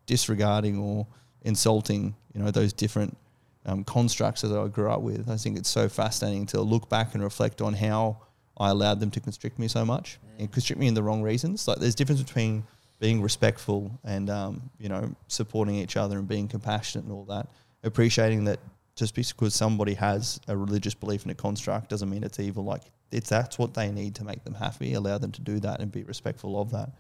disregarding 0.07 0.79
or 0.79 1.09
insulting, 1.43 2.15
you 2.37 2.43
know, 2.43 2.51
those 2.51 2.75
different 2.75 3.17
um, 3.65 3.83
constructs 3.83 4.43
that 4.43 4.57
I 4.57 4.69
grew 4.69 4.91
up 4.91 5.01
with. 5.01 5.29
I 5.31 5.37
think 5.37 5.57
it's 5.59 5.71
so 5.71 5.89
fascinating 5.89 6.45
to 6.47 6.61
look 6.61 6.89
back 6.91 7.15
and 7.15 7.23
reflect 7.23 7.63
on 7.63 7.73
how 7.73 8.19
I 8.59 8.69
allowed 8.69 9.01
them 9.01 9.11
to 9.13 9.21
constrict 9.21 9.59
me 9.59 9.69
so 9.69 9.85
much 9.87 10.19
and 10.39 10.53
constrict 10.53 10.79
me 10.79 10.87
in 10.87 10.95
the 10.95 11.03
wrong 11.03 11.23
reasons. 11.23 11.67
Like 11.67 11.79
there's 11.79 11.95
difference 11.95 12.23
between 12.23 12.65
being 13.01 13.23
respectful 13.23 13.99
and 14.05 14.29
um, 14.29 14.71
you 14.79 14.89
know 14.89 15.15
supporting 15.29 15.77
each 15.77 15.97
other 15.97 16.19
and 16.19 16.29
being 16.29 16.47
compassionate 16.47 17.05
and 17.07 17.13
all 17.13 17.25
that. 17.25 17.49
Appreciating 17.83 18.45
that 18.45 18.61
just 18.97 19.15
because 19.15 19.55
somebody 19.55 19.95
has 19.95 20.39
a 20.47 20.57
religious 20.57 20.95
belief 20.95 21.25
in 21.25 21.31
a 21.31 21.35
construct 21.35 21.89
doesn't 21.89 22.11
mean 22.11 22.23
it's 22.23 22.39
evil. 22.39 22.65
Like 22.65 22.83
it's 23.11 23.31
that's 23.31 23.59
what 23.59 23.73
they 23.73 23.91
need 23.91 24.15
to 24.17 24.25
make 24.25 24.45
them 24.45 24.55
happy. 24.55 24.93
Allow 24.93 25.17
them 25.19 25.33
to 25.33 25.41
do 25.41 25.59
that 25.61 25.81
and 25.81 25.91
be 25.91 26.03
respectful 26.03 26.61
of 26.61 26.71
that, 26.73 26.91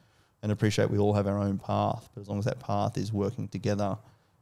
and 0.42 0.50
appreciate 0.50 0.90
we 0.90 0.98
all 0.98 1.12
have 1.12 1.26
our 1.26 1.38
own 1.38 1.58
path. 1.58 2.08
But 2.14 2.22
as 2.22 2.28
long 2.28 2.38
as 2.38 2.46
that 2.46 2.58
path 2.58 2.96
is 2.96 3.12
working 3.12 3.48
together 3.48 3.98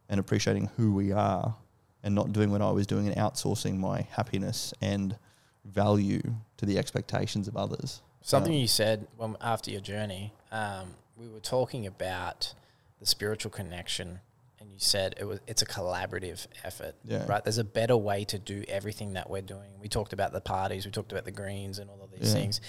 and 0.09 0.19
appreciating 0.19 0.69
who 0.77 0.93
we 0.93 1.11
are, 1.11 1.55
and 2.03 2.13
not 2.13 2.31
doing 2.33 2.51
what 2.51 2.61
I 2.61 2.69
was 2.71 2.85
doing 2.85 3.07
and 3.07 3.15
outsourcing 3.17 3.77
my 3.77 4.01
happiness 4.11 4.73
and 4.81 5.17
value 5.63 6.21
to 6.57 6.65
the 6.65 6.77
expectations 6.77 7.47
of 7.47 7.57
others. 7.57 8.01
Something 8.21 8.53
Um, 8.53 8.59
you 8.59 8.67
said 8.67 9.07
when, 9.17 9.35
after 9.41 9.71
your 9.71 9.81
journey, 9.81 10.33
um, 10.51 10.95
we 11.17 11.27
were 11.27 11.39
talking 11.39 11.87
about 11.87 12.53
the 12.99 13.05
spiritual 13.05 13.51
connection, 13.51 14.19
and 14.59 14.71
you 14.71 14.79
said 14.79 15.15
it 15.19 15.25
was 15.25 15.39
it's 15.47 15.61
a 15.61 15.65
collaborative 15.65 16.45
effort. 16.63 16.95
Yeah. 17.03 17.25
Right. 17.27 17.43
There's 17.43 17.57
a 17.57 17.63
better 17.63 17.97
way 17.97 18.23
to 18.25 18.37
do 18.39 18.63
everything 18.67 19.13
that 19.13 19.29
we're 19.29 19.41
doing. 19.41 19.71
We 19.81 19.87
talked 19.89 20.13
about 20.13 20.31
the 20.31 20.41
parties, 20.41 20.85
we 20.85 20.91
talked 20.91 21.11
about 21.11 21.25
the 21.25 21.31
greens, 21.31 21.79
and 21.79 21.89
all 21.89 22.01
of 22.03 22.11
these 22.11 22.33
Yeah. 22.33 22.39
things. 22.39 22.61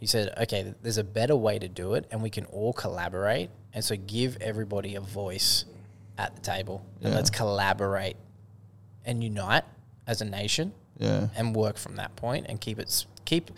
You 0.00 0.06
said, 0.06 0.34
okay, 0.38 0.74
there's 0.82 0.98
a 0.98 1.04
better 1.04 1.36
way 1.36 1.58
to 1.58 1.68
do 1.68 1.94
it, 1.94 2.06
and 2.10 2.22
we 2.22 2.30
can 2.30 2.44
all 2.46 2.72
collaborate, 2.72 3.50
and 3.72 3.84
so 3.84 3.96
give 3.96 4.36
everybody 4.40 4.94
a 4.96 5.00
voice 5.00 5.64
at 6.18 6.34
the 6.34 6.40
table, 6.42 6.84
and 7.02 7.14
let's 7.14 7.30
collaborate 7.30 8.16
and 9.04 9.22
unite 9.24 9.64
as 10.06 10.20
a 10.20 10.24
nation 10.24 10.72
Yeah. 10.98 11.28
and 11.36 11.54
work 11.56 11.76
from 11.76 11.96
that 11.96 12.14
point 12.16 12.46
and 12.48 12.60
keep 12.60 12.78
it 12.78 13.06
keep 13.24 13.50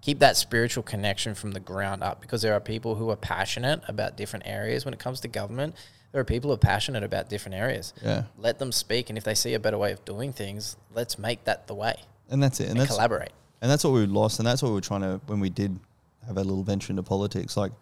keep 0.00 0.20
that 0.20 0.36
spiritual 0.36 0.82
connection 0.82 1.34
from 1.34 1.50
the 1.52 1.60
ground 1.60 2.02
up 2.02 2.20
because 2.20 2.40
there 2.42 2.54
are 2.54 2.60
people 2.60 2.94
who 2.94 3.10
are 3.10 3.16
passionate 3.16 3.80
about 3.88 4.16
different 4.16 4.46
areas 4.46 4.84
when 4.84 4.94
it 4.94 5.00
comes 5.00 5.20
to 5.20 5.28
government 5.28 5.74
there 6.12 6.20
are 6.20 6.24
people 6.24 6.48
who 6.50 6.54
are 6.54 6.58
passionate 6.58 7.02
about 7.02 7.28
different 7.28 7.54
areas 7.56 7.92
Yeah. 8.02 8.24
let 8.38 8.58
them 8.58 8.72
speak 8.72 9.08
and 9.10 9.18
if 9.18 9.24
they 9.24 9.34
see 9.34 9.54
a 9.54 9.58
better 9.60 9.76
way 9.78 9.92
of 9.92 10.04
doing 10.04 10.32
things 10.32 10.76
let's 10.94 11.18
make 11.18 11.44
that 11.44 11.66
the 11.66 11.74
way 11.74 11.94
And 12.30 12.42
that's 12.42 12.60
it. 12.60 12.64
And 12.64 12.70
and, 12.72 12.80
that's 12.80 12.90
collaborate 12.90 13.32
and 13.60 13.68
that's 13.70 13.82
what 13.84 13.92
we 13.92 14.06
lost, 14.06 14.38
and 14.38 14.46
that's 14.46 14.62
what 14.62 14.68
we 14.68 14.74
were 14.76 14.80
trying 14.80 15.00
to 15.02 15.20
when 15.26 15.40
we 15.40 15.50
did 15.50 15.78
have 16.26 16.36
a 16.36 16.42
little 16.44 16.62
venture 16.62 16.92
into 16.92 17.02
politics. 17.02 17.56
Like 17.56 17.72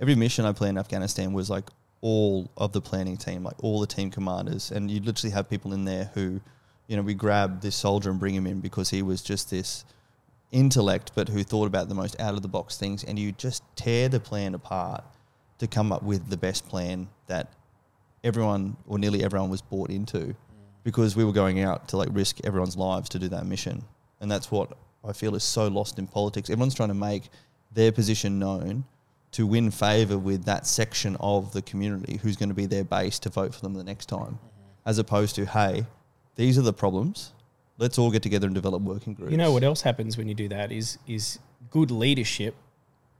every 0.00 0.14
mission 0.14 0.46
I 0.46 0.52
played 0.52 0.70
in 0.70 0.78
Afghanistan 0.78 1.34
was 1.34 1.50
like 1.50 1.64
all 2.00 2.50
of 2.56 2.72
the 2.72 2.80
planning 2.80 3.16
team, 3.16 3.42
like 3.42 3.62
all 3.62 3.80
the 3.80 3.86
team 3.86 4.10
commanders, 4.10 4.70
and 4.70 4.90
you 4.90 5.00
literally 5.00 5.32
have 5.32 5.48
people 5.48 5.72
in 5.72 5.84
there 5.84 6.10
who, 6.14 6.40
you 6.86 6.96
know, 6.96 7.02
we 7.02 7.14
grab 7.14 7.60
this 7.60 7.74
soldier 7.74 8.10
and 8.10 8.20
bring 8.20 8.34
him 8.34 8.46
in 8.46 8.60
because 8.60 8.90
he 8.90 9.02
was 9.02 9.22
just 9.22 9.50
this 9.50 9.84
intellect, 10.52 11.12
but 11.14 11.28
who 11.28 11.42
thought 11.42 11.66
about 11.66 11.88
the 11.88 11.94
most 11.94 12.18
out 12.20 12.34
of 12.34 12.42
the 12.42 12.48
box 12.48 12.76
things, 12.76 13.04
and 13.04 13.18
you 13.18 13.32
just 13.32 13.62
tear 13.76 14.08
the 14.08 14.20
plan 14.20 14.54
apart 14.54 15.04
to 15.58 15.66
come 15.66 15.92
up 15.92 16.02
with 16.02 16.28
the 16.28 16.36
best 16.36 16.68
plan 16.68 17.08
that 17.26 17.52
everyone 18.22 18.76
or 18.86 18.98
nearly 18.98 19.22
everyone 19.24 19.48
was 19.48 19.62
bought 19.62 19.90
into 19.90 20.34
because 20.84 21.16
we 21.16 21.24
were 21.24 21.32
going 21.32 21.60
out 21.60 21.88
to 21.88 21.96
like 21.96 22.08
risk 22.12 22.38
everyone's 22.44 22.76
lives 22.76 23.08
to 23.08 23.18
do 23.18 23.28
that 23.28 23.46
mission. 23.46 23.82
And 24.20 24.30
that's 24.30 24.50
what 24.50 24.76
I 25.04 25.12
feel 25.12 25.34
is 25.34 25.44
so 25.44 25.68
lost 25.68 25.98
in 25.98 26.06
politics. 26.06 26.50
Everyone's 26.50 26.74
trying 26.74 26.88
to 26.90 26.94
make 26.94 27.28
their 27.72 27.92
position 27.92 28.38
known 28.38 28.84
to 29.36 29.46
win 29.46 29.70
favor 29.70 30.16
with 30.16 30.46
that 30.46 30.66
section 30.66 31.14
of 31.20 31.52
the 31.52 31.60
community 31.60 32.18
who's 32.22 32.36
going 32.36 32.48
to 32.48 32.54
be 32.54 32.64
their 32.64 32.84
base 32.84 33.18
to 33.18 33.28
vote 33.28 33.54
for 33.54 33.60
them 33.60 33.74
the 33.74 33.84
next 33.84 34.06
time, 34.06 34.38
mm-hmm. 34.38 34.88
as 34.88 34.98
opposed 34.98 35.34
to, 35.34 35.44
hey, 35.44 35.84
these 36.36 36.56
are 36.56 36.62
the 36.62 36.72
problems. 36.72 37.34
Let's 37.76 37.98
all 37.98 38.10
get 38.10 38.22
together 38.22 38.46
and 38.46 38.54
develop 38.54 38.80
working 38.80 39.12
groups. 39.12 39.30
You 39.30 39.36
know 39.36 39.52
what 39.52 39.62
else 39.62 39.82
happens 39.82 40.16
when 40.16 40.26
you 40.26 40.34
do 40.34 40.48
that 40.48 40.72
is 40.72 40.96
is 41.06 41.38
good 41.68 41.90
leadership. 41.90 42.54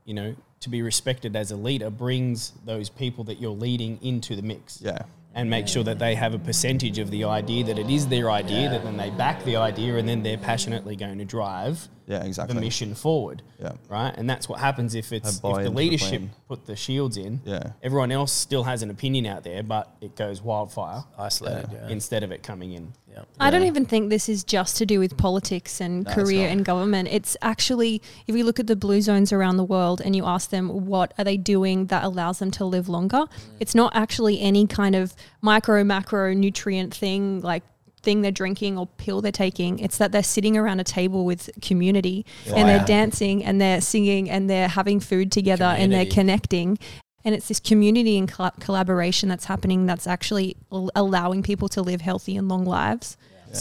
You 0.05 0.15
know, 0.15 0.35
to 0.61 0.69
be 0.69 0.81
respected 0.81 1.35
as 1.35 1.51
a 1.51 1.55
leader 1.55 1.91
brings 1.91 2.53
those 2.65 2.89
people 2.89 3.23
that 3.25 3.39
you're 3.39 3.51
leading 3.51 3.99
into 4.01 4.35
the 4.35 4.41
mix. 4.41 4.81
Yeah. 4.81 5.03
and 5.35 5.51
make 5.51 5.67
sure 5.67 5.83
that 5.83 5.99
they 5.99 6.15
have 6.15 6.33
a 6.33 6.39
percentage 6.39 6.97
of 6.97 7.11
the 7.11 7.25
idea 7.25 7.63
that 7.65 7.77
it 7.77 7.91
is 7.91 8.07
their 8.07 8.31
idea 8.31 8.71
that 8.71 8.83
then 8.83 8.97
they 8.97 9.11
back 9.11 9.43
the 9.43 9.55
idea 9.55 9.97
and 9.97 10.09
then 10.09 10.23
they're 10.23 10.35
passionately 10.35 10.95
going 10.95 11.19
to 11.19 11.25
drive 11.25 11.87
Yeah, 12.07 12.23
exactly. 12.23 12.55
the 12.55 12.61
mission 12.61 12.95
forward 12.95 13.41
Yeah. 13.61 13.73
right 13.89 14.13
and 14.15 14.29
that's 14.29 14.47
what 14.47 14.59
happens 14.59 14.95
if 14.95 15.11
it's 15.11 15.35
if 15.35 15.41
the 15.41 15.53
to 15.53 15.63
the 15.63 15.69
leadership 15.69 16.21
put 16.47 16.65
the 16.65 16.75
shields 16.75 17.17
in 17.17 17.41
Yeah. 17.43 17.71
everyone 17.83 18.11
else 18.11 18.31
still 18.31 18.63
has 18.63 18.81
an 18.81 18.89
opinion 18.89 19.25
out 19.25 19.43
there 19.43 19.61
but 19.61 19.93
it 19.99 20.15
goes 20.15 20.41
wildfire 20.41 21.03
isolated 21.17 21.69
yeah, 21.73 21.89
instead 21.89 22.23
of 22.23 22.31
it 22.31 22.43
coming 22.43 22.71
in 22.71 22.93
yeah. 23.17 23.23
I 23.39 23.49
don't 23.49 23.63
even 23.63 23.85
think 23.85 24.09
this 24.09 24.29
is 24.29 24.43
just 24.43 24.77
to 24.77 24.85
do 24.85 24.99
with 24.99 25.17
politics 25.17 25.81
and 25.81 26.05
No, 26.05 26.13
career 26.13 26.47
and 26.47 26.63
government. 26.63 27.07
It's 27.11 27.35
actually, 27.41 28.01
if 28.27 28.35
you 28.35 28.43
look 28.43 28.59
at 28.59 28.67
the 28.67 28.75
blue 28.75 29.01
zones 29.01 29.33
around 29.33 29.57
the 29.57 29.63
world 29.63 30.01
and 30.03 30.15
you 30.15 30.25
ask 30.25 30.49
them 30.49 30.85
what 30.85 31.13
are 31.17 31.23
they 31.23 31.37
doing 31.37 31.87
that 31.87 32.03
allows 32.03 32.39
them 32.39 32.51
to 32.51 32.65
live 32.65 32.87
longer, 32.89 33.17
mm. 33.17 33.29
it's 33.59 33.73
not 33.73 33.95
actually 33.95 34.39
any 34.41 34.67
kind 34.67 34.95
of 34.95 35.15
micro, 35.41 35.83
macro 35.83 36.33
nutrient 36.33 36.93
thing 36.93 37.41
like 37.41 37.63
thing 38.07 38.21
they're 38.21 38.31
drinking 38.31 38.77
or 38.77 38.87
pill 38.87 39.21
they're 39.21 39.33
taking. 39.33 39.79
It's 39.79 39.97
that 39.97 40.13
they're 40.13 40.23
sitting 40.23 40.55
around 40.55 40.79
a 40.79 40.85
table 40.85 41.25
with 41.25 41.49
community 41.61 42.25
and 42.55 42.69
they're 42.69 42.85
dancing 42.85 43.43
and 43.43 43.59
they're 43.59 43.81
singing 43.81 44.29
and 44.29 44.49
they're 44.49 44.69
having 44.69 45.01
food 45.01 45.29
together 45.29 45.65
and 45.65 45.91
they're 45.91 46.05
connecting. 46.05 46.79
And 47.25 47.35
it's 47.35 47.49
this 47.49 47.59
community 47.59 48.17
and 48.17 48.31
collaboration 48.61 49.27
that's 49.27 49.43
happening 49.43 49.87
that's 49.87 50.07
actually 50.07 50.55
allowing 50.71 51.43
people 51.43 51.67
to 51.67 51.81
live 51.81 51.99
healthy 51.99 52.37
and 52.37 52.47
long 52.47 52.63
lives. 52.63 53.17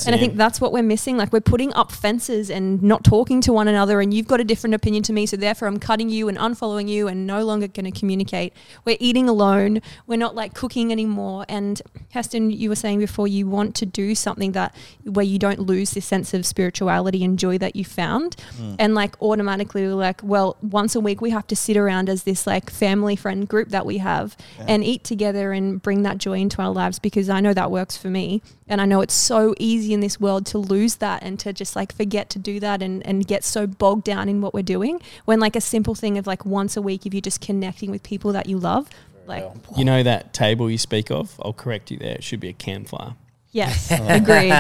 And 0.07 0.14
I 0.14 0.18
think 0.18 0.37
that's 0.37 0.61
what 0.61 0.72
we're 0.72 0.82
missing. 0.82 1.16
Like 1.16 1.32
we're 1.32 1.41
putting 1.41 1.72
up 1.74 1.93
fences 1.93 2.51
and 2.51 2.82
not 2.82 3.05
talking 3.05 3.41
to 3.43 3.53
one 3.53 3.68
another, 3.68 4.01
and 4.01 4.12
you've 4.12 4.26
got 4.26 4.41
a 4.41 4.45
different 4.45 4.74
opinion 4.74 5.03
to 5.05 5.12
me, 5.12 5.26
so 5.26 5.37
therefore 5.37 5.68
I'm 5.68 5.78
cutting 5.78 6.09
you 6.09 6.28
and 6.28 6.37
unfollowing 6.37 6.89
you 6.89 7.09
and 7.09 7.26
no 7.26 7.45
longer 7.45 7.68
going 7.68 7.91
to 7.91 7.99
communicate. 7.99 8.53
We're 8.84 8.99
eating 9.01 9.28
alone. 9.28 9.80
We're 10.07 10.18
not 10.18 10.34
like 10.34 10.55
cooking 10.55 10.93
anymore. 10.93 11.47
And 11.49 11.80
Heston, 12.11 12.51
you 12.51 12.68
were 12.68 12.76
saying 12.76 12.99
before 12.99 13.28
you 13.28 13.47
want 13.47 13.74
to 13.76 13.87
do 13.87 14.14
something 14.14 14.53
that 14.53 14.74
where 15.05 15.24
you 15.24 15.39
don't 15.39 15.61
lose 15.61 15.93
this 15.93 16.05
sense 16.05 16.34
of 16.34 16.45
spirituality 16.45 17.24
and 17.24 17.39
joy 17.39 17.59
that 17.59 17.76
you 17.76 17.84
found, 17.84 18.37
hmm. 18.57 18.74
and 18.78 18.95
like 18.95 19.20
automatically 19.22 19.87
we're 19.87 19.95
like, 19.95 20.20
well, 20.22 20.57
once 20.62 20.95
a 20.95 21.01
week 21.01 21.20
we 21.20 21.30
have 21.30 21.47
to 21.47 21.57
sit 21.57 21.76
around 21.76 22.09
as 22.09 22.24
this 22.24 22.47
like 22.47 22.70
family 22.70 23.16
friend 23.16 23.49
group 23.49 23.68
that 23.70 23.87
we 23.87 23.99
have 23.99 24.37
Yeah. 24.59 24.66
and 24.68 24.84
eat 24.84 25.05
together 25.05 25.53
and 25.53 25.80
bring 25.80 26.03
that 26.03 26.18
joy 26.18 26.39
into 26.39 26.61
our 26.61 26.70
lives 26.72 26.99
because 26.99 27.30
I 27.30 27.41
know 27.41 27.55
that 27.55 27.70
works 27.70 27.97
for 27.97 28.09
me. 28.09 28.43
And 28.68 28.80
I 28.80 28.84
know 28.84 29.01
it's 29.01 29.14
so 29.14 29.55
easy 29.61 29.75
in 29.84 30.00
this 30.00 30.18
world 30.20 30.46
to 30.46 30.58
lose 30.58 30.96
that 30.96 31.22
and 31.22 31.38
to 31.40 31.52
just 31.52 31.76
like 31.76 31.94
forget 31.94 32.30
to 32.30 32.38
do 32.38 32.58
that 32.60 32.82
and, 32.82 33.04
and 33.06 33.26
get 33.26 33.44
so 33.44 33.66
bogged 33.66 34.04
down 34.04 34.28
in 34.28 34.40
what 34.40 34.54
we're 34.54 34.62
doing. 34.62 35.00
When 35.26 35.38
like 35.40 35.56
a 35.56 35.60
simple 35.60 35.94
thing 35.94 36.16
of 36.18 36.26
like 36.26 36.44
once 36.46 36.76
a 36.76 36.82
week, 36.82 37.06
if 37.06 37.12
you're 37.14 37.20
just 37.20 37.40
connecting 37.40 37.90
with 37.90 38.02
people 38.02 38.32
that 38.32 38.46
you 38.46 38.58
love, 38.58 38.88
like, 39.26 39.42
real. 39.42 39.56
You 39.76 39.84
know 39.84 40.02
that 40.02 40.32
table 40.32 40.70
you 40.70 40.78
speak 40.78 41.10
of? 41.10 41.34
I'll 41.42 41.52
correct 41.52 41.90
you 41.90 41.98
there. 41.98 42.14
It 42.14 42.22
should 42.24 42.38
be 42.40 42.48
a 42.48 42.52
campfire. 42.52 43.14
yes, 43.50 43.90
agree. 43.90 44.52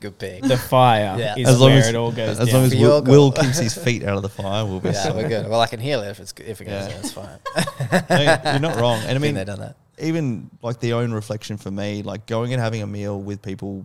Good 0.00 0.18
pick. 0.18 0.42
The 0.42 0.56
fire 0.56 1.16
Yeah. 1.18 1.34
is 1.36 1.48
As 1.48 1.60
long 1.60 1.70
where 1.70 1.78
as- 1.80 1.88
it 1.88 1.94
all 1.94 2.10
goes 2.12 2.38
As 2.40 2.48
down. 2.48 2.56
long 2.56 2.64
as 2.64 2.74
Will. 2.74 3.02
Will 3.02 3.32
keeps 3.32 3.58
his 3.58 3.74
feet 3.74 4.02
out 4.04 4.16
of 4.16 4.22
the 4.22 4.28
fire, 4.30 4.64
we'll 4.64 4.80
be 4.80 4.88
Yeah, 4.90 4.94
solid. 5.02 5.16
we're 5.24 5.28
good. 5.28 5.48
Well, 5.48 5.60
I 5.60 5.66
can 5.66 5.80
heal 5.80 6.00
it 6.02 6.08
if 6.08 6.20
it's 6.20 6.32
if 6.38 6.60
it 6.60 6.64
goes 6.64 6.88
Yeah. 6.88 6.94
in. 6.94 7.00
It's 7.00 7.12
fine. 7.12 7.38
No, 8.08 8.50
You're 8.52 8.60
not 8.60 8.76
wrong. 8.80 9.00
And 9.00 9.10
I 9.10 9.12
Been 9.14 9.20
mean, 9.22 9.34
there, 9.34 9.44
done 9.44 9.60
that. 9.60 9.76
even 9.98 10.48
like 10.62 10.80
the 10.80 10.94
own 10.94 11.12
reflection 11.12 11.58
for 11.58 11.70
me, 11.70 12.02
like 12.02 12.24
going 12.26 12.52
and 12.54 12.62
having 12.62 12.80
a 12.80 12.86
meal 12.86 13.20
with 13.20 13.42
people 13.42 13.84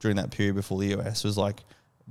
during 0.00 0.16
that 0.16 0.30
period 0.30 0.56
before 0.56 0.78
the 0.80 0.98
US 0.98 1.22
was 1.24 1.38
like, 1.38 1.62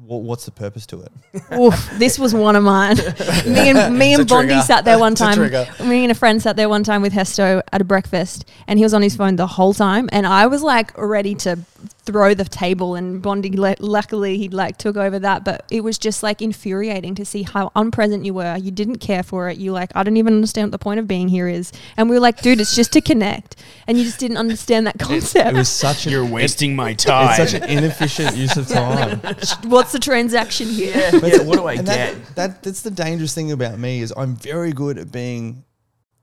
what, 0.05 0.21
what's 0.21 0.45
the 0.45 0.51
purpose 0.51 0.85
to 0.87 1.01
it? 1.01 1.11
Oof, 1.53 1.89
this 1.97 2.17
was 2.17 2.33
one 2.33 2.55
of 2.55 2.63
mine. 2.63 2.95
me 3.45 3.69
and 3.69 3.97
me 3.97 4.11
It's 4.13 4.19
and 4.21 4.29
Bondi 4.29 4.47
trigger. 4.53 4.61
sat 4.61 4.85
there 4.85 4.97
one 4.97 5.13
time. 5.15 5.39
Me 5.41 6.03
and 6.03 6.11
a 6.11 6.15
friend 6.15 6.41
sat 6.41 6.55
there 6.55 6.69
one 6.69 6.83
time 6.83 7.01
with 7.01 7.11
Hesto 7.11 7.61
at 7.73 7.81
a 7.81 7.83
breakfast, 7.83 8.45
and 8.67 8.79
he 8.79 8.85
was 8.85 8.93
on 8.93 9.01
his 9.01 9.15
phone 9.17 9.35
the 9.35 9.47
whole 9.47 9.73
time. 9.73 10.07
And 10.13 10.25
I 10.25 10.47
was 10.47 10.61
like 10.63 10.97
ready 10.97 11.35
to 11.35 11.59
throw 12.03 12.33
the 12.33 12.43
table, 12.45 12.95
and 12.95 13.21
Bondi 13.21 13.55
le- 13.55 13.75
luckily 13.79 14.37
he 14.37 14.49
like 14.49 14.77
took 14.77 14.97
over 14.97 15.19
that. 15.19 15.43
But 15.43 15.65
it 15.71 15.81
was 15.83 15.97
just 15.97 16.23
like 16.23 16.41
infuriating 16.41 17.15
to 17.15 17.25
see 17.25 17.43
how 17.43 17.71
unpresent 17.75 18.25
you 18.25 18.33
were. 18.33 18.57
You 18.57 18.71
didn't 18.71 18.97
care 18.97 19.23
for 19.23 19.49
it. 19.49 19.57
You 19.57 19.71
like 19.71 19.91
I 19.95 20.03
don't 20.03 20.17
even 20.17 20.33
understand 20.33 20.67
what 20.67 20.71
the 20.71 20.83
point 20.83 20.99
of 20.99 21.07
being 21.07 21.27
here 21.29 21.47
is. 21.47 21.71
And 21.97 22.09
we 22.09 22.15
were 22.15 22.19
like, 22.21 22.41
dude, 22.41 22.59
it's 22.61 22.75
just 22.75 22.91
to 22.93 23.01
connect, 23.01 23.55
and 23.87 23.97
you 23.97 24.03
just 24.03 24.19
didn't 24.19 24.37
understand 24.37 24.87
that 24.87 24.99
concept. 24.99 25.49
It 25.49 25.55
was 25.55 25.69
such 25.69 26.05
an 26.05 26.11
You're 26.11 26.25
wasting 26.25 26.75
my 26.75 26.93
time. 26.93 27.39
it's 27.41 27.51
such 27.51 27.61
an 27.61 27.69
inefficient 27.69 28.35
use 28.35 28.57
of 28.57 28.67
time. 28.67 29.19
What's 29.65 29.91
the 29.91 29.99
transaction 29.99 30.67
here? 30.67 30.95
yeah, 31.13 31.41
what 31.43 31.55
do 31.57 31.65
I 31.67 31.73
And 31.73 31.85
get? 31.85 32.13
that, 32.15 32.35
that 32.35 32.63
that's 32.63 32.81
the 32.81 32.91
dangerous 32.91 33.33
thing 33.33 33.51
about 33.51 33.77
me 33.79 34.01
is 34.01 34.13
I'm 34.15 34.35
very 34.35 34.71
good 34.73 34.97
at 34.97 35.11
being 35.11 35.63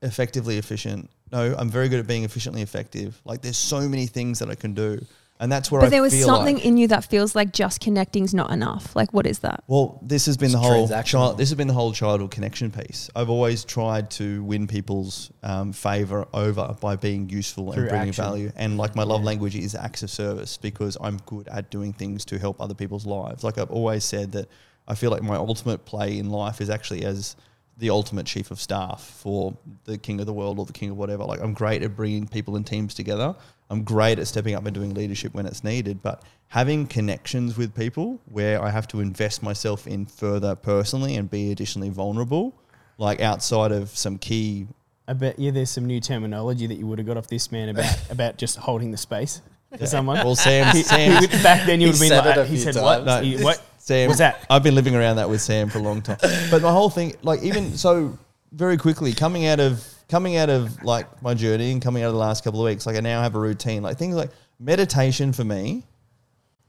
effectively 0.01 0.57
efficient. 0.57 1.09
No, 1.31 1.55
I'm 1.57 1.69
very 1.69 1.89
good 1.89 1.99
at 1.99 2.07
being 2.07 2.23
efficiently 2.23 2.61
effective. 2.61 3.19
Like 3.25 3.41
there's 3.41 3.57
so 3.57 3.81
many 3.89 4.05
things 4.07 4.39
that 4.39 4.49
I 4.49 4.55
can 4.55 4.73
do, 4.73 4.99
and 5.39 5.51
that's 5.51 5.71
where 5.71 5.81
I 5.81 5.83
was. 5.83 5.89
But 5.89 5.95
I 5.95 5.97
there 5.97 6.01
was 6.01 6.25
something 6.25 6.55
like, 6.55 6.65
in 6.65 6.77
you 6.77 6.87
that 6.87 7.05
feels 7.05 7.35
like 7.35 7.53
just 7.53 7.79
connecting's 7.79 8.33
not 8.33 8.51
enough. 8.51 8.95
Like, 8.95 9.13
what 9.13 9.27
is 9.27 9.39
that? 9.39 9.63
Well, 9.67 9.99
this 10.01 10.25
has 10.25 10.37
been 10.37 10.47
It's 10.47 10.53
the 10.53 10.59
whole 10.59 10.87
child. 11.03 11.37
This 11.37 11.49
has 11.49 11.57
been 11.57 11.67
the 11.67 11.73
whole 11.73 11.93
childhood 11.93 12.31
connection 12.31 12.71
piece. 12.71 13.09
I've 13.15 13.29
always 13.29 13.63
tried 13.63 14.09
to 14.11 14.43
win 14.43 14.67
people's 14.67 15.31
um, 15.43 15.73
favor 15.73 16.27
over 16.33 16.75
by 16.79 16.95
being 16.95 17.29
useful 17.29 17.71
Through 17.71 17.83
and 17.83 17.89
bringing 17.89 18.09
action. 18.09 18.23
value. 18.23 18.51
And 18.55 18.77
like 18.77 18.95
my 18.95 19.03
love 19.03 19.23
language 19.23 19.55
is 19.55 19.75
acts 19.75 20.03
of 20.03 20.09
service 20.09 20.57
because 20.57 20.97
I'm 21.01 21.17
good 21.25 21.47
at 21.49 21.69
doing 21.69 21.93
things 21.93 22.25
to 22.25 22.39
help 22.39 22.59
other 22.59 22.73
people's 22.73 23.05
lives. 23.05 23.43
Like 23.43 23.57
I've 23.57 23.71
always 23.71 24.03
said 24.03 24.31
that 24.33 24.49
I 24.87 24.95
feel 24.95 25.11
like 25.11 25.21
my 25.21 25.35
ultimate 25.35 25.85
play 25.85 26.17
in 26.17 26.29
life 26.29 26.61
is 26.61 26.69
actually 26.69 27.03
as 27.03 27.35
the 27.77 27.89
ultimate 27.91 28.25
chief 28.25 28.49
of 28.49 28.59
staff 28.59 29.03
for 29.03 29.55
the 29.85 29.97
king 29.97 30.19
of 30.19 30.25
the 30.25 30.33
world 30.33 30.57
or 30.57 30.65
the 30.65 30.73
king 30.73 30.89
of 30.89 30.97
whatever. 30.97 31.23
Like 31.23 31.41
I'm 31.41 31.53
great 31.53 31.83
at 31.83 31.95
bringing 31.95 32.27
people 32.27 32.55
and 32.55 32.65
teams 32.65 32.93
together. 32.93 33.35
I'm 33.69 33.83
great 33.83 34.17
at 34.19 34.27
stepping 34.27 34.55
up 34.55 34.65
and 34.65 34.73
doing 34.73 34.93
leadership 34.93 35.33
when 35.33 35.45
it's 35.45 35.63
needed, 35.63 36.01
but 36.01 36.23
having 36.47 36.87
connections 36.87 37.57
with 37.57 37.75
people 37.75 38.19
where 38.25 38.61
I 38.63 38.69
have 38.69 38.87
to 38.89 39.01
invest 39.01 39.43
myself 39.43 39.85
in 39.87 40.05
further 40.05 40.55
personally 40.55 41.15
and 41.15 41.29
be 41.29 41.51
additionally 41.51 41.89
vulnerable, 41.89 42.53
like 42.97 43.19
outside 43.21 43.71
of 43.71 43.89
some 43.89 44.17
key 44.17 44.67
I 45.09 45.13
bet 45.13 45.39
you 45.39 45.51
there's 45.53 45.69
some 45.69 45.85
new 45.85 46.01
terminology 46.01 46.67
that 46.67 46.75
you 46.75 46.85
would 46.85 46.97
have 46.99 47.07
got 47.07 47.15
off 47.15 47.27
this 47.27 47.49
man 47.51 47.69
about 47.69 47.95
about 48.11 48.37
just 48.37 48.57
holding 48.57 48.91
the 48.91 48.97
space 48.97 49.41
for 49.77 49.85
someone. 49.85 50.17
well 50.17 50.35
Sam 50.35 50.67
He- 50.73 50.79
he 50.79 50.83
Sam 50.83 51.21
would- 51.21 51.31
back 51.43 51.65
then 51.65 51.79
you 51.79 51.87
would 51.87 51.95
have 51.95 51.99
been 52.01 52.09
said 52.09 52.25
it 52.25 52.37
like, 52.39 52.47
he 52.47 52.55
few 52.55 52.73
said 52.73 52.81
what? 52.83 53.05
times. 53.05 53.25
He- 53.25 53.43
what? 53.43 53.61
Sam 53.77 54.09
was 54.09 54.17
that? 54.17 54.45
I've 54.49 54.63
been 54.63 54.75
living 54.75 54.95
around 54.95 55.15
that 55.15 55.29
with 55.29 55.41
Sam 55.41 55.69
for 55.69 55.77
a 55.77 55.81
long 55.81 56.01
time. 56.01 56.17
But 56.51 56.61
my 56.61 56.71
whole 56.73 56.89
thing, 56.89 57.15
like 57.21 57.41
even 57.43 57.77
so, 57.77 58.17
very 58.51 58.75
quickly 58.75 59.13
coming 59.13 59.45
out 59.45 59.61
of 59.61 59.81
coming 60.09 60.37
out 60.37 60.49
of 60.49 60.83
like 60.83 61.21
my 61.21 61.33
journey 61.33 61.71
and 61.71 61.81
coming 61.81 62.03
out 62.03 62.07
of 62.07 62.13
the 62.13 62.19
last 62.19 62.43
couple 62.43 62.59
of 62.61 62.65
weeks, 62.65 62.85
like 62.85 62.95
I 62.95 63.01
now 63.01 63.21
have 63.21 63.35
a 63.35 63.39
routine. 63.39 63.83
Like 63.83 63.97
things 63.97 64.15
like 64.15 64.31
meditation 64.59 65.33
for 65.33 65.43
me 65.43 65.83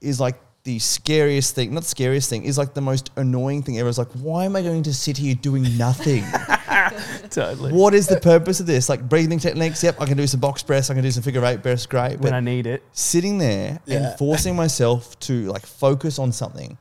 is 0.00 0.20
like 0.20 0.36
the 0.64 0.78
scariest 0.78 1.54
thing. 1.54 1.72
Not 1.72 1.84
scariest 1.84 2.28
thing 2.28 2.44
is 2.44 2.58
like 2.58 2.74
the 2.74 2.80
most 2.80 3.10
annoying 3.16 3.62
thing 3.62 3.78
ever. 3.78 3.88
It's 3.88 3.98
like 3.98 4.10
why 4.12 4.44
am 4.44 4.56
I 4.56 4.62
going 4.62 4.82
to 4.84 4.92
sit 4.94 5.16
here 5.16 5.34
doing 5.34 5.76
nothing? 5.78 6.24
Totally. 7.30 7.72
what 7.72 7.94
is 7.94 8.06
the 8.06 8.20
purpose 8.20 8.60
of 8.60 8.66
this? 8.66 8.88
Like 8.88 9.08
breathing 9.08 9.38
techniques. 9.38 9.82
Yep, 9.82 10.00
I 10.00 10.06
can 10.06 10.16
do 10.16 10.26
some 10.26 10.40
box 10.40 10.62
press. 10.62 10.90
I 10.90 10.94
can 10.94 11.02
do 11.02 11.10
some 11.10 11.22
figure 11.22 11.44
eight 11.44 11.62
press. 11.62 11.86
Great, 11.86 12.20
When 12.20 12.34
I 12.34 12.40
need 12.40 12.66
it. 12.66 12.82
sitting 12.92 13.38
there 13.38 13.80
Yeah. 13.86 14.10
and 14.10 14.18
forcing 14.18 14.56
myself 14.56 15.18
to 15.20 15.46
like 15.46 15.64
focus 15.66 16.18
on 16.18 16.32
something 16.32 16.76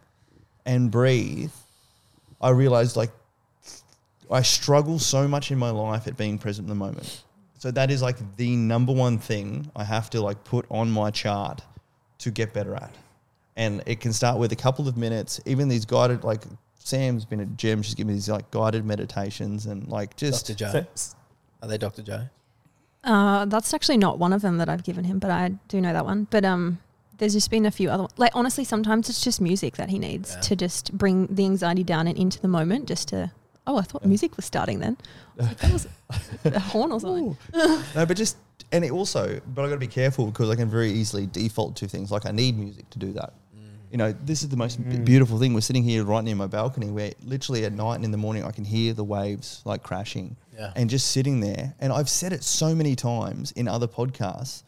and 0.65 0.91
breathe, 0.91 1.51
I 2.41 2.49
realized 2.49 2.95
like 2.95 3.11
I 4.31 4.41
struggle 4.41 4.99
so 4.99 5.27
much 5.27 5.51
in 5.51 5.57
my 5.57 5.69
life 5.69 6.07
at 6.07 6.17
being 6.17 6.37
present 6.37 6.65
in 6.65 6.69
the 6.69 6.75
moment. 6.75 7.23
So 7.59 7.71
that 7.71 7.89
is 7.89 8.01
like 8.01 8.17
the 8.35 8.55
number 8.55 8.93
one 8.93 9.17
thing 9.17 9.71
I 9.75 9.83
have 9.83 10.09
to 10.11 10.21
like 10.21 10.43
put 10.43 10.65
on 10.69 10.91
my 10.91 11.11
chart 11.11 11.61
to 12.19 12.31
get 12.31 12.53
better 12.53 12.75
at. 12.75 12.93
And 13.55 13.81
it 13.87 13.99
can 13.99 14.13
start 14.13 14.37
with 14.37 14.51
a 14.51 14.55
couple 14.55 14.87
of 14.87 14.97
minutes, 14.97 15.39
even 15.45 15.67
these 15.67 15.85
guided 15.85 16.23
like 16.23 16.43
Sam's 16.77 17.25
been 17.25 17.39
a 17.39 17.45
gym, 17.45 17.81
She's 17.81 17.95
given 17.95 18.09
me 18.09 18.13
these 18.13 18.29
like 18.29 18.49
guided 18.51 18.85
meditations 18.85 19.65
and 19.65 19.87
like 19.87 20.15
just 20.15 20.47
Dr. 20.47 20.57
Joe. 20.71 20.85
Are 21.63 21.67
they 21.67 21.77
Dr. 21.77 22.03
Joe? 22.03 22.21
Uh, 23.03 23.45
that's 23.45 23.73
actually 23.73 23.97
not 23.97 24.19
one 24.19 24.33
of 24.33 24.41
them 24.41 24.57
that 24.57 24.69
I've 24.69 24.83
given 24.83 25.05
him, 25.05 25.17
but 25.19 25.31
I 25.31 25.49
do 25.67 25.81
know 25.81 25.93
that 25.93 26.05
one. 26.05 26.27
But 26.29 26.45
um, 26.45 26.79
there's 27.17 27.33
just 27.33 27.49
been 27.49 27.65
a 27.65 27.71
few 27.71 27.89
other. 27.89 28.07
Like 28.17 28.31
honestly, 28.35 28.63
sometimes 28.63 29.09
it's 29.09 29.21
just 29.21 29.41
music 29.41 29.77
that 29.77 29.89
he 29.89 29.97
needs 29.97 30.33
Yeah. 30.35 30.41
to 30.41 30.55
just 30.55 30.95
bring 30.97 31.27
the 31.27 31.45
anxiety 31.45 31.83
down 31.83 32.07
and 32.07 32.17
into 32.17 32.39
the 32.39 32.47
moment. 32.47 32.87
Just 32.87 33.07
to 33.09 33.31
oh, 33.67 33.77
I 33.77 33.81
thought 33.83 34.03
music 34.05 34.35
was 34.37 34.45
starting 34.45 34.79
then. 34.79 34.97
I 35.39 35.43
was 35.43 35.47
like, 35.47 35.57
that 35.59 35.73
was 35.73 35.87
a 36.55 36.59
horn 36.59 36.91
or 36.91 36.99
something. 36.99 37.37
no, 37.53 38.05
but 38.05 38.17
just 38.17 38.37
and 38.71 38.83
it 38.83 38.91
also, 38.91 39.39
but 39.53 39.63
I 39.63 39.67
got 39.67 39.75
to 39.75 39.79
be 39.79 39.87
careful 39.87 40.25
because 40.27 40.49
I 40.49 40.55
can 40.55 40.69
very 40.69 40.91
easily 40.91 41.25
default 41.27 41.75
to 41.77 41.87
things 41.87 42.11
like 42.11 42.25
I 42.25 42.31
need 42.31 42.57
music 42.57 42.89
to 42.91 42.99
do 42.99 43.13
that. 43.13 43.33
You 43.89 43.97
know, 43.97 44.11
this 44.25 44.43
is 44.43 44.49
the 44.49 44.57
most 44.57 44.77
b- 44.83 44.97
Mm. 44.97 45.05
beautiful 45.05 45.39
thing. 45.39 45.53
We're 45.53 45.61
sitting 45.61 45.83
here 45.83 46.03
right 46.03 46.21
near 46.21 46.35
my 46.35 46.47
balcony, 46.47 46.89
where 46.91 47.13
literally 47.23 47.63
at 47.63 47.71
night 47.71 47.95
and 47.95 48.03
in 48.03 48.11
the 48.11 48.17
morning 48.17 48.43
I 48.43 48.51
can 48.51 48.65
hear 48.65 48.93
the 48.93 49.03
waves 49.05 49.61
like 49.63 49.81
crashing, 49.81 50.35
Yeah. 50.53 50.73
and 50.75 50.89
just 50.89 51.11
sitting 51.11 51.39
there. 51.39 51.73
And 51.79 51.93
I've 51.93 52.09
said 52.09 52.33
it 52.33 52.43
so 52.43 52.75
many 52.75 52.97
times 52.97 53.51
in 53.53 53.69
other 53.69 53.87
podcasts. 53.87 54.63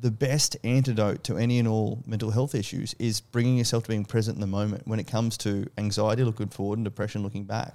The 0.00 0.10
best 0.10 0.56
antidote 0.64 1.22
to 1.24 1.36
any 1.38 1.60
and 1.60 1.68
all 1.68 2.02
mental 2.06 2.32
health 2.32 2.56
issues 2.56 2.94
is 2.98 3.20
bringing 3.20 3.56
yourself 3.56 3.84
to 3.84 3.88
being 3.88 4.04
present 4.04 4.34
in 4.34 4.40
the 4.40 4.48
moment 4.48 4.88
when 4.88 4.98
it 4.98 5.06
comes 5.06 5.36
to 5.38 5.66
anxiety 5.78 6.24
looking 6.24 6.48
forward 6.48 6.78
and 6.80 6.84
depression 6.84 7.22
looking 7.22 7.44
back. 7.44 7.74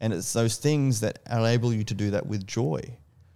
And 0.00 0.12
it's 0.12 0.32
those 0.32 0.56
things 0.56 1.00
that 1.00 1.18
enable 1.30 1.72
you 1.72 1.84
to 1.84 1.94
do 1.94 2.10
that 2.10 2.26
with 2.26 2.46
joy. 2.46 2.80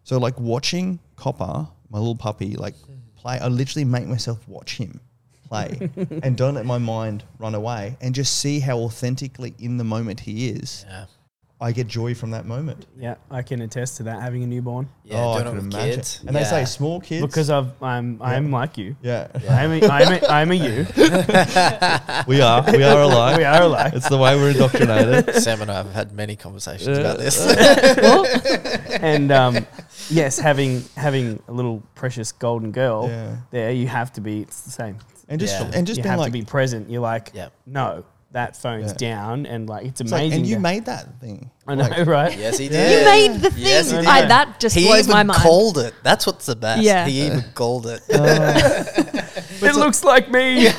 So 0.02 0.18
like 0.18 0.38
watching 0.38 0.98
Copper, 1.16 1.68
my 1.90 1.98
little 1.98 2.16
puppy, 2.16 2.56
like 2.56 2.74
play. 3.16 3.38
I 3.38 3.48
literally 3.48 3.84
make 3.84 4.06
myself 4.06 4.46
watch 4.48 4.76
him 4.76 5.00
play 5.48 5.90
and 6.22 6.36
don't 6.36 6.54
let 6.54 6.66
my 6.66 6.78
mind 6.78 7.24
run 7.38 7.54
away 7.54 7.96
and 8.00 8.14
just 8.14 8.38
see 8.38 8.60
how 8.60 8.78
authentically 8.78 9.54
in 9.58 9.76
the 9.76 9.84
moment 9.84 10.20
he 10.20 10.48
is. 10.48 10.84
Yeah. 10.88 11.06
I 11.64 11.72
get 11.72 11.86
joy 11.86 12.14
from 12.14 12.32
that 12.32 12.44
moment. 12.44 12.84
Yeah, 12.98 13.14
I 13.30 13.40
can 13.40 13.62
attest 13.62 13.96
to 13.96 14.02
that. 14.02 14.20
Having 14.20 14.42
a 14.44 14.46
newborn 14.46 14.86
Yeah, 15.02 15.16
oh, 15.24 15.30
I 15.30 15.42
doing 15.44 15.56
can 15.56 15.72
imagine. 15.72 15.94
kids. 15.96 16.20
And 16.26 16.36
they 16.36 16.44
say 16.44 16.66
small 16.66 17.00
kids 17.00 17.24
because 17.24 17.48
I've, 17.48 17.82
I'm 17.82 18.20
I'm 18.20 18.50
like 18.50 18.76
you. 18.76 18.96
yeah, 19.00 19.28
I'm 19.48 19.72
a, 19.72 19.86
I'm 19.88 20.12
a, 20.12 20.26
I'm 20.28 20.50
a 20.50 20.54
you. 20.54 20.86
we 22.26 22.42
are 22.42 22.62
we 22.70 22.82
are 22.84 23.00
alike. 23.00 23.38
we 23.38 23.44
are 23.44 23.62
alike. 23.62 23.94
It's 23.94 24.10
the 24.10 24.18
way 24.18 24.36
we're 24.36 24.50
indoctrinated. 24.50 25.34
Sam 25.42 25.62
and 25.62 25.70
I 25.70 25.76
have 25.78 25.90
had 25.92 26.12
many 26.12 26.36
conversations 26.36 26.98
about 26.98 27.16
this. 27.18 27.40
and 29.00 29.32
um, 29.32 29.66
yes, 30.10 30.38
having 30.38 30.84
having 30.98 31.42
a 31.48 31.52
little 31.52 31.82
precious 31.94 32.30
golden 32.30 32.72
girl 32.72 33.08
Yeah. 33.08 33.36
there, 33.50 33.72
you 33.72 33.88
have 33.88 34.12
to 34.14 34.20
be. 34.20 34.42
It's 34.42 34.60
the 34.60 34.70
same. 34.70 34.98
And 35.30 35.40
just 35.40 35.58
Yeah. 35.58 35.70
and 35.74 35.86
just 35.86 35.96
you 35.96 36.02
being 36.02 36.10
have 36.10 36.18
like 36.20 36.28
to 36.32 36.38
be 36.38 36.44
present. 36.44 36.90
You're 36.90 37.00
like, 37.00 37.30
Yep. 37.32 37.52
no, 37.66 38.04
that 38.34 38.54
phone's 38.56 38.90
Yeah. 39.00 39.14
down, 39.14 39.46
and 39.46 39.68
like 39.68 39.86
it's 39.86 40.00
it's 40.00 40.12
like, 40.12 40.20
amazing. 40.22 40.38
and 40.40 40.46
you 40.46 40.54
to- 40.56 40.60
made 40.60 40.84
that 40.86 41.20
thing. 41.20 41.50
I 41.66 41.74
know, 41.76 41.84
Like, 41.88 42.06
right? 42.06 42.38
yes, 42.38 42.58
he 42.58 42.68
did. 42.76 42.98
You 43.00 43.04
made 43.06 43.40
the 43.40 43.50
thing. 43.50 43.62
Yes, 43.64 43.90
he 43.90 43.96
did. 43.96 44.06
I, 44.06 44.26
that 44.26 44.60
just 44.60 44.76
he 44.76 44.84
blows 44.84 45.00
even 45.08 45.12
my 45.12 45.22
mind. 45.22 45.40
He 45.40 45.48
even 45.48 45.50
called 45.50 45.78
it. 45.78 45.94
That's 46.02 46.26
what's 46.26 46.44
the 46.46 46.56
best. 46.56 46.82
Yeah. 46.82 47.06
He 47.06 47.22
even 47.26 47.42
called 47.54 47.86
it. 47.86 48.02
Oh. 48.12 49.20
it 49.62 49.76
looks 49.76 50.04
like 50.04 50.30
me. 50.30 50.64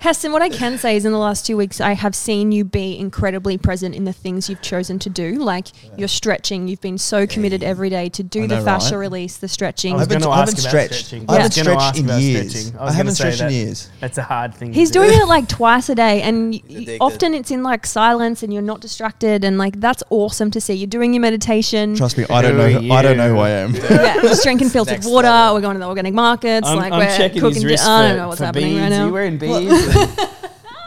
Heston, 0.00 0.32
what 0.32 0.42
I 0.42 0.48
can 0.48 0.78
say 0.78 0.96
is 0.96 1.04
in 1.04 1.12
the 1.12 1.18
last 1.18 1.46
two 1.46 1.56
weeks, 1.56 1.80
I 1.80 1.92
have 1.92 2.14
seen 2.14 2.52
you 2.52 2.64
be 2.64 2.98
incredibly 2.98 3.56
present 3.58 3.94
in 3.94 4.04
the 4.04 4.12
things 4.12 4.48
you've 4.48 4.60
chosen 4.62 4.98
to 5.00 5.10
do. 5.10 5.32
Like 5.36 5.68
you're 5.98 6.08
stretching, 6.08 6.68
you've 6.68 6.80
been 6.80 6.98
so 6.98 7.26
committed 7.26 7.62
every 7.62 7.90
day 7.90 8.08
to 8.10 8.22
do 8.22 8.44
I 8.44 8.46
the 8.48 8.60
fascia 8.62 8.94
right? 8.96 9.00
release, 9.02 9.36
the 9.38 9.48
stretching. 9.48 9.92
I 9.94 9.96
was 9.96 10.08
I 10.08 10.12
haven't, 10.12 10.22
gonna 10.22 10.34
I 10.34 10.38
haven't 10.40 10.56
stretched. 10.56 10.94
stretching. 11.06 11.24
I 11.28 11.32
haven't 11.32 11.42
I 11.42 11.46
was 11.46 11.56
gonna 11.56 11.80
stretched 11.80 11.98
in 11.98 12.20
years. 12.20 12.74
I 12.76 12.84
I, 12.86 12.92
haven't 12.92 13.14
stretched 13.14 13.40
in 13.40 13.50
years. 13.50 13.90
That's 14.00 14.18
a 14.18 14.22
hard 14.22 14.54
thing. 14.54 14.72
He's 14.72 14.90
to 14.90 14.98
do. 15.00 15.04
doing 15.06 15.20
it 15.20 15.26
like 15.26 15.48
twice 15.48 15.88
a 15.88 15.94
day, 15.94 16.22
and 16.22 16.52
y- 16.52 16.60
y- 16.68 16.74
addicted. 16.76 16.98
often 17.00 17.34
it's 17.34 17.50
in 17.50 17.62
like 17.62 17.86
silence, 17.86 18.42
and 18.42 18.52
you're 18.52 18.62
not 18.62 18.80
distracted, 18.80 19.44
and 19.44 19.56
like 19.58 19.80
that's 19.80 20.02
awesome 20.10 20.50
to 20.52 20.60
see. 20.60 20.74
You're 20.74 20.86
doing 20.86 21.14
your 21.14 21.20
meditation. 21.22 21.94
Trust 21.96 22.18
me, 22.18 22.24
I 22.28 22.42
don't 22.42 22.56
know. 22.56 22.68
who- 22.68 22.92
I 22.92 23.02
don't 23.02 23.16
know 23.16 23.28
who 23.34 23.38
I 23.38 23.50
am. 23.50 23.74
yeah, 23.74 24.20
just 24.22 24.42
drinking 24.42 24.68
filtered 24.68 25.04
water. 25.04 25.28
We're 25.54 25.60
going 25.60 25.74
to 25.74 25.80
the 25.80 25.86
organic 25.88 26.14
markets. 26.14 26.68
I'm, 26.68 26.76
like 26.76 26.92
I'm 26.92 26.98
we're 27.00 27.16
checking 27.16 27.40
cooking. 27.54 27.62
his 27.62 27.62
di- 27.62 27.66
wrist 27.68 27.84
I 27.86 28.02
don't 28.02 28.10
for- 28.10 28.16
know 28.16 28.28
what's 28.28 28.38
for 28.40 28.44
happening 28.46 28.68
beads. 28.70 28.80
right 28.80 28.86
Are 28.86 28.90
now. 28.90 29.06
you 29.06 29.12
wearing 29.12 29.38
beads? 29.38 30.16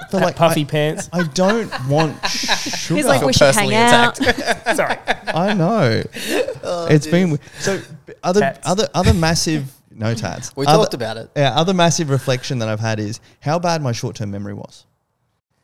But 0.09 0.21
like, 0.21 0.35
puffy 0.37 0.61
I, 0.61 0.63
pants. 0.63 1.09
I 1.11 1.23
don't 1.23 1.69
want 1.89 2.25
sugar. 2.29 2.95
He's 2.95 3.05
like, 3.05 3.19
feel 3.19 3.27
we 3.27 3.33
should 3.33 3.53
hang 3.53 3.69
personally 3.71 3.75
out. 3.75 4.15
Sorry. 4.77 4.95
I 5.27 5.53
know. 5.53 6.01
Oh, 6.63 6.87
it's 6.89 7.05
been 7.07 7.37
so 7.59 7.81
other 8.23 8.39
Tats. 8.39 8.59
other 8.65 8.87
other 8.93 9.13
massive 9.13 9.69
no 9.91 10.13
tats. 10.13 10.55
We 10.55 10.65
other, 10.65 10.77
talked 10.77 10.93
about 10.93 11.17
it. 11.17 11.29
Yeah, 11.35 11.51
other 11.53 11.73
massive 11.73 12.09
reflection 12.09 12.59
that 12.59 12.69
I've 12.69 12.79
had 12.79 13.01
is 13.01 13.19
how 13.41 13.59
bad 13.59 13.81
my 13.81 13.91
short 13.91 14.15
term 14.15 14.31
memory 14.31 14.53
was. 14.53 14.85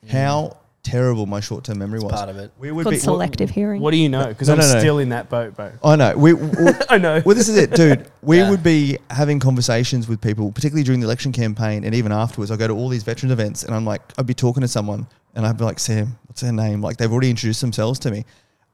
Mm. 0.06 0.10
How 0.10 0.58
terrible 0.84 1.26
my 1.26 1.40
short 1.40 1.64
term 1.64 1.80
memory 1.80 2.00
was. 2.00 2.12
Part 2.12 2.30
of 2.30 2.38
it. 2.38 2.52
We 2.60 2.72
would 2.72 2.84
Called 2.84 2.94
be 2.94 3.00
selective 3.00 3.50
hearing. 3.50 3.82
What 3.82 3.92
do 3.92 3.98
you 3.98 4.10
know? 4.10 4.28
Because 4.28 4.48
No, 4.50 4.56
I'm 4.56 4.60
no, 4.60 4.74
no. 4.74 4.80
still 4.80 5.00
in 5.00 5.10
that 5.10 5.30
boat, 5.30 5.56
bro. 5.56 5.72
I 5.84 5.96
know. 5.96 6.16
We, 6.16 6.34
we 6.34 6.48
I 6.90 6.98
know. 6.98 7.22
well, 7.26 7.36
this 7.36 7.50
is 7.50 7.58
it, 7.58 7.72
dude. 7.72 8.06
We 8.22 8.38
Yeah. 8.40 8.50
would 8.50 8.62
be 8.64 8.98
having 9.10 9.40
conversations 9.40 10.08
with 10.08 10.22
people, 10.22 10.52
particularly 10.52 10.84
during 10.84 11.00
the 11.00 11.08
election 11.08 11.32
campaign 11.32 11.84
and 11.84 11.96
even 11.96 12.12
afterwards. 12.12 12.52
I 12.52 12.58
go 12.58 12.68
to 12.68 12.74
all 12.74 12.90
these 12.90 13.04
veteran 13.04 13.32
events 13.32 13.64
and 13.64 13.74
I'm 13.74 13.86
like, 13.86 14.02
I'd 14.18 14.26
be 14.28 14.34
talking 14.34 14.62
to 14.62 14.68
someone 14.68 15.08
and 15.36 15.46
I'd 15.46 15.58
be 15.58 15.64
like, 15.64 15.80
Sam, 15.80 16.20
what's 16.28 16.42
their 16.42 16.52
name? 16.54 16.82
Like 16.82 16.98
they've 16.98 17.12
already 17.12 17.30
introduced 17.30 17.62
themselves 17.62 17.98
to 18.00 18.12
me. 18.12 18.26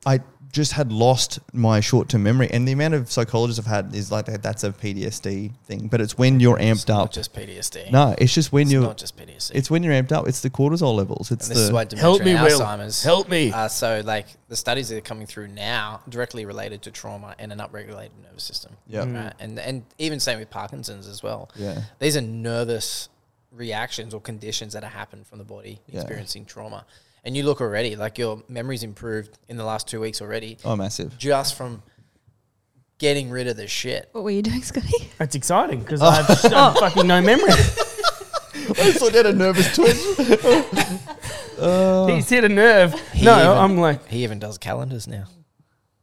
I 0.05 0.19
just 0.51 0.71
had 0.73 0.91
lost 0.91 1.39
my 1.53 1.79
short 1.79 2.09
term 2.09 2.23
memory. 2.23 2.49
And 2.51 2.67
the 2.67 2.71
amount 2.71 2.93
of 2.95 3.11
psychologists 3.11 3.59
I've 3.59 3.71
had 3.71 3.93
is 3.93 4.11
like 4.11 4.25
that, 4.25 4.41
that's 4.41 4.63
a 4.63 4.71
PTSD 4.71 5.53
thing. 5.65 5.87
But 5.87 6.01
it's 6.01 6.17
when 6.17 6.39
you're 6.39 6.57
It's 6.59 6.83
amped 6.85 6.89
not 6.89 7.03
up. 7.05 7.11
just 7.13 7.33
PTSD. 7.35 7.91
No, 7.91 8.15
it's 8.17 8.33
just 8.33 8.51
when 8.51 8.63
it's 8.63 8.71
you're, 8.71 8.81
not 8.81 8.97
just 8.97 9.15
PTSD. 9.17 9.51
it's 9.53 9.69
when 9.69 9.83
you're 9.83 9.93
amped 9.93 10.11
up. 10.11 10.27
It's 10.27 10.41
the 10.41 10.49
cortisol 10.49 10.95
levels. 10.95 11.31
It's 11.31 11.47
and 11.47 11.55
this 11.55 11.61
is 11.63 11.67
the, 11.69 11.73
why 11.73 11.85
dementia 11.85 12.01
Help 12.01 12.23
me, 12.23 12.31
and 12.31 12.43
Will. 12.43 12.59
Alzheimer's. 12.59 13.03
Help 13.03 13.29
me. 13.29 13.51
Uh, 13.51 13.67
so, 13.67 14.01
like 14.05 14.25
the 14.47 14.55
studies 14.55 14.89
that 14.89 14.97
are 14.97 15.01
coming 15.01 15.27
through 15.27 15.49
now, 15.49 16.01
directly 16.09 16.45
related 16.45 16.81
to 16.83 16.91
trauma 16.91 17.35
and 17.37 17.51
an 17.51 17.59
upregulated 17.59 18.09
nervous 18.23 18.43
system. 18.43 18.75
Yeah. 18.87 19.01
Mm. 19.05 19.23
Right? 19.25 19.33
And 19.39 19.59
and 19.59 19.83
even 19.97 20.19
same 20.19 20.39
with 20.39 20.49
Parkinson's 20.49 21.07
as 21.07 21.21
well. 21.21 21.49
yeah. 21.55 21.81
These 21.99 22.17
are 22.17 22.21
nervous 22.21 23.09
reactions 23.51 24.13
or 24.13 24.21
conditions 24.21 24.73
that 24.73 24.83
are 24.83 24.89
happen 24.89 25.23
from 25.23 25.39
the 25.39 25.43
body 25.43 25.79
Yeah. 25.87 26.01
experiencing 26.01 26.45
trauma. 26.45 26.85
And 27.23 27.35
you 27.35 27.43
look 27.43 27.61
already, 27.61 27.95
like 27.95 28.17
your 28.17 28.41
memory's 28.47 28.83
improved 28.83 29.37
in 29.49 29.57
the 29.57 29.65
last 29.65 29.87
two 29.87 29.99
weeks 29.99 30.21
already, 30.21 30.57
Oh, 30.63 30.75
massive. 30.75 31.17
just 31.17 31.55
from 31.55 31.83
getting 32.97 33.29
rid 33.29 33.47
of 33.47 33.57
the 33.57 33.67
shit. 33.67 34.09
What 34.13 34.23
were 34.23 34.31
you 34.31 34.41
doing, 34.41 34.61
Scotty? 34.61 35.09
That's 35.17 35.35
exciting 35.35 35.81
because 35.81 36.01
oh. 36.01 36.07
I 36.07 36.15
have 36.21 36.45
I 36.45 36.49
have 36.49 36.77
fucking 36.77 37.07
no 37.07 37.21
memory. 37.21 37.49
I 37.51 38.91
thought 38.91 39.11
you 39.11 39.17
had 39.17 39.25
a 39.25 39.33
nervous 39.33 39.75
twitch. 39.75 39.97
He's 42.15 42.29
hit 42.29 42.43
a 42.43 42.49
nerve. 42.49 42.93
He 43.13 43.25
no, 43.25 43.35
even- 43.37 43.47
I'm 43.57 43.77
like, 43.77 44.07
He 44.07 44.23
even 44.23 44.39
does 44.39 44.57
calendars 44.57 45.07
now. 45.07 45.25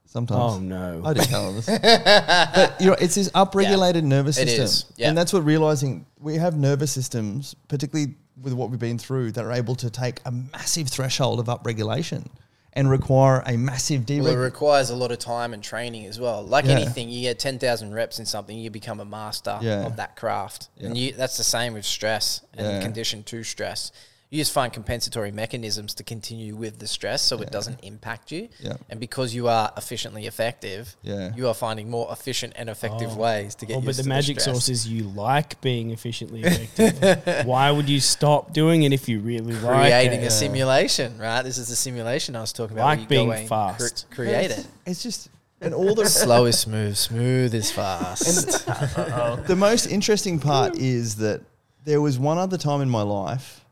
Sometimes. 0.07 0.55
oh 0.55 0.59
no. 0.61 1.03
I 1.05 1.13
do 1.15 1.21
calendars. 1.23 1.67
but 1.67 2.81
you 2.81 2.87
know, 2.87 2.97
it's 2.99 3.17
this 3.17 3.29
upregulated 3.31 4.03
nervous 4.03 4.39
It 4.39 4.49
system. 4.49 4.65
is, 4.65 4.85
yeah. 4.97 5.09
And 5.09 5.19
that's 5.19 5.33
what 5.33 5.45
realizing 5.45 6.07
we 6.19 6.37
have 6.37 6.57
nervous 6.57 6.91
systems, 6.93 7.55
particularly 7.69 8.15
with 8.41 8.53
what 8.53 8.71
we've 8.71 8.79
been 8.79 8.99
through, 8.99 9.33
that 9.33 9.45
are 9.45 9.53
able 9.53 9.75
to 9.77 9.91
take 9.91 10.21
a 10.25 10.31
massive 10.31 10.89
threshold 10.89 11.41
of 11.41 11.47
upregulation 11.47 12.29
and 12.75 12.91
require 12.91 13.43
a 13.47 13.57
massive 13.57 14.07
Well, 14.09 14.27
it 14.27 14.35
requires 14.35 14.91
a 14.91 14.97
lot 14.97 15.11
of 15.11 15.19
time 15.19 15.55
and 15.55 15.63
training 15.63 16.05
as 16.05 16.21
well. 16.21 16.43
Like 16.43 16.67
Yeah. 16.67 16.73
anything, 16.73 17.09
you 17.09 17.23
get 17.23 17.39
10,000 17.39 17.95
reps 17.95 18.19
in 18.19 18.27
something, 18.27 18.59
you 18.59 18.69
become 18.71 19.01
a 19.01 19.05
master 19.07 19.59
Yeah. 19.63 19.87
of 19.87 19.97
that 19.97 20.15
craft. 20.17 20.69
And 20.79 20.97
you, 20.97 21.13
that's 21.13 21.39
the 21.39 21.45
same 21.45 21.73
with 21.73 21.87
stress 21.87 22.43
and 22.53 22.67
Yeah. 22.67 22.83
condition 22.83 23.23
to 23.25 23.43
stress. 23.45 23.93
You 24.29 24.41
just 24.41 24.53
find 24.53 24.73
compensatory 24.73 25.31
mechanisms 25.31 25.95
to 25.95 26.03
continue 26.03 26.57
with 26.57 26.81
the 26.81 26.89
stress 26.89 27.23
so 27.23 27.37
Yeah. 27.37 27.43
it 27.45 27.53
doesn't 27.53 27.79
impact 27.85 28.33
you. 28.33 28.49
Yeah. 28.61 28.73
And 28.91 28.99
because 28.99 29.33
you 29.37 29.47
are 29.47 29.73
efficiently 29.77 30.27
effective, 30.27 30.97
Yeah. 31.03 31.31
you 31.37 31.47
are 31.47 31.55
finding 31.55 31.89
more 31.89 32.09
efficient 32.11 32.55
and 32.57 32.69
effective 32.69 33.13
Oh. 33.13 33.17
ways 33.21 33.55
to 33.55 33.67
get 33.67 33.77
Oh, 33.77 33.81
but 33.81 33.97
the 33.97 34.03
to 34.03 34.09
magic 34.09 34.41
stress. 34.41 34.57
sauce 34.57 34.69
is 34.69 34.89
you 34.89 35.05
like 35.05 35.61
being 35.61 35.91
efficiently 35.93 36.43
effective. 36.45 37.47
Why 37.47 37.71
would 37.71 37.89
you 37.89 38.01
stop 38.01 38.53
doing 38.53 38.83
it 38.83 38.93
if 38.93 39.09
you 39.09 39.21
really 39.21 39.55
like 39.55 39.93
creating 39.93 40.23
it? 40.23 40.27
a 40.27 40.31
simulation, 40.31 41.19
right? 41.19 41.43
This 41.43 41.57
is 41.57 41.69
the 41.69 41.77
simulation 41.77 42.35
I 42.35 42.41
was 42.41 42.53
talking 42.53 42.77
about. 42.77 42.87
Like 42.87 42.99
where 42.99 43.03
you 43.05 43.09
being 43.09 43.29
go 43.29 43.33
and 43.35 43.49
fast. 43.49 44.07
create 44.11 44.51
it. 44.51 44.67
It's 44.87 45.05
just, 45.05 45.29
and 45.61 45.73
all 45.73 45.95
the 45.95 46.07
Slow 46.09 46.47
is 46.47 46.59
smooth, 46.59 46.97
smooth 46.97 47.55
is 47.55 47.71
fast. 47.71 48.67
the 49.47 49.55
most 49.57 49.87
interesting 49.87 50.41
part 50.41 50.77
is 50.77 51.15
that 51.17 51.43
there 51.85 52.01
was 52.01 52.19
one 52.19 52.39
other 52.39 52.59
time 52.59 52.81
in 52.81 52.91
my 52.91 53.03
life 53.03 53.63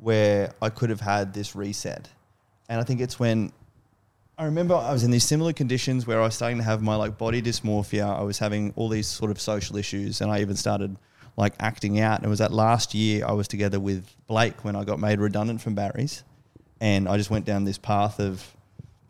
where 0.00 0.52
I 0.62 0.70
could 0.70 0.90
have 0.90 1.00
had 1.00 1.34
this 1.34 1.54
reset. 1.54 2.08
And 2.68 2.80
I 2.80 2.84
think 2.84 3.00
it's 3.00 3.18
when 3.18 3.52
I 4.38 4.44
remember 4.44 4.74
I 4.74 4.92
was 4.92 5.04
in 5.04 5.10
these 5.10 5.24
similar 5.24 5.52
conditions 5.52 6.06
where 6.06 6.18
I 6.20 6.24
was 6.24 6.34
starting 6.34 6.56
to 6.58 6.64
have 6.64 6.80
my 6.80 6.96
like 6.96 7.18
body 7.18 7.42
dysmorphia. 7.42 8.06
I 8.18 8.22
was 8.22 8.38
having 8.38 8.72
all 8.76 8.88
these 8.88 9.06
sort 9.06 9.30
of 9.30 9.38
social 9.40 9.76
issues 9.76 10.20
and 10.22 10.30
I 10.30 10.40
even 10.40 10.56
started 10.56 10.96
like 11.36 11.52
acting 11.60 12.00
out. 12.00 12.16
And 12.18 12.24
it 12.26 12.28
was 12.30 12.38
that 12.38 12.52
last 12.52 12.94
year 12.94 13.26
I 13.26 13.32
was 13.32 13.46
together 13.48 13.78
with 13.78 14.06
Blake 14.26 14.64
when 14.64 14.76
I 14.76 14.84
got 14.84 14.98
made 14.98 15.20
redundant 15.20 15.60
from 15.60 15.74
Barry's. 15.74 16.22
And 16.80 17.06
I 17.06 17.18
just 17.18 17.28
went 17.30 17.44
down 17.44 17.64
this 17.64 17.76
path 17.76 18.18
of, 18.18 18.56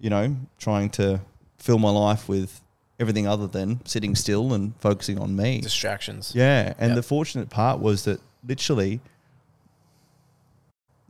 you 0.01 0.11
know, 0.11 0.35
trying 0.59 0.91
to 0.91 1.21
fill 1.59 1.79
my 1.79 1.91
life 1.91 2.29
with 2.29 2.61
everything 2.99 3.29
other 3.29 3.47
than 3.47 3.85
sitting 3.87 4.17
still 4.17 4.53
and 4.53 4.75
focusing 4.81 5.19
on 5.21 5.37
me. 5.37 5.61
Distractions. 5.61 6.33
Yeah, 6.35 6.75
and 6.79 6.91
Yep. 6.91 6.97
the 6.97 7.03
fortunate 7.05 7.51
part 7.51 7.79
was 7.81 8.05
that 8.05 8.21
literally, 8.47 9.01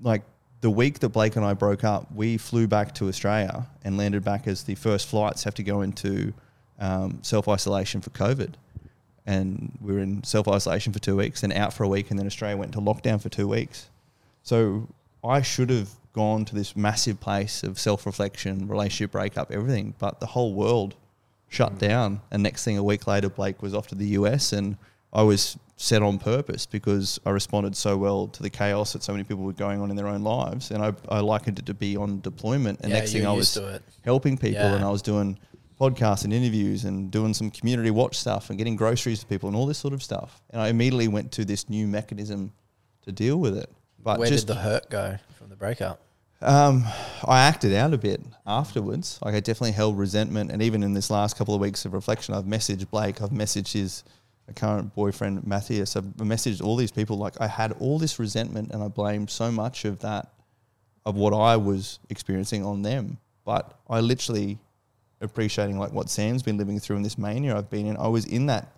like 0.02 0.22
the 0.60 0.70
week 0.70 0.98
that 1.00 1.10
Blake 1.10 1.36
and 1.36 1.44
I 1.44 1.54
broke 1.54 1.84
up, 1.84 2.12
we 2.14 2.36
flew 2.36 2.66
back 2.66 2.94
to 2.96 3.08
Australia 3.08 3.66
and 3.84 3.96
landed 3.96 4.24
back 4.24 4.46
as 4.46 4.64
the 4.64 4.74
first 4.74 5.08
flights 5.08 5.44
have 5.44 5.54
to 5.54 5.62
go 5.62 5.80
into 5.80 6.32
um, 6.78 7.18
self 7.22 7.48
isolation 7.48 8.00
for 8.00 8.10
COVID. 8.10 8.54
And 9.26 9.76
we 9.80 9.92
were 9.92 10.00
in 10.00 10.24
self 10.24 10.48
isolation 10.48 10.92
for 10.92 10.98
two 10.98 11.16
weeks, 11.16 11.42
then 11.42 11.52
out 11.52 11.72
for 11.72 11.84
a 11.84 11.88
week, 11.88 12.10
and 12.10 12.18
then 12.18 12.26
Australia 12.26 12.56
went 12.56 12.74
into 12.74 12.84
lockdown 12.84 13.20
for 13.20 13.28
two 13.28 13.48
weeks. 13.48 13.88
So 14.42 14.88
I 15.22 15.42
should 15.42 15.70
have 15.70 15.90
gone 16.12 16.44
to 16.46 16.54
this 16.54 16.74
massive 16.74 17.20
place 17.20 17.62
of 17.62 17.78
self 17.78 18.06
reflection, 18.06 18.66
relationship 18.66 19.12
breakup, 19.12 19.50
everything, 19.50 19.94
but 19.98 20.20
the 20.20 20.26
whole 20.26 20.54
world 20.54 20.94
shut 21.48 21.78
down. 21.78 22.20
And 22.30 22.42
next 22.42 22.64
thing, 22.64 22.78
a 22.78 22.82
week 22.82 23.06
later, 23.06 23.28
Blake 23.28 23.62
was 23.62 23.74
off 23.74 23.88
to 23.88 23.94
the 23.94 24.06
US, 24.08 24.52
and 24.52 24.76
I 25.12 25.22
was 25.22 25.58
set 25.82 26.02
on 26.02 26.18
purpose 26.18 26.66
because 26.66 27.18
I 27.24 27.30
responded 27.30 27.74
so 27.74 27.96
well 27.96 28.26
to 28.28 28.42
the 28.42 28.50
chaos 28.50 28.92
that 28.92 29.02
so 29.02 29.12
many 29.12 29.24
people 29.24 29.44
were 29.44 29.54
going 29.54 29.80
on 29.80 29.88
in 29.90 29.96
their 29.96 30.08
own 30.08 30.22
lives. 30.22 30.70
And 30.72 30.82
I, 30.84 30.92
I 31.08 31.20
likened 31.20 31.58
it 31.58 31.64
to 31.66 31.74
be 31.74 31.96
on 31.96 32.20
deployment. 32.20 32.80
And 32.82 32.90
yeah, 32.92 32.98
next 32.98 33.12
thing 33.12 33.26
I 33.26 33.32
was 33.32 33.58
helping 34.04 34.36
people, 34.36 34.60
Yeah. 34.60 34.74
and 34.74 34.84
I 34.84 34.90
was 34.90 35.00
doing 35.00 35.38
podcasts 35.80 36.24
and 36.24 36.34
interviews 36.34 36.84
and 36.84 37.10
doing 37.10 37.32
some 37.32 37.50
community 37.50 37.90
watch 37.90 38.18
stuff 38.18 38.50
and 38.50 38.58
getting 38.58 38.76
groceries 38.76 39.20
to 39.20 39.26
people 39.26 39.48
and 39.48 39.56
all 39.56 39.64
this 39.64 39.78
sort 39.78 39.94
of 39.94 40.02
stuff. 40.02 40.42
And 40.50 40.60
I 40.60 40.68
immediately 40.68 41.08
went 41.08 41.32
to 41.32 41.46
this 41.46 41.70
new 41.70 41.86
mechanism 41.86 42.52
to 43.06 43.12
deal 43.12 43.38
with 43.38 43.56
it. 43.56 43.70
But 44.02 44.18
Where 44.18 44.28
just 44.28 44.46
did 44.46 44.56
the 44.56 44.60
hurt 44.60 44.90
go 44.90 45.16
from 45.38 45.48
the 45.48 45.56
breakup? 45.56 45.98
um, 46.42 46.84
I 47.24 47.40
acted 47.40 47.72
out 47.74 47.94
a 47.94 47.98
bit 47.98 48.20
afterwards. 48.46 49.18
Like 49.24 49.34
I 49.34 49.40
definitely 49.40 49.72
held 49.72 49.96
resentment, 49.98 50.50
and 50.50 50.60
even 50.60 50.82
in 50.82 50.92
this 50.92 51.10
last 51.10 51.38
couple 51.38 51.54
of 51.54 51.60
weeks 51.62 51.86
of 51.86 51.94
reflection, 51.94 52.34
I've 52.34 52.44
messaged 52.44 52.90
Blake, 52.90 53.22
I've 53.22 53.30
messaged 53.30 53.72
his 53.72 54.04
current 54.56 54.94
boyfriend 54.94 55.46
Matthias, 55.46 55.96
I've 55.96 56.04
messaged 56.16 56.62
all 56.62 56.76
these 56.76 56.90
people. 56.90 57.16
Like 57.16 57.40
I 57.40 57.46
had 57.46 57.72
all 57.72 57.98
this 57.98 58.18
resentment, 58.18 58.70
and 58.72 58.82
I 58.82 58.88
blamed 58.88 59.30
so 59.30 59.50
much 59.50 59.84
of 59.84 60.00
that, 60.00 60.32
of 61.04 61.16
what 61.16 61.32
I 61.32 61.56
was 61.56 61.98
experiencing 62.08 62.64
on 62.64 62.82
them. 62.82 63.18
But 63.44 63.78
I 63.88 64.00
literally 64.00 64.58
appreciating 65.20 65.78
like 65.78 65.92
what 65.92 66.08
Sam's 66.08 66.42
been 66.42 66.56
living 66.56 66.78
through 66.78 66.96
in 66.96 67.02
this 67.02 67.18
mania 67.18 67.56
I've 67.56 67.70
been 67.70 67.86
in. 67.86 67.96
I 67.96 68.08
was 68.08 68.24
in 68.26 68.46
that 68.46 68.68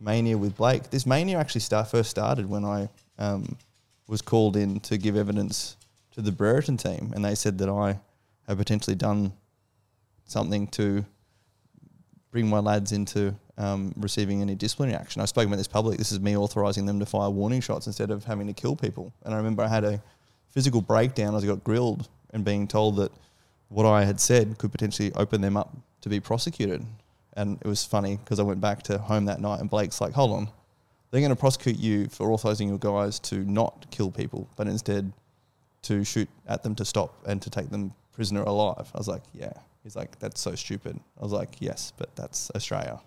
mania 0.00 0.36
with 0.36 0.56
Blake. 0.56 0.90
This 0.90 1.06
mania 1.06 1.38
actually 1.38 1.60
start, 1.60 1.90
first 1.90 2.10
started 2.10 2.48
when 2.48 2.64
I 2.64 2.88
um, 3.18 3.56
was 4.08 4.22
called 4.22 4.56
in 4.56 4.80
to 4.80 4.98
give 4.98 5.16
evidence 5.16 5.76
to 6.12 6.22
the 6.22 6.32
Brereton 6.32 6.76
team, 6.76 7.12
and 7.14 7.24
they 7.24 7.34
said 7.34 7.58
that 7.58 7.68
I 7.68 8.00
had 8.46 8.58
potentially 8.58 8.96
done 8.96 9.32
something 10.24 10.66
to 10.68 11.04
bring 12.30 12.48
my 12.48 12.58
lads 12.58 12.92
into 12.92 13.34
um, 13.58 13.92
receiving 13.96 14.42
any 14.42 14.54
disciplinary 14.54 14.96
action. 14.96 15.22
I 15.22 15.26
spoke 15.26 15.46
about 15.46 15.56
this 15.56 15.68
public. 15.68 15.98
This 15.98 16.12
is 16.12 16.20
me 16.20 16.36
authorising 16.36 16.86
them 16.86 16.98
to 17.00 17.06
fire 17.06 17.30
warning 17.30 17.60
shots 17.60 17.86
instead 17.86 18.10
of 18.10 18.24
having 18.24 18.46
to 18.46 18.52
kill 18.52 18.76
people. 18.76 19.12
And 19.24 19.34
I 19.34 19.36
remember 19.36 19.62
I 19.62 19.68
had 19.68 19.84
a 19.84 20.02
physical 20.50 20.80
breakdown 20.80 21.34
as 21.34 21.44
I 21.44 21.46
got 21.46 21.64
grilled 21.64 22.08
and 22.32 22.44
being 22.44 22.66
told 22.66 22.96
that 22.96 23.12
what 23.68 23.86
I 23.86 24.04
had 24.04 24.20
said 24.20 24.58
could 24.58 24.72
potentially 24.72 25.12
open 25.14 25.40
them 25.40 25.56
up 25.56 25.74
to 26.02 26.08
be 26.08 26.20
prosecuted. 26.20 26.84
And 27.34 27.58
it 27.60 27.66
was 27.66 27.84
funny 27.84 28.16
because 28.16 28.38
I 28.38 28.42
went 28.42 28.60
back 28.60 28.82
to 28.84 28.98
home 28.98 29.24
that 29.26 29.40
night 29.40 29.60
and 29.60 29.70
Blake's 29.70 30.00
like, 30.00 30.12
hold 30.12 30.32
on, 30.32 30.48
they're 31.10 31.20
going 31.20 31.30
to 31.30 31.36
prosecute 31.36 31.78
you 31.78 32.08
for 32.08 32.30
authorizing 32.30 32.68
your 32.68 32.78
guys 32.78 33.18
to 33.20 33.36
not 33.36 33.86
kill 33.90 34.10
people, 34.10 34.48
but 34.56 34.66
instead 34.66 35.12
to 35.82 36.04
shoot 36.04 36.28
at 36.46 36.62
them 36.62 36.74
to 36.76 36.84
stop 36.84 37.14
and 37.26 37.40
to 37.42 37.50
take 37.50 37.70
them 37.70 37.92
prisoner 38.12 38.42
alive. 38.42 38.90
I 38.94 38.98
was 38.98 39.08
like, 39.08 39.22
yeah. 39.32 39.52
He's 39.82 39.96
like, 39.96 40.18
that's 40.20 40.40
so 40.40 40.54
stupid. 40.54 40.98
I 41.18 41.22
was 41.22 41.32
like, 41.32 41.56
yes, 41.58 41.92
but 41.96 42.14
that's 42.14 42.50
Australia. 42.54 43.00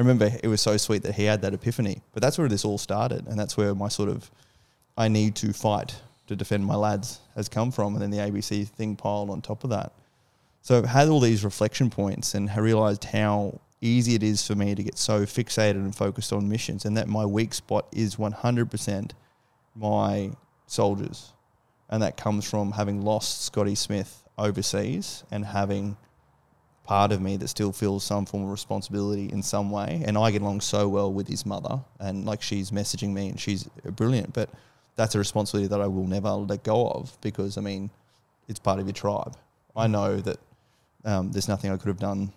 I 0.00 0.02
remember 0.02 0.30
it 0.42 0.48
was 0.48 0.62
so 0.62 0.78
sweet 0.78 1.02
that 1.02 1.16
he 1.16 1.24
had 1.24 1.42
that 1.42 1.52
epiphany. 1.52 2.00
But 2.14 2.22
that's 2.22 2.38
where 2.38 2.48
this 2.48 2.64
all 2.64 2.78
started, 2.78 3.26
and 3.26 3.38
that's 3.38 3.58
where 3.58 3.74
my 3.74 3.88
sort 3.88 4.08
of 4.08 4.30
I 4.96 5.08
need 5.08 5.34
to 5.36 5.52
fight 5.52 5.94
to 6.26 6.34
defend 6.34 6.64
my 6.64 6.74
lads 6.74 7.20
has 7.34 7.50
come 7.50 7.70
from, 7.70 7.92
and 7.92 8.00
then 8.00 8.10
the 8.10 8.16
ABC 8.16 8.66
thing 8.66 8.96
piled 8.96 9.28
on 9.28 9.42
top 9.42 9.62
of 9.62 9.68
that. 9.68 9.92
So 10.62 10.78
I've 10.78 10.86
had 10.86 11.08
all 11.08 11.20
these 11.20 11.44
reflection 11.44 11.90
points 11.90 12.32
and 12.32 12.48
I 12.48 12.60
realized 12.60 13.04
how 13.04 13.60
easy 13.82 14.14
it 14.14 14.22
is 14.22 14.46
for 14.46 14.54
me 14.54 14.74
to 14.74 14.82
get 14.82 14.96
so 14.96 15.26
fixated 15.26 15.72
and 15.72 15.94
focused 15.94 16.32
on 16.32 16.48
missions, 16.48 16.86
and 16.86 16.96
that 16.96 17.06
my 17.06 17.26
weak 17.26 17.52
spot 17.52 17.86
is 17.92 18.16
100% 18.16 19.10
my 19.74 20.30
soldiers. 20.66 21.34
And 21.90 22.02
that 22.02 22.16
comes 22.16 22.48
from 22.48 22.72
having 22.72 23.02
lost 23.02 23.42
Scotty 23.44 23.74
Smith 23.74 24.22
overseas 24.38 25.24
and 25.30 25.44
having 25.44 25.98
part 26.90 27.12
of 27.12 27.20
me 27.20 27.36
that 27.36 27.46
still 27.46 27.70
feels 27.70 28.02
some 28.02 28.26
form 28.26 28.42
of 28.42 28.50
responsibility 28.50 29.30
in 29.30 29.44
some 29.44 29.70
way. 29.70 30.02
And 30.04 30.18
I 30.18 30.32
get 30.32 30.42
along 30.42 30.60
so 30.60 30.88
well 30.88 31.12
with 31.12 31.28
his 31.28 31.46
mother, 31.46 31.78
and 32.00 32.24
like 32.24 32.42
she's 32.42 32.72
messaging 32.72 33.12
me 33.12 33.28
and 33.28 33.38
she's 33.38 33.62
brilliant, 33.94 34.32
but 34.32 34.50
that's 34.96 35.14
a 35.14 35.18
responsibility 35.18 35.68
that 35.68 35.80
I 35.80 35.86
will 35.86 36.08
never 36.08 36.30
let 36.30 36.64
go 36.64 36.88
of 36.88 37.16
because 37.20 37.56
I 37.56 37.60
mean, 37.60 37.90
it's 38.48 38.58
part 38.58 38.80
of 38.80 38.86
your 38.86 38.92
tribe. 38.92 39.36
I 39.76 39.86
know 39.86 40.16
that 40.16 40.38
um, 41.04 41.30
there's 41.30 41.46
nothing 41.46 41.70
I 41.70 41.76
could 41.76 41.86
have 41.86 42.00
done, 42.00 42.32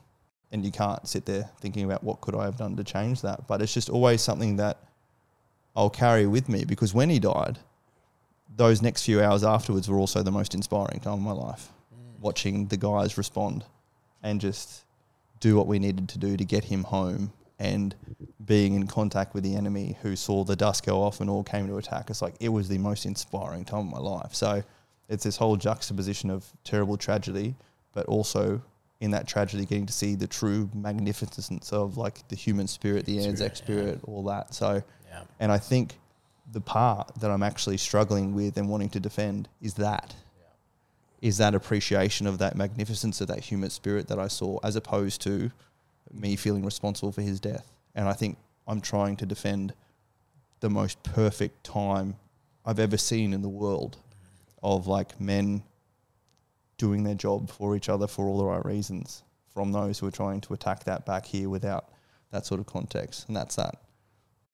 and 0.52 0.64
you 0.64 0.72
can't 0.72 1.08
sit 1.08 1.26
there 1.26 1.50
thinking 1.60 1.86
about 1.86 2.04
what 2.04 2.22
could 2.22 2.36
I 2.36 2.46
have 2.46 2.58
done 2.58 2.76
to 2.76 2.84
change 2.84 3.24
that. 3.24 3.48
But 3.48 3.60
it's 3.64 3.74
just 3.74 3.90
always 3.90 4.22
something 4.22 4.58
that 4.58 4.78
I'll 5.76 5.90
carry 5.90 6.28
with 6.28 6.48
me 6.48 6.64
because 6.64 6.94
when 6.94 7.10
he 7.10 7.18
died, 7.18 7.58
those 8.56 8.84
next 8.84 9.04
few 9.04 9.20
hours 9.20 9.44
afterwards 9.44 9.90
were 9.90 9.98
also 9.98 10.22
the 10.22 10.30
most 10.30 10.54
inspiring 10.54 11.00
time 11.00 11.14
of 11.14 11.22
my 11.22 11.32
life. 11.32 11.70
Watching 12.22 12.68
the 12.68 12.78
guys 12.78 13.18
respond 13.18 13.66
and 14.24 14.40
just 14.42 14.84
do 15.40 15.56
what 15.56 15.68
we 15.68 15.78
needed 15.80 16.08
to 16.10 16.18
do 16.18 16.38
to 16.38 16.46
get 16.46 16.64
him 16.66 16.84
home. 16.84 17.32
And 17.60 17.96
being 18.46 18.74
in 18.74 18.88
contact 18.88 19.34
with 19.34 19.44
the 19.44 19.56
enemy 19.56 19.98
who 20.02 20.16
saw 20.16 20.44
the 20.44 20.56
dust 20.56 20.86
go 20.86 21.02
off 21.02 21.22
and 21.22 21.30
all 21.30 21.44
came 21.44 21.68
to 21.68 21.78
attack 21.78 22.10
us 22.10 22.22
like 22.22 22.34
it 22.40 22.50
was 22.50 22.68
the 22.68 22.78
most 22.78 23.06
inspiring 23.06 23.64
time 23.64 23.88
of 23.88 23.92
my 23.94 24.00
life. 24.00 24.34
So 24.34 24.64
it's 25.08 25.24
this 25.24 25.38
whole 25.38 25.56
juxtaposition 25.56 26.30
of 26.30 26.46
terrible 26.64 26.98
tragedy 26.98 27.56
but 27.94 28.06
also 28.08 28.62
in 29.00 29.12
that 29.12 29.28
tragedy 29.28 29.66
getting 29.66 29.86
to 29.86 29.94
see 29.94 30.16
the 30.16 30.28
true 30.28 30.70
magnificence 30.74 31.72
of 31.72 31.96
like 31.98 32.28
the 32.30 32.36
human 32.36 32.68
spirit 32.68 33.06
the 33.06 33.24
anzac 33.26 33.56
spirit 33.56 34.00
all 34.06 34.24
that. 34.24 34.54
So 34.54 34.82
Yeah. 35.10 35.22
and 35.40 35.52
i 35.52 35.58
think 35.58 36.00
the 36.52 36.62
part 36.62 37.12
that 37.20 37.30
i'm 37.32 37.44
actually 37.44 37.78
struggling 37.78 38.34
with 38.34 38.58
and 38.58 38.68
wanting 38.68 38.90
to 38.90 39.00
defend 39.00 39.48
is 39.62 39.76
that 39.76 40.16
is 41.24 41.38
that 41.38 41.56
appreciation 41.56 42.28
of 42.28 42.38
that 42.38 42.58
magnificence 42.58 43.22
of 43.22 43.28
that 43.30 43.40
human 43.40 43.70
spirit 43.70 44.10
that 44.10 44.20
I 44.20 44.28
saw, 44.28 44.60
as 44.62 44.76
opposed 44.76 45.22
to 45.22 45.52
me 46.12 46.36
feeling 46.36 46.66
responsible 46.66 47.14
for 47.14 47.22
his 47.22 47.40
death. 47.40 47.72
And 47.96 48.10
I 48.10 48.14
think 48.14 48.38
I'm 48.68 48.82
trying 48.82 49.16
to 49.18 49.26
defend 49.26 49.74
the 50.60 50.70
most 50.70 51.02
perfect 51.02 51.64
time 51.64 52.18
I've 52.66 52.78
ever 52.78 52.98
seen 52.98 53.34
in 53.34 53.42
the 53.42 53.48
world 53.48 53.96
of 54.62 54.86
like 54.86 55.18
men 55.22 55.64
doing 56.78 57.06
their 57.06 57.16
job 57.16 57.50
for 57.50 57.74
each 57.78 57.88
other 57.88 58.06
for 58.06 58.28
all 58.28 58.38
the 58.38 58.46
right 58.46 58.66
reasons 58.66 59.24
from 59.54 59.72
those 59.72 60.00
who 60.00 60.08
are 60.08 60.12
trying 60.12 60.42
to 60.42 60.54
attack 60.54 60.84
that 60.84 61.06
back 61.06 61.26
here 61.26 61.48
without 61.48 61.88
that 62.32 62.46
sort 62.46 62.60
of 62.60 62.66
context. 62.66 63.30
And 63.30 63.38
that's 63.38 63.56
that 63.56 63.76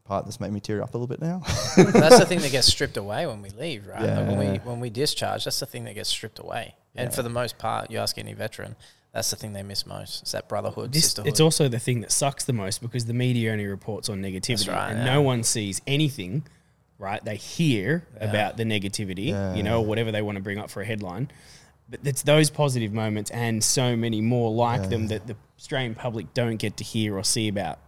part 0.09 0.25
that's 0.25 0.39
made 0.39 0.51
me 0.51 0.59
tear 0.59 0.81
up 0.81 0.93
a 0.93 0.97
little 0.97 1.07
bit 1.07 1.21
now. 1.21 1.41
that's 1.77 2.19
the 2.19 2.25
thing 2.25 2.39
that 2.39 2.51
gets 2.51 2.67
stripped 2.75 2.97
away 2.97 3.25
when 3.27 3.41
we 3.41 3.49
leave, 3.51 3.87
right? 3.87 4.01
Like 4.01 4.27
when 4.27 4.37
we 4.39 4.57
when 4.59 4.79
we 4.81 4.89
discharge, 4.89 5.45
that's 5.45 5.59
the 5.59 5.65
thing 5.65 5.85
that 5.85 5.93
gets 5.95 6.09
stripped 6.09 6.39
away. 6.39 6.75
And 6.95 7.09
Yeah. 7.09 7.15
for 7.15 7.21
the 7.23 7.29
most 7.29 7.57
part, 7.57 7.91
you 7.91 7.99
ask 7.99 8.17
any 8.17 8.33
veteran, 8.33 8.75
that's 9.13 9.29
the 9.29 9.35
thing 9.35 9.53
they 9.53 9.63
miss 9.63 9.85
most. 9.85 10.23
It's 10.23 10.31
that 10.33 10.49
brotherhood, 10.49 10.91
This, 10.91 11.03
sisterhood. 11.05 11.29
it's 11.29 11.39
also 11.39 11.67
the 11.69 11.79
thing 11.79 12.01
that 12.01 12.11
sucks 12.11 12.43
the 12.45 12.53
most 12.53 12.81
because 12.81 13.05
the 13.05 13.13
media 13.13 13.51
only 13.51 13.67
reports 13.67 14.09
on 14.09 14.21
negativity 14.21 14.67
right, 14.73 14.89
and 14.91 14.99
yeah. 15.05 15.13
no 15.13 15.21
one 15.21 15.43
sees 15.43 15.81
anything, 15.87 16.43
right? 16.97 17.23
They 17.23 17.35
hear 17.37 18.07
about 18.19 18.57
the 18.57 18.63
negativity, 18.65 19.27
you 19.55 19.63
know, 19.63 19.79
Yeah. 19.81 19.87
whatever 19.87 20.11
they 20.11 20.21
want 20.23 20.35
to 20.37 20.41
bring 20.43 20.57
up 20.57 20.69
for 20.71 20.81
a 20.81 20.85
headline. 20.85 21.29
But 21.87 22.01
it's 22.03 22.21
those 22.23 22.49
positive 22.51 22.93
moments 22.93 23.31
and 23.31 23.63
so 23.63 23.95
many 23.95 24.21
more 24.21 24.51
like 24.51 24.89
them 24.89 25.07
that 25.07 25.25
the 25.27 25.35
Australian 25.57 25.95
public 25.95 26.33
don't 26.35 26.57
get 26.57 26.77
to 26.77 26.83
hear 26.83 27.17
or 27.17 27.23
see 27.23 27.47
about. 27.47 27.79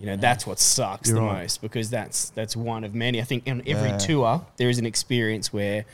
You 0.00 0.06
know, 0.06 0.16
that's 0.16 0.46
what 0.46 0.58
sucks 0.58 1.08
You're 1.08 1.18
the 1.20 1.24
right. 1.24 1.42
most 1.42 1.62
because 1.62 1.88
that's 1.88 2.30
that's 2.30 2.56
one 2.56 2.84
of 2.84 2.94
many. 2.94 3.20
I 3.20 3.24
think 3.24 3.48
on 3.48 3.62
every 3.66 3.90
Yeah. 3.90 3.98
tour 3.98 4.46
there 4.56 4.68
is 4.68 4.78
an 4.78 4.86
experience 4.86 5.52
where 5.52 5.84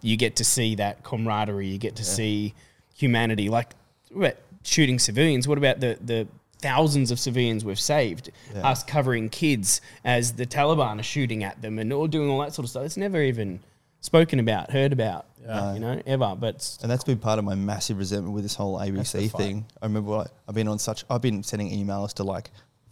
you 0.00 0.16
get 0.16 0.36
to 0.36 0.44
see 0.44 0.74
that 0.76 1.02
camaraderie, 1.04 1.68
you 1.68 1.78
get 1.78 1.96
to 1.96 2.04
see 2.04 2.54
humanity. 2.96 3.48
Like 3.48 3.70
what, 4.12 4.38
shooting 4.64 4.98
civilians. 4.98 5.46
What 5.46 5.58
about 5.58 5.80
the 5.80 5.98
the 6.04 6.26
thousands 6.58 7.10
of 7.10 7.20
civilians 7.20 7.64
we've 7.64 7.78
saved? 7.80 8.30
Yeah. 8.54 8.68
Us 8.68 8.82
covering 8.82 9.28
kids 9.28 9.80
as 10.04 10.32
the 10.32 10.46
Taliban 10.46 10.98
are 10.98 11.02
shooting 11.04 11.44
at 11.44 11.60
them 11.62 11.78
and 11.78 11.92
all 11.92 12.06
doing 12.06 12.28
all 12.30 12.40
that 12.40 12.54
sort 12.54 12.64
of 12.64 12.70
stuff. 12.70 12.84
It's 12.84 12.96
never 12.96 13.22
even 13.22 13.60
spoken 14.00 14.38
about, 14.40 14.70
heard 14.70 14.92
about, 14.92 15.26
Yeah. 15.42 15.74
you 15.74 15.80
know, 15.80 16.02
ever. 16.06 16.34
But 16.38 16.78
And 16.82 16.90
that's 16.90 17.04
been 17.04 17.18
part 17.18 17.38
of 17.38 17.44
my 17.44 17.54
massive 17.54 17.98
resentment 17.98 18.34
with 18.34 18.42
this 18.44 18.54
whole 18.54 18.78
ABC 18.78 19.28
thing. 19.28 19.66
I 19.82 19.86
remember 19.86 20.10
like, 20.16 20.28
I've 20.48 20.54
been 20.54 20.68
on 20.68 20.78
such, 20.78 21.04
I've 21.10 21.20
been 21.22 21.42
sending 21.42 21.70
emails 21.70 22.14
to 22.14 22.24
like 22.24 22.50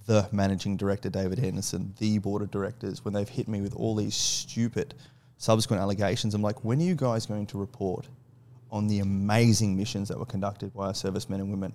the 0.09 0.27
managing 0.33 0.75
director, 0.75 1.11
David 1.11 1.39
Anderson, 1.39 1.95
the 1.99 2.19
board 2.19 2.41
of 2.41 2.51
directors, 2.51 3.05
when 3.05 3.13
they've 3.13 3.29
hit 3.29 3.47
me 3.47 3.61
with 3.61 3.75
all 3.75 3.95
these 3.95 4.15
stupid 4.15 4.95
subsequent 5.37 5.83
allegations. 5.83 6.35
I'm 6.35 6.41
like, 6.41 6.65
when 6.65 6.81
are 6.81 6.85
you 6.85 6.95
guys 6.95 7.27
going 7.27 7.45
to 7.49 7.59
report 7.59 8.09
on 8.71 8.89
the 8.89 9.01
amazing 9.01 9.77
missions 9.77 10.09
that 10.09 10.19
were 10.19 10.25
conducted 10.25 10.73
by 10.73 10.87
our 10.87 10.95
servicemen 10.95 11.41
and 11.41 11.51
women? 11.51 11.75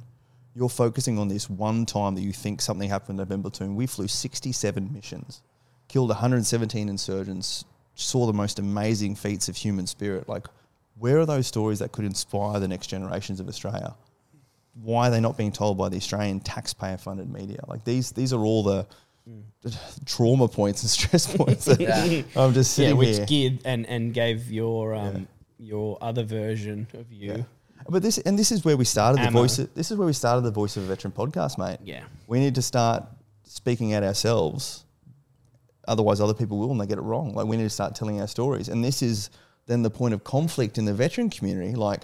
You're 0.56 0.68
focusing 0.68 1.20
on 1.20 1.28
this 1.28 1.48
one 1.48 1.86
time 1.86 2.16
that 2.16 2.22
you 2.22 2.34
think 2.34 2.60
something 2.60 2.90
happened 2.90 3.12
in 3.12 3.18
November 3.18 3.52
platoon. 3.52 3.76
We 3.76 3.86
flew 3.86 4.08
67 4.08 4.92
missions, 4.92 5.44
killed 5.88 6.10
117 6.10 6.90
insurgents, 6.90 7.66
saw 7.94 8.26
the 8.26 8.34
most 8.34 8.58
amazing 8.58 9.14
feats 9.14 9.48
of 9.48 9.56
human 9.56 9.86
spirit. 9.86 10.28
Like, 10.28 10.48
where 10.98 11.20
are 11.20 11.28
those 11.28 11.46
stories 11.46 11.78
that 11.80 11.92
could 11.92 12.06
inspire 12.06 12.60
the 12.60 12.68
next 12.68 12.88
generations 12.88 13.40
of 13.40 13.48
Australia? 13.48 13.94
Why 14.74 15.08
are 15.08 15.12
they 15.12 15.20
not 15.20 15.38
being 15.38 15.52
told 15.52 15.78
by 15.78 15.90
the 15.90 15.98
Australian 15.98 16.40
taxpayer-funded 16.40 17.32
media? 17.32 17.60
Like 17.68 17.84
these, 17.84 18.12
these 18.12 18.34
are 18.34 18.40
all 18.40 18.64
the 18.64 18.88
trauma 20.06 20.48
points 20.48 20.84
and 20.84 20.90
stress 20.90 21.36
points 21.36 21.66
that 21.66 21.80
Yeah. 21.80 22.24
I'm 22.36 22.54
just 22.54 22.78
yeah, 22.78 22.86
sitting 22.86 22.98
which 22.98 23.18
here. 23.18 23.26
geared 23.26 23.60
and 23.66 23.86
and 23.86 24.14
gave 24.14 24.52
your 24.52 24.94
um 24.94 25.28
your 25.58 25.98
other 26.02 26.24
version 26.24 26.88
of 26.94 27.12
you. 27.12 27.32
Yeah. 27.32 27.44
But 27.90 28.02
this 28.02 28.18
and 28.18 28.38
this 28.38 28.52
is 28.52 28.66
where 28.66 28.78
we 28.78 28.86
started 28.86 29.26
the 29.26 29.32
voice. 29.32 29.60
Of, 29.60 29.74
this 29.76 29.92
is 29.92 29.98
where 29.98 30.06
we 30.06 30.14
started 30.14 30.42
the 30.42 30.52
voice 30.52 30.78
of 30.78 30.84
a 30.84 30.88
veteran 30.88 31.14
podcast, 31.14 31.58
mate. 31.58 31.80
Yeah. 31.84 32.04
We 32.28 32.40
need 32.40 32.56
to 32.56 32.62
start 32.62 33.06
speaking 33.44 33.94
out 33.94 34.04
ourselves. 34.04 34.86
Otherwise, 35.88 36.22
other 36.22 36.34
people 36.34 36.58
will 36.58 36.72
and 36.72 36.80
they 36.80 36.86
get 36.86 36.98
it 36.98 37.02
wrong. 37.02 37.34
Like 37.34 37.45
we 37.45 37.58
need 37.58 37.64
to 37.64 37.70
start 37.70 37.94
telling 37.95 38.22
our 38.22 38.28
stories. 38.28 38.70
And 38.70 38.84
this 38.84 39.02
is 39.02 39.30
then 39.66 39.82
the 39.82 39.90
point 39.90 40.14
of 40.14 40.24
conflict 40.24 40.78
in 40.78 40.86
the 40.86 40.94
veteran 40.94 41.30
community. 41.30 41.76
Like 41.76 42.04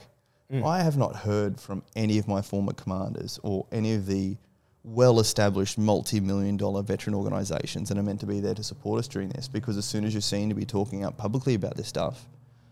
Mm. 0.52 0.66
I 0.66 0.82
have 0.82 0.98
not 0.98 1.16
heard 1.16 1.60
from 1.60 1.84
any 1.96 2.18
of 2.18 2.28
my 2.28 2.42
former 2.42 2.74
commanders 2.74 3.40
or 3.44 3.66
any 3.72 3.94
of 3.94 4.08
the 4.08 4.36
well-established 4.84 5.78
multi-million 5.78 6.58
dollar 6.58 6.82
veteran 6.82 7.14
organizations 7.14 7.90
that 7.90 7.98
are 7.98 8.04
meant 8.04 8.20
to 8.22 8.26
be 8.26 8.40
there 8.40 8.56
to 8.56 8.64
support 8.64 9.00
us 9.00 9.08
during 9.08 9.30
this 9.30 9.48
because 9.48 9.78
as 9.78 9.86
soon 9.86 10.06
as 10.06 10.14
you're 10.14 10.22
seen 10.22 10.50
to 10.50 10.56
be 10.56 10.66
talking 10.66 11.04
out 11.04 11.18
publicly 11.18 11.54
about 11.54 11.76
this 11.76 11.88
stuff 11.88 12.26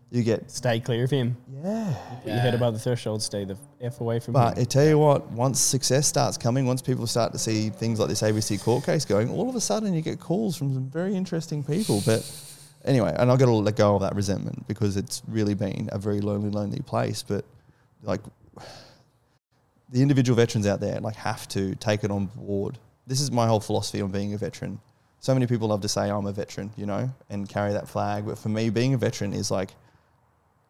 you 0.09 0.23
get 0.23 0.49
Stay 0.49 0.79
clear 0.79 1.03
of 1.03 1.11
him. 1.11 1.35
yeah 1.63 1.93
Put 2.23 2.31
your 2.31 2.39
head 2.39 2.53
above 2.53 2.73
the 2.73 2.79
threshold. 2.79 3.21
Stay 3.21 3.43
the 3.43 3.57
f 3.81 3.99
away 3.99 4.19
from 4.19 4.33
but 4.33 4.57
him. 4.57 4.61
I 4.61 4.63
tell 4.63 4.85
you 4.85 4.97
what, 4.97 5.29
once 5.31 5.59
success 5.59 6.07
starts 6.07 6.37
coming, 6.37 6.65
once 6.65 6.81
people 6.81 7.07
start 7.07 7.33
to 7.33 7.37
see 7.39 7.69
things 7.69 7.99
like 7.99 8.07
this 8.09 8.21
ABC 8.21 8.63
court 8.63 8.85
case 8.85 9.03
going, 9.03 9.29
all 9.29 9.49
of 9.49 9.55
a 9.55 9.61
sudden 9.61 9.93
you 9.93 10.01
get 10.01 10.19
calls 10.19 10.55
from 10.55 10.73
some 10.73 10.89
very 10.89 11.13
interesting 11.13 11.61
people. 11.63 12.01
But 12.05 12.23
anyway, 12.85 13.13
and 13.17 13.29
I've 13.29 13.37
got 13.37 13.45
to 13.47 13.51
let 13.51 13.75
go 13.75 13.95
of 13.95 14.01
that 14.01 14.15
resentment 14.15 14.65
because 14.67 14.95
it's 14.95 15.21
really 15.27 15.55
been 15.55 15.89
a 15.91 15.99
very 15.99 16.21
lonely, 16.21 16.51
lonely 16.51 16.79
place. 16.79 17.21
But 17.21 17.43
like 18.03 18.21
the 19.89 20.01
individual 20.01 20.35
veterans 20.35 20.67
out 20.67 20.79
there, 20.79 20.99
like 20.99 21.15
have 21.15 21.47
to 21.49 21.75
take 21.75 22.03
it 22.03 22.11
on 22.11 22.25
board. 22.27 22.77
This 23.05 23.21
is 23.21 23.31
my 23.31 23.47
whole 23.47 23.59
philosophy 23.59 24.01
on 24.01 24.11
being 24.11 24.33
a 24.33 24.37
veteran. 24.37 24.79
So 25.19 25.33
many 25.33 25.47
people 25.47 25.69
love 25.69 25.81
to 25.81 25.89
say 25.89 26.09
I'm 26.09 26.25
a 26.25 26.31
veteran, 26.31 26.71
you 26.75 26.85
know, 26.85 27.09
and 27.29 27.47
carry 27.47 27.73
that 27.73 27.87
flag. 27.87 28.25
But 28.25 28.37
for 28.37 28.49
me, 28.49 28.69
being 28.69 28.93
a 28.93 28.97
veteran 28.97 29.33
is 29.33 29.49
like 29.49 29.71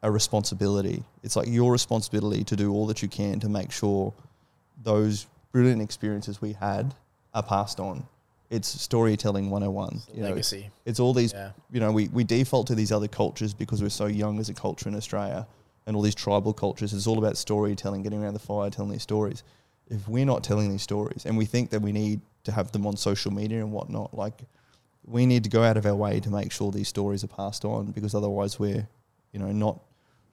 a 0.04 0.12
responsibility. 0.12 1.04
It's 1.24 1.36
like 1.36 1.48
your 1.48 1.72
responsibility 1.72 2.44
to 2.46 2.56
do 2.56 2.72
all 2.72 2.86
that 2.88 3.02
you 3.02 3.08
can 3.08 3.40
to 3.40 3.50
make 3.50 3.72
sure 3.72 4.14
those 4.84 5.26
brilliant 5.52 5.82
experiences 5.82 6.40
we 6.42 6.54
had 6.54 6.94
are 7.34 7.44
passed 7.44 7.80
on. 7.80 8.06
It's 8.50 8.68
storytelling 8.68 9.50
101. 9.50 10.02
You 10.14 10.22
know, 10.22 10.30
legacy. 10.30 10.70
it's 10.86 11.00
all 11.00 11.14
these, 11.14 11.34
Yeah. 11.34 11.52
you 11.72 11.80
know, 11.82 11.92
we, 11.92 12.08
we 12.10 12.24
default 12.24 12.68
to 12.68 12.76
these 12.76 12.92
other 12.92 13.08
cultures 13.08 13.54
because 13.54 13.82
we're 13.82 13.90
so 13.90 14.06
young 14.06 14.40
as 14.40 14.48
a 14.48 14.54
culture 14.54 14.88
in 14.88 14.96
Australia 14.96 15.46
and 15.88 15.96
all 15.96 16.04
these 16.04 16.14
tribal 16.14 16.54
cultures. 16.54 16.94
It's 16.94 17.08
all 17.08 17.18
about 17.18 17.38
storytelling, 17.38 18.04
getting 18.04 18.22
around 18.22 18.34
the 18.34 18.40
fire, 18.40 18.70
telling 18.70 18.92
these 18.92 19.02
stories. 19.02 19.42
If 19.90 20.08
we're 20.08 20.26
not 20.26 20.44
telling 20.44 20.70
these 20.70 20.84
stories 20.84 21.26
and 21.26 21.38
we 21.38 21.46
think 21.46 21.72
that 21.72 21.82
we 21.82 21.94
need 21.94 22.20
to 22.44 22.52
have 22.52 22.72
them 22.74 22.86
on 22.86 22.98
social 22.98 23.32
media 23.32 23.60
and 23.60 23.72
whatnot, 23.72 24.14
like 24.14 24.42
we 25.06 25.26
need 25.26 25.46
to 25.46 25.50
go 25.50 25.64
out 25.64 25.78
of 25.78 25.86
our 25.86 25.96
way 25.96 26.20
to 26.20 26.30
make 26.30 26.52
sure 26.52 26.72
these 26.72 26.90
stories 26.90 27.24
are 27.24 27.28
passed 27.28 27.64
on 27.64 27.92
because 27.92 28.14
otherwise 28.14 28.60
we're, 28.60 28.88
you 29.32 29.40
know, 29.40 29.52
not 29.54 29.80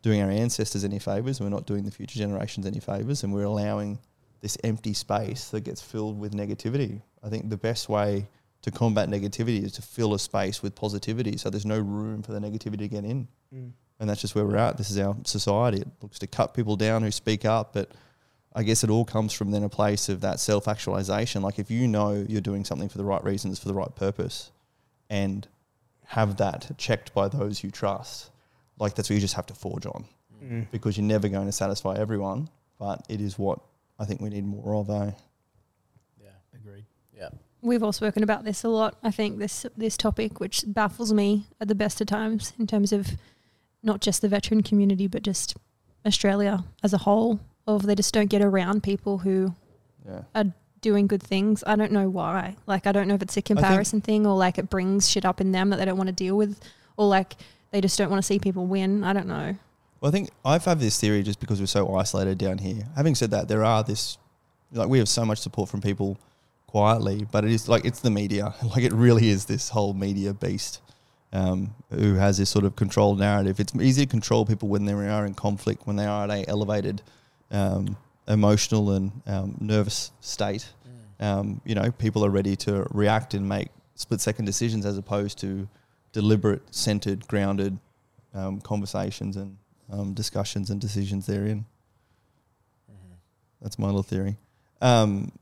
doing 0.02 0.20
our 0.20 0.30
ancestors 0.30 0.84
any 0.84 0.98
favors. 0.98 1.40
We're 1.40 1.48
not 1.48 1.66
doing 1.66 1.84
the 1.84 1.90
future 1.90 2.18
generations 2.18 2.66
any 2.66 2.80
favors, 2.80 3.22
and 3.22 3.32
we're 3.32 3.44
allowing 3.44 3.98
this 4.42 4.58
empty 4.62 4.92
space 4.92 5.48
that 5.48 5.62
gets 5.62 5.80
filled 5.80 6.18
with 6.18 6.34
negativity. 6.34 7.00
I 7.22 7.30
think 7.30 7.48
the 7.48 7.56
best 7.56 7.88
way 7.88 8.26
to 8.62 8.70
combat 8.70 9.08
negativity 9.08 9.62
is 9.62 9.72
to 9.72 9.82
fill 9.82 10.14
a 10.14 10.18
space 10.18 10.62
with 10.62 10.74
positivity, 10.74 11.36
so 11.36 11.48
there's 11.48 11.64
no 11.64 11.78
room 11.78 12.22
for 12.22 12.32
the 12.32 12.40
negativity 12.40 12.78
to 12.80 12.88
get 12.88 13.04
in. 13.04 13.28
Mm. 13.54 13.70
And 14.00 14.08
that's 14.10 14.20
just 14.20 14.34
where 14.34 14.44
we're 14.44 14.56
at. 14.56 14.76
This 14.76 14.90
is 14.90 14.98
our 14.98 15.16
society. 15.24 15.80
It 15.82 15.88
looks 16.02 16.18
to 16.18 16.26
cut 16.26 16.52
people 16.54 16.76
down 16.76 17.02
who 17.02 17.10
speak 17.10 17.44
up, 17.44 17.72
but 17.72 17.90
I 18.54 18.62
guess 18.64 18.82
it 18.84 18.90
all 18.90 19.04
comes 19.04 19.32
from 19.32 19.50
then 19.52 19.62
a 19.62 19.68
place 19.68 20.08
of 20.08 20.20
that 20.22 20.40
self 20.40 20.66
actualization. 20.68 21.42
Like 21.42 21.58
if 21.58 21.70
you 21.70 21.86
know 21.88 22.12
you're 22.28 22.40
doing 22.40 22.64
something 22.64 22.88
for 22.88 22.98
the 22.98 23.04
right 23.04 23.22
reasons, 23.24 23.58
for 23.58 23.68
the 23.68 23.74
right 23.74 23.94
purpose, 23.94 24.50
and 25.08 25.46
have 26.06 26.36
that 26.38 26.72
checked 26.76 27.14
by 27.14 27.28
those 27.28 27.62
you 27.62 27.70
trust, 27.70 28.30
like 28.78 28.94
that's 28.94 29.08
what 29.08 29.14
you 29.14 29.20
just 29.20 29.34
have 29.34 29.46
to 29.46 29.54
forge 29.54 29.86
on 29.86 30.04
Mm. 30.42 30.66
because 30.72 30.96
you're 30.98 31.06
never 31.06 31.28
going 31.28 31.46
to 31.46 31.52
satisfy 31.52 31.94
everyone. 31.96 32.48
But 32.78 33.04
it 33.08 33.20
is 33.20 33.38
what 33.38 33.60
I 33.98 34.04
think 34.04 34.20
we 34.20 34.28
need 34.30 34.44
more 34.44 34.74
of. 34.74 34.90
Eh? 34.90 35.12
Yeah. 36.22 36.28
Agreed. 36.54 36.84
Yeah. 37.16 37.28
We've 37.62 37.82
all 37.82 37.92
spoken 37.92 38.22
about 38.22 38.44
this 38.44 38.62
a 38.64 38.68
lot. 38.68 38.98
I 39.02 39.10
think 39.10 39.38
this 39.38 39.64
this 39.76 39.96
topic, 39.96 40.40
which 40.40 40.64
baffles 40.66 41.12
me 41.12 41.46
at 41.60 41.68
the 41.68 41.74
best 41.74 42.00
of 42.00 42.08
times, 42.08 42.52
in 42.58 42.66
terms 42.66 42.92
of 42.92 43.12
not 43.84 44.00
just 44.00 44.20
the 44.22 44.28
veteran 44.28 44.62
community, 44.62 45.06
but 45.06 45.22
just 45.22 45.56
Australia 46.06 46.64
as 46.82 46.92
a 46.92 46.98
whole, 46.98 47.38
of 47.66 47.86
they 47.86 47.94
just 47.94 48.12
don't 48.12 48.28
get 48.30 48.42
around 48.42 48.82
people 48.82 49.18
who 49.18 49.54
Yeah. 50.06 50.44
doing 50.80 51.06
good 51.06 51.22
things. 51.22 51.64
I 51.66 51.76
don't 51.76 51.92
know 51.92 52.10
why. 52.10 52.56
Like 52.66 52.86
I 52.86 52.92
don't 52.92 53.08
know 53.08 53.14
if 53.14 53.22
it's 53.22 53.36
a 53.38 53.42
comparison 53.42 54.00
thing 54.02 54.26
or 54.26 54.36
like 54.36 54.58
it 54.58 54.68
brings 54.68 55.08
shit 55.08 55.24
up 55.24 55.40
in 55.40 55.52
them 55.52 55.70
that 55.70 55.76
they 55.76 55.84
don't 55.86 55.96
want 55.96 56.08
to 56.08 56.14
deal 56.14 56.36
with, 56.36 56.58
or 56.98 57.06
like 57.08 57.36
they 57.70 57.80
just 57.80 57.96
don't 57.98 58.10
want 58.10 58.22
to 58.22 58.26
see 58.26 58.38
people 58.38 58.66
win. 58.66 59.02
I 59.04 59.12
don't 59.14 59.26
know. 59.26 59.56
Well, 60.00 60.08
I 60.10 60.12
think 60.12 60.28
I've 60.44 60.64
had 60.64 60.78
this 60.80 61.00
theory 61.00 61.22
just 61.22 61.40
because 61.40 61.58
we're 61.60 61.66
so 61.66 61.94
isolated 61.96 62.36
down 62.36 62.58
here. 62.58 62.86
Having 62.96 63.14
said 63.14 63.30
that, 63.30 63.48
there 63.48 63.64
are 63.64 63.82
this, 63.82 64.18
like, 64.72 64.88
we 64.88 64.98
have 64.98 65.08
so 65.08 65.24
much 65.24 65.38
support 65.38 65.70
from 65.70 65.80
people 65.80 66.18
quietly, 66.66 67.26
but 67.32 67.42
it 67.44 67.50
is 67.50 67.66
like 67.68 67.86
it's 67.86 68.00
the 68.00 68.10
media. 68.10 68.54
Like, 68.62 68.82
it 68.84 68.92
really 68.92 69.30
is 69.30 69.46
this 69.46 69.70
whole 69.70 69.94
media 69.94 70.34
beast 70.34 70.82
um, 71.34 71.74
who 71.90 72.14
has 72.14 72.38
this 72.38 72.48
sort 72.48 72.64
of 72.64 72.76
controlled 72.76 73.18
narrative. 73.18 73.60
It's 73.60 73.74
easy 73.74 74.06
to 74.06 74.10
control 74.10 74.46
people 74.46 74.68
when 74.68 74.84
they 74.86 74.92
are 74.92 75.26
in 75.26 75.34
conflict, 75.34 75.86
when 75.86 75.96
they 75.96 76.06
are 76.06 76.24
at 76.24 76.30
a 76.30 76.48
elevated 76.48 77.02
um, 77.50 77.96
emotional 78.28 78.92
and 78.92 79.12
um, 79.26 79.56
nervous 79.60 80.12
state. 80.20 80.66
Um, 81.20 81.60
you 81.64 81.74
know, 81.74 81.90
people 81.90 82.24
are 82.24 82.30
ready 82.30 82.56
to 82.56 82.86
react 82.90 83.34
and 83.34 83.48
make 83.48 83.68
split 83.96 84.20
second 84.20 84.46
decisions 84.46 84.86
as 84.86 84.96
opposed 84.96 85.38
to 85.40 85.68
deliberate, 86.12 86.62
centered, 86.74 87.26
grounded 87.28 87.78
um, 88.32 88.60
conversations 88.60 89.36
and 89.36 89.56
um, 89.90 90.14
discussions 90.14 90.70
and 90.70 90.80
decisions 90.80 91.26
therein. 91.26 91.66
That's 93.60 93.78
my 93.78 93.86
little 93.86 94.02
theory. 94.02 94.36
Um, 94.82 95.32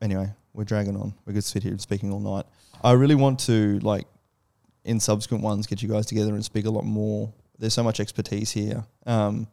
anyway, 0.00 0.30
we're 0.54 0.64
dragging 0.64 0.96
on. 0.96 1.12
We 1.26 1.34
could 1.34 1.42
sit 1.42 1.64
here 1.64 1.76
speaking 1.78 2.12
all 2.12 2.20
night. 2.20 2.46
I 2.82 2.92
really 2.92 3.16
want 3.16 3.40
to 3.40 3.80
like 3.80 4.06
in 4.86 5.00
subsequent 5.00 5.42
ones 5.42 5.66
get 5.66 5.82
you 5.82 5.88
guys 5.88 6.06
together 6.06 6.34
and 6.34 6.44
speak 6.44 6.64
a 6.64 6.70
lot 6.70 6.84
more. 6.84 7.32
There's 7.58 7.74
so 7.74 7.82
much 7.82 8.00
expertise 8.00 8.52
here. 8.52 8.84
Um, 9.04 9.48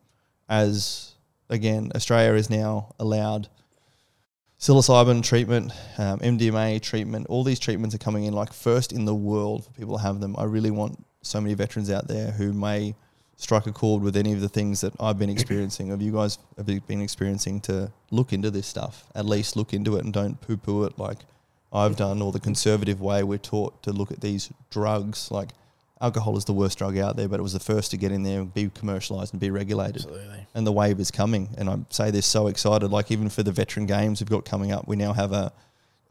as 0.47 1.13
again, 1.49 1.91
Australia 1.95 2.33
is 2.33 2.49
now 2.49 2.93
allowed 2.99 3.49
psilocybin 4.59 5.23
treatment, 5.23 5.71
um, 5.97 6.19
MDMA 6.19 6.81
treatment. 6.81 7.27
All 7.27 7.43
these 7.43 7.59
treatments 7.59 7.95
are 7.95 7.99
coming 7.99 8.25
in 8.25 8.33
like 8.33 8.53
first 8.53 8.93
in 8.93 9.05
the 9.05 9.15
world 9.15 9.65
for 9.65 9.71
people 9.71 9.97
to 9.97 10.03
have 10.03 10.19
them. 10.19 10.35
I 10.37 10.43
really 10.45 10.71
want 10.71 11.03
so 11.21 11.41
many 11.41 11.53
veterans 11.53 11.89
out 11.89 12.07
there 12.07 12.31
who 12.31 12.53
may 12.53 12.95
strike 13.35 13.65
a 13.65 13.71
chord 13.71 14.03
with 14.03 14.15
any 14.15 14.33
of 14.33 14.41
the 14.41 14.49
things 14.49 14.81
that 14.81 14.93
I've 14.99 15.17
been 15.17 15.29
experiencing, 15.29 15.91
of 15.91 16.01
you 16.01 16.11
guys 16.11 16.37
have 16.57 16.65
been 16.65 17.01
experiencing, 17.01 17.59
to 17.61 17.91
look 18.11 18.31
into 18.31 18.51
this 18.51 18.67
stuff. 18.67 19.05
At 19.15 19.25
least 19.25 19.55
look 19.55 19.73
into 19.73 19.97
it 19.97 20.03
and 20.03 20.13
don't 20.13 20.39
poo 20.39 20.57
poo 20.57 20.83
it 20.83 20.97
like 20.97 21.17
I've 21.73 21.95
done, 21.95 22.21
or 22.21 22.31
the 22.31 22.39
conservative 22.39 23.01
way 23.01 23.23
we're 23.23 23.39
taught 23.39 23.81
to 23.83 23.91
look 23.91 24.11
at 24.11 24.21
these 24.21 24.51
drugs. 24.69 25.31
Like 25.31 25.49
alcohol 25.99 26.37
is 26.37 26.45
the 26.45 26.53
worst 26.53 26.77
drug 26.77 26.97
out 26.97 27.15
there, 27.15 27.27
but 27.27 27.39
it 27.39 27.43
was 27.43 27.53
the 27.53 27.59
first 27.59 27.89
to 27.91 27.97
get 27.97 28.11
in 28.11 28.21
there 28.21 28.41
and 28.41 28.53
be 28.53 28.69
commercialized 28.69 29.33
and 29.33 29.39
be 29.39 29.49
regulated. 29.49 30.03
Absolutely. 30.03 30.45
And 30.53 30.67
the 30.67 30.71
wave 30.71 30.99
is 30.99 31.09
coming. 31.09 31.49
And 31.57 31.69
I 31.69 31.77
say 31.89 32.11
this 32.11 32.27
so 32.27 32.47
excited. 32.47 32.91
Like 32.91 33.09
even 33.09 33.27
for 33.27 33.41
the 33.41 33.51
veteran 33.51 33.87
games 33.87 34.21
we've 34.21 34.29
got 34.29 34.45
coming 34.45 34.71
up, 34.71 34.87
we 34.87 34.95
now 34.95 35.13
have 35.13 35.31
a 35.31 35.51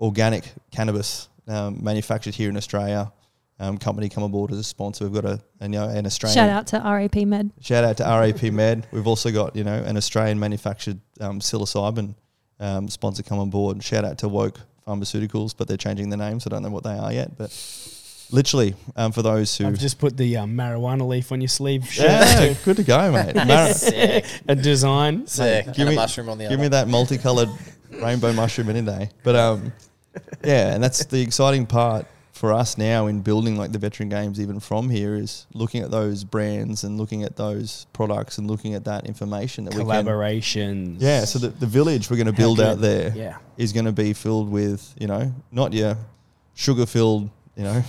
organic 0.01 0.53
cannabis 0.73 1.29
um, 1.47 1.79
manufactured 1.83 2.35
here 2.35 2.49
in 2.49 2.57
Australia. 2.57 3.13
Um, 3.61 3.79
company 3.79 4.09
come 4.09 4.25
aboard 4.25 4.51
as 4.51 4.59
a 4.59 4.65
sponsor. 4.65 5.05
We've 5.05 5.23
got 5.23 5.25
a, 5.25 5.41
a 5.61 5.67
you 5.67 5.69
know 5.69 5.89
an 5.89 6.07
Australian 6.07 6.35
Shout 6.35 6.51
out 6.51 6.67
to 6.69 6.79
RAP 6.79 7.15
Med. 7.25 7.53
Shout 7.61 7.85
out 7.85 7.99
to 7.99 8.03
RAP 8.03 8.43
Med. 8.53 8.89
We've 8.91 9.07
also 9.07 9.31
got 9.31 9.55
you 9.55 9.63
know 9.63 9.75
an 9.75 9.97
Australian 9.97 10.41
manufactured 10.41 10.99
um, 11.21 11.39
psilocybin 11.39 12.17
um, 12.59 12.89
sponsor 12.89 13.23
come 13.23 13.39
on 13.39 13.51
board. 13.51 13.81
Shout 13.85 14.05
out 14.05 14.19
to 14.19 14.29
Woke 14.29 14.59
Pharmaceuticals, 14.87 15.55
but 15.57 15.69
they're 15.69 15.77
changing 15.77 16.11
the 16.11 16.17
names. 16.17 16.47
I 16.47 16.51
don't 16.51 16.63
know 16.63 16.71
what 16.71 16.85
they 16.85 16.97
are 16.97 17.13
yet, 17.13 17.37
but 17.39 17.51
literally 18.31 18.75
um, 18.97 19.13
for 19.13 19.23
those 19.23 19.57
who 19.57 19.67
I've 19.67 19.79
just 19.79 19.99
put 19.99 20.17
the 20.17 20.39
um, 20.39 20.57
marijuana 20.57 21.07
leaf 21.07 21.33
on 21.33 21.41
your 21.41 21.49
sleeve 21.49 21.87
shirt 21.87 22.07
yeah, 22.07 22.55
good 22.65 22.77
to 22.77 22.83
go, 22.83 23.13
mate. 23.13 23.35
Mar- 23.35 23.73
Sick. 23.73 24.25
A 24.49 24.55
design. 24.57 25.27
Sick. 25.27 25.67
give 25.67 25.79
and 25.81 25.89
me- 25.91 25.95
a 25.95 25.97
mushroom 25.97 26.29
on 26.29 26.39
the 26.39 26.45
give 26.45 26.53
other. 26.53 26.63
me 26.63 26.69
that 26.69 26.89
multicolored 26.89 27.51
rainbow 27.91 28.33
mushroom 28.33 28.71
any 28.71 28.83
day. 28.83 29.11
But 29.23 29.37
um, 29.37 29.73
yeah, 30.45 30.75
and 30.75 30.83
that's 30.83 31.05
the 31.07 31.21
exciting 31.21 31.67
part 31.67 32.07
for 32.43 32.53
us 32.53 32.77
now 32.77 33.07
in 33.07 33.21
building 33.21 33.57
like 33.57 33.71
the 33.71 33.79
veteran 33.79 34.09
games 34.09 34.41
even 34.41 34.59
from 34.59 34.91
here 34.91 35.15
is 35.15 35.47
looking 35.55 35.81
at 35.81 35.93
those 35.93 36.25
brands 36.25 36.83
and 36.83 36.99
looking 36.99 37.23
at 37.23 37.37
those 37.37 37.87
products 37.93 38.37
and 38.37 38.51
looking 38.51 38.75
at 38.75 38.85
that 38.85 39.07
information 39.07 39.63
that 39.65 39.73
we 39.75 39.79
can 39.85 39.87
Collaborations. 39.89 40.97
Yeah, 40.99 41.25
so 41.25 41.39
the, 41.39 41.51
the 41.51 41.67
village 41.67 42.11
we're 42.11 42.17
going 42.17 42.27
to 42.27 42.33
build 42.33 42.61
out 42.61 42.81
there 42.81 43.13
is 43.57 43.71
Yeah. 43.71 43.75
going 43.77 43.85
to 43.85 43.93
be 43.93 44.13
filled 44.13 44.51
with, 44.51 44.93
you 44.99 45.07
know, 45.07 45.33
not 45.53 45.73
your 45.73 45.97
sugar 46.55 46.85
filled, 46.85 47.31
you 47.55 47.63
know, 47.63 47.85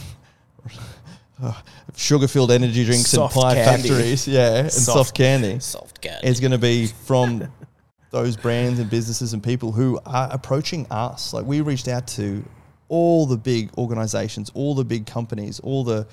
sugar 1.96 2.28
filled 2.28 2.52
energy 2.52 2.86
drinks 2.86 3.10
Soft 3.10 3.36
and 3.36 3.44
pie 3.44 3.56
candy. 3.56 3.90
factories. 3.90 4.28
Yeah, 4.28 4.56
and 4.58 4.72
soft, 4.72 4.98
Soft. 4.98 5.16
candy. 5.16 5.60
Soft 5.62 6.00
candy. 6.00 6.28
It's 6.28 6.40
going 6.40 6.52
to 6.52 6.60
be 6.60 6.86
from 7.08 7.52
those 8.12 8.38
brands 8.38 8.80
and 8.80 8.88
businesses 8.88 9.34
and 9.34 9.42
people 9.44 9.72
who 9.72 10.00
are 10.06 10.30
approaching 10.32 10.86
us. 10.92 11.34
Like 11.34 11.46
we 11.46 11.62
reached 11.62 11.88
out 11.88 12.06
to 12.10 12.44
all 12.94 13.26
the 13.26 13.38
big 13.38 13.72
organizations, 13.76 14.52
all 14.54 14.76
the 14.76 14.86
big 14.86 15.08
companies, 15.08 15.60
all 15.62 15.84
the 15.84 16.06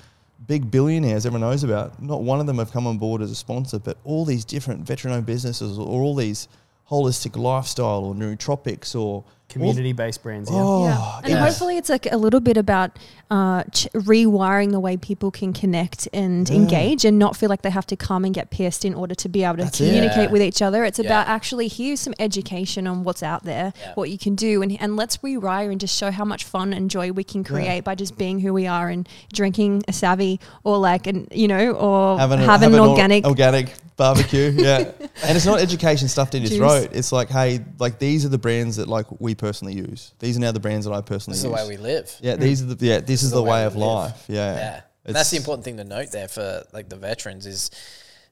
big 0.46 0.70
billionaires 0.70 1.26
everyone 1.26 1.42
knows 1.42 1.62
about. 1.62 2.02
Not 2.02 2.22
one 2.22 2.40
of 2.40 2.46
them 2.46 2.56
have 2.56 2.72
come 2.72 2.86
on 2.86 2.96
board 2.96 3.20
as 3.20 3.30
a 3.30 3.34
sponsor, 3.34 3.78
but 3.78 3.98
all 4.02 4.24
these 4.24 4.46
different 4.46 4.86
veteran 4.86 5.12
owned 5.12 5.26
businesses 5.26 5.78
or 5.78 6.00
all 6.00 6.14
these 6.14 6.48
holistic 6.88 7.36
lifestyle 7.36 8.02
or 8.02 8.14
nootropics 8.14 8.98
or 8.98 9.22
Community 9.50 9.92
based 9.92 10.22
brands. 10.22 10.50
Yeah. 10.50 10.56
Oh, 10.58 10.84
yeah. 10.84 11.18
And 11.24 11.28
yes. 11.28 11.44
hopefully 11.48 11.76
it's 11.76 11.88
like 11.88 12.10
a 12.10 12.16
little 12.16 12.40
bit 12.40 12.56
about 12.56 12.98
uh, 13.30 13.62
ch- 13.64 13.86
rewiring 13.94 14.72
the 14.72 14.80
way 14.80 14.96
people 14.96 15.30
can 15.30 15.52
connect 15.52 16.08
and 16.12 16.48
Yeah. 16.48 16.56
engage 16.56 17.04
and 17.04 17.18
not 17.18 17.36
feel 17.36 17.48
like 17.48 17.62
they 17.62 17.70
have 17.70 17.86
to 17.86 17.96
come 17.96 18.24
and 18.24 18.34
get 18.34 18.50
pierced 18.50 18.84
in 18.84 18.92
order 18.94 19.14
to 19.14 19.28
be 19.28 19.44
able 19.44 19.58
to 19.58 19.64
That's 19.64 19.76
communicate 19.78 20.16
Yeah. 20.24 20.30
with 20.30 20.42
each 20.42 20.60
other. 20.62 20.84
It's 20.84 20.98
Yeah. 20.98 21.06
about 21.06 21.28
actually 21.28 21.68
here's 21.68 22.00
some 22.00 22.14
education 22.18 22.86
on 22.88 23.04
what's 23.04 23.22
out 23.22 23.44
there, 23.44 23.72
Yeah. 23.80 23.92
what 23.94 24.10
you 24.10 24.18
can 24.18 24.34
do, 24.34 24.62
and, 24.62 24.76
and 24.80 24.96
let's 24.96 25.18
rewire 25.18 25.70
and 25.70 25.80
just 25.80 25.96
show 25.96 26.10
how 26.10 26.24
much 26.24 26.42
fun 26.44 26.72
and 26.72 26.90
joy 26.90 27.12
we 27.12 27.22
can 27.22 27.44
create 27.44 27.84
by 27.84 27.94
just 27.94 28.18
being 28.18 28.40
who 28.40 28.52
we 28.52 28.66
are 28.66 28.88
and 28.88 29.08
drinking 29.32 29.82
a 29.86 29.92
savvy 29.92 30.40
or 30.64 30.78
like 30.78 31.06
an 31.06 31.28
you 31.32 31.46
know 31.48 31.72
or 31.72 32.18
having, 32.18 32.38
having, 32.38 32.48
a, 32.48 32.50
having 32.52 32.74
an 32.74 32.80
or- 32.80 32.88
organic. 32.88 33.24
organic 33.26 33.74
barbecue. 34.00 34.50
Yeah, 34.56 34.78
and 35.24 35.36
it's 35.36 35.46
not 35.46 35.60
education 35.60 36.08
stuffed 36.08 36.34
in 36.34 36.42
your 36.42 36.48
Juice. 36.48 36.58
throat. 36.58 36.88
It's 36.92 37.12
like, 37.12 37.28
hey, 37.28 37.60
like 37.78 37.98
these 37.98 38.24
are 38.24 38.28
the 38.30 38.38
brands 38.38 38.76
that 38.76 38.88
like 38.88 39.06
we 39.20 39.34
personally 39.34 39.74
use. 39.74 40.12
These 40.18 40.36
are 40.36 40.40
now 40.40 40.52
the 40.52 40.60
brands 40.60 40.86
that 40.86 40.92
I 40.92 41.00
personally 41.02 41.36
use. 41.36 41.42
this 41.42 41.50
is 41.52 41.56
the 41.56 41.60
use. 41.60 41.68
way 41.68 41.76
we 41.76 41.82
live. 41.82 42.16
yeah, 42.20 42.36
these 42.36 42.62
are 42.62 42.66
the 42.74 42.84
yeah. 42.86 42.98
This, 43.00 43.22
is, 43.22 43.30
the, 43.30 43.42
way, 43.42 43.64
of 43.64 43.74
we 43.76 43.80
live. 43.82 43.88
life. 43.88 44.24
Yeah, 44.28 44.54
Yeah. 44.54 44.80
And 45.04 45.14
that's 45.16 45.30
the 45.30 45.36
It's- 45.36 45.46
important 45.46 45.64
thing 45.64 45.76
to 45.78 45.84
note 45.84 46.10
there 46.12 46.28
for 46.28 46.64
like 46.72 46.88
the 46.88 46.96
veterans 46.96 47.46
is 47.46 47.70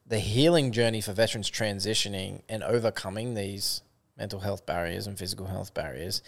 the 0.07 0.19
healing 0.19 0.71
journey 0.71 1.01
for 1.01 1.13
veterans 1.13 1.49
transitioning 1.49 2.41
and 2.49 2.63
overcoming 2.63 3.33
these 3.35 3.81
mental 4.17 4.39
health 4.39 4.65
barriers 4.65 5.07
and 5.07 5.17
physical 5.17 5.45
health 5.47 5.73
barriers 5.73 6.21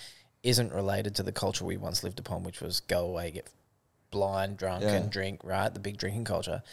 isn't 0.43 0.71
related 0.73 1.13
to 1.15 1.23
the 1.23 1.31
culture 1.31 1.65
we 1.65 1.77
once 1.77 2.03
lived 2.03 2.19
upon, 2.19 2.43
which 2.43 2.61
was 2.61 2.79
go 2.81 3.05
away, 3.05 3.31
get 3.31 3.47
blind, 4.11 4.57
drunk, 4.57 4.83
Yeah. 4.83 4.93
and 4.93 5.11
drink, 5.11 5.41
right? 5.43 5.71
The 5.73 5.79
big 5.79 5.97
drinking 5.97 6.25
culture. 6.25 6.63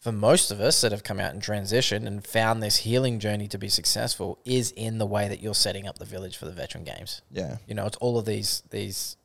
For 0.00 0.12
most 0.12 0.50
of 0.50 0.60
us 0.62 0.80
that 0.80 0.92
have 0.92 1.04
come 1.04 1.20
out 1.20 1.34
and 1.34 1.42
transitioned 1.42 2.06
and 2.06 2.26
found 2.26 2.62
this 2.62 2.78
healing 2.78 3.18
journey 3.20 3.46
to 3.48 3.58
be 3.58 3.68
successful 3.68 4.38
is 4.46 4.72
in 4.72 4.96
the 4.96 5.04
way 5.04 5.28
that 5.28 5.42
you're 5.42 5.54
setting 5.54 5.86
up 5.86 5.98
the 5.98 6.06
village 6.06 6.38
for 6.38 6.46
the 6.46 6.52
veteran 6.52 6.84
games. 6.84 7.20
Yeah, 7.30 7.58
You 7.66 7.74
know, 7.74 7.84
it's 7.84 7.98
all 7.98 8.18
of 8.18 8.24
these 8.24 8.62
these 8.70 9.16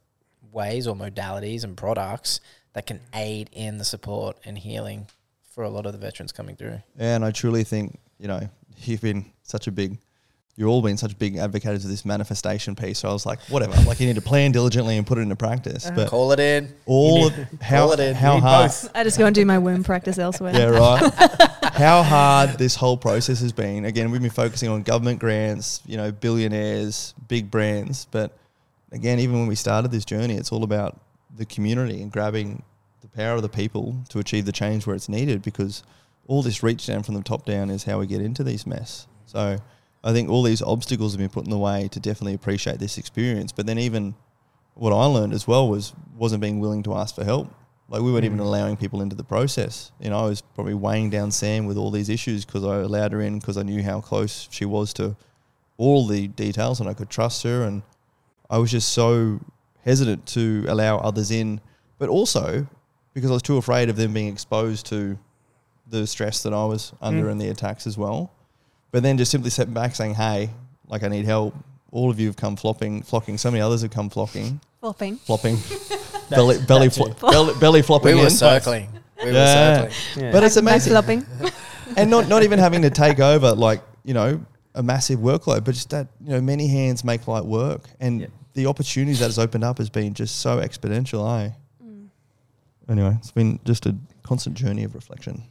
ways 0.52 0.86
or 0.86 0.96
modalities 0.96 1.64
and 1.64 1.78
products 1.78 2.42
that 2.74 2.86
can 2.86 3.00
aid 3.14 3.50
in 3.54 3.78
the 3.78 3.86
support 3.86 4.38
and 4.46 4.58
healing 4.58 5.08
for 5.50 5.64
a 5.64 5.70
lot 5.70 5.86
of 5.86 5.94
the 5.94 5.98
veterans 5.98 6.32
coming 6.34 6.56
through. 6.58 6.82
and 7.00 7.24
I 7.24 7.32
truly 7.32 7.64
think 7.64 7.98
you 8.20 8.28
know 8.28 8.50
you've 8.84 9.02
been 9.02 9.32
such 9.44 9.68
a 9.68 9.72
big 9.72 9.98
you've 10.58 10.70
all 10.70 10.82
been 10.82 10.96
such 10.98 11.18
big 11.20 11.36
advocates 11.38 11.84
of 11.84 11.90
this 11.90 12.06
manifestation 12.06 12.76
piece. 12.76 13.00
So 13.00 13.10
I 13.10 13.14
was 13.14 13.26
like, 13.26 13.40
whatever. 13.50 13.74
Like 13.84 14.00
you 14.00 14.08
need 14.08 14.16
to 14.16 14.22
plan 14.22 14.52
diligently 14.52 14.98
and 14.98 15.06
put 15.06 15.18
it 15.18 15.22
into 15.22 15.36
practice. 15.36 15.86
Uh-huh. 15.88 15.96
But 15.96 16.10
Call 16.10 16.32
it 16.32 16.40
in. 16.40 16.74
all 16.86 17.28
of 17.28 17.34
how 17.62 17.86
Call 17.88 17.92
it 17.94 18.00
in. 18.00 18.16
how 18.16 18.40
hard. 18.40 18.72
both. 18.72 18.92
I 18.96 19.04
just 19.04 19.18
go 19.18 19.26
and 19.26 19.36
do 19.36 19.46
my 19.46 19.58
womb 19.58 19.84
practice 19.84 20.18
elsewhere. 20.18 20.54
Yeah, 20.56 20.66
right. 20.70 21.74
How 21.74 22.04
hard 22.04 22.58
this 22.58 22.76
whole 22.76 22.96
process 22.98 23.42
has 23.42 23.52
been. 23.52 23.84
Again, 23.86 24.12
we've 24.12 24.22
been 24.22 24.30
focusing 24.30 24.70
on 24.70 24.84
government 24.84 25.20
grants, 25.20 25.82
you 25.86 25.98
know, 25.98 26.12
billionaires, 26.12 27.14
big 27.28 27.52
brands. 27.52 28.08
But 28.12 28.38
again, 28.94 29.20
even 29.20 29.38
when 29.40 29.48
we 29.48 29.56
started 29.56 29.92
this 29.92 30.06
journey, 30.06 30.36
it's 30.36 30.52
all 30.54 30.64
about 30.64 31.00
the 31.36 31.46
community 31.46 32.02
and 32.02 32.10
grabbing 32.12 32.64
the 33.02 33.10
power 33.10 33.36
of 33.36 33.42
the 33.42 33.50
people 33.50 33.96
to 34.10 34.20
achieve 34.20 34.46
the 34.46 34.54
change 34.54 34.88
where 34.88 34.96
it's 34.96 35.10
needed 35.10 35.42
because 35.42 35.84
all 36.28 36.42
this 36.42 36.64
reach 36.64 36.88
down 36.88 37.04
from 37.04 37.16
the 37.16 37.22
top 37.22 37.46
down 37.46 37.70
is 37.70 37.84
how 37.84 38.00
we 38.00 38.08
get 38.08 38.22
into 38.22 38.42
these 38.44 38.66
mess. 38.66 39.06
So 39.26 39.58
I 40.06 40.14
think 40.14 40.30
all 40.30 40.44
these 40.44 40.62
obstacles 40.62 41.12
have 41.14 41.20
been 41.20 41.30
put 41.30 41.44
in 41.46 41.50
the 41.50 41.58
way 41.58 41.90
to 41.92 42.00
definitely 42.00 42.36
appreciate 42.36 42.80
this 42.80 42.98
experience. 42.98 43.52
But 43.52 43.66
then 43.66 43.80
even 43.80 44.16
what 44.76 44.94
I 44.94 45.06
learned 45.06 45.34
as 45.34 45.48
well 45.48 45.68
was 45.68 45.94
wasn't 46.16 46.42
being 46.42 46.60
willing 46.62 46.84
to 46.84 46.96
ask 46.96 47.16
for 47.16 47.26
help. 47.26 47.54
Like 47.90 48.02
we 48.02 48.12
weren't 48.12 48.26
even 48.26 48.40
allowing 48.40 48.78
people 48.78 49.02
into 49.02 49.16
the 49.16 49.24
process. 49.24 49.92
You 50.00 50.12
know, 50.12 50.20
I 50.20 50.26
was 50.26 50.42
probably 50.42 50.74
weighing 50.76 51.10
down 51.10 51.32
Sam 51.32 51.66
with 51.66 51.78
all 51.78 51.92
these 51.92 52.10
issues 52.10 52.46
because 52.46 52.64
I 52.64 52.78
allowed 52.78 53.12
her 53.12 53.22
in 53.22 53.40
because 53.40 53.58
I 53.58 53.64
knew 53.64 53.84
how 53.84 54.00
close 54.00 54.48
she 54.52 54.66
was 54.66 54.94
to 54.94 55.16
all 55.78 56.08
the 56.08 56.28
details 56.28 56.80
and 56.80 56.88
I 56.90 56.94
could 56.94 57.10
trust 57.10 57.44
her. 57.44 57.64
And 57.64 57.82
I 58.50 58.58
was 58.60 58.72
just 58.72 58.90
so 58.90 59.40
hesitant 59.84 60.26
to 60.28 60.66
allow 60.68 60.98
others 60.98 61.32
in, 61.32 61.62
but 62.00 62.10
also 62.10 62.68
because 63.14 63.30
I 63.30 63.34
was 63.34 63.44
too 63.44 63.58
afraid 63.58 63.90
of 63.90 63.96
them 63.98 64.14
being 64.14 64.28
exposed 64.32 64.86
to 64.88 65.18
the 65.88 66.06
stress 66.08 66.44
that 66.44 66.54
I 66.54 66.66
was 66.66 66.92
under 67.02 67.26
Mm. 67.26 67.32
and 67.32 67.42
the 67.42 67.50
attacks 67.50 67.86
as 67.88 67.98
well. 67.98 68.32
But 68.96 69.04
then 69.04 69.18
just 69.18 69.30
simply 69.30 69.50
stepping 69.50 69.74
back 69.74 69.94
saying, 69.94 70.14
hey, 70.14 70.50
like 70.88 71.04
I 71.04 71.10
need 71.10 71.26
help. 71.26 71.54
All 71.92 72.10
of 72.10 72.18
you 72.18 72.28
have 72.28 72.38
come 72.38 72.56
flopping, 72.56 73.02
flocking. 73.04 73.38
So 73.38 73.52
many 73.52 73.60
others 73.60 73.82
have 73.82 73.92
come 73.92 74.10
flocking, 74.10 74.62
Flopping. 74.80 75.18
flopping, 75.18 75.58
belly, 76.30 76.60
belly, 76.66 76.88
that 76.88 76.94
flo- 77.20 77.30
belly, 77.30 77.54
belly 77.60 77.82
flopping 77.82 78.16
We 78.16 78.22
were 78.22 78.28
in. 78.28 78.32
circling. 78.32 78.88
We 79.22 79.34
were 79.34 79.46
circling. 79.46 80.24
Yeah. 80.24 80.32
But 80.32 80.46
it's 80.46 80.56
Back 80.56 80.62
amazing. 80.62 80.92
flopping. 80.94 81.26
and 81.98 82.10
not, 82.10 82.30
not 82.30 82.44
even 82.44 82.58
having 82.58 82.84
to 82.84 82.90
take 82.90 83.20
over 83.20 83.52
like, 83.54 83.82
you 84.06 84.14
know, 84.14 84.40
a 84.76 84.82
massive 84.82 85.20
workload, 85.20 85.66
but 85.66 85.74
just 85.74 85.90
that, 85.90 86.08
you 86.24 86.30
know, 86.30 86.40
many 86.40 86.70
hands 86.70 87.04
make 87.04 87.28
light 87.28 87.44
work. 87.44 87.90
And 88.00 88.22
Yeah. 88.22 88.28
the 88.54 88.68
opportunities 88.68 89.20
that 89.20 89.26
has 89.26 89.38
opened 89.38 89.66
up 89.66 89.80
has 89.80 89.90
been 89.90 90.14
just 90.14 90.38
so 90.40 90.60
exponential, 90.62 91.28
eh? 91.46 91.50
Mm. 91.86 92.08
Anyway, 92.88 93.14
it's 93.20 93.32
been 93.32 93.60
just 93.66 93.88
a 93.88 93.96
constant 94.24 94.56
journey 94.56 94.86
of 94.86 94.96
reflection. 94.96 95.44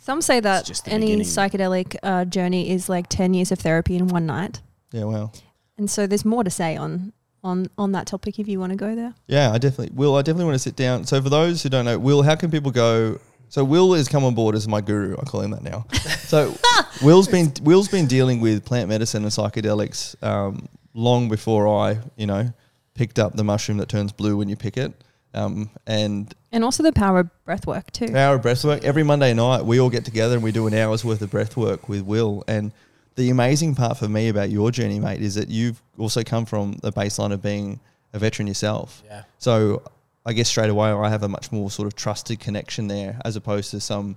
Some 0.00 0.22
say 0.22 0.40
that 0.40 0.64
just 0.64 0.86
the 0.86 0.92
any 0.92 1.06
beginning. 1.06 1.26
psychedelic 1.26 1.96
uh, 2.02 2.24
journey 2.24 2.70
is 2.70 2.88
like 2.88 3.08
10 3.08 3.34
years 3.34 3.52
of 3.52 3.58
therapy 3.58 3.96
in 3.96 4.08
one 4.08 4.24
night. 4.26 4.60
Yeah, 4.92 5.04
well, 5.04 5.32
And 5.78 5.90
so 5.90 6.06
there's 6.06 6.24
more 6.24 6.42
to 6.42 6.50
say 6.50 6.76
on 6.76 7.12
on 7.42 7.70
on 7.78 7.92
that 7.92 8.06
topic 8.06 8.38
if 8.38 8.46
you 8.48 8.58
want 8.60 8.70
to 8.70 8.76
go 8.76 8.94
there. 8.94 9.14
Yeah, 9.26 9.52
I 9.52 9.58
definitely 9.58 9.94
will. 9.94 10.16
I 10.16 10.22
definitely 10.22 10.46
want 10.46 10.56
to 10.56 10.58
sit 10.58 10.76
down. 10.76 11.04
So 11.04 11.22
for 11.22 11.30
those 11.30 11.62
who 11.62 11.68
don't 11.68 11.84
know, 11.84 11.98
Will, 11.98 12.22
how 12.22 12.34
can 12.34 12.50
people 12.50 12.70
go? 12.70 13.18
So 13.48 13.64
Will 13.64 13.94
has 13.94 14.08
come 14.08 14.24
on 14.24 14.34
board 14.34 14.54
as 14.54 14.66
my 14.68 14.80
guru. 14.80 15.16
I 15.18 15.24
call 15.24 15.40
him 15.42 15.50
that 15.52 15.62
now. 15.62 15.86
So 16.20 16.54
Will's 17.02 17.28
been 17.28 17.52
Will's 17.62 17.88
been 17.88 18.06
dealing 18.06 18.40
with 18.40 18.64
plant 18.64 18.88
medicine 18.88 19.22
and 19.22 19.32
psychedelics 19.32 20.20
um, 20.22 20.68
long 20.94 21.28
before 21.28 21.66
I, 21.68 21.98
you 22.16 22.26
know, 22.26 22.52
picked 22.94 23.18
up 23.18 23.34
the 23.36 23.44
mushroom 23.44 23.78
that 23.78 23.88
turns 23.88 24.12
blue 24.12 24.36
when 24.36 24.48
you 24.48 24.56
pick 24.56 24.76
it. 24.76 24.92
Um, 25.32 25.70
and 25.86 26.34
And 26.52 26.64
also 26.64 26.82
the 26.82 26.92
power 26.92 27.20
of 27.20 27.44
breath 27.44 27.66
work 27.66 27.90
too. 27.92 28.08
Power 28.08 28.36
of 28.36 28.42
breath 28.42 28.64
work 28.64 28.84
every 28.84 29.02
Monday 29.02 29.32
night. 29.34 29.64
We 29.64 29.80
all 29.80 29.90
get 29.90 30.04
together 30.04 30.34
and 30.34 30.42
we 30.42 30.52
do 30.52 30.66
an 30.66 30.74
hour's 30.74 31.04
worth 31.04 31.22
of 31.22 31.30
breath 31.30 31.56
work 31.56 31.88
with 31.88 32.02
Will. 32.02 32.42
And 32.48 32.72
the 33.16 33.30
amazing 33.30 33.74
part 33.74 33.96
for 33.98 34.08
me 34.08 34.28
about 34.28 34.50
your 34.50 34.70
journey, 34.70 34.98
mate, 34.98 35.20
is 35.22 35.34
that 35.36 35.48
you've 35.48 35.80
also 35.98 36.22
come 36.24 36.46
from 36.46 36.74
the 36.82 36.92
baseline 36.92 37.32
of 37.32 37.42
being 37.42 37.80
a 38.12 38.18
veteran 38.18 38.48
yourself. 38.48 39.02
Yeah. 39.06 39.22
So 39.38 39.82
I 40.26 40.32
guess 40.32 40.48
straight 40.48 40.70
away 40.70 40.90
I 40.90 41.08
have 41.08 41.22
a 41.22 41.28
much 41.28 41.52
more 41.52 41.70
sort 41.70 41.86
of 41.86 41.94
trusted 41.94 42.40
connection 42.40 42.88
there 42.88 43.20
as 43.24 43.36
opposed 43.36 43.70
to 43.70 43.80
some 43.80 44.16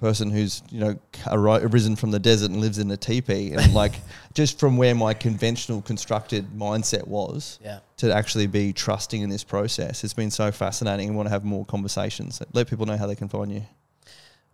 person 0.00 0.30
who's 0.30 0.60
you 0.70 0.80
know 0.80 0.98
arri- 1.26 1.62
arisen 1.62 1.94
from 1.94 2.10
the 2.10 2.18
desert 2.18 2.50
and 2.50 2.60
lives 2.60 2.78
in 2.78 2.90
a 2.90 2.96
teepee 2.96 3.52
and 3.52 3.72
like 3.72 3.94
just 4.34 4.58
from 4.58 4.76
where 4.76 4.94
my 4.94 5.14
conventional 5.14 5.80
constructed 5.80 6.46
mindset 6.50 7.06
was 7.06 7.58
Yeah. 7.64 7.78
To 7.98 8.12
actually 8.12 8.48
be 8.48 8.72
trusting 8.72 9.22
in 9.22 9.30
this 9.30 9.44
process 9.44 10.02
it's 10.04 10.14
been 10.14 10.30
so 10.30 10.50
fascinating 10.50 11.08
We 11.10 11.16
want 11.16 11.26
to 11.26 11.30
have 11.30 11.44
more 11.44 11.64
conversations 11.64 12.42
let 12.52 12.68
people 12.68 12.86
know 12.86 12.96
how 12.96 13.06
they 13.06 13.14
can 13.14 13.28
find 13.28 13.52
you 13.52 13.62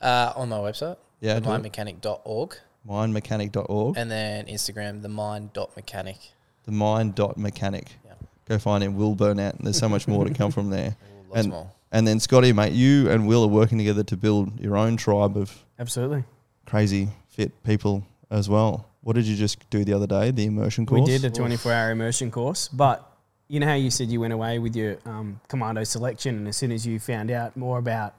Uh, 0.00 0.32
on 0.36 0.48
my 0.50 0.58
website, 0.58 0.96
yeah 1.20 1.38
do 1.40 1.50
it. 1.50 1.62
mindmechanic.org, 1.62 2.56
mindmechanic.org 2.88 3.96
and 3.96 4.10
then 4.10 4.46
Instagram, 4.46 5.02
the 5.02 5.08
mind.mechanic. 5.08 6.18
the 6.64 6.72
mind.mechanic 6.72 7.92
Yeah. 8.04 8.12
go 8.46 8.58
find 8.58 8.84
him 8.84 8.96
Will 8.96 9.14
Burnett 9.14 9.54
and 9.56 9.66
there's 9.66 9.78
so 9.78 9.88
much 9.88 10.06
more 10.06 10.24
to 10.26 10.32
come 10.34 10.50
from 10.50 10.70
there 10.70 10.96
Ooh, 11.26 11.28
lots 11.30 11.40
And- 11.40 11.50
more. 11.50 11.70
and 11.92 12.06
then 12.06 12.20
scotty 12.20 12.52
mate 12.52 12.72
you 12.72 13.10
and 13.10 13.26
will 13.26 13.42
are 13.44 13.48
working 13.48 13.78
together 13.78 14.02
to 14.04 14.16
build 14.16 14.60
your 14.60 14.76
own 14.76 14.96
tribe 14.96 15.36
of 15.36 15.64
Absolutely. 15.78 16.24
crazy 16.66 17.08
fit 17.28 17.62
people 17.64 18.04
as 18.30 18.48
well. 18.48 18.86
What 19.02 19.14
did 19.16 19.24
you 19.26 19.34
just 19.34 19.68
do 19.70 19.82
the 19.84 19.94
other 19.94 20.06
day? 20.06 20.30
The 20.30 20.44
immersion 20.44 20.84
course. 20.86 21.00
We 21.00 21.06
did 21.06 21.24
a 21.24 21.30
24 21.30 21.72
hour 21.72 21.90
immersion 21.90 22.30
course, 22.30 22.68
but 22.68 23.09
you 23.50 23.58
know 23.58 23.66
how 23.66 23.74
you 23.74 23.90
said 23.90 24.08
you 24.10 24.20
went 24.20 24.32
away 24.32 24.60
with 24.60 24.76
your 24.76 24.96
um, 25.04 25.40
commando 25.48 25.82
selection, 25.82 26.36
and 26.36 26.46
as 26.46 26.56
soon 26.56 26.70
as 26.70 26.86
you 26.86 27.00
found 27.00 27.32
out 27.32 27.56
more 27.56 27.78
about 27.78 28.14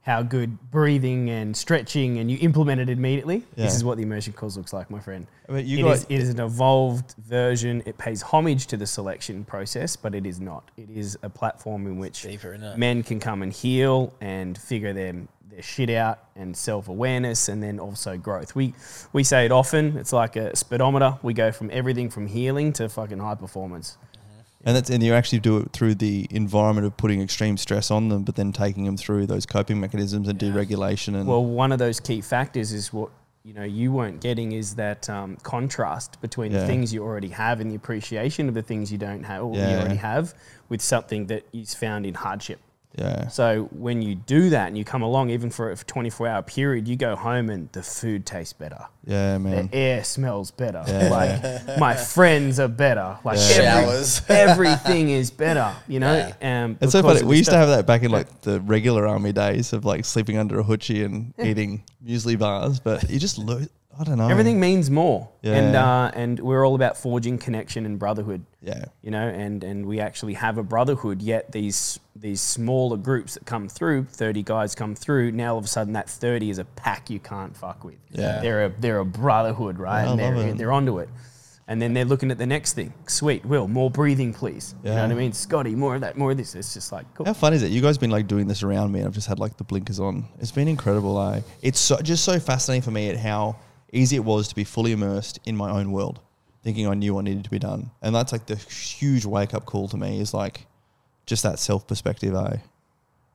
how 0.00 0.20
good 0.20 0.70
breathing 0.72 1.30
and 1.30 1.56
stretching, 1.56 2.18
and 2.18 2.28
you 2.28 2.36
implemented 2.40 2.90
it 2.90 2.98
immediately, 2.98 3.44
this 3.54 3.74
is 3.76 3.84
what 3.84 3.96
the 3.96 4.02
immersion 4.02 4.32
course 4.32 4.56
looks 4.56 4.72
like, 4.72 4.90
my 4.90 4.98
friend. 4.98 5.28
But 5.48 5.64
you 5.64 5.78
It 5.78 5.82
guys, 5.88 6.00
is, 6.00 6.06
it 6.10 6.20
is 6.20 6.28
an 6.28 6.40
evolved 6.40 7.14
version. 7.18 7.84
It 7.86 7.96
pays 7.98 8.20
homage 8.20 8.66
to 8.66 8.76
the 8.76 8.86
selection 8.86 9.44
process, 9.44 9.94
but 9.94 10.12
it 10.12 10.26
is 10.26 10.40
not. 10.40 10.72
It 10.76 10.90
is 10.90 11.16
a 11.22 11.30
platform 11.30 11.86
in 11.86 11.98
which 11.98 12.22
Deeper 12.22 12.58
men 12.76 13.04
can 13.04 13.20
come 13.20 13.42
and 13.42 13.52
heal 13.52 14.12
and 14.20 14.58
figure 14.58 14.92
their, 14.92 15.14
their 15.50 15.62
shit 15.62 15.88
out 15.88 16.18
and 16.34 16.54
self 16.54 16.88
awareness 16.88 17.48
and 17.48 17.62
then 17.62 17.78
also 17.78 18.18
growth. 18.18 18.56
We 18.56 18.74
we 19.12 19.22
say 19.22 19.46
it 19.46 19.52
often. 19.52 19.96
It's 19.96 20.12
like 20.12 20.34
a 20.34 20.54
speedometer. 20.56 21.16
We 21.22 21.32
go 21.32 21.52
from 21.52 21.70
everything 21.72 22.10
from 22.10 22.26
healing 22.26 22.72
to 22.74 22.88
fucking 22.88 23.20
high 23.20 23.36
performance. 23.36 23.96
And 24.64 24.76
that's 24.76 24.90
and 24.90 25.02
you 25.02 25.14
actually 25.14 25.40
do 25.40 25.58
it 25.58 25.72
through 25.72 25.94
the 25.96 26.26
environment 26.30 26.86
of 26.86 26.96
putting 26.96 27.20
extreme 27.20 27.56
stress 27.56 27.90
on 27.90 28.08
them, 28.08 28.22
but 28.24 28.36
then 28.36 28.52
taking 28.52 28.84
them 28.84 28.96
through 28.96 29.26
those 29.26 29.46
coping 29.46 29.80
mechanisms 29.80 30.28
and 30.28 30.38
deregulation 30.38 31.14
and 31.14 31.26
Well, 31.26 31.44
one 31.44 31.72
of 31.72 31.78
those 31.78 32.00
key 32.00 32.20
factors 32.20 32.72
is 32.72 32.92
what 32.92 33.10
you 33.44 33.52
know 33.52 33.62
you 33.62 33.92
weren't 33.92 34.20
getting 34.22 34.52
is 34.52 34.74
that 34.76 35.08
um, 35.10 35.36
contrast 35.42 36.20
between 36.22 36.50
Yeah. 36.52 36.60
the 36.60 36.66
things 36.66 36.94
you 36.94 37.02
already 37.02 37.28
have 37.28 37.60
and 37.60 37.70
the 37.70 37.74
appreciation 37.74 38.48
of 38.48 38.54
the 38.54 38.62
things 38.62 38.90
you 38.90 38.98
don't 38.98 39.24
have 39.24 39.42
or 39.44 39.54
you 39.54 39.60
already 39.76 39.96
have 39.96 40.34
with 40.68 40.80
something 40.80 41.26
that 41.26 41.44
is 41.52 41.74
found 41.74 42.06
in 42.06 42.14
hardship. 42.14 42.58
Yeah, 42.96 43.28
So 43.28 43.64
when 43.72 44.02
you 44.02 44.14
do 44.14 44.50
that 44.50 44.68
and 44.68 44.78
you 44.78 44.84
come 44.84 45.02
along, 45.02 45.30
even 45.30 45.50
for 45.50 45.70
a 45.70 45.76
24 45.76 46.28
hour 46.28 46.42
period, 46.42 46.86
you 46.86 46.96
go 46.96 47.16
home 47.16 47.50
and 47.50 47.68
the 47.72 47.82
food 47.82 48.24
tastes 48.24 48.52
better. 48.52 48.86
yeah, 49.04 49.36
man. 49.38 49.68
The 49.68 49.76
air 49.76 50.04
smells 50.04 50.50
better. 50.50 50.82
Yeah. 50.86 51.08
Like 51.08 51.78
my 51.78 51.94
friends 51.94 52.60
are 52.60 52.68
better. 52.68 53.18
Like 53.24 53.38
Yeah. 53.38 53.78
every- 53.78 53.84
Showers. 53.86 54.22
everything 54.28 55.10
is 55.10 55.30
better. 55.30 55.74
You 55.88 56.00
know. 56.00 56.30
Um, 56.40 56.78
It's 56.80 56.92
so 56.92 57.02
funny. 57.02 57.20
of 57.20 57.26
We 57.26 57.34
the 57.34 57.38
used 57.38 57.50
to 57.50 57.56
have 57.56 57.68
that 57.68 57.86
back 57.86 58.02
in 58.02 58.10
like 58.10 58.42
the 58.42 58.60
regular 58.60 59.06
army 59.06 59.32
days 59.32 59.72
of 59.72 59.84
like 59.84 60.04
sleeping 60.04 60.38
under 60.38 60.60
a 60.60 60.64
hoochie 60.64 61.04
and 61.04 61.34
eating 61.42 61.82
muesli 62.06 62.38
bars, 62.38 62.80
but 62.80 63.10
you 63.10 63.18
just 63.18 63.38
lose. 63.38 63.68
I 63.98 64.04
don't 64.04 64.18
know. 64.18 64.28
Everything 64.28 64.58
means 64.58 64.90
more. 64.90 65.28
And 65.42 65.76
uh, 65.76 66.10
and 66.14 66.40
we're 66.40 66.66
all 66.66 66.74
about 66.74 66.96
forging 66.96 67.38
connection 67.38 67.86
and 67.86 67.98
brotherhood. 67.98 68.44
Yeah, 68.62 68.86
You 69.02 69.10
know, 69.10 69.28
and, 69.28 69.62
and 69.62 69.84
we 69.84 70.00
actually 70.00 70.34
have 70.34 70.56
a 70.56 70.62
brotherhood. 70.62 71.20
Yet 71.20 71.52
these 71.52 72.00
these 72.16 72.40
smaller 72.40 72.96
groups 72.96 73.34
that 73.34 73.44
come 73.44 73.68
through, 73.68 74.04
thirty 74.04 74.42
guys 74.42 74.74
come 74.74 74.94
through. 74.94 75.32
Now 75.32 75.52
all 75.52 75.58
of 75.58 75.64
a 75.64 75.68
sudden, 75.68 75.92
that 75.92 76.08
thirty 76.08 76.50
is 76.50 76.58
a 76.58 76.64
pack 76.64 77.10
you 77.10 77.20
can't 77.20 77.56
fuck 77.56 77.84
with. 77.84 77.98
Yeah. 78.10 78.40
they're 78.40 78.66
a 78.66 78.68
they're 78.80 78.98
a 78.98 79.04
brotherhood, 79.04 79.78
right? 79.78 80.04
Yeah, 80.04 80.10
and 80.10 80.18
they're 80.18 80.48
it. 80.48 80.56
they're 80.56 80.72
onto 80.72 80.98
it. 80.98 81.08
And 81.66 81.80
then 81.80 81.94
they're 81.94 82.04
looking 82.04 82.30
at 82.30 82.36
the 82.36 82.46
next 82.46 82.74
thing. 82.74 82.92
Sweet, 83.06 83.42
Will, 83.46 83.66
more 83.68 83.90
breathing, 83.90 84.34
please. 84.34 84.74
You 84.82 84.90
know 84.90 85.00
what 85.00 85.10
I 85.10 85.14
mean? 85.14 85.32
Scotty, 85.32 85.74
more 85.74 85.94
of 85.94 86.02
that, 86.02 86.14
more 86.16 86.30
of 86.30 86.36
this. 86.36 86.54
It's 86.54 86.74
just 86.74 86.92
like 86.92 87.06
cool. 87.14 87.24
How 87.24 87.32
fun 87.32 87.54
is 87.54 87.62
it? 87.62 87.70
You 87.70 87.80
guys 87.80 87.96
been 87.96 88.10
like 88.10 88.26
doing 88.26 88.46
this 88.48 88.62
around 88.62 88.92
me, 88.92 88.98
and 89.00 89.08
I've 89.08 89.14
just 89.14 89.28
had 89.28 89.38
like 89.38 89.56
the 89.56 89.64
blinkers 89.64 89.98
on. 89.98 90.26
It's 90.40 90.52
been 90.52 90.68
incredible. 90.68 91.18
Eh? 91.20 91.40
It's 91.62 91.80
so, 91.80 91.96
just 92.02 92.24
so 92.24 92.38
fascinating 92.38 92.82
for 92.82 92.90
me 92.90 93.08
at 93.08 93.16
how 93.16 93.56
easy 93.94 94.16
it 94.16 94.24
was 94.24 94.48
to 94.48 94.54
be 94.54 94.64
fully 94.64 94.92
immersed 94.92 95.38
in 95.44 95.56
my 95.56 95.70
own 95.70 95.92
world, 95.92 96.20
thinking 96.62 96.86
I 96.86 96.94
knew 96.94 97.14
what 97.14 97.24
needed 97.24 97.44
to 97.44 97.50
be 97.50 97.58
done, 97.58 97.90
and 98.02 98.14
that's 98.14 98.32
like 98.32 98.46
the 98.46 98.56
huge 98.56 99.24
wake 99.24 99.54
up 99.54 99.64
call 99.66 99.88
to 99.88 99.96
me. 99.96 100.20
Is 100.20 100.34
like 100.34 100.66
just 101.26 101.42
that 101.42 101.58
self 101.58 101.86
perspective. 101.86 102.34
Eh? 102.34 102.56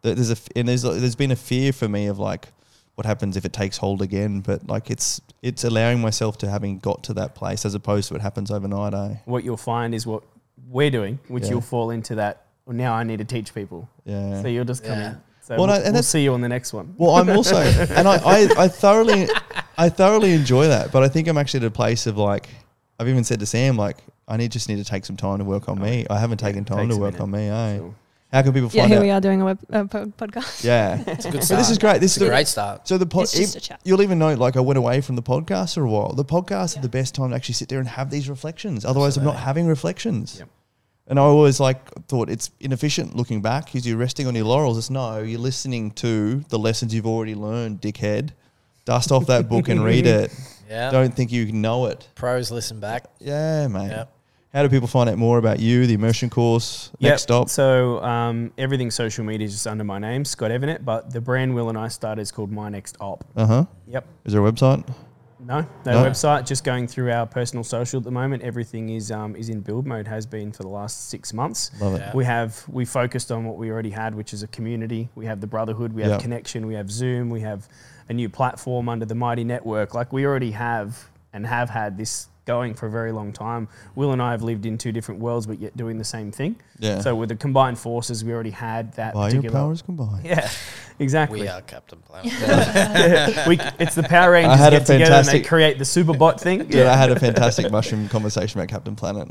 There- 0.01 0.15
There's 0.15 0.29
a 0.29 0.33
f- 0.33 0.47
and 0.55 0.67
there's 0.67 0.83
there's 0.83 1.15
been 1.15 1.31
a 1.31 1.35
fear 1.35 1.71
for 1.73 1.87
me 1.87 2.07
of 2.07 2.19
like 2.19 2.49
what 2.95 3.05
happens 3.05 3.37
if 3.37 3.45
it 3.45 3.53
takes 3.53 3.77
hold 3.77 4.01
again, 4.01 4.41
but 4.41 4.67
like 4.67 4.89
it's 4.91 5.21
it's 5.41 5.63
allowing 5.63 5.99
myself 6.01 6.37
to 6.39 6.49
having 6.49 6.79
got 6.79 7.03
to 7.03 7.13
that 7.13 7.33
place 7.35 7.65
as 7.65 7.73
opposed 7.73 8.09
to 8.09 8.13
what 8.13 8.21
happens 8.21 8.51
overnight. 8.51 8.93
Eh? 8.93 9.15
What 9.25 9.43
you'll 9.43 9.57
find 9.57 9.95
is 9.95 10.05
what 10.05 10.23
we're 10.69 10.91
doing, 10.91 11.17
which 11.29 11.43
Yeah. 11.45 11.51
you'll 11.51 11.61
fall 11.61 11.89
into 11.91 12.15
that. 12.15 12.45
Well, 12.65 12.75
now 12.75 12.93
I 12.93 13.03
need 13.03 13.17
to 13.19 13.25
teach 13.25 13.53
people. 13.55 13.89
Yeah. 14.05 14.41
So 14.41 14.47
you'll 14.49 14.65
just 14.65 14.83
come 14.83 14.99
Yeah. 14.99 15.09
in. 15.11 15.17
So 15.41 15.55
Well, 15.57 15.67
we'll, 15.67 15.77
no, 15.79 15.83
and 15.83 15.93
we'll 15.93 16.03
see 16.03 16.23
you 16.23 16.33
on 16.33 16.41
the 16.41 16.49
next 16.49 16.73
one. 16.73 16.93
Well, 16.97 17.15
I'm 17.15 17.29
also, 17.29 17.55
and 17.57 18.07
I, 18.07 18.17
I, 18.17 18.49
I 18.65 18.67
thoroughly, 18.67 19.27
I 19.79 19.89
thoroughly 19.89 20.33
enjoy 20.33 20.67
that. 20.67 20.91
But 20.91 21.03
I 21.03 21.07
think 21.07 21.27
I'm 21.27 21.37
actually 21.37 21.61
at 21.61 21.67
a 21.67 21.71
place 21.71 22.05
of 22.07 22.17
like, 22.17 22.49
I've 22.99 23.07
even 23.07 23.23
said 23.23 23.39
to 23.39 23.45
Sam 23.45 23.77
like 23.77 23.97
I 24.27 24.37
need 24.37 24.51
just 24.51 24.69
need 24.69 24.77
to 24.77 24.83
take 24.83 25.05
some 25.05 25.17
time 25.17 25.39
to 25.39 25.43
work 25.45 25.67
on 25.69 25.81
me. 25.81 26.05
I 26.09 26.19
haven't 26.19 26.37
taken 26.39 26.65
time 26.65 26.89
to 26.89 26.97
work 26.97 27.19
on 27.19 27.31
me. 27.31 27.47
Eh? 27.47 27.77
So- 27.77 27.95
How 28.31 28.43
can 28.43 28.53
people 28.53 28.69
Yeah, 28.71 28.83
find 28.83 28.91
here 28.91 28.99
out? 28.99 29.03
we 29.03 29.09
are 29.09 29.21
doing 29.21 29.41
a 29.41 29.45
web 29.45 29.59
uh, 29.71 29.85
po- 29.85 30.05
podcast. 30.17 30.63
Yeah, 30.63 31.01
It's 31.07 31.25
a 31.25 31.31
good 31.31 31.37
but 31.39 31.43
start. 31.45 31.59
this 31.61 31.69
is 31.71 31.77
great. 31.79 31.99
This 32.01 32.11
It's 32.11 32.17
is 32.17 32.21
a 32.21 32.25
the, 32.25 32.29
great 32.31 32.47
start. 32.47 32.87
so 32.87 32.97
the 32.99 33.07
pod, 33.07 33.23
It's 33.23 33.33
just 33.33 33.55
a 33.55 33.59
chat. 33.61 33.79
you'll 33.83 34.03
even 34.03 34.19
know 34.19 34.33
like 34.35 34.55
I 34.55 34.59
went 34.59 34.77
away 34.77 35.01
from 35.01 35.15
the 35.15 35.23
podcast 35.23 35.73
for 35.75 35.83
a 35.83 35.89
while. 35.89 36.13
The 36.13 36.25
podcasts 36.25 36.75
is 36.75 36.81
the 36.83 36.89
best 36.89 37.15
time 37.15 37.29
to 37.31 37.35
actually 37.35 37.55
sit 37.55 37.69
there 37.69 37.79
and 37.79 37.87
have 37.87 38.11
these 38.11 38.29
reflections. 38.29 38.85
Otherwise, 38.85 39.17
I'm 39.17 39.23
not 39.23 39.37
having 39.37 39.65
reflections. 39.65 40.35
Yep. 40.39 40.49
And 41.07 41.17
I 41.17 41.23
always 41.23 41.59
like 41.59 41.89
thought 42.07 42.29
it's 42.29 42.51
inefficient 42.59 43.15
looking 43.15 43.41
back 43.41 43.65
because 43.65 43.87
you're 43.87 43.97
resting 43.97 44.27
on 44.27 44.35
your 44.35 44.45
laurels. 44.45 44.77
It's 44.77 44.91
no, 44.91 45.17
you're 45.19 45.39
listening 45.39 45.89
to 45.93 46.41
the 46.49 46.59
lessons 46.59 46.93
you've 46.93 47.07
already 47.07 47.33
learned, 47.33 47.81
dickhead. 47.81 48.29
Dust 48.89 49.11
off 49.11 49.27
that 49.27 49.47
book 49.47 49.69
and 49.69 49.83
read 49.83 50.07
it. 50.07 50.33
Yeah. 50.69 50.91
Don't 50.91 51.11
think 51.15 51.31
you 51.31 51.51
know 51.51 51.87
it. 51.87 52.07
Pros 52.13 52.51
listen 52.51 52.79
back. 52.79 53.05
Yeah, 53.19 53.67
mate. 53.67 53.89
Yeah. 53.89 54.03
How 54.53 54.61
do 54.61 54.69
people 54.69 54.87
find 54.87 55.09
out 55.09 55.17
more 55.17 55.39
about 55.39 55.59
you, 55.59 55.87
the 55.87 55.95
immersion 55.95 56.29
course, 56.29 56.91
Yep. 56.99 57.09
next 57.09 57.21
stop? 57.23 57.49
So 57.49 58.03
um, 58.03 58.51
everything 58.55 58.91
social 58.91 59.25
media 59.25 59.45
is 59.47 59.53
just 59.53 59.65
under 59.65 59.83
my 59.83 59.97
name, 59.97 60.25
Scott 60.25 60.51
Evennett. 60.51 60.85
But 60.85 61.11
the 61.11 61.21
brand 61.21 61.55
Will 61.55 61.69
and 61.69 61.77
I 61.77 61.87
started 61.87 62.21
is 62.21 62.31
called 62.31 62.51
My 62.51 62.69
Next 62.69 62.97
Op. 62.99 63.25
Uh 63.35 63.45
huh. 63.47 63.65
Yep. 63.87 64.05
Is 64.25 64.33
there 64.33 64.45
a 64.45 64.51
website? 64.51 64.87
No, 65.49 65.61
no, 65.83 65.91
No. 66.03 66.09
website. 66.09 66.45
Just 66.45 66.63
going 66.63 66.87
through 66.87 67.11
our 67.11 67.25
personal 67.25 67.63
social 67.63 67.97
at 67.97 68.03
the 68.03 68.11
moment. 68.11 68.43
Everything 68.43 68.89
is 68.89 69.11
um, 69.11 69.35
is 69.35 69.49
in 69.49 69.61
build 69.61 69.87
mode. 69.87 70.07
Has 70.07 70.27
been 70.27 70.51
for 70.51 70.61
the 70.61 70.69
last 70.69 71.09
six 71.09 71.33
months. 71.33 71.71
Love 71.81 71.95
it. 71.95 72.01
Yeah. 72.01 72.15
We 72.15 72.23
have 72.25 72.63
we 72.69 72.85
focused 72.85 73.31
on 73.31 73.45
what 73.45 73.57
we 73.57 73.71
already 73.71 73.89
had, 73.89 74.13
which 74.13 74.31
is 74.31 74.43
a 74.43 74.47
community. 74.47 75.09
We 75.15 75.25
have 75.25 75.41
the 75.41 75.47
brotherhood. 75.47 75.91
We 75.91 76.03
have 76.03 76.11
Yeah. 76.11 76.17
connection. 76.19 76.67
We 76.67 76.75
have 76.75 76.91
Zoom. 76.91 77.31
We 77.31 77.41
have 77.41 77.67
a 78.09 78.13
new 78.13 78.29
platform 78.29 78.87
under 78.87 79.05
the 79.05 79.15
Mighty 79.15 79.43
Network. 79.43 79.95
Like 79.95 80.13
we 80.13 80.23
already 80.25 80.51
have 80.51 81.09
and 81.33 81.47
have 81.47 81.71
had 81.71 81.97
this 81.97 82.27
going 82.49 82.73
for 82.73 82.87
a 82.87 82.89
very 82.89 83.11
long 83.11 83.31
time. 83.31 83.67
Will 83.93 84.11
and 84.11 84.19
I 84.21 84.31
have 84.31 84.41
lived 84.41 84.65
in 84.65 84.79
two 84.79 84.91
different 84.91 85.21
worlds, 85.21 85.45
but 85.45 85.59
yet 85.59 85.77
doing 85.77 85.99
the 85.99 86.03
same 86.03 86.31
thing. 86.31 86.55
Yeah. 86.79 86.99
So 87.01 87.15
with 87.15 87.29
the 87.29 87.35
combined 87.35 87.77
forces, 87.77 88.25
we 88.25 88.33
already 88.33 88.49
had 88.49 88.93
that 88.93 89.13
By 89.13 89.29
your 89.29 89.41
particular. 89.41 89.59
powers 89.59 89.81
combined. 89.83 90.25
Yeah, 90.25 90.49
exactly. 90.99 91.41
We 91.41 91.47
are 91.47 91.61
Captain 91.61 91.99
Planet. 91.99 92.33
we, 93.47 93.59
it's 93.77 93.93
the 93.93 94.01
Power 94.03 94.31
Rangers 94.31 94.57
had 94.57 94.73
a 94.73 94.77
get 94.79 94.87
together 94.87 95.13
and 95.15 95.27
they 95.27 95.41
create 95.41 95.77
the 95.77 95.83
Superbot 95.85 96.39
thing. 96.39 96.65
Dude, 96.65 96.87
I 96.87 96.95
had 96.97 97.11
a 97.11 97.19
fantastic 97.19 97.71
mushroom 97.71 98.09
conversation 98.09 98.59
about 98.59 98.69
Captain 98.69 98.95
Planet. 98.95 99.27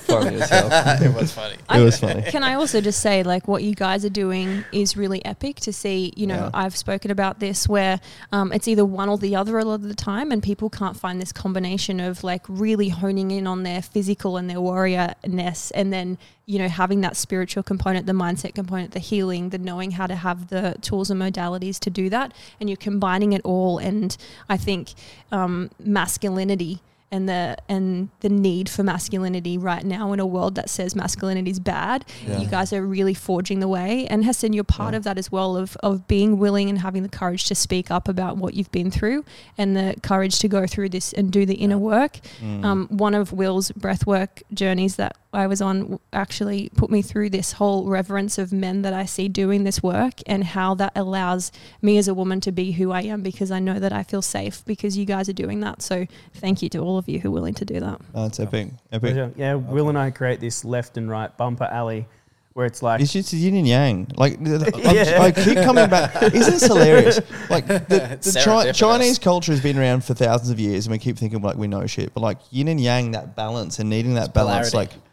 Funny 0.00 0.36
as 0.36 0.48
hell. 0.48 0.68
it 1.02 1.12
was 1.12 1.32
funny. 1.32 1.56
It 1.74 1.82
was 1.84 1.98
funny. 1.98 2.22
Can 2.30 2.44
I 2.44 2.54
also 2.54 2.80
just 2.80 3.00
say, 3.00 3.24
like, 3.24 3.48
what 3.48 3.64
you 3.64 3.74
guys 3.74 4.04
are 4.04 4.10
doing 4.10 4.64
is 4.72 4.96
really 4.96 5.24
epic 5.24 5.56
to 5.60 5.72
see. 5.72 6.12
You 6.16 6.28
know, 6.28 6.34
Yeah. 6.36 6.50
I've 6.54 6.76
spoken 6.76 7.10
about 7.10 7.40
this 7.40 7.68
where 7.68 7.98
um, 8.30 8.52
it's 8.52 8.68
either 8.68 8.84
one 8.84 9.08
or 9.08 9.18
the 9.18 9.34
other 9.34 9.58
a 9.58 9.64
lot 9.64 9.74
of 9.74 9.82
the 9.88 9.94
time, 9.94 10.30
and 10.30 10.40
people 10.42 10.70
can't 10.70 10.96
find 10.96 11.20
this 11.20 11.32
combination 11.32 11.98
of 11.98 12.22
like 12.22 12.46
really 12.60 12.90
honing 12.90 13.30
in 13.30 13.46
on 13.46 13.62
their 13.62 13.82
physical 13.82 14.36
and 14.36 14.48
their 14.48 14.58
warriorness, 14.58 15.72
and 15.74 15.92
then 15.92 16.18
you 16.46 16.58
know 16.58 16.68
having 16.68 17.00
that 17.00 17.16
spiritual 17.16 17.62
component, 17.62 18.06
the 18.06 18.12
mindset 18.12 18.54
component, 18.54 18.92
the 18.92 19.00
healing, 19.00 19.48
the 19.48 19.58
knowing 19.58 19.92
how 19.92 20.06
to 20.06 20.14
have 20.14 20.48
the 20.48 20.76
tools 20.80 21.10
and 21.10 21.20
modalities 21.20 21.78
to 21.80 21.90
do 21.90 22.08
that, 22.10 22.32
and 22.60 22.68
you're 22.68 22.76
combining 22.76 23.32
it 23.32 23.40
all. 23.44 23.78
And 23.78 24.16
I 24.48 24.56
think 24.56 24.90
um, 25.32 25.70
masculinity 25.78 26.80
and 27.12 27.28
the 27.28 27.56
and 27.68 28.08
the 28.20 28.28
need 28.28 28.68
for 28.68 28.82
masculinity 28.82 29.58
right 29.58 29.84
now 29.84 30.12
in 30.12 30.20
a 30.20 30.26
world 30.26 30.54
that 30.54 30.70
says 30.70 30.94
masculinity 30.94 31.50
is 31.50 31.58
bad. 31.58 32.04
Yeah. 32.26 32.38
You 32.40 32.46
guys 32.46 32.72
are 32.72 32.86
really 32.86 33.14
forging 33.14 33.60
the 33.60 33.68
way, 33.68 34.06
and 34.06 34.24
Heston, 34.24 34.52
you're 34.52 34.62
part 34.64 34.92
Yeah. 34.94 34.98
of 34.98 35.04
that 35.04 35.18
as 35.18 35.32
well 35.32 35.56
of 35.56 35.76
of 35.82 36.06
being 36.06 36.38
willing 36.38 36.68
and 36.70 36.78
having 36.78 37.02
the 37.02 37.08
courage 37.08 37.44
to 37.46 37.54
speak 37.54 37.90
up 37.90 38.08
about 38.08 38.36
what 38.36 38.54
you've 38.54 38.70
been 38.72 38.90
through, 38.90 39.24
and 39.58 39.76
the 39.76 39.94
courage 40.02 40.38
to 40.40 40.48
go 40.48 40.66
through 40.66 40.90
this 40.90 41.12
and 41.12 41.30
do 41.32 41.44
the 41.44 41.54
inner 41.54 41.78
work. 41.78 42.20
Mm. 42.40 42.64
Um, 42.64 42.88
one 42.90 43.14
of 43.14 43.32
Will's 43.32 43.70
breathwork 43.72 44.42
journeys 44.54 44.96
that 44.96 45.16
I 45.32 45.46
was 45.46 45.62
on 45.62 46.00
actually 46.12 46.70
put 46.76 46.90
me 46.90 47.02
through 47.02 47.30
this 47.30 47.52
whole 47.52 47.86
reverence 47.86 48.36
of 48.36 48.52
men 48.52 48.82
that 48.82 48.92
I 48.92 49.04
see 49.04 49.28
doing 49.28 49.62
this 49.62 49.80
work 49.82 50.14
and 50.26 50.42
how 50.42 50.74
that 50.74 50.92
allows 50.96 51.52
me 51.82 51.98
as 51.98 52.08
a 52.08 52.14
woman 52.14 52.40
to 52.40 52.50
be 52.52 52.72
who 52.72 52.90
I 52.90 53.02
am 53.02 53.22
because 53.22 53.50
I 53.52 53.60
know 53.60 53.78
that 53.78 53.92
I 53.92 54.02
feel 54.02 54.22
safe 54.22 54.64
because 54.64 54.98
you 54.98 55.04
guys 55.04 55.28
are 55.28 55.32
doing 55.32 55.60
that. 55.60 55.82
So 55.82 56.06
thank 56.34 56.62
you 56.62 56.68
to 56.70 56.78
all 56.78 56.98
of 56.98 57.08
you 57.08 57.20
who 57.20 57.28
are 57.28 57.32
willing 57.32 57.54
to 57.54 57.64
do 57.64 57.78
that. 57.78 58.00
Oh, 58.14 58.26
it's 58.26 58.40
epic. 58.40 58.68
Epic. 58.90 59.00
Pleasure. 59.14 59.32
Yeah, 59.36 59.54
Will 59.54 59.88
and 59.88 59.96
I 59.96 60.10
create 60.10 60.40
this 60.40 60.64
left 60.64 60.96
and 60.96 61.08
right 61.08 61.34
bumper 61.36 61.64
alley 61.64 62.06
where 62.54 62.66
it's 62.66 62.82
like 62.82 63.00
It's 63.00 63.12
just 63.12 63.32
yin 63.32 63.54
and 63.54 63.68
yang. 63.68 64.08
Like 64.16 64.42
the- 64.42 64.58
the- 64.58 64.80
Yeah. 64.92 65.22
I, 65.22 65.26
I 65.26 65.30
keep 65.30 65.58
coming 65.58 65.88
back. 65.88 66.20
Isn't 66.24 66.34
this 66.54 66.66
hilarious? 66.66 67.20
Like 67.48 67.66
the, 67.68 67.78
the 68.20 68.42
Chi- 68.44 68.72
Chinese 68.72 69.20
culture 69.20 69.52
has 69.52 69.60
been 69.62 69.78
around 69.78 70.04
for 70.04 70.14
thousands 70.14 70.50
of 70.50 70.58
years, 70.58 70.86
and 70.86 70.92
we 70.92 70.98
keep 70.98 71.16
thinking 71.16 71.40
like 71.40 71.56
we 71.56 71.68
know 71.68 71.86
shit. 71.86 72.12
But 72.12 72.22
like 72.22 72.38
yin 72.50 72.66
and 72.66 72.80
yang, 72.80 73.12
that 73.12 73.36
balance 73.36 73.78
and 73.78 73.88
needing 73.88 74.14
that 74.14 74.24
It's 74.24 74.34
balance, 74.34 74.70
polarity. 74.72 74.92
like 74.96 75.04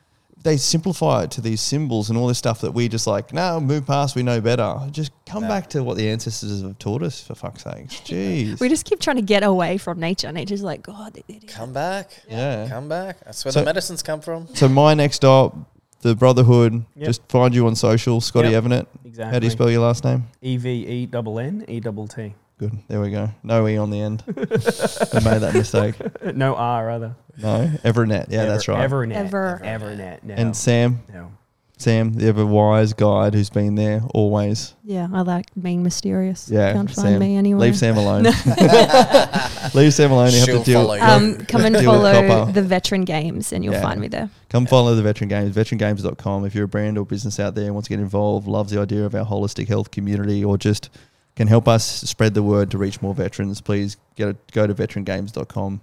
they 0.47 0.55
simplify 0.57 1.23
it 1.23 1.31
to 1.31 1.41
these 1.41 1.59
symbols 1.59 2.09
and 2.09 2.17
all 2.17 2.25
this 2.27 2.37
stuff 2.37 2.61
that 2.61 2.71
we 2.71 2.87
just 2.87 3.05
like 3.05 3.33
no 3.33 3.59
move 3.59 3.85
past. 3.85 4.15
We 4.15 4.23
know 4.23 4.39
better. 4.39 4.79
Just 4.91 5.11
come 5.25 5.43
Yeah. 5.43 5.49
back 5.49 5.69
to 5.71 5.83
what 5.83 5.97
the 5.97 6.09
ancestors 6.09 6.61
have 6.61 6.79
taught 6.79 7.03
us. 7.03 7.19
For 7.21 7.35
fuck's 7.35 7.63
sake, 7.63 7.87
jeez. 7.89 8.59
We 8.59 8.69
just 8.69 8.85
keep 8.85 8.99
trying 9.01 9.17
to 9.17 9.21
get 9.21 9.43
away 9.43 9.77
from 9.77 9.99
nature. 9.99 10.31
Nature's 10.31 10.63
like, 10.63 10.81
God, 10.83 11.13
they 11.13 11.23
it. 11.27 11.47
Come 11.47 11.73
back. 11.73 12.11
yeah. 12.29 12.67
Come 12.69 12.87
back. 12.87 13.17
That's 13.25 13.43
where 13.43 13.51
So- 13.51 13.59
the 13.59 13.65
medicines 13.65 14.01
come 14.01 14.21
from. 14.21 14.47
So 14.53 14.67
My 14.69 14.93
Next 14.93 15.25
Op, 15.25 15.55
the 16.01 16.15
Brotherhood. 16.15 16.85
Yep. 16.95 17.05
Just 17.07 17.21
find 17.29 17.53
you 17.53 17.67
on 17.67 17.75
social, 17.75 18.21
Scotty 18.21 18.49
Yep. 18.51 18.63
Evennett. 18.63 18.85
exactly. 19.03 19.33
How 19.33 19.39
do 19.39 19.45
you 19.47 19.51
spell 19.51 19.69
your 19.69 19.81
last 19.81 20.03
name? 20.05 20.25
E 20.41 20.55
V 20.57 20.69
E 20.69 21.05
double 21.07 21.39
N 21.39 21.65
E 21.67 21.79
double 21.79 22.07
T. 22.07 22.33
Good. 22.59 22.71
There 22.87 22.99
we 23.01 23.11
go. 23.11 23.29
No 23.43 23.67
E 23.67 23.77
on 23.77 23.91
the 23.91 23.99
end. 24.01 24.23
I 24.27 24.31
made 24.31 25.39
that 25.41 25.51
mistake. 25.53 25.95
No 26.35 26.55
R 26.55 26.89
either. 26.91 27.15
No, 27.37 27.71
Evernet. 27.83 28.27
Yeah, 28.29 28.41
Ever- 28.41 28.51
that's 28.51 28.67
right. 28.67 28.89
Evernet. 28.89 29.13
Ever. 29.15 29.61
Evernet. 29.63 30.23
No. 30.23 30.33
And 30.33 30.55
Sam, 30.57 31.01
no. 31.13 31.31
Sam, 31.79 32.13
the 32.13 32.25
ever 32.27 32.43
wise 32.43 32.93
guide 32.93 33.35
who's 33.35 33.51
been 33.51 33.75
there 33.75 34.01
always. 34.15 34.73
Yeah, 34.83 35.07
I 35.13 35.21
like 35.21 35.45
being 35.61 35.83
mysterious. 35.83 36.49
Yeah, 36.49 36.73
Can't 36.73 36.89
find 36.89 37.07
Sam. 37.09 37.19
me 37.19 37.35
anywhere. 37.35 37.67
Leave 37.67 37.77
Sam 37.77 37.95
alone. 37.97 38.23
Leave 39.75 39.93
Sam 39.93 40.11
alone. 40.11 40.31
You 40.31 40.37
have 40.39 40.45
She'll 40.45 40.59
to 40.59 40.65
deal. 40.65 40.81
follow 40.81 40.95
you. 40.95 41.01
Um, 41.03 41.37
come 41.47 41.65
and 41.65 41.75
Deal 41.75 41.91
with 42.01 42.01
follow 42.13 42.27
copper. 42.45 42.51
the 42.51 42.63
Veteran 42.63 43.05
Games, 43.05 43.53
and 43.53 43.63
you'll 43.63 43.73
Yeah. 43.75 43.81
find 43.83 44.01
me 44.01 44.07
there. 44.07 44.29
Come 44.49 44.65
follow 44.65 44.95
the 44.95 45.03
Veteran 45.03 45.27
Games, 45.29 45.55
veterangames.com. 45.55 46.45
If 46.45 46.55
you're 46.55 46.65
a 46.65 46.67
brand 46.67 46.97
or 46.97 47.05
business 47.05 47.39
out 47.39 47.53
there 47.53 47.65
and 47.65 47.75
wants 47.75 47.87
to 47.89 47.93
get 47.95 47.99
involved, 48.01 48.47
loves 48.47 48.71
the 48.71 48.79
idea 48.81 49.05
of 49.05 49.13
our 49.13 49.25
holistic 49.25 49.67
health 49.67 49.91
community, 49.91 50.43
or 50.43 50.57
just 50.57 50.89
can 51.37 51.47
help 51.47 51.67
us 51.67 51.85
spread 51.85 52.33
the 52.33 52.41
word 52.41 52.71
to 52.71 52.79
reach 52.79 52.99
more 53.01 53.13
veterans, 53.13 53.61
please 53.61 53.95
get 54.15 54.27
a, 54.27 54.35
go 54.51 54.65
to 54.65 54.73
veterangames.com 54.73 55.79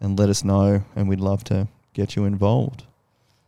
and 0.00 0.18
let 0.18 0.30
us 0.30 0.42
know. 0.42 0.82
And 0.96 1.08
we'd 1.08 1.20
love 1.20 1.44
to 1.44 1.68
get 1.92 2.16
you 2.16 2.24
involved. 2.24 2.84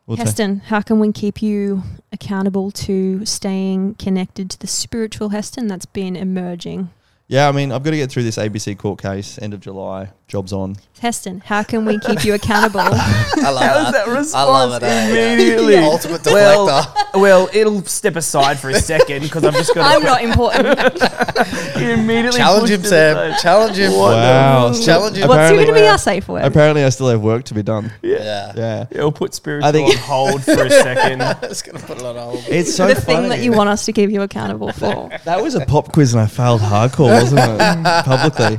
We'll 0.06 0.18
ta- 0.18 0.24
Heston, 0.24 0.60
how 0.66 0.82
can 0.82 1.00
we 1.00 1.12
keep 1.12 1.40
you 1.40 1.82
accountable 2.12 2.70
to 2.72 3.24
staying 3.24 3.94
connected 3.94 4.50
to 4.50 4.58
the 4.58 4.66
spiritual 4.66 5.30
Heston 5.30 5.66
that's 5.66 5.86
been 5.86 6.14
emerging? 6.14 6.90
yeah, 7.26 7.48
I 7.48 7.52
mean, 7.52 7.72
I've 7.72 7.84
got 7.84 7.92
to 7.92 7.96
get 7.96 8.10
through 8.10 8.24
this 8.24 8.36
ABC 8.36 8.76
court 8.76 9.00
case, 9.00 9.38
end 9.40 9.54
of 9.54 9.60
July, 9.60 10.10
job's 10.30 10.52
on. 10.52 10.76
Heston, 11.00 11.40
how 11.44 11.62
can 11.62 11.84
we 11.86 11.98
keep 11.98 12.24
you 12.24 12.34
accountable? 12.34 12.80
I 12.82 12.86
love 12.90 12.92
How's 13.34 13.52
that. 13.62 13.92
that 13.92 14.06
response 14.08 14.34
I 14.34 14.42
love 14.44 14.82
it. 14.82 14.86
eh? 14.86 15.32
immediately? 15.32 15.76
Ultimate 15.78 16.24
Well, 16.26 16.68
deflector. 16.68 17.20
well, 17.20 17.48
it'll 17.54 17.82
step 17.84 18.16
aside 18.16 18.58
for 18.58 18.68
a 18.68 18.74
second 18.74 19.22
because 19.22 19.42
I've 19.44 19.54
just 19.54 19.74
got 19.74 19.96
I'm 19.96 20.02
not 20.02 20.22
important. 20.22 20.76
to 20.78 21.90
immediately 21.92 22.38
Challenge 22.38 22.70
him, 22.70 22.82
to 22.82 22.88
Sam. 22.88 23.34
Challenge 23.40 23.76
him. 23.78 23.92
Wow. 23.92 24.72
Challenge 24.74 25.16
him. 25.16 25.28
What's 25.28 25.36
Apparently- 25.38 25.64
going 25.64 25.74
to 25.76 25.80
be 25.80 25.86
our 25.88 25.98
safe 25.98 26.28
word? 26.28 26.44
Apparently, 26.44 26.84
I 26.84 26.90
still 26.90 27.08
have 27.08 27.22
work 27.22 27.44
to 27.44 27.54
be 27.54 27.62
done. 27.62 27.90
Yeah. 28.02 28.52
Yeah. 28.54 28.86
It'll 28.90 29.10
put 29.12 29.32
spiritual 29.34 29.68
I 29.68 29.72
think- 29.72 29.90
on 29.90 29.96
hold 30.02 30.44
for 30.44 30.52
a 30.64 30.70
second. 30.70 31.22
it's 31.42 31.62
going 31.62 31.78
to 31.78 31.84
put 31.86 31.98
a 31.98 32.04
lot 32.04 32.16
of 32.16 32.22
hold. 32.34 32.44
It's 32.48 32.74
so 32.74 32.86
the 32.86 32.94
funny. 32.94 33.06
thing 33.20 33.28
that 33.30 33.40
you 33.40 33.52
want 33.52 33.70
us 33.70 33.86
to 33.86 33.92
keep 33.92 34.10
you 34.10 34.20
accountable 34.22 34.70
for. 34.72 35.10
That 35.24 35.42
was 35.42 35.54
a 35.54 35.64
pop 35.64 35.92
quiz 35.92 36.12
and 36.12 36.20
I 36.22 36.26
failed 36.26 36.60
hardcore, 36.60 37.10
wasn't 37.22 37.40
it? 37.40 38.04
Publicly. 38.04 38.58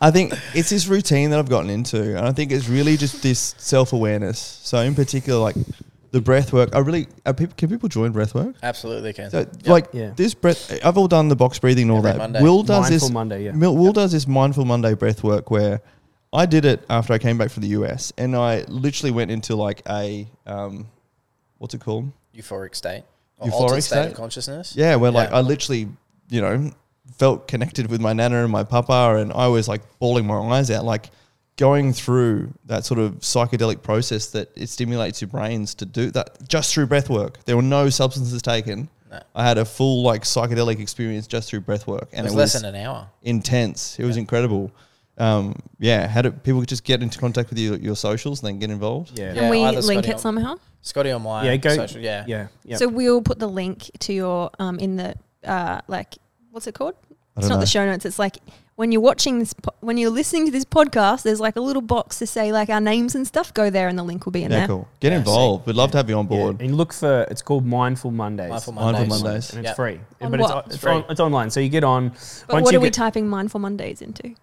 I 0.00 0.10
think 0.10 0.32
it's 0.54 0.70
this 0.70 0.86
routine 0.86 1.03
that 1.04 1.38
I've 1.38 1.48
gotten 1.48 1.70
into. 1.70 2.16
And 2.16 2.26
I 2.26 2.32
think 2.32 2.52
it's 2.52 2.68
really 2.68 2.96
just 2.96 3.22
this 3.22 3.54
self 3.58 3.92
awareness. 3.92 4.38
So, 4.62 4.78
in 4.80 4.94
particular, 4.94 5.38
like 5.40 5.56
the 6.10 6.20
breath 6.20 6.52
work, 6.52 6.74
I 6.74 6.78
really, 6.78 7.08
are 7.26 7.34
people, 7.34 7.54
can 7.56 7.68
people 7.68 7.88
join 7.88 8.12
breath 8.12 8.34
work? 8.34 8.54
Absolutely 8.62 9.12
can. 9.12 9.30
So, 9.30 9.38
Yep. 9.40 9.66
like 9.66 9.86
Yeah. 9.92 10.10
this 10.16 10.32
breath, 10.34 10.72
I've 10.84 10.96
all 10.96 11.08
done 11.08 11.28
the 11.28 11.36
box 11.36 11.58
breathing 11.58 11.84
and 11.84 11.90
all 11.92 11.98
Every 11.98 12.12
that. 12.12 12.18
Monday. 12.18 12.42
Will 12.42 12.62
does 12.62 12.90
Mindful 12.90 13.08
this. 13.08 13.10
Monday, 13.10 13.44
yeah. 13.44 13.52
Mil- 13.52 13.76
Will 13.76 13.92
does 13.92 14.12
this 14.12 14.26
mindful 14.26 14.64
Monday 14.64 14.94
breath 14.94 15.22
work 15.24 15.50
where 15.50 15.80
I 16.32 16.46
did 16.46 16.64
it 16.64 16.84
after 16.88 17.12
I 17.12 17.18
came 17.18 17.36
back 17.38 17.50
from 17.50 17.62
the 17.62 17.68
US 17.70 18.12
and 18.18 18.34
I 18.36 18.64
literally 18.68 19.10
went 19.12 19.30
into 19.30 19.56
like 19.56 19.82
a, 19.88 20.28
um, 20.46 20.86
what's 21.58 21.74
it 21.74 21.80
called? 21.80 22.10
Euphoric 22.36 22.74
state. 22.74 23.02
Euphoric 23.42 23.70
state, 23.82 23.82
state? 23.82 24.06
of 24.08 24.14
consciousness. 24.14 24.74
Yeah, 24.76 24.96
where 24.96 25.10
like 25.10 25.30
I 25.32 25.40
literally, 25.40 25.88
you 26.30 26.40
know, 26.40 26.70
felt 27.18 27.48
connected 27.48 27.90
with 27.90 28.00
my 28.00 28.12
nana 28.12 28.42
and 28.42 28.52
my 28.52 28.64
papa, 28.64 29.16
and 29.18 29.32
I 29.32 29.48
was 29.48 29.68
like 29.68 29.82
bawling 29.98 30.26
my 30.26 30.36
eyes 30.58 30.70
out, 30.70 30.84
like 30.84 31.10
going 31.56 31.92
through 31.92 32.52
that 32.66 32.84
sort 32.84 32.98
of 32.98 33.12
psychedelic 33.20 33.82
process 33.82 34.26
that 34.26 34.50
it 34.56 34.68
stimulates 34.68 35.20
your 35.20 35.28
brains 35.28 35.74
to 35.76 35.84
do 35.86 36.10
that 36.10 36.48
just 36.48 36.74
through 36.74 36.86
breath 36.86 37.08
work. 37.08 37.38
There 37.44 37.56
were 37.56 37.62
no 37.62 37.90
substances 37.90 38.42
taken. 38.42 38.88
No. 39.10 39.20
I 39.36 39.46
had 39.46 39.58
a 39.58 39.64
full 39.64 40.02
like 40.02 40.22
psychedelic 40.22 40.80
experience 40.80 41.26
just 41.28 41.48
through 41.48 41.60
breath 41.60 41.86
work, 41.86 42.08
It 42.12 42.16
and 42.16 42.24
was 42.24 42.32
it 42.32 42.36
less 42.36 42.54
was 42.54 42.62
than 42.62 42.74
an 42.74 42.80
hour. 42.84 43.08
intense. 43.22 43.98
It 44.00 44.04
was 44.04 44.16
incredible. 44.16 44.72
um, 45.16 45.54
yeah, 45.78 46.08
how 46.08 46.22
do 46.22 46.32
people 46.32 46.60
just 46.62 46.82
get 46.82 47.00
into 47.00 47.20
contact 47.20 47.48
with 47.50 47.58
you, 47.60 47.76
your 47.76 47.94
socials 47.94 48.42
and 48.42 48.48
then 48.48 48.58
get 48.58 48.70
involved? 48.70 49.16
Yeah. 49.16 49.26
Yeah. 49.32 49.40
Can 49.42 49.50
we 49.50 49.62
either 49.62 49.80
link 49.82 49.98
Scotty 50.02 50.08
it 50.10 50.14
on- 50.14 50.18
somehow? 50.18 50.54
Scotty 50.82 51.12
on 51.12 51.22
my 51.22 51.44
Yeah, 51.44 51.56
go- 51.56 51.76
social, 51.76 52.00
yeah. 52.00 52.24
Yeah. 52.26 52.48
Yeah. 52.64 52.76
So 52.78 52.88
we'll 52.88 53.22
put 53.22 53.38
the 53.38 53.46
link 53.46 53.88
to 54.00 54.12
your 54.12 54.50
um 54.58 54.80
in 54.80 54.96
the 54.96 55.14
uh 55.44 55.80
like 55.86 56.16
what's 56.50 56.66
it 56.66 56.74
called? 56.74 56.94
I 57.36 57.40
It's 57.40 57.48
don't 57.48 57.56
know. 57.56 57.60
the 57.60 57.66
show 57.66 57.84
notes. 57.84 58.04
It's 58.06 58.18
like 58.18 58.38
when 58.76 58.92
you're 58.92 59.00
watching 59.00 59.40
this, 59.40 59.52
po- 59.54 59.74
when 59.80 59.96
you're 59.98 60.10
listening 60.10 60.46
to 60.46 60.52
this 60.52 60.64
podcast, 60.64 61.22
there's 61.22 61.40
like 61.40 61.56
a 61.56 61.60
little 61.60 61.82
box 61.82 62.18
to 62.20 62.26
say 62.28 62.52
like 62.52 62.68
our 62.68 62.80
names 62.80 63.14
and 63.16 63.26
stuff. 63.26 63.52
Go 63.54 63.70
there, 63.70 63.88
and 63.88 63.98
the 63.98 64.04
link 64.04 64.24
will 64.24 64.30
be 64.32 64.44
in 64.44 64.52
yeah, 64.52 64.58
there. 64.58 64.66
cool. 64.68 64.88
Get 65.00 65.10
Yeah, 65.12 65.18
involved. 65.18 65.66
We'd 65.66 65.74
love 65.76 65.90
to 65.92 65.96
have 65.96 66.08
you 66.08 66.16
on 66.16 66.26
Yeah, 66.30 66.36
board. 66.36 66.60
and 66.60 66.76
look 66.76 66.92
for 66.92 67.22
it's 67.30 67.42
called 67.42 67.66
Mindful 67.66 68.12
Mondays. 68.12 68.50
Mindful 68.50 68.72
Mindful 68.74 69.06
Mondays. 69.06 69.22
Mondays. 69.22 69.50
and 69.50 69.58
it's 69.60 69.66
Yep. 69.70 69.76
free. 69.76 70.00
On 70.20 70.30
but 70.30 70.40
what? 70.40 70.50
it's, 70.50 70.66
It's 70.66 70.74
it's, 70.76 70.84
free. 70.84 70.92
on, 70.92 71.04
it's 71.10 71.20
online. 71.20 71.50
So 71.50 71.58
you 71.60 71.68
get 71.68 71.82
on. 71.82 72.10
But 72.46 72.54
once 72.54 72.64
what 72.66 72.72
you 72.72 72.78
are 72.78 72.82
we 72.82 72.86
get- 72.88 72.94
typing 72.94 73.26
Mindful 73.28 73.58
Mondays 73.60 74.00
into? 74.00 74.34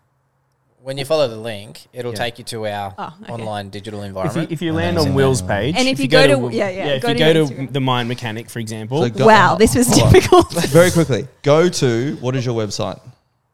When 0.84 0.98
you 0.98 1.06
follow 1.06 1.28
the 1.28 1.38
link, 1.38 1.88
it'll 1.94 2.12
Yeah. 2.12 2.18
take 2.18 2.40
you 2.40 2.44
to 2.45 2.66
our 2.66 2.95
Oh, 2.98 3.14
okay. 3.24 3.32
online 3.34 3.70
digital 3.70 3.99
If 3.99 4.03
you, 4.03 4.08
environment. 4.08 4.52
if 4.52 4.62
you 4.64 4.74
land 4.74 4.98
on 4.98 5.08
it's 5.08 5.16
Will's 5.16 5.41
page, 5.44 5.76
And 5.78 5.88
if 5.88 5.99
you 5.99 6.08
go 6.08 6.26
to- 6.26 6.38
Will- 6.40 6.52
yeah, 6.52 6.70
yeah, 6.70 6.86
if 6.95 7.03
go 7.03 7.10
you 7.10 7.14
to 7.14 7.20
go 7.20 7.26
your 7.30 7.48
to 7.48 7.53
Instagram. 7.53 7.74
the 7.74 7.80
Mind 7.82 8.10
Mechanic, 8.10 8.49
for 8.49 8.58
example, 8.58 9.03
So 9.03 9.10
go- 9.10 9.28
wow, 9.28 9.56
this 9.56 9.76
was 9.76 9.88
Hold 9.90 10.02
on. 10.08 10.14
difficult. 10.14 10.52
Very 10.70 10.90
quickly, 10.90 11.28
go 11.44 11.70
to 11.70 12.18
what 12.20 12.36
is 12.36 12.45
your 12.48 12.56
website? 12.56 12.99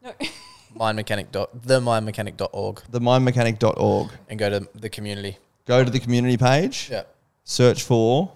No. 0.01 0.11
Mindmechanic 0.77 1.31
dot 1.31 1.49
themindmechanic.org 1.65 2.81
Themindmechanic.org. 2.91 4.09
and 4.29 4.39
go 4.39 4.49
to 4.49 4.67
the 4.75 4.89
community. 4.89 5.37
Go 5.65 5.83
to 5.83 5.89
the 5.91 5.99
community 5.99 6.37
page, 6.37 6.87
Yeah. 6.89 7.01
search 7.43 7.83
for 7.83 8.31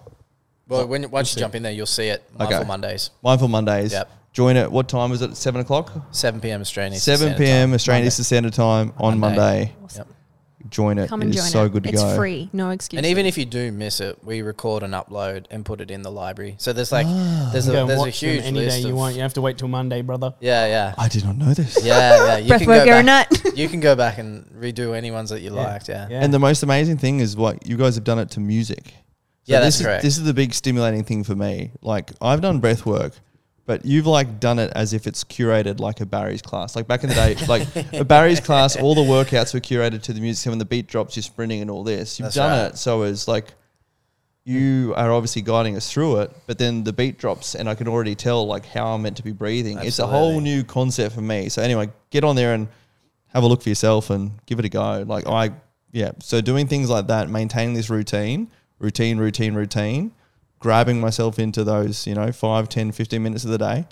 Well, 0.68 0.86
when 0.86 1.10
once 1.10 1.34
you 1.34 1.40
jump 1.40 1.54
in 1.54 1.62
there, 1.62 1.72
you'll 1.72 1.86
see 1.86 2.08
it. 2.08 2.22
Mindful 2.36 2.58
Okay. 2.58 2.66
Mondays, 2.68 3.10
Mindful 3.22 3.48
Mondays. 3.48 3.92
Yep. 3.92 4.10
Join 4.32 4.56
it. 4.56 4.70
What 4.72 4.88
time 4.88 5.12
is 5.12 5.20
it? 5.20 5.36
7 5.36 5.60
o'clock? 5.60 5.92
7 6.10 6.40
p.m. 6.40 6.60
Australian. 6.62 6.94
Eastern 6.94 7.16
7 7.16 7.26
Standard 7.34 7.44
p.m. 7.44 7.68
Time. 7.68 7.74
Australian 7.74 8.00
Monday. 8.02 8.08
Eastern 8.08 8.24
Standard 8.24 8.52
Time 8.54 8.92
on 8.98 9.18
Monday. 9.18 9.74
Monday. 9.78 9.96
Yep. 9.96 10.08
Join 10.70 10.96
it. 10.98 11.08
Come 11.08 11.20
It 11.20 11.24
and 11.26 11.34
is 11.34 11.40
join 11.42 11.50
so 11.50 11.64
it. 11.66 11.72
good 11.72 11.82
to 11.82 11.88
it's 11.90 12.00
go. 12.02 12.16
free, 12.16 12.48
no 12.54 12.70
excuse. 12.70 12.96
And 12.96 13.04
even 13.06 13.26
if 13.26 13.36
you 13.36 13.44
do 13.44 13.70
miss 13.72 14.00
it, 14.00 14.24
we 14.24 14.40
record 14.40 14.82
and 14.82 14.94
upload 14.94 15.44
and 15.50 15.66
put 15.66 15.82
it 15.82 15.90
in 15.90 16.00
the 16.00 16.10
library. 16.10 16.54
So 16.58 16.72
there's 16.72 16.90
like 16.92 17.04
Ah. 17.06 17.50
there's 17.52 17.68
a 17.68 17.72
go 17.72 17.80
and 17.82 17.90
there's 17.90 17.98
a 17.98 18.00
watch 18.00 18.20
them 18.20 18.30
huge 18.30 18.44
any 18.44 18.60
day 18.60 18.64
list 18.66 18.80
you 18.82 18.88
of 18.90 18.96
want. 18.96 19.16
You 19.16 19.20
have 19.22 19.34
to 19.34 19.42
wait 19.42 19.58
till 19.58 19.68
Monday, 19.68 20.00
brother. 20.00 20.32
yeah 20.40 20.66
yeah 20.66 20.94
I 20.96 21.08
did 21.08 21.24
not 21.24 21.36
know 21.36 21.52
this. 21.52 21.84
yeah 21.84 22.24
yeah. 22.26 22.36
You 22.38 22.48
can 22.56 22.60
breathwork 22.60 22.66
go 22.86 22.92
every 22.92 23.04
back. 23.04 23.30
night. 23.44 23.54
You 23.56 23.68
can 23.68 23.80
go 23.80 23.94
back 23.96 24.16
and 24.16 24.46
redo 24.58 24.96
any 24.96 25.10
ones 25.10 25.28
that 25.28 25.42
you 25.42 25.50
liked. 25.50 25.90
Yeah. 25.90 26.06
Yeah. 26.08 26.24
And 26.24 26.32
the 26.32 26.38
most 26.38 26.62
amazing 26.62 26.96
thing 26.96 27.20
is 27.20 27.36
what 27.36 27.66
you 27.66 27.76
guys 27.76 27.96
have 27.96 28.04
done 28.04 28.18
it 28.20 28.30
to 28.30 28.40
music. 28.40 28.94
Yeah, 29.44 29.58
this 29.58 29.64
that's 29.66 29.80
is, 29.80 29.82
correct. 29.86 30.02
This 30.04 30.16
is 30.16 30.24
the 30.24 30.32
big 30.32 30.54
stimulating 30.54 31.04
thing 31.04 31.22
for 31.24 31.34
me. 31.34 31.72
Like 31.82 32.12
I've 32.22 32.40
done 32.40 32.60
breath 32.60 32.86
work, 32.86 33.12
but 33.64 33.84
you've 33.84 34.06
like 34.06 34.40
done 34.40 34.58
it 34.58 34.72
as 34.74 34.92
if 34.92 35.06
it's 35.06 35.22
curated 35.24 35.78
like 35.78 36.00
a 36.00 36.06
Barry's 36.06 36.42
class. 36.42 36.74
Like 36.74 36.88
back 36.88 37.04
in 37.04 37.08
the 37.08 37.14
day, 37.14 37.36
like 37.46 37.66
a 37.92 38.04
Barry's 38.04 38.40
class, 38.48 38.76
all 38.76 38.94
the 38.94 39.02
workouts 39.02 39.54
were 39.54 39.60
curated 39.60 40.02
to 40.02 40.12
the 40.12 40.20
music. 40.20 40.44
So 40.44 40.50
when 40.50 40.58
the 40.58 40.64
beat 40.64 40.88
drops, 40.88 41.16
you're 41.16 41.22
sprinting 41.22 41.60
and 41.60 41.70
all 41.70 41.84
this. 41.84 42.18
You've 42.18 42.26
That's 42.26 42.36
done 42.36 42.50
right. 42.50 42.72
it 42.72 42.78
so 42.78 43.02
as 43.02 43.28
like 43.28 43.54
you 44.44 44.92
are 44.96 45.12
obviously 45.12 45.42
guiding 45.42 45.76
us 45.76 45.92
through 45.92 46.20
it, 46.20 46.36
but 46.46 46.58
then 46.58 46.82
the 46.82 46.92
beat 46.92 47.18
drops 47.18 47.54
and 47.54 47.68
I 47.68 47.76
can 47.76 47.86
already 47.86 48.16
tell 48.16 48.46
like 48.46 48.66
how 48.66 48.94
I'm 48.94 49.02
meant 49.02 49.16
to 49.18 49.22
be 49.22 49.32
breathing. 49.32 49.78
It's 49.78 50.00
a 50.00 50.06
whole 50.06 50.40
new 50.40 50.64
concept 50.64 51.14
for 51.14 51.20
me. 51.20 51.48
So 51.48 51.62
anyway, 51.62 51.90
get 52.10 52.24
on 52.24 52.34
there 52.34 52.54
and 52.54 52.68
have 53.28 53.44
a 53.44 53.46
look 53.46 53.62
for 53.62 53.68
yourself 53.68 54.10
and 54.10 54.32
give 54.46 54.58
it 54.58 54.64
a 54.64 54.68
go. 54.68 55.04
Like 55.06 55.28
I, 55.28 55.52
yeah. 55.92 56.12
So 56.18 56.40
doing 56.40 56.66
things 56.66 56.90
like 56.90 57.06
that, 57.06 57.30
maintaining 57.30 57.74
this 57.74 57.88
routine, 57.88 58.50
routine, 58.80 59.18
routine, 59.18 59.54
routine, 59.54 60.12
grabbing 60.62 61.00
myself 61.00 61.38
into 61.40 61.64
those, 61.64 62.06
you 62.06 62.14
know, 62.14 62.30
5, 62.32 62.68
10, 62.68 62.92
15 62.92 63.22
minutes 63.22 63.44
of 63.44 63.50
the 63.50 63.58
day, 63.58 63.84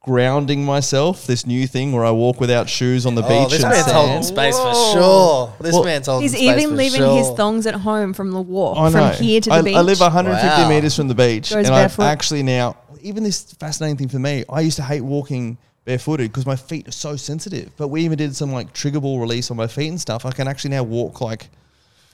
grounding 0.00 0.64
myself, 0.64 1.26
this 1.26 1.46
new 1.46 1.66
thing 1.66 1.92
where 1.92 2.04
I 2.04 2.10
walk 2.10 2.40
without 2.40 2.68
shoes 2.68 3.04
on 3.06 3.14
the 3.14 3.22
Oh, 3.24 3.28
beach 3.28 3.50
this 3.50 3.62
and 3.62 3.70
man's 3.72 3.90
holding 3.90 4.22
sand. 4.22 4.24
space 4.24 4.58
for 4.58 4.74
sure. 4.92 5.52
This 5.60 5.72
Well, 5.74 5.84
man's 5.84 6.06
holding 6.06 6.22
He's 6.28 6.36
even 6.36 6.70
for 6.70 6.76
leaving 6.76 7.00
sure. 7.00 7.16
his 7.18 7.30
thongs 7.30 7.66
at 7.66 7.74
home 7.74 8.12
from 8.14 8.32
the 8.32 8.40
walk, 8.40 8.76
I 8.78 8.88
know. 8.88 9.12
from 9.12 9.22
here 9.24 9.40
to 9.40 9.50
the 9.50 9.54
I, 9.56 9.62
beach. 9.62 9.76
I 9.76 9.80
live 9.82 10.00
150 10.00 10.62
Wow. 10.62 10.68
meters 10.68 10.96
from 10.96 11.08
the 11.08 11.14
beach, 11.14 11.50
Goes 11.50 11.66
and 11.66 11.74
barefoot. 11.74 12.02
I've 12.02 12.08
actually 12.12 12.42
now, 12.42 12.76
even 13.02 13.22
this 13.22 13.52
fascinating 13.60 13.96
thing 13.98 14.08
for 14.08 14.18
me, 14.18 14.44
I 14.50 14.60
used 14.62 14.76
to 14.76 14.82
hate 14.82 15.02
walking 15.02 15.58
barefooted 15.84 16.30
because 16.30 16.46
my 16.46 16.56
feet 16.56 16.88
are 16.88 16.92
so 16.92 17.16
sensitive. 17.16 17.70
But 17.76 17.88
we 17.88 18.02
even 18.04 18.16
did 18.16 18.34
some 18.34 18.50
like 18.52 18.72
trigger 18.72 19.00
ball 19.00 19.20
release 19.20 19.50
on 19.50 19.58
my 19.58 19.66
feet 19.66 19.88
and 19.88 20.00
stuff. 20.00 20.24
I 20.24 20.30
can 20.32 20.48
actually 20.48 20.70
now 20.70 20.82
walk 20.82 21.20
like 21.20 21.50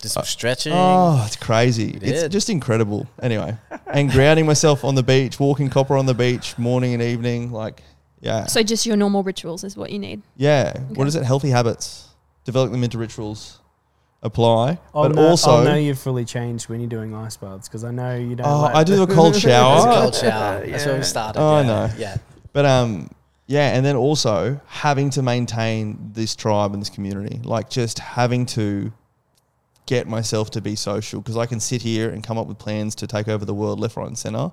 Just 0.01 0.14
some 0.14 0.24
stretching. 0.24 0.72
Oh, 0.74 1.22
it's 1.27 1.36
crazy. 1.36 1.90
It's 1.90 2.22
did. 2.22 2.32
just 2.32 2.48
incredible. 2.48 3.06
Anyway, 3.22 3.56
and 3.86 4.10
grounding 4.10 4.47
myself 4.47 4.85
on 4.85 4.94
the 4.94 5.02
beach, 5.02 5.39
walking 5.39 5.68
copper 5.68 5.97
on 5.97 6.06
the 6.06 6.14
beach, 6.14 6.56
morning 6.56 6.94
and 6.94 7.02
evening, 7.02 7.52
like, 7.52 7.82
yeah. 8.20 8.47
so 8.47 8.62
just 8.62 8.86
your 8.86 8.97
normal 8.97 9.22
rituals 9.22 9.62
is 9.64 9.77
what 9.77 9.90
you 9.90 9.98
need. 9.98 10.22
yeah. 10.36 10.72
Okay. 10.74 10.85
What 10.94 11.06
is 11.06 11.16
it? 11.16 11.24
Healthy 11.24 11.51
habits. 11.51 12.09
Develop 12.44 12.72
them 12.72 12.82
into 12.82 12.97
rituals. 12.98 13.59
Apply. 14.22 14.78
I'll 14.94 15.05
but 15.09 15.16
know, 15.16 15.28
also, 15.28 15.51
I'll 15.51 15.64
know 15.64 15.77
you've 15.77 15.98
fully 15.98 16.27
changed 16.27 16.68
when 16.68 16.81
you're 16.81 16.90
doing 16.90 17.14
ice 17.14 17.39
baths 17.39 17.68
because 17.68 17.85
I 17.85 17.90
know 17.90 18.16
you 18.16 18.36
don't. 18.36 18.47
Oh, 18.47 18.62
like 18.62 18.74
I 18.74 18.85
do 18.85 18.97
the- 18.97 19.02
a 19.10 19.14
cold 19.14 19.35
shower. 19.35 19.77
It's 19.77 19.85
shower. 19.85 19.93
a 19.93 20.01
cold 20.01 20.14
shower. 20.14 20.66
That's 20.66 20.86
where 20.86 20.97
we 20.97 21.02
started. 21.02 21.40
Oh, 21.40 21.55
I 21.55 21.60
yeah. 21.60 21.66
know. 21.66 21.90
Yeah. 21.97 22.16
but 22.52 22.66
um, 22.66 23.10
yeah, 23.47 23.74
and 23.74 23.85
then 23.85 23.97
also 23.97 24.60
having 24.66 25.10
to 25.10 25.22
maintain 25.22 26.12
this 26.12 26.36
tribe 26.36 26.72
and 26.72 26.81
this 26.82 26.90
community, 26.90 27.40
like 27.44 27.68
just 27.70 27.98
having 27.98 28.44
to 28.47 28.93
get 29.91 30.07
myself 30.07 30.53
to 30.53 30.61
be 30.61 30.77
social 30.77 31.21
because 31.21 31.37
I 31.37 31.47
can 31.47 31.59
sit 31.59 31.83
here 31.83 32.11
and 32.11 32.23
come 32.23 32.39
up 32.39 32.47
with 32.47 32.61
plans 32.61 32.95
to 32.95 33.09
take 33.09 33.27
over 33.27 33.45
the 33.45 33.53
world 33.53 33.81
left, 33.81 33.97
right, 33.97 34.07
and 34.07 34.17
center, 34.17 34.53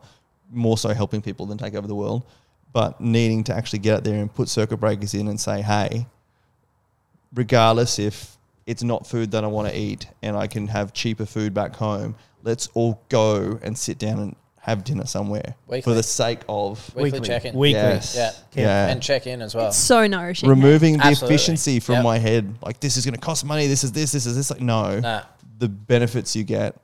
more 0.51 0.79
so 0.79 0.89
helping 0.95 1.21
people 1.21 1.45
than 1.45 1.59
take 1.59 1.75
over 1.75 1.87
the 1.87 1.93
world, 1.93 2.25
but 2.73 2.99
needing 2.99 3.43
to 3.43 3.53
actually 3.53 3.77
get 3.77 3.97
out 3.97 4.03
there 4.03 4.19
and 4.19 4.33
put 4.33 4.49
circuit 4.49 4.77
breakers 4.77 5.13
in 5.13 5.27
and 5.27 5.39
say, 5.39 5.61
hey, 5.61 6.07
regardless 7.35 7.99
if 7.99 8.35
it's 8.65 8.81
not 8.81 9.05
food 9.05 9.29
that 9.29 9.43
I 9.43 9.47
want 9.47 9.67
to 9.67 9.77
eat 9.77 10.07
and 10.23 10.35
I 10.35 10.47
can 10.47 10.65
have 10.69 10.91
cheaper 10.91 11.27
food 11.27 11.53
back 11.53 11.75
home, 11.75 12.15
let's 12.41 12.69
all 12.73 12.99
go 13.07 13.59
and 13.61 13.77
sit 13.77 13.99
down 13.99 14.17
and 14.17 14.35
have 14.67 14.83
dinner 14.83 15.05
somewhere 15.05 15.55
for 15.83 15.93
the 15.93 16.03
sake 16.03 16.41
of 16.49 16.93
Weekly 16.93 17.21
check-in. 17.21 17.55
Weekly. 17.55 17.79
Yes. 17.79 18.15
Yeah. 18.15 18.31
Yeah. 18.53 18.87
And 18.89 19.01
check 19.01 19.25
in 19.25 19.41
as 19.41 19.55
well. 19.55 19.67
It's 19.69 19.77
so 19.77 20.05
nourishing. 20.07 20.49
removing 20.49 20.97
the 20.97 21.05
Absolutely. 21.05 21.35
efficiency 21.35 21.79
from 21.79 21.95
Yep. 21.95 22.03
my 22.03 22.17
head. 22.19 22.55
Like 22.61 22.79
this 22.79 22.97
is 22.97 23.05
going 23.05 23.15
to 23.15 23.19
cost 23.21 23.45
money. 23.45 23.67
This 23.67 23.83
is 23.83 23.91
this. 23.93 24.11
This 24.11 24.25
is 24.25 24.35
this. 24.35 24.51
Like 24.51 24.61
no, 24.61 24.99
Nah. 24.99 25.23
the 25.57 25.69
benefits 25.69 26.35
you 26.35 26.43
get. 26.43 26.75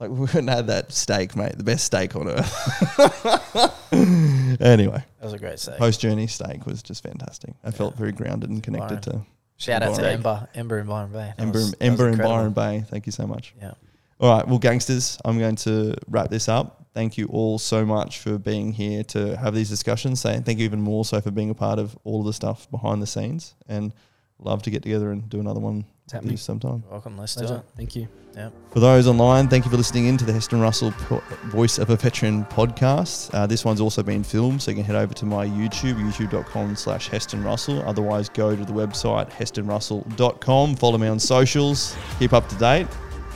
Like 0.00 0.10
we 0.20 0.26
couldn't 0.26 0.48
have 0.48 0.66
that 0.66 0.92
steak, 0.92 1.36
mate. 1.36 1.56
The 1.56 1.64
best 1.64 1.84
steak 1.84 2.14
on 2.16 2.28
earth. 2.28 2.52
anyway, 4.60 5.04
That 5.18 5.24
was 5.24 5.32
a 5.32 5.38
great 5.38 5.58
save. 5.58 5.76
post 5.78 6.00
journey 6.00 6.26
steak 6.26 6.66
was 6.66 6.82
just 6.82 7.02
fantastic. 7.02 7.54
I 7.64 7.70
felt 7.70 7.96
very 7.96 8.12
grounded 8.12 8.50
and 8.50 8.62
connected 8.62 9.02
to 9.04 9.22
Shout 9.56 9.82
out 9.82 9.94
to 9.96 10.02
Byron. 10.02 10.14
Ember, 10.16 10.48
Ember 10.54 10.78
and 10.78 10.88
Byron 10.88 11.10
Bay. 11.12 11.32
That 11.36 11.42
Ember, 11.42 11.58
was- 11.58 11.70
that 11.72 11.80
was 11.80 11.88
Ember 11.88 12.04
and 12.06 12.14
incredible. 12.14 12.36
Byron 12.36 12.52
Bay. 12.52 12.84
Thank 12.88 13.06
you 13.06 13.12
so 13.12 13.26
much. 13.26 13.54
Yeah. 13.60 13.72
All 14.20 14.36
right, 14.36 14.46
well, 14.48 14.58
gangsters, 14.58 15.18
I'm 15.24 15.38
going 15.38 15.56
to 15.56 15.94
wrap 16.08 16.28
this 16.30 16.48
up. 16.48 16.84
Thank 16.94 17.16
you 17.18 17.26
all 17.26 17.58
so 17.58 17.84
much 17.86 18.18
for 18.18 18.38
being 18.38 18.72
here 18.72 19.04
to 19.04 19.36
have 19.36 19.54
these 19.54 19.68
discussions. 19.68 20.20
Say 20.20 20.40
thank 20.40 20.58
you 20.58 20.64
even 20.64 20.80
more 20.80 21.04
so 21.04 21.20
for 21.20 21.30
being 21.30 21.50
a 21.50 21.54
part 21.54 21.78
of 21.78 21.96
all 22.04 22.20
of 22.20 22.26
the 22.26 22.32
stuff 22.32 22.68
behind 22.70 23.00
the 23.02 23.06
scenes, 23.06 23.54
and 23.68 23.94
love 24.40 24.62
to 24.62 24.70
get 24.70 24.82
together 24.82 25.10
and 25.12 25.28
do 25.28 25.38
another 25.40 25.60
one 25.60 25.84
It's 26.04 26.12
happening. 26.12 26.36
sometime. 26.36 26.82
Welcome. 26.90 27.16
Let's 27.18 27.34
do 27.36 27.44
it. 27.44 27.62
Thank 27.76 27.94
you. 27.96 28.08
Yeah. 28.36 28.50
For 28.70 28.78
those 28.78 29.08
online, 29.08 29.48
thank 29.48 29.64
you 29.64 29.70
for 29.70 29.76
listening 29.76 30.06
in 30.06 30.16
to 30.18 30.24
the 30.24 30.32
Heston 30.32 30.60
Russell 30.60 30.92
po- 30.92 31.22
Voice 31.46 31.78
of 31.78 31.90
a 31.90 31.96
Veteran 31.96 32.44
podcast. 32.44 33.34
Uh, 33.34 33.46
this 33.48 33.64
one's 33.64 33.80
also 33.80 34.00
been 34.02 34.22
filmed, 34.22 34.62
so 34.62 34.70
you 34.70 34.76
can 34.76 34.84
head 34.84 34.94
over 34.94 35.12
to 35.14 35.26
my 35.26 35.44
YouTube, 35.46 35.96
youtube.com 35.96 36.76
slash 36.76 37.08
Heston 37.08 37.42
Russell. 37.42 37.82
Otherwise, 37.82 38.28
go 38.28 38.54
to 38.54 38.64
the 38.64 38.72
website, 38.72 39.28
hestonrussell.com. 39.30 40.76
Follow 40.76 40.98
me 40.98 41.08
on 41.08 41.18
socials. 41.18 41.96
Keep 42.18 42.32
up 42.32 42.48
to 42.48 42.54
date. 42.56 42.86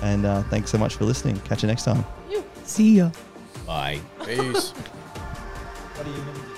And 0.02 0.24
uh, 0.24 0.42
thanks 0.44 0.70
so 0.70 0.78
much 0.78 0.94
for 0.96 1.04
listening. 1.04 1.38
Catch 1.40 1.62
you 1.62 1.66
next 1.68 1.82
time. 1.84 2.04
See 2.64 2.96
ya. 2.98 3.10
Bye. 3.72 4.00
Peace. 4.26 4.72
What 4.72 6.04
do 6.04 6.10
you 6.10 6.51